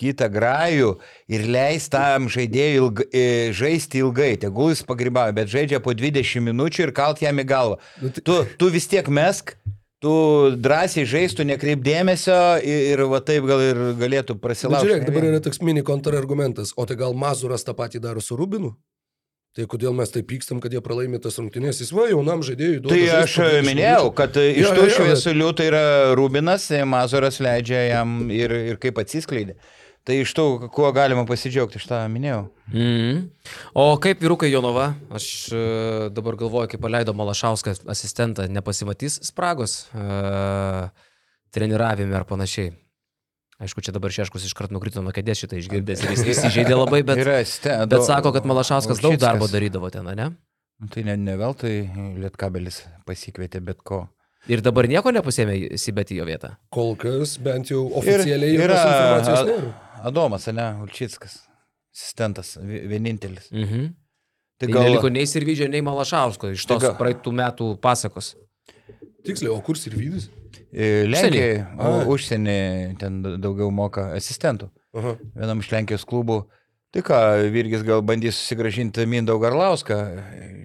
kitą 0.00 0.30
grajų 0.32 0.94
ir 1.28 1.42
leis 1.52 1.90
tam 1.92 2.30
žaidėjui 2.32 2.78
ilg, 2.80 3.02
e, 3.12 3.24
žaisti 3.52 4.00
ilgai, 4.00 4.38
tegul 4.40 4.70
jis 4.72 4.80
pagribauja, 4.88 5.34
bet 5.36 5.52
žaidžia 5.52 5.82
po 5.84 5.92
20 5.92 6.40
minučių 6.48 6.86
ir 6.88 6.92
kalt 6.96 7.20
jam 7.20 7.36
į 7.36 7.44
galvą. 7.44 7.76
Nu, 8.00 8.08
tai- 8.08 8.22
Tu, 8.24 8.38
tu 8.56 8.70
vis 8.72 8.86
tiek 8.88 9.04
mesk, 9.12 9.52
tu 10.00 10.56
drąsiai 10.56 11.04
žaistų, 11.04 11.44
nekreip 11.44 11.82
dėmesio 11.84 12.62
ir, 12.64 12.96
ir 12.96 13.04
va 13.04 13.20
taip 13.20 13.44
gal 13.44 13.60
ir 13.60 13.76
galėtų 14.00 14.38
prasilaužti. 14.40 14.86
žiūrėk, 14.88 15.04
dabar 15.04 15.22
yra 15.28 15.40
toks 15.44 15.60
mini 15.60 15.82
kontrargumentas, 15.82 16.72
o 16.76 16.86
tai 16.86 16.96
gal 16.96 17.12
Mazuras 17.12 17.62
tą 17.64 17.74
patį 17.74 18.00
daro 18.00 18.20
su 18.24 18.36
Rubinu? 18.36 18.72
Tai 19.56 19.64
kodėl 19.70 19.94
mes 19.96 20.12
taip 20.12 20.28
pykstam, 20.30 20.60
kad 20.62 20.74
jie 20.74 20.80
pralaimė 20.84 21.18
tas 21.24 21.38
rungtynės? 21.40 21.80
Jis 21.82 21.90
va, 21.96 22.04
jaunam 22.10 22.44
žaidėjui 22.46 22.82
duoda. 22.84 22.92
Tai 22.94 23.00
žaist 23.00 23.18
aš 23.24 23.36
20 23.40 23.66
minėjau, 23.66 24.12
kad 24.20 24.38
iš 24.42 24.62
Jo, 24.62 24.70
tų 24.76 24.84
jo, 24.84 24.94
šviesulių 24.98 25.48
tai 25.58 25.66
yra 25.70 25.82
Rubinas, 26.18 26.68
Mazuras 26.86 27.40
leidžia 27.42 27.82
jam 27.88 28.20
ir, 28.34 28.54
ir 28.74 28.80
kaip 28.82 29.00
atsiskleidė. 29.02 29.56
Tai 30.08 30.16
iš 30.22 30.30
tų, 30.32 30.44
kuo 30.72 30.88
galima 30.96 31.26
pasidžiaugti, 31.28 31.80
aš 31.80 31.88
tą 31.90 31.98
minėjau. 32.08 32.46
Mm. 32.72 33.26
O 33.76 33.90
kaip 34.00 34.22
vyrukai 34.24 34.48
Jonova, 34.48 34.92
aš 35.12 35.26
e, 35.52 35.64
dabar 36.16 36.38
galvoju, 36.40 36.70
kaip 36.72 36.80
paleido 36.80 37.12
Malašauską 37.16 37.74
asistentą, 37.92 38.46
nepasimatys 38.48 39.18
spragos 39.28 39.82
e, 39.92 40.88
treniravime 41.52 42.16
ar 42.16 42.24
panašiai. 42.30 42.72
Aišku, 43.58 43.82
čia 43.82 43.90
dabar 43.90 44.12
Šeškus 44.14 44.44
iškart 44.46 44.70
nukrito 44.70 45.02
nuo 45.02 45.10
kėdės 45.10 45.40
šitą 45.42 45.56
išgirdęs 45.58 46.04
ir 46.06 46.12
jis 46.14 46.22
įsižeidė 46.36 46.76
labai, 46.82 47.00
bet, 47.02 47.18
Yra 47.24 47.40
bet 47.90 48.04
sako, 48.06 48.30
kad 48.36 48.46
Malašauskas 48.46 49.00
daug 49.02 49.16
darbo 49.18 49.48
darydavo 49.50 49.90
ten, 49.90 50.06
ne? 50.14 50.28
Nu, 50.78 50.86
Tai 50.94 51.02
ne, 51.02 51.16
ne 51.18 51.34
veltui 51.40 51.88
Lietkabelis 52.22 52.84
pasikvietė 53.08 53.58
bet 53.66 53.82
ko. 53.82 54.04
Ir 54.46 54.62
dabar 54.62 54.86
nieko 54.86 55.10
nepasėmė 55.10 55.56
įsibėti 55.74 56.14
jo 56.20 56.24
vietą. 56.28 56.52
Kol 56.70 56.94
kas 56.96 57.34
bent 57.42 57.72
jau 57.72 57.88
Ir 57.90 57.96
oficialiai 57.98 58.54
yra 58.62 58.76
jokios 58.78 59.24
informacijos. 59.26 59.74
Adomas, 60.06 60.46
ne, 60.54 60.68
Ulčickas, 60.84 61.34
asistentas, 61.90 62.54
vi- 62.62 62.84
vienintelis. 62.94 63.50
Mhm. 63.50 63.88
Tai 64.58 64.66
Tai 64.66 64.74
gal 64.74 64.86
neliko 64.86 65.10
nei 65.10 65.26
Sirvidžio, 65.26 65.66
nei 65.70 65.82
Malašausko 65.86 66.52
iš 66.54 66.62
Tai 66.66 66.76
tos 66.76 66.86
gal- 66.86 66.96
praeitų 66.98 67.34
metų 67.42 67.72
pasakos. 67.82 68.36
Tiksliai, 69.26 69.50
o 69.50 69.58
kur 69.66 69.74
Sirvidis? 69.78 70.30
E, 70.72 71.04
Lenkijai, 71.08 71.66
Ai. 71.78 72.04
užsienį 72.10 72.58
ten 73.00 73.20
daugiau 73.40 73.70
moka 73.74 74.10
asistentų. 74.16 74.70
Aha. 74.96 75.16
Vienam 75.36 75.60
iš 75.62 75.70
Lenkijos 75.72 76.04
klubų. 76.08 76.42
Tai 76.90 77.02
ką, 77.04 77.16
Virgis 77.52 77.82
gal 77.84 78.00
bandys 78.02 78.38
susigražinti 78.40 79.04
Mindaugą 79.04 79.50
Garlauską, 79.50 79.96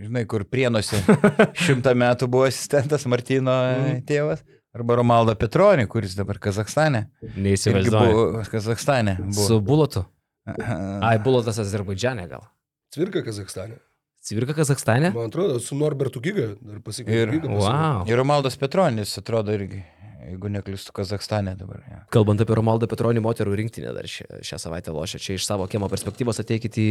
žinai, 0.05 0.23
kur 0.25 0.45
prienuose 0.47 1.01
šimtą 1.65 1.91
metų 1.99 2.29
buvo 2.31 2.45
asistentas 2.47 3.03
Martino 3.11 3.51
Mhm. 3.51 4.05
tėvas. 4.07 4.43
Arba 4.73 4.95
Romaldo 4.97 5.35
Petronį, 5.37 5.83
kuris 5.91 6.15
dabar 6.17 6.39
Kazakstane. 6.41 7.03
Neįsivaizduoju. 7.35 8.13
buvo 8.15 8.43
Kazakstane. 8.49 9.17
Buvo. 9.19 9.45
Su 9.45 9.59
Bulotu. 9.61 10.05
Ai, 10.47 11.19
Bulotas 11.23 11.59
Azerbaidžiane 11.61 12.25
gal. 12.31 12.41
Cvirka 12.95 13.21
Kazakstane. 13.23 13.77
Cvirka 14.23 14.53
Kazakstane? 14.55 15.11
Man 15.11 15.27
atrodo, 15.27 15.59
su 15.59 15.75
Norbertu 15.75 16.21
Giga 16.23 16.53
dar 16.61 16.77
Ir- 16.77 16.83
pasikeitė. 16.85 17.41
Wow. 17.49 18.05
Ir 18.07 18.15
Romaldas 18.21 18.55
Petronis 18.57 19.17
atrodo 19.19 19.51
irgi, 19.51 19.81
jeigu 20.29 20.47
neklystu, 20.53 20.93
Kazakstane 20.95 21.57
dabar. 21.59 21.81
Ja. 21.91 21.99
Kalbant 22.13 22.39
apie 22.39 22.55
Romaldą 22.55 22.87
Petronį, 22.87 23.19
moterų 23.25 23.57
rinktinę 23.59 23.91
dar 23.93 24.07
šią, 24.07 24.39
šią 24.47 24.59
savaitę 24.63 24.95
lošia. 24.95 25.19
Čia 25.19 25.35
iš 25.35 25.43
savo 25.49 25.67
kiemo 25.67 25.89
perspektyvos 25.91 26.39
ateikit 26.39 26.79
į 26.79 26.87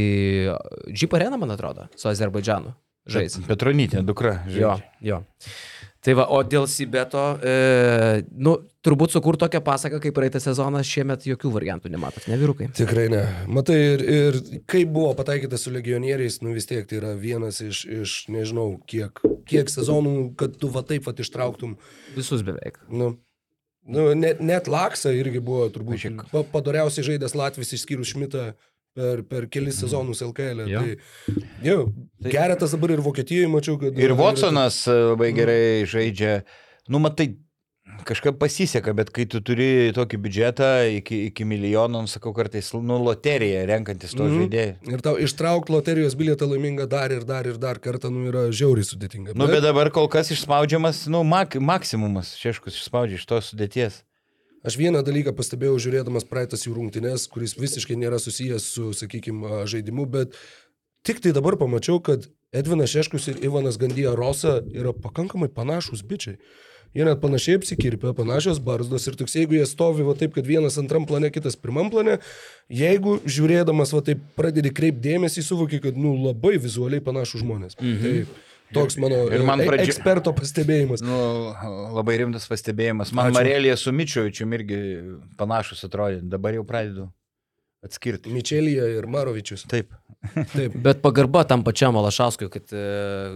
Jeep 0.93 1.17
areną, 1.17 1.41
man 1.41 1.55
atrodo, 1.57 1.89
su 1.97 2.11
Azerbaidžanu. 2.13 2.75
Žais. 3.09 3.35
Petronytė, 3.49 4.05
dukra. 4.07 4.37
Jo, 4.47 4.77
žaidžia. 4.77 4.91
jo. 5.09 5.17
Tai 6.03 6.17
va, 6.19 6.25
o 6.35 6.41
dėl 6.43 6.65
Sibeto, 6.67 7.21
e, 7.47 8.23
nu, 8.43 8.57
turbūt 8.83 9.13
sukur 9.15 9.37
tokią 9.39 9.61
pasaką, 9.63 10.01
kaip 10.03 10.17
praeitą 10.17 10.41
sezoną, 10.43 10.81
šiemet 10.83 11.29
jokių 11.29 11.53
variantų 11.55 11.93
nematot, 11.95 12.25
ne 12.27 12.39
vyrukai. 12.41 12.67
Tikrai 12.75 13.05
ne. 13.13 13.21
Matai, 13.47 13.77
ir, 13.93 14.03
ir 14.03 14.39
kaip 14.71 14.91
buvo 14.97 15.13
pataikyta 15.19 15.61
su 15.63 15.71
legionieriais, 15.71 16.41
nu 16.43 16.57
vis 16.57 16.67
tiek 16.67 16.89
tai 16.91 16.99
yra 16.99 17.13
vienas 17.19 17.63
iš, 17.63 17.85
iš 17.87 18.17
nežinau, 18.35 18.81
kiek, 18.91 19.23
kiek 19.47 19.71
sezonų, 19.71 20.33
kad 20.41 20.59
tu 20.59 20.73
va 20.75 20.83
taip 20.89 21.07
va 21.07 21.15
ištrauktum. 21.15 21.77
Visus 22.17 22.43
beveik. 22.51 22.83
Nu, 22.91 23.13
nu, 23.87 24.11
net, 24.19 24.43
net 24.43 24.67
Laksa 24.73 25.15
irgi 25.15 25.39
buvo 25.39 25.71
turbūt 25.71 26.01
Pažiūrėk. 26.01 26.27
pa, 26.35 26.43
padoriausiai 26.59 27.13
žaidęs 27.13 27.39
Latvijas 27.39 27.77
išskyrus 27.79 28.11
Šmitą 28.11 28.49
per, 28.97 29.23
per 29.29 29.47
kelis 29.53 29.79
sezonus 29.83 30.21
LKL. 30.27 30.67
Jo. 30.71 30.83
Tai, 30.83 31.37
jau, 31.65 31.79
geretas 32.27 32.75
dabar 32.77 32.93
ir 32.97 33.01
Vokietijoje 33.05 33.49
mačiau, 33.53 33.79
kad... 33.81 33.97
Ir 33.99 34.13
Watsonas 34.19 34.83
e, 34.91 34.99
labai 35.13 35.33
gerai 35.37 35.63
žaidžia. 35.89 36.43
Nu, 36.93 37.01
matai, 37.03 37.31
kažkaip 38.09 38.39
pasiseka, 38.41 38.93
bet 38.97 39.11
kai 39.15 39.25
tu 39.31 39.41
turi 39.45 39.91
tokį 39.95 40.19
biudžetą 40.25 40.69
iki, 40.99 41.19
iki 41.31 41.45
milijonų, 41.47 42.05
nu, 42.07 42.11
sakau, 42.11 42.33
kartais, 42.37 42.71
nu, 42.75 42.97
loterija 43.05 43.65
renkantis 43.69 44.15
to 44.17 44.25
Mhm. 44.27 44.39
žaidėjų. 44.41 44.75
Ir 44.95 45.03
tau 45.05 45.17
ištraukti 45.23 45.75
loterijos 45.75 46.17
bilietą 46.19 46.49
laimingą 46.51 46.89
dar 46.91 47.13
ir 47.15 47.25
dar 47.29 47.47
ir 47.47 47.59
dar 47.63 47.79
kartą, 47.83 48.11
nu, 48.13 48.25
yra 48.31 48.47
žiauriai 48.51 48.87
sudėtinga. 48.89 49.37
Nu, 49.39 49.47
bet 49.51 49.63
dabar 49.65 49.91
kol 49.95 50.09
kas 50.13 50.31
išspaudžiamas, 50.35 51.05
nu, 51.13 51.23
mak 51.25 51.55
maksimumas, 51.61 52.35
šeškus 52.41 52.81
išspaudžia 52.81 53.21
iš 53.21 53.27
tos 53.31 53.53
sudėties. 53.53 54.03
Aš 54.63 54.77
vieną 54.79 55.03
dalyką 55.03 55.35
pastebėjau 55.35 55.79
žiūrėdamas 55.83 56.27
praeitas 56.31 56.67
jų 56.67 56.77
rungtynes, 56.77 57.27
kuris 57.31 57.57
visiškai 57.59 57.97
nėra 57.99 58.21
susijęs 58.23 58.67
su, 58.77 58.93
sakykime, 58.95 59.65
žaidimu, 59.67 60.07
bet 60.07 60.37
tik 61.07 61.19
tai 61.25 61.33
dabar 61.35 61.59
pamačiau, 61.59 61.99
kad 61.99 62.29
Edvinas 62.55 62.93
Šeškus 62.93 63.31
ir 63.33 63.41
Ivanas 63.43 63.79
Gandija 63.81 64.13
Rosa 64.15 64.61
yra 64.71 64.93
pakankamai 64.95 65.49
panašus 65.51 66.05
bičiai. 66.07 66.39
Jie 66.93 67.07
net 67.09 67.23
panašiai 67.23 67.57
apsikirpia, 67.57 68.13
panašios 68.13 68.59
barzdos 68.61 69.07
ir 69.09 69.17
toks, 69.17 69.35
jeigu 69.39 69.57
jie 69.57 69.65
stovi 69.67 70.05
va 70.05 70.13
taip, 70.19 70.35
kad 70.37 70.47
vienas 70.47 70.77
antram 70.79 71.07
plane, 71.09 71.31
kitas 71.33 71.57
pirmam 71.57 71.89
plane, 71.91 72.19
jeigu 72.69 73.17
žiūrėdamas 73.25 73.95
va 73.97 74.03
taip 74.05 74.21
pradedi 74.37 74.71
kreipdėmėsi, 74.77 75.43
suvoki, 75.47 75.81
kad, 75.83 75.97
nu, 75.97 76.13
labai 76.21 76.59
vizualiai 76.61 77.03
panašus 77.03 77.41
žmonės. 77.43 77.79
Mhm. 77.81 78.03
Tai 78.05 78.43
toks 78.75 78.97
mano 78.99 79.23
Ir 79.33 79.43
man 79.47 79.61
e- 79.61 79.67
pradžio- 79.69 79.89
eksperto 79.93 80.33
pastebėjimas. 80.37 81.03
Nu, 81.05 81.17
labai 81.97 82.19
rimtas 82.23 82.47
pastebėjimas. 82.51 83.13
Man 83.13 83.31
Ačiū. 83.31 83.39
Marelija 83.39 83.77
su 83.77 83.93
Mičiovičiu 83.93 84.47
irgi 84.59 84.79
panašus 85.39 85.85
atrodė. 85.89 86.21
Dabar 86.23 86.55
jau 86.55 86.65
pradedu 86.65 87.09
atskirti. 87.85 88.31
Mičelija 88.31 88.87
ir 88.99 89.07
Marovičius. 89.11 89.65
Taip. 89.69 89.91
Taip. 90.55 90.77
Bet 90.85 91.01
pagarba 91.03 91.43
tam 91.49 91.65
pačiam 91.67 91.95
Malašauskui, 91.99 92.47
kad 92.55 92.71
e, 92.73 92.83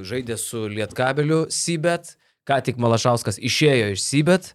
žaidė 0.06 0.36
su 0.38 0.68
Lietkabeliu 0.70 1.46
Sibet, 1.50 2.12
ką 2.46 2.60
tik 2.62 2.76
Malašauskas 2.78 3.40
išėjo 3.42 3.88
iš 3.96 4.04
Sibet 4.06 4.52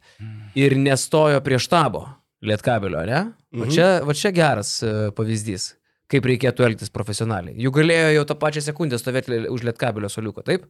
ir 0.55 0.77
nestojo 0.79 1.41
prie 1.43 1.59
štabo 1.59 2.05
Lietkabelio, 2.41 3.03
ne? 3.05 3.19
Va 3.51 3.65
Mhm. 3.67 3.71
čia, 3.75 3.89
va 4.07 4.13
čia 4.15 4.31
geras 4.31 4.77
e, 4.81 5.11
pavyzdys. 5.11 5.73
Kaip 6.11 6.27
reikėtų 6.27 6.67
elgtis 6.67 6.91
profesionaliai. 6.93 7.57
Juk 7.61 7.79
galėjo 7.79 8.13
jau 8.17 8.23
tą 8.29 8.37
pačią 8.39 8.65
sekundę 8.67 8.99
stovėti 8.99 9.43
už 9.51 9.65
lietkabelio 9.69 10.11
soliuko, 10.11 10.43
taip? 10.47 10.67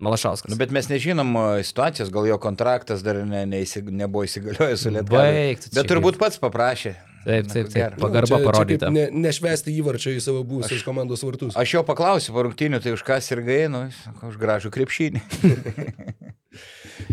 Malašauskas. 0.00 0.48
Nu, 0.48 0.56
bet 0.56 0.72
mes 0.72 0.88
nežinom 0.88 1.34
situacijos, 1.66 2.08
gal 2.14 2.24
jo 2.30 2.38
kontraktas 2.40 3.02
dar 3.04 3.18
ne, 3.28 3.42
neįsig, 3.50 3.90
nebuvo 3.92 4.24
įsigaliojęs 4.24 4.86
su 4.86 4.92
čia 5.74 5.82
Bet 5.82 5.90
turbūt 5.92 6.16
pats 6.22 6.40
paprašė. 6.40 6.94
Taip, 7.24 7.48
taip, 7.52 7.68
taip. 7.68 7.96
Pagarba 8.00 8.26
Čia- 8.30 8.40
čia 8.40 8.46
parodyta. 8.46 8.86
kaip 8.88 8.94
Ne, 8.96 9.08
nešvesti 9.28 9.74
įvarčio 9.76 10.14
į 10.16 10.20
savo 10.24 10.40
būsios 10.44 10.80
komandos 10.86 11.20
vartus. 11.26 11.56
Aš 11.56 11.74
jo 11.74 11.82
paklausiu 11.84 12.32
po 12.32 12.46
rungtynių, 12.46 12.80
tai 12.80 12.94
už 12.96 13.04
ką 13.04 13.20
sirgai, 13.20 13.68
nu, 13.68 13.84
jis 13.90 13.98
sako, 14.06 14.30
už 14.32 14.38
gražų 14.40 14.70
krepšinį. 14.72 15.20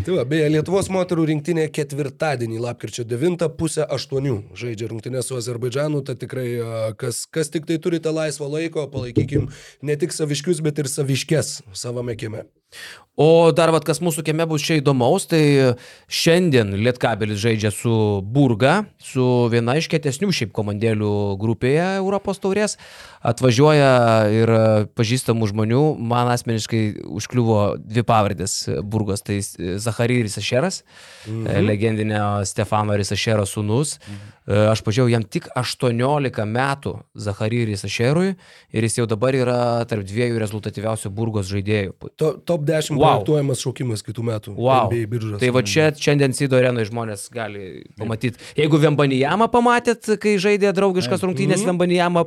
Tai 0.04 0.14
va, 0.14 0.24
beje, 0.28 0.48
Lietuvos 0.50 0.88
moterų 0.92 1.24
rinktinė 1.30 1.68
ketvirtadienį, 1.72 2.58
lapkričio 2.60 3.04
9 3.08 3.46
pusę 3.58 3.86
8 3.86 4.28
žaidžia 4.58 4.88
rungtynę 4.90 5.22
su 5.24 5.36
Azerbaidžanu, 5.38 6.02
tai 6.04 6.14
tikrai 6.18 6.46
a, 6.60 6.80
kas, 6.98 7.22
kas 7.30 7.48
tik 7.54 7.66
tai 7.68 7.78
turite 7.82 8.10
laisvo 8.12 8.48
laiko, 8.50 8.84
palaikykim 8.90 9.48
ne 9.82 9.96
tik 9.96 10.12
saviškius, 10.12 10.60
bet 10.64 10.78
ir 10.82 10.90
saviškės 10.90 11.62
savame 11.72 12.16
kieme. 12.20 12.44
O 13.18 13.50
dar 13.50 13.72
vad, 13.74 13.82
kas 13.82 13.98
mūsų 13.98 14.22
kieme 14.28 14.44
bus 14.46 14.62
čia 14.62 14.76
įdomaus, 14.78 15.24
tai 15.26 15.40
šiandien 16.06 16.70
Lietkabelis 16.78 17.40
žaidžia 17.42 17.72
su 17.74 17.90
Burga, 18.22 18.84
su 19.02 19.24
viena 19.50 19.74
iš 19.80 19.88
kietesnių 19.90 20.30
šiaip 20.30 20.52
komandėlių 20.54 21.10
grupėje 21.40 21.88
Europos 21.96 22.38
taurės. 22.38 22.76
Atvažiuoja 23.26 23.90
ir 24.30 24.52
pažįstamų 24.94 25.50
žmonių, 25.50 25.82
man 25.98 26.30
asmeniškai 26.30 26.84
užkliuvo 27.18 27.58
dvi 27.82 28.06
pavardės 28.06 28.54
Burgos, 28.86 29.26
tai 29.26 29.40
Zacharij 29.42 30.22
Risašeras, 30.28 30.84
mhm. 31.26 31.66
legendinio 31.66 32.30
Stefano 32.46 32.94
Risašero 33.02 33.50
sūnus. 33.50 33.98
Mhm. 34.06 34.34
Aš 34.48 34.80
pažiūrėjau 34.80 35.10
jam 35.12 35.24
tik 35.28 35.44
18 35.60 36.44
metų 36.48 36.92
Zacharij 37.20 37.66
Risašerui 37.68 38.30
ir 38.72 38.86
jis 38.86 38.94
jau 38.96 39.04
dabar 39.10 39.36
yra 39.36 39.56
tarp 39.84 40.06
dviejų 40.08 40.38
rezultatyviausių 40.40 41.10
Burgos 41.12 41.50
žaidėjų. 41.52 41.92
To, 42.16 42.30
top 42.48 42.64
10 42.64 42.96
Wow. 42.96 43.20
projektuojamas 43.20 43.60
šaukimas 43.60 44.02
kitų 44.06 44.24
metų. 44.24 44.54
Wow. 44.56 44.88
Tai 45.38 45.50
va 45.52 45.62
čia 45.62 45.90
šiandien 45.92 46.32
Sido 46.32 46.56
arenoje 46.56 46.88
žmonės 46.88 47.26
gali 47.30 47.84
pamatyti. 48.00 48.40
Jeigu 48.56 48.80
Vembanijamą 48.80 49.50
pamatėt, 49.52 50.08
kai 50.22 50.36
žaidė 50.40 50.72
draugiškas 50.72 51.20
rungtynės 51.28 51.60
Mhm. 51.60 51.68
Vembanijamą 51.68 52.24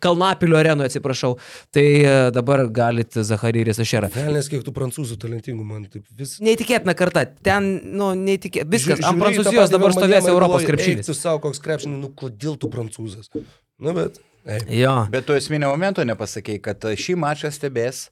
Kalnapilio 0.00 0.56
arenoje, 0.60 0.86
atsiprašau, 0.92 1.34
tai 1.74 1.84
e, 2.04 2.30
dabar 2.34 2.66
galit 2.70 3.10
Zacharyrės 3.14 3.80
Ašerą. 3.82 4.10
Velnės, 4.14 4.48
kiek 4.52 4.62
tų 4.66 4.72
prancūzų 4.76 5.18
talentingų 5.20 5.64
man 5.66 5.84
taip 5.90 6.04
vis. 6.16 6.38
Neįtikėtina 6.40 6.94
karta, 6.98 7.26
ten, 7.26 7.80
nu, 7.90 8.12
neįtikėtina. 8.14 8.70
Viskas, 8.70 9.00
Žiū- 9.00 9.08
ant 9.10 9.22
Prancūzijos 9.22 9.70
dabar 9.74 9.90
stovės 9.96 10.28
Europos 10.30 10.62
krepšinis. 10.68 11.06
Koks 11.42 11.62
krepšinis, 11.64 12.00
nu 12.00 12.12
kodėl 12.16 12.58
tu 12.60 12.70
prancūzas? 12.72 13.32
Na 13.80 13.94
bet. 13.96 14.20
Ei. 14.48 14.80
Jo. 14.80 14.94
Bet 15.12 15.26
tu 15.28 15.36
esminio 15.36 15.68
momento 15.72 16.04
nepasakėjai, 16.06 16.62
kad 16.64 16.88
šį 16.96 17.18
mačą 17.20 17.50
stebės 17.52 18.08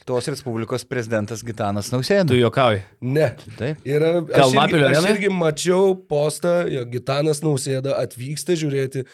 Lietuvos 0.00 0.28
Respublikos 0.32 0.84
prezidentas 0.88 1.42
Gitanas 1.44 1.90
Nausėda. 1.92 2.30
Tu 2.30 2.38
juokauji. 2.38 2.80
Ne. 3.04 3.26
Taip. 3.58 3.82
Yra, 3.84 4.14
aš, 4.24 4.54
irgi, 4.56 4.78
aš 4.96 5.08
irgi 5.10 5.32
mačiau 5.32 5.92
postą, 6.08 6.62
jog 6.72 6.88
Gitanas 6.94 7.42
Nausėda 7.44 7.98
atvyksta 8.00 8.56
žiūrėti 8.56 9.04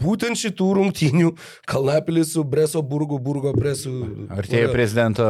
būtent 0.00 0.38
šitų 0.38 0.68
rungtynių 0.78 1.32
Kalnapilis 1.68 2.32
su 2.34 2.44
Breso 2.48 2.82
burgu, 2.86 3.18
burgo 3.22 3.52
presu. 3.56 3.92
Artėja 4.32 4.70
prezidento 4.72 5.26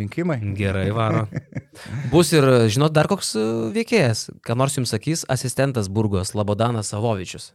rinkimai. 0.00 0.40
Gerai, 0.58 0.88
varo. 0.94 1.26
Bus 2.12 2.32
ir, 2.34 2.46
žinot, 2.72 2.94
dar 2.96 3.10
koks 3.10 3.34
e, 3.38 3.44
veikėjas, 3.76 4.28
ką 4.46 4.56
nors 4.58 4.76
jums 4.78 4.92
sakys, 4.94 5.24
asistentas 5.30 5.90
Burgos, 5.92 6.34
Labodanas 6.38 6.90
Savovičius. 6.92 7.52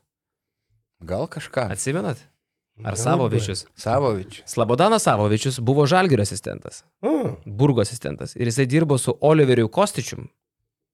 Gal 1.06 1.28
kažką. 1.32 1.68
Atsimenat? 1.76 2.24
Ar. 2.84 2.98
Savovičius? 3.00 3.66
Savovič. 3.80 4.42
Slabodanas 4.52 5.06
Savovičius 5.08 5.62
buvo 5.64 5.86
Žalgirio 5.88 6.26
asistentas, 6.28 6.84
A, 7.02 7.36
Burgo 7.46 7.82
asistentas 7.82 8.36
ir 8.36 8.50
jisai 8.52 8.66
dirbo 8.68 8.98
su 9.00 9.16
Oliveriu 9.22 9.70
Kostičium 9.72 10.28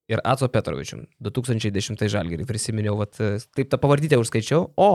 ir 0.08 0.20
Aco 0.24 0.46
Petrovičium 0.48 1.08
2010 1.18 2.06
Žalgirį. 2.06 2.46
Prisiminiau, 2.46 2.94
vat, 3.00 3.18
taip 3.18 3.70
tą 3.70 3.80
pavardytę 3.82 4.20
užskaičiau, 4.22 4.68
o 4.76 4.90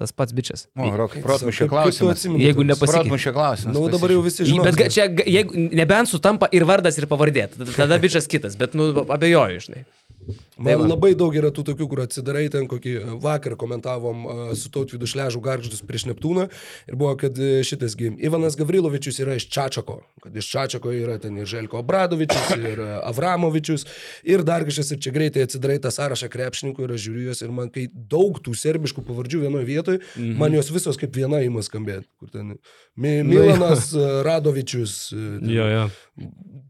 tas 0.00 0.12
pats 0.16 0.32
bičias. 0.32 0.64
O, 0.80 0.88
rok, 0.96 1.14
protmušio 1.22 1.68
klausimas. 1.68 2.24
Jeigu 2.24 2.64
nepasikeitė. 2.64 3.04
Protmušio 3.04 3.32
klausimas. 3.36 3.74
Na, 3.74 3.78
nu, 3.78 3.88
dabar 3.92 4.14
jau 4.16 4.22
visi 4.24 4.46
žino. 4.48 4.64
Bet 4.64 4.94
čia, 4.96 5.06
jeigu, 5.28 5.68
nebent 5.76 6.08
sutampa 6.08 6.48
ir 6.56 6.64
vardas, 6.68 6.96
ir 6.98 7.04
pavardė, 7.10 7.50
tada- 7.52 7.76
tada 7.76 8.00
bičias 8.00 8.28
kitas, 8.30 8.56
bet, 8.60 8.72
nu, 8.78 8.90
abejoju, 9.04 9.60
žinai. 9.68 9.84
Man 10.60 10.82
va. 10.82 10.88
labai 10.92 11.14
daug 11.16 11.34
yra 11.36 11.48
tų 11.54 11.64
tokių, 11.70 11.86
kur 11.88 12.02
atsidarai 12.04 12.44
ten 12.52 12.66
kokį 12.68 12.92
e, 13.00 13.04
vakar 13.22 13.56
komentavom 13.60 14.26
a, 14.26 14.34
su 14.58 14.68
tautvidu 14.72 15.08
šležų 15.08 15.40
garždus 15.44 15.80
prieš 15.88 16.04
Neptūną 16.10 16.46
ir 16.90 16.98
buvo, 17.00 17.14
kad 17.20 17.38
e, 17.40 17.62
šitas 17.66 17.96
gim. 17.96 18.18
Ivanas 18.20 18.58
Gavrilovičius 18.60 19.22
yra 19.24 19.38
iš 19.38 19.48
Čačako, 19.52 20.00
kad 20.20 20.36
iš 20.36 20.50
Čačako 20.52 20.92
yra 20.96 21.16
ten 21.22 21.38
ir 21.40 21.48
Želko 21.48 21.80
Obradovičius, 21.80 22.52
ir 22.72 22.84
e, 22.84 22.90
Avramovičius, 23.08 23.86
ir 24.28 24.44
dar 24.44 24.66
kažkas, 24.68 24.92
ir 24.92 25.00
čia 25.00 25.14
greitai 25.16 25.46
atsidarai 25.48 25.80
tą 25.80 25.94
sąrašą 25.96 26.28
krepšininkų 26.32 26.84
ir 26.84 26.94
aš 26.98 27.06
žiūriu 27.08 27.30
juos 27.30 27.40
ir 27.46 27.56
man 27.56 27.72
kai 27.72 27.88
daug 27.90 28.42
tų 28.44 28.52
serbiškų 28.60 29.06
pavardžių 29.08 29.46
vienoje 29.46 29.70
vietoje, 29.70 30.04
mhm. 30.12 30.36
man 30.44 30.58
jos 30.58 30.72
visos 30.74 31.00
kaip 31.00 31.16
viena 31.16 31.40
įma 31.46 31.64
skambėti. 31.64 32.08
Kur 32.20 32.28
ten 32.34 32.54
Mi 33.00 33.22
Milanas 33.24 33.94
e, 33.94 34.22
Radovičius. 34.22 35.12
e, 35.12 35.38
ten 35.40 35.50
jo. 35.50 35.84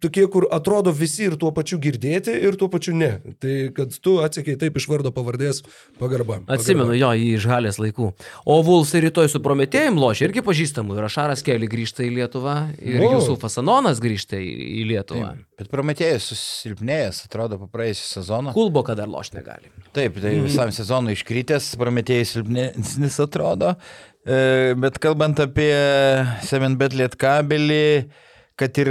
tokie, 0.00 0.26
kur 0.30 0.46
atrodo 0.52 0.92
visi 0.94 1.24
ir 1.26 1.34
tuo 1.40 1.50
pačiu 1.54 1.80
girdėti, 1.82 2.32
ir 2.46 2.58
tuo 2.60 2.68
pačiu 2.70 2.94
ne. 2.94 3.10
Tai 3.42 3.54
kad 3.80 3.96
tu 4.04 4.16
atsakei 4.22 4.56
taip 4.60 4.78
iš 4.78 4.86
vardo 4.90 5.12
pavardės 5.14 5.62
pagarba. 6.00 6.40
Atsimenu 6.52 6.94
jo 6.98 7.10
iš 7.16 7.44
žalės 7.48 7.80
laikų. 7.82 8.12
O 8.44 8.60
Vulsai 8.66 9.02
rytoj 9.06 9.30
su 9.32 9.42
Prometėjim 9.44 9.98
lošia 10.00 10.28
irgi 10.28 10.44
pažįstamų. 10.46 10.98
Ir 11.00 11.08
Ašaras 11.08 11.44
Keli 11.46 11.68
grįžta 11.70 12.04
į 12.06 12.12
Lietuvą, 12.20 12.56
ir 12.78 13.00
O. 13.02 13.10
Jūsų 13.16 13.36
Fasanonas 13.40 14.02
grįžta 14.02 14.38
į, 14.40 14.50
į 14.82 14.86
Lietuvą. 14.92 15.32
Bet 15.60 15.72
Prometėjas 15.72 16.30
susilpnėjęs, 16.30 17.24
atrodo, 17.26 17.58
po 17.60 17.68
praėjusią 17.72 18.06
sezoną. 18.20 18.54
Kulbo, 18.56 18.84
kad 18.86 19.00
dar 19.00 19.10
loš 19.10 19.32
negali. 19.36 19.72
Taip, 19.96 20.20
tai 20.22 20.36
visam 20.44 20.72
sezonui 20.74 21.16
iškritęs, 21.18 21.72
Prometėjas 21.80 22.36
silpnesnis 22.36 23.18
atrodo. 23.22 23.74
E, 24.24 24.74
Bet 24.80 25.00
kalbant 25.02 25.40
apie 25.40 25.72
Semenbet 26.46 26.96
lietkabelį, 26.96 27.84
kad 28.60 28.76
ir 28.82 28.90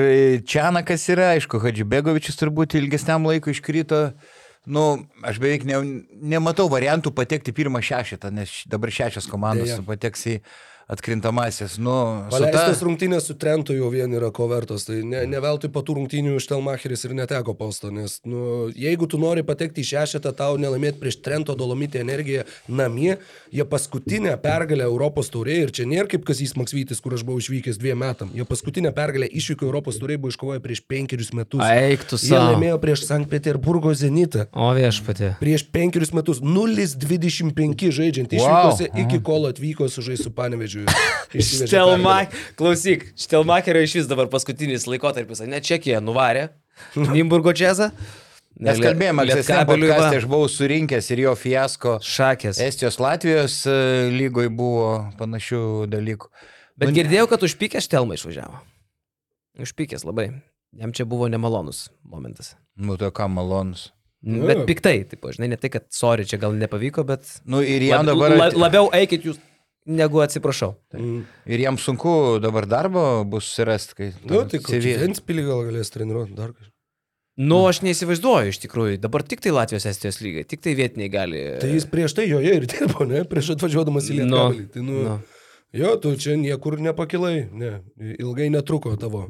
Čianakas 0.49 1.06
yra, 1.14 1.34
aišku, 1.38 1.61
Hadžibegovičius 1.61 2.40
turbūt 2.40 2.78
ilgesniam 2.80 3.28
laikui 3.30 3.53
iškrito. 3.53 4.10
Nu, 4.69 4.83
aš 5.25 5.39
beveik 5.41 5.65
ne, 5.65 5.79
nematau 6.35 6.67
variantų 6.69 7.11
patekti 7.17 7.53
pirmą 7.57 7.81
šešetą, 7.85 8.29
nes 8.35 8.51
dabar 8.69 8.93
šešios 8.93 9.29
komandos 9.31 9.71
Deja. 9.71 9.85
pateks 9.87 10.27
į 10.29 10.35
atkrintamasis. 10.90 11.78
Nu, 11.78 12.26
su 12.32 12.38
ta- 12.38 12.49
Paleistas 12.49 12.82
rungtynės 12.82 13.28
su 13.30 13.36
Trentu 13.38 13.76
jau 13.78 13.91
vien 13.94 14.10
yra 14.10 14.32
ko 14.34 14.48
vertos. 14.49 14.88
Tai 14.88 14.98
ne, 15.06 15.22
ne 15.30 15.41
veltui 15.44 15.70
po 15.70 15.84
tų 15.86 15.99
rungtynių 15.99 16.40
Štelmacheris 16.41 17.06
ir 17.06 17.14
neteko 17.14 17.53
posto. 17.53 17.91
Nes 17.94 18.18
nu, 18.26 18.72
jeigu 18.74 19.06
tu 19.06 19.20
nori 19.22 19.44
patekti 19.45 19.84
į 19.86 19.90
šešetą, 19.91 20.34
tau 20.34 20.57
nelaimėti 20.57 20.98
prieš 20.98 21.20
Trento 21.22 21.53
dolomitį 21.53 22.02
energiją 22.02 22.45
namie, 22.68 23.20
jie 23.53 23.66
paskutinę 23.70 24.34
pergalę 24.41 24.88
Europos 24.90 25.30
taurėje 25.30 25.68
ir 25.68 25.74
čia 25.78 25.86
nėra 25.86 26.10
kaip 26.10 26.26
Kazys 26.26 26.56
Maksvytis, 26.57 27.02
kur 27.06 27.14
aš 27.14 27.26
buvau 27.28 27.38
išvykęs 27.44 27.78
dviem 27.78 28.02
metam. 28.02 28.34
Jie 28.34 28.48
paskutinę 28.49 28.90
pergalę 28.95 29.30
išvyko 29.30 29.70
Europos 29.70 30.02
taurėje 30.02 30.24
buvo 30.24 30.34
iškovoję 30.34 30.64
prieš 30.66 30.82
penkerius 30.90 31.30
metus. 31.38 31.61
Eik 31.70 32.07
tu 32.10 32.18
Jie 32.18 32.34
savo. 32.34 32.56
laimėjo 32.56 32.82
prieš 32.82 33.06
Sankt 33.06 33.30
Peterburgo 33.30 33.94
Zenitą. 33.94 34.48
O 34.57 34.74
viešpatė. 34.74 35.36
Prieš 35.38 35.68
penkerius 35.70 36.16
metus 36.18 36.41
0,25 36.41 37.94
žaidžiant 37.94 38.34
išvykose 38.34 38.90
wow. 38.90 39.06
iki 39.06 39.22
kol 39.22 39.45
atvyko 39.52 39.86
su 39.91 40.02
žaisu 40.02 40.34
Panevedžiu. 40.88 41.68
Štelmak, 41.69 42.34
klausyk, 42.60 43.06
Štelmakerio 43.19 43.84
iš 43.85 43.99
vis 43.99 44.10
dabar 44.10 44.30
paskutinis 44.31 44.88
laikotarpis, 44.89 45.43
ne 45.45 45.61
Čekija 45.61 46.01
nuvarė, 46.01 46.49
Nimburgo 46.95 47.53
Čezą. 47.53 47.91
Mes 48.60 48.80
kalbėjome, 48.81 49.23
kad 49.23 49.38
Lietkabeliui 49.39 49.91
aš 49.93 50.26
buvau 50.27 50.49
surinkęs 50.51 51.07
ir 51.14 51.22
jo 51.23 51.35
fiasko. 51.39 51.99
Šakės. 52.03 52.60
Estijos 52.60 52.97
Latvijos 52.99 53.61
e, 53.69 53.76
lygoje 54.11 54.51
buvo 54.51 54.89
panašių 55.19 55.61
dalykų. 55.91 56.31
Bet 56.80 56.91
Nu, 56.91 56.95
girdėjau, 56.97 57.30
kad 57.31 57.45
užpykęs 57.47 57.88
Štelma 57.88 58.18
išvažiavo. 58.18 58.60
Užpykęs 59.64 60.03
labai. 60.07 60.31
Jam 60.76 60.91
čia 60.95 61.07
buvo 61.07 61.30
nemalonus 61.31 61.88
momentas. 62.03 62.57
Nu, 62.76 62.97
to 62.99 63.07
ką 63.15 63.30
malonus. 63.31 63.89
Nu. 64.19 64.43
Bet 64.49 64.65
piktai, 64.68 65.06
taip, 65.07 65.23
žinai, 65.31 65.53
ne 65.53 65.57
tai, 65.60 65.72
kad 65.72 65.85
sorry, 65.95 66.26
čia 66.27 66.35
gal 66.41 66.51
nepavyko, 66.60 67.06
bet 67.07 67.30
Nu, 67.47 67.61
ir 67.64 67.85
jam 67.88 68.03
dabar... 68.07 68.35
la, 68.35 68.49
labiau 68.51 68.89
eikit 68.95 69.23
jūs, 69.23 69.39
negu 69.90 70.22
atsiprašau. 70.24 70.74
Mm. 70.95 71.24
Ir 71.49 71.64
jam 71.66 71.80
sunku 71.82 72.11
dabar 72.44 72.68
darbo 72.70 73.06
bus 73.30 73.49
surasti, 73.56 73.95
kai... 73.98 74.11
Nu, 74.30 74.44
tai. 74.49 74.61
Ventspilį 75.02 75.48
gal 75.48 75.64
galės 75.70 75.94
treniruoti 75.95 76.38
dar 76.38 76.53
kažką. 76.53 76.74
Nu, 77.40 77.61
aš 77.70 77.80
neįsivaizduoju 77.86 78.52
iš 78.52 78.57
tikrųjų. 78.66 78.98
Dabar 78.99 79.24
tik 79.24 79.40
tai 79.40 79.53
Latvijos 79.56 79.86
Estijos 79.88 80.18
lygai, 80.20 80.44
tik 80.44 80.60
tai 80.66 80.74
vietiniai 80.76 81.11
gali. 81.14 81.44
Tai 81.61 81.70
jis 81.72 81.86
prieš 81.88 82.18
tai 82.18 82.26
joje 82.28 82.52
ir 82.52 82.66
dirbo, 82.68 83.07
ne? 83.07 83.22
Prieš 83.28 83.53
atvažiuodamas 83.56 84.10
į 84.11 84.18
Nu, 84.26 84.41
Lietuvą. 84.52 84.66
Tai, 84.74 84.84
nu, 84.84 85.03
nu. 85.06 85.14
Jo, 85.80 85.94
tu 86.03 86.11
čia 86.20 86.36
niekur 86.36 86.80
nepakilai. 86.84 87.48
Ne, 87.56 87.78
ilgai 88.20 88.49
netruko 88.52 88.91
tavo 88.99 89.30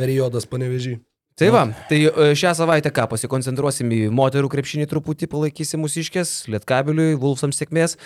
periodas 0.00 0.48
panevežį. 0.50 0.96
Tai 1.34 1.48
va, 1.50 1.64
tai 1.90 1.96
e, 2.06 2.26
šią 2.38 2.52
savaitę 2.54 2.92
ką, 2.94 3.08
pasikoncentruosim 3.10 3.88
į 3.90 3.96
moterų 4.14 4.46
krepšinį 4.52 4.84
truputį, 4.86 5.26
palaikysim 5.32 5.80
mūsiškės, 5.82 6.30
Lietkabiliui, 6.54 7.16
Vulfsams 7.18 7.58
sėkmės. 7.58 7.96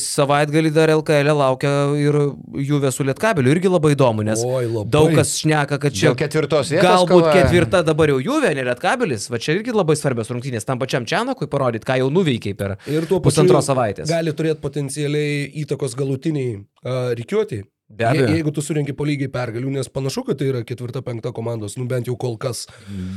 Savaitgalį 0.00 0.70
dar 0.72 0.88
LKL 0.94 1.34
laukia 1.36 1.72
ir 2.00 2.16
Juve 2.64 2.92
su 2.96 3.04
Lietkabiliu, 3.04 3.52
irgi 3.52 3.68
labai 3.68 3.90
įdomu, 3.92 4.24
nes 4.24 4.40
Oi, 4.40 4.62
labai. 4.70 4.88
daug 4.94 5.12
kas 5.18 5.34
šneka, 5.42 5.76
kad 5.82 5.92
čia 5.92 6.06
Dėl 6.08 6.16
ketvirtos 6.22 6.70
vietos. 6.72 6.86
galbūt 6.86 7.26
kova. 7.26 7.34
ketvirta 7.36 7.82
dabar 7.84 8.14
jau 8.14 8.22
Juve, 8.24 8.54
ne 8.56 8.64
Lietkabilis, 8.70 9.26
va 9.28 9.40
čia 9.42 9.58
irgi 9.58 9.74
labai 9.76 9.98
svarbios 10.00 10.32
rungtynės, 10.32 10.64
tam 10.64 10.80
pačiam 10.80 11.04
Čianakui 11.04 11.50
parodyti, 11.52 11.84
ką 11.90 11.98
jau 12.00 12.08
nuveikiai 12.08 12.56
per 12.56 12.78
pusantros 13.20 13.68
savaitės. 13.68 14.08
gali 14.08 14.32
turėti 14.32 14.64
potencialiai 14.64 15.44
įtakos 15.66 15.92
galutiniai 15.98 16.56
uh, 16.56 17.12
reikiuoti. 17.20 17.66
Be 17.90 18.06
abejo. 18.06 18.28
Je, 18.28 18.36
jeigu 18.38 18.52
tu 18.54 18.62
surinki 18.62 18.94
po 18.94 19.04
lygiai 19.06 19.30
pergalių, 19.32 19.72
nes 19.74 19.88
panašu, 19.90 20.22
kad 20.28 20.38
tai 20.38 20.52
yra 20.52 20.60
ketvirta, 20.66 21.02
penkta 21.02 21.32
komandos, 21.34 21.74
nu 21.74 21.88
bent 21.90 22.06
jau 22.06 22.14
kol 22.20 22.36
kas. 22.38 22.68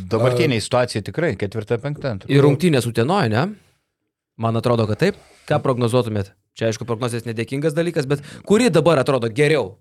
Dabartiniai 0.09 0.63
situacija 0.65 1.03
tikrai 1.05 1.35
ketvirta, 1.37 1.77
penkta. 1.83 2.15
Ir 2.31 2.41
rungtynės 2.41 2.89
Utenoje, 2.89 3.29
ne? 3.29 3.43
Man 4.41 4.57
atrodo, 4.57 4.87
kad 4.89 4.97
taip. 5.03 5.19
Ką 5.45 5.59
prognozuotumėt? 5.61 6.33
Čia 6.57 6.71
aišku, 6.71 6.87
prognozijas 6.89 7.27
nedėkingas 7.27 7.77
dalykas, 7.77 8.09
bet 8.09 8.25
kuri 8.49 8.71
dabar 8.73 9.01
atrodo 9.01 9.29
geriau? 9.29 9.75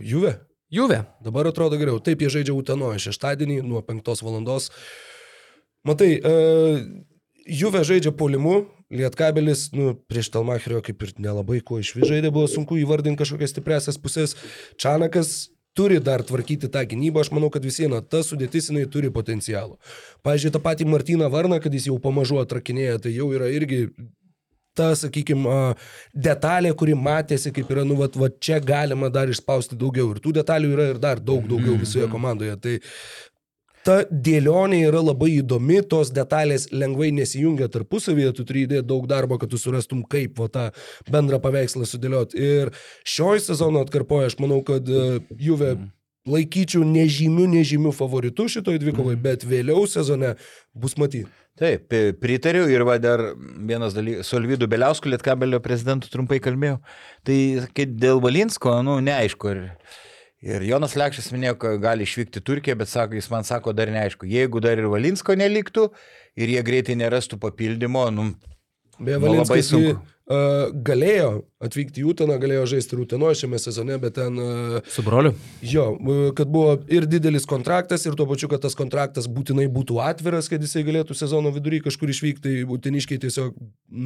Juve. 0.00 0.34
Juve. 0.72 1.02
Dabar 1.24 1.48
atrodo 1.48 1.78
geriau. 1.80 2.00
Taip 2.04 2.20
jie 2.20 2.28
žaidžia 2.32 2.56
Utenoje 2.56 3.00
šeštadienį 3.06 3.62
nuo 3.64 3.80
5 3.86 4.24
valandos. 4.26 4.68
Matai, 5.86 6.16
uh, 6.20 6.80
Juve 7.46 7.84
žaidžia 7.86 8.12
polimu, 8.12 8.66
Lietkabelis, 8.92 9.68
nu, 9.74 9.96
prieš 10.06 10.30
Talmacherio 10.34 10.78
kaip 10.84 11.02
ir 11.02 11.12
nelabai 11.18 11.58
ko 11.66 11.80
iš 11.82 11.90
vis 11.96 12.06
žaidė, 12.06 12.30
buvo 12.30 12.46
sunku 12.50 12.78
įvardinti 12.78 13.18
kažkokias 13.18 13.50
stipresias 13.54 13.98
pusės. 13.98 14.36
Čanakas 14.78 15.48
turi 15.76 15.98
dar 16.00 16.22
tvarkyti 16.26 16.70
tą 16.72 16.84
gynybą, 16.88 17.24
aš 17.24 17.32
manau, 17.34 17.50
kad 17.52 17.66
vis 17.66 17.80
viena 17.82 17.98
ta 18.00 18.22
sudėtis 18.24 18.70
jinai 18.70 18.86
turi 18.90 19.10
potencialų. 19.12 19.74
Pavyzdžiui, 20.26 20.52
tą 20.54 20.62
patį 20.62 20.86
Martyną 20.92 21.28
Varną, 21.32 21.58
kad 21.62 21.74
jis 21.74 21.90
jau 21.90 21.98
pamažu 22.02 22.38
atrakinėja, 22.40 23.00
tai 23.04 23.12
jau 23.16 23.28
yra 23.34 23.50
irgi 23.52 23.88
ta, 24.76 24.90
sakykime, 24.98 25.74
detalė, 26.28 26.72
kuri 26.78 26.96
matėsi, 26.98 27.52
kaip 27.56 27.70
yra, 27.72 27.84
nu, 27.88 27.96
va, 28.00 28.08
va 28.22 28.30
čia 28.30 28.60
galima 28.62 29.10
dar 29.12 29.32
išspausti 29.32 29.78
daugiau. 29.80 30.12
Ir 30.14 30.22
tų 30.24 30.36
detalių 30.38 30.74
yra 30.76 30.90
ir 30.92 31.00
dar 31.02 31.22
daug 31.22 31.48
daugiau 31.48 31.78
visoje 31.80 32.08
komandoje. 32.12 32.56
Tai 32.62 32.76
ta 33.86 34.00
dėlionė 34.10 34.82
yra 34.88 35.02
labai 35.04 35.36
įdomi, 35.38 35.80
tos 35.86 36.10
detalės 36.14 36.68
lengvai 36.74 37.12
nesijungia 37.14 37.68
tarpusavyje, 37.72 38.32
tu 38.36 38.46
turi 38.48 38.64
įdėti 38.66 38.86
daug 38.90 39.06
darbo, 39.10 39.38
kad 39.38 39.52
tu 39.52 39.60
surastum, 39.60 40.02
kaip 40.10 40.40
va, 40.42 40.48
tą 40.52 40.64
bendrą 41.12 41.40
paveikslą 41.42 41.86
sudėlioti. 41.88 42.40
Ir 42.40 42.72
šioj 43.06 43.44
sezono 43.46 43.84
atkarpoje 43.86 44.32
aš 44.32 44.40
manau, 44.42 44.62
kad 44.66 44.88
e, 44.90 45.20
Juve 45.40 45.76
laikyčiau 46.26 46.82
nežymių, 46.86 47.46
nežymių 47.54 47.92
favoritų 47.94 48.48
šitoj 48.56 48.80
dvikovai, 48.82 49.14
bet 49.22 49.46
vėliau 49.46 49.86
sezone 49.90 50.34
bus 50.74 50.96
matyti. 50.98 51.30
Taip, 51.56 51.94
pritariu 52.20 52.66
ir 52.68 52.82
va 52.84 52.98
dar 53.00 53.22
vienas 53.38 53.94
dalykas, 53.96 54.28
su 54.28 54.36
Alvydu 54.36 54.66
Beliausku, 54.68 55.08
Lietkabelio 55.08 55.62
prezidentu 55.64 56.10
trumpai 56.12 56.36
kalbėjau. 56.44 56.82
Tai 57.24 57.38
dėl 58.02 58.20
Valinsko, 58.20 58.74
nu, 58.84 58.98
neaišku. 59.06 59.54
Ir, 59.54 59.62
ir 60.44 60.66
Jonas 60.66 60.96
Lekšas 60.98 61.30
minėjo, 61.32 61.56
kad 61.62 61.80
gali 61.80 62.04
išvykti 62.06 62.42
Turkiją, 62.44 62.76
bet 62.80 62.90
sako, 62.90 63.16
jis 63.16 63.30
man 63.32 63.46
sako, 63.46 63.72
dar 63.76 63.92
neaišku. 63.92 64.28
Jeigu 64.28 64.60
dar 64.64 64.78
ir 64.80 64.90
Valinsko 64.92 65.36
neliktų 65.38 65.88
ir 66.36 66.52
jie 66.56 66.66
greitai 66.66 66.98
nerastų 66.98 67.40
papildymo, 67.42 68.08
nu, 68.12 68.30
Beje, 68.98 69.18
Nu, 69.18 69.26
Valinskas 69.26 69.68
sunku. 69.68 70.00
Uh, 70.30 70.72
galėjo 70.86 71.30
atvykti 71.62 72.02
į 72.02 72.10
Uteną, 72.10 72.36
galėjo 72.40 72.66
žaisti 72.74 72.98
Utenoje 73.00 73.40
šiame 73.40 73.58
sezone, 73.60 73.96
bet 74.02 74.16
ten 74.18 74.36
uh, 74.40 74.90
Su 74.92 75.04
broliu. 75.06 75.32
Jo, 75.64 75.86
e, 75.96 76.16
kad 76.36 76.50
buvo 76.52 76.74
ir 76.92 77.06
didelis 77.08 77.46
kontraktas, 77.48 78.04
ir 78.06 78.16
tuo 78.18 78.26
pačiu, 78.28 78.50
kad 78.52 78.62
tas 78.64 78.76
kontraktas 78.78 79.28
būtinai 79.32 79.66
būtų 79.72 80.00
atviras, 80.04 80.50
kad 80.52 80.62
jisai 80.62 80.84
galėtų 80.86 81.16
sezono 81.16 81.52
vidury 81.54 81.80
kažkur 81.84 82.12
išvykti, 82.12 82.44
tai 82.44 82.68
būtiniškai 82.68 83.20
tiesiog 83.24 83.56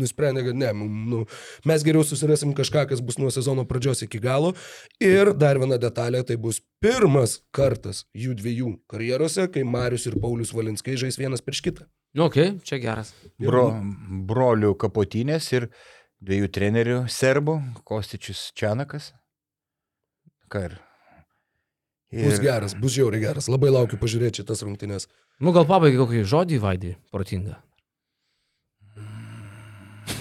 nusprendė, 0.00 0.46
kad 0.46 0.60
ne, 0.62 0.72
nu, 1.10 1.24
mes 1.68 1.86
geriau 1.86 2.06
susirasim 2.06 2.54
kažką, 2.56 2.86
kas 2.92 3.02
bus 3.04 3.18
nuo 3.20 3.32
sezono 3.34 3.66
pradžios 3.68 4.04
iki 4.06 4.22
galo. 4.22 4.54
Ir 5.02 5.34
dar 5.34 5.60
viena 5.60 5.80
detalė, 5.80 6.22
tai 6.26 6.38
bus 6.40 6.62
pirmas 6.82 7.40
kartas 7.56 8.04
jų 8.16 8.36
dviejų 8.38 8.74
karjerose, 8.90 9.50
kai 9.52 9.66
Marius 9.66 10.06
ir 10.06 10.20
Paulius 10.22 10.54
Valinskai 10.54 10.98
žais 11.00 11.18
vienas 11.20 11.42
prieš 11.44 11.64
kitą. 11.66 11.90
Nu, 12.14 12.26
okei, 12.26 12.56
okay, 12.56 12.66
čia 12.66 12.80
geras. 12.82 13.12
bro, 13.38 13.68
brolių 14.26 14.72
kapotinės 14.80 15.46
ir 15.54 15.68
dviejų 16.24 16.50
trenerių 16.52 16.98
serbų, 17.10 17.56
Kostičius 17.88 18.50
Čianakas. 18.56 19.10
Ką 20.50 20.66
ir. 20.68 20.78
Bus 22.10 22.40
geras, 22.42 22.74
bus 22.74 22.96
žiauriai 22.96 23.22
geras. 23.22 23.46
Labai 23.50 23.70
laukiu 23.70 23.98
pažiūrėti 24.00 24.42
šitas 24.42 24.64
rungtynes. 24.66 25.06
Nu, 25.40 25.54
gal 25.54 25.66
pabaigai 25.68 26.00
kokį 26.00 26.24
žodį 26.26 26.58
vaidį, 26.62 26.96
protingą. 27.14 27.54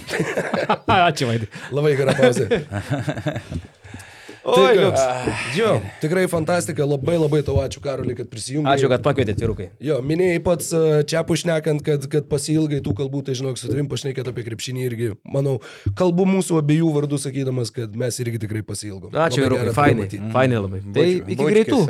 Ačiū 1.10 1.30
vaidį. 1.32 1.50
Labai 1.74 1.96
gera 1.98 2.14
pauzė. 2.18 2.46
Oi, 4.44 4.56
Tai 4.56 4.76
liuks. 4.78 5.02
ką, 5.04 5.34
jo, 5.58 5.72
tikrai 6.02 6.24
fantastika, 6.32 6.86
labai 6.88 7.18
labai 7.20 7.42
tau 7.44 7.58
ačiū 7.60 7.82
Karoliai, 7.84 8.16
kad 8.16 8.30
prisijungai. 8.32 8.72
Ačiū, 8.78 8.88
kad 8.92 9.04
pakvietėte, 9.04 9.44
vyrukai. 9.44 9.68
Jo, 9.84 9.98
minėjai 10.06 10.40
pats 10.46 10.70
e, 10.74 10.84
čia 11.10 11.24
pušnekant, 11.28 11.84
kad, 11.86 12.06
kad 12.12 12.30
pasilgai 12.32 12.80
tų 12.86 12.94
kalbų, 13.02 13.24
tai 13.28 13.36
žinok, 13.40 13.60
su 13.60 13.68
tavim 13.68 13.90
pašnekėti 13.92 14.32
apie 14.32 14.46
krepšinį 14.48 14.86
irgi, 14.88 15.10
manau, 15.28 15.58
kalbu 16.00 16.28
mūsų 16.30 16.62
abiejų 16.62 16.94
vardų 16.96 17.20
sakydamas, 17.26 17.74
kad 17.76 17.96
mes 18.00 18.22
irgi 18.24 18.40
tikrai 18.46 18.64
pasilgom. 18.64 19.12
Ačiū, 19.12 19.44
Labai 19.44 19.60
gera 19.66 19.76
Fainai. 19.76 20.08
pamatyti. 20.08 20.32
Fainai 20.38 20.64
labai. 20.64 20.82
Tai 20.96 21.08
iki 21.36 21.50
greitų. 21.52 21.82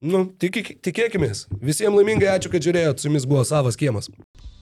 Nu, 0.00 0.22
tik, 0.40 0.62
tikėkime. 0.86 1.28
Visiems 1.60 1.92
laimingai 1.98 2.30
ačiū, 2.38 2.48
kad 2.54 2.62
žiūrėjot, 2.64 3.02
su 3.02 3.10
jumis 3.10 3.26
buvo 3.28 3.42
savas 3.44 3.76
kiemas. 3.76 4.06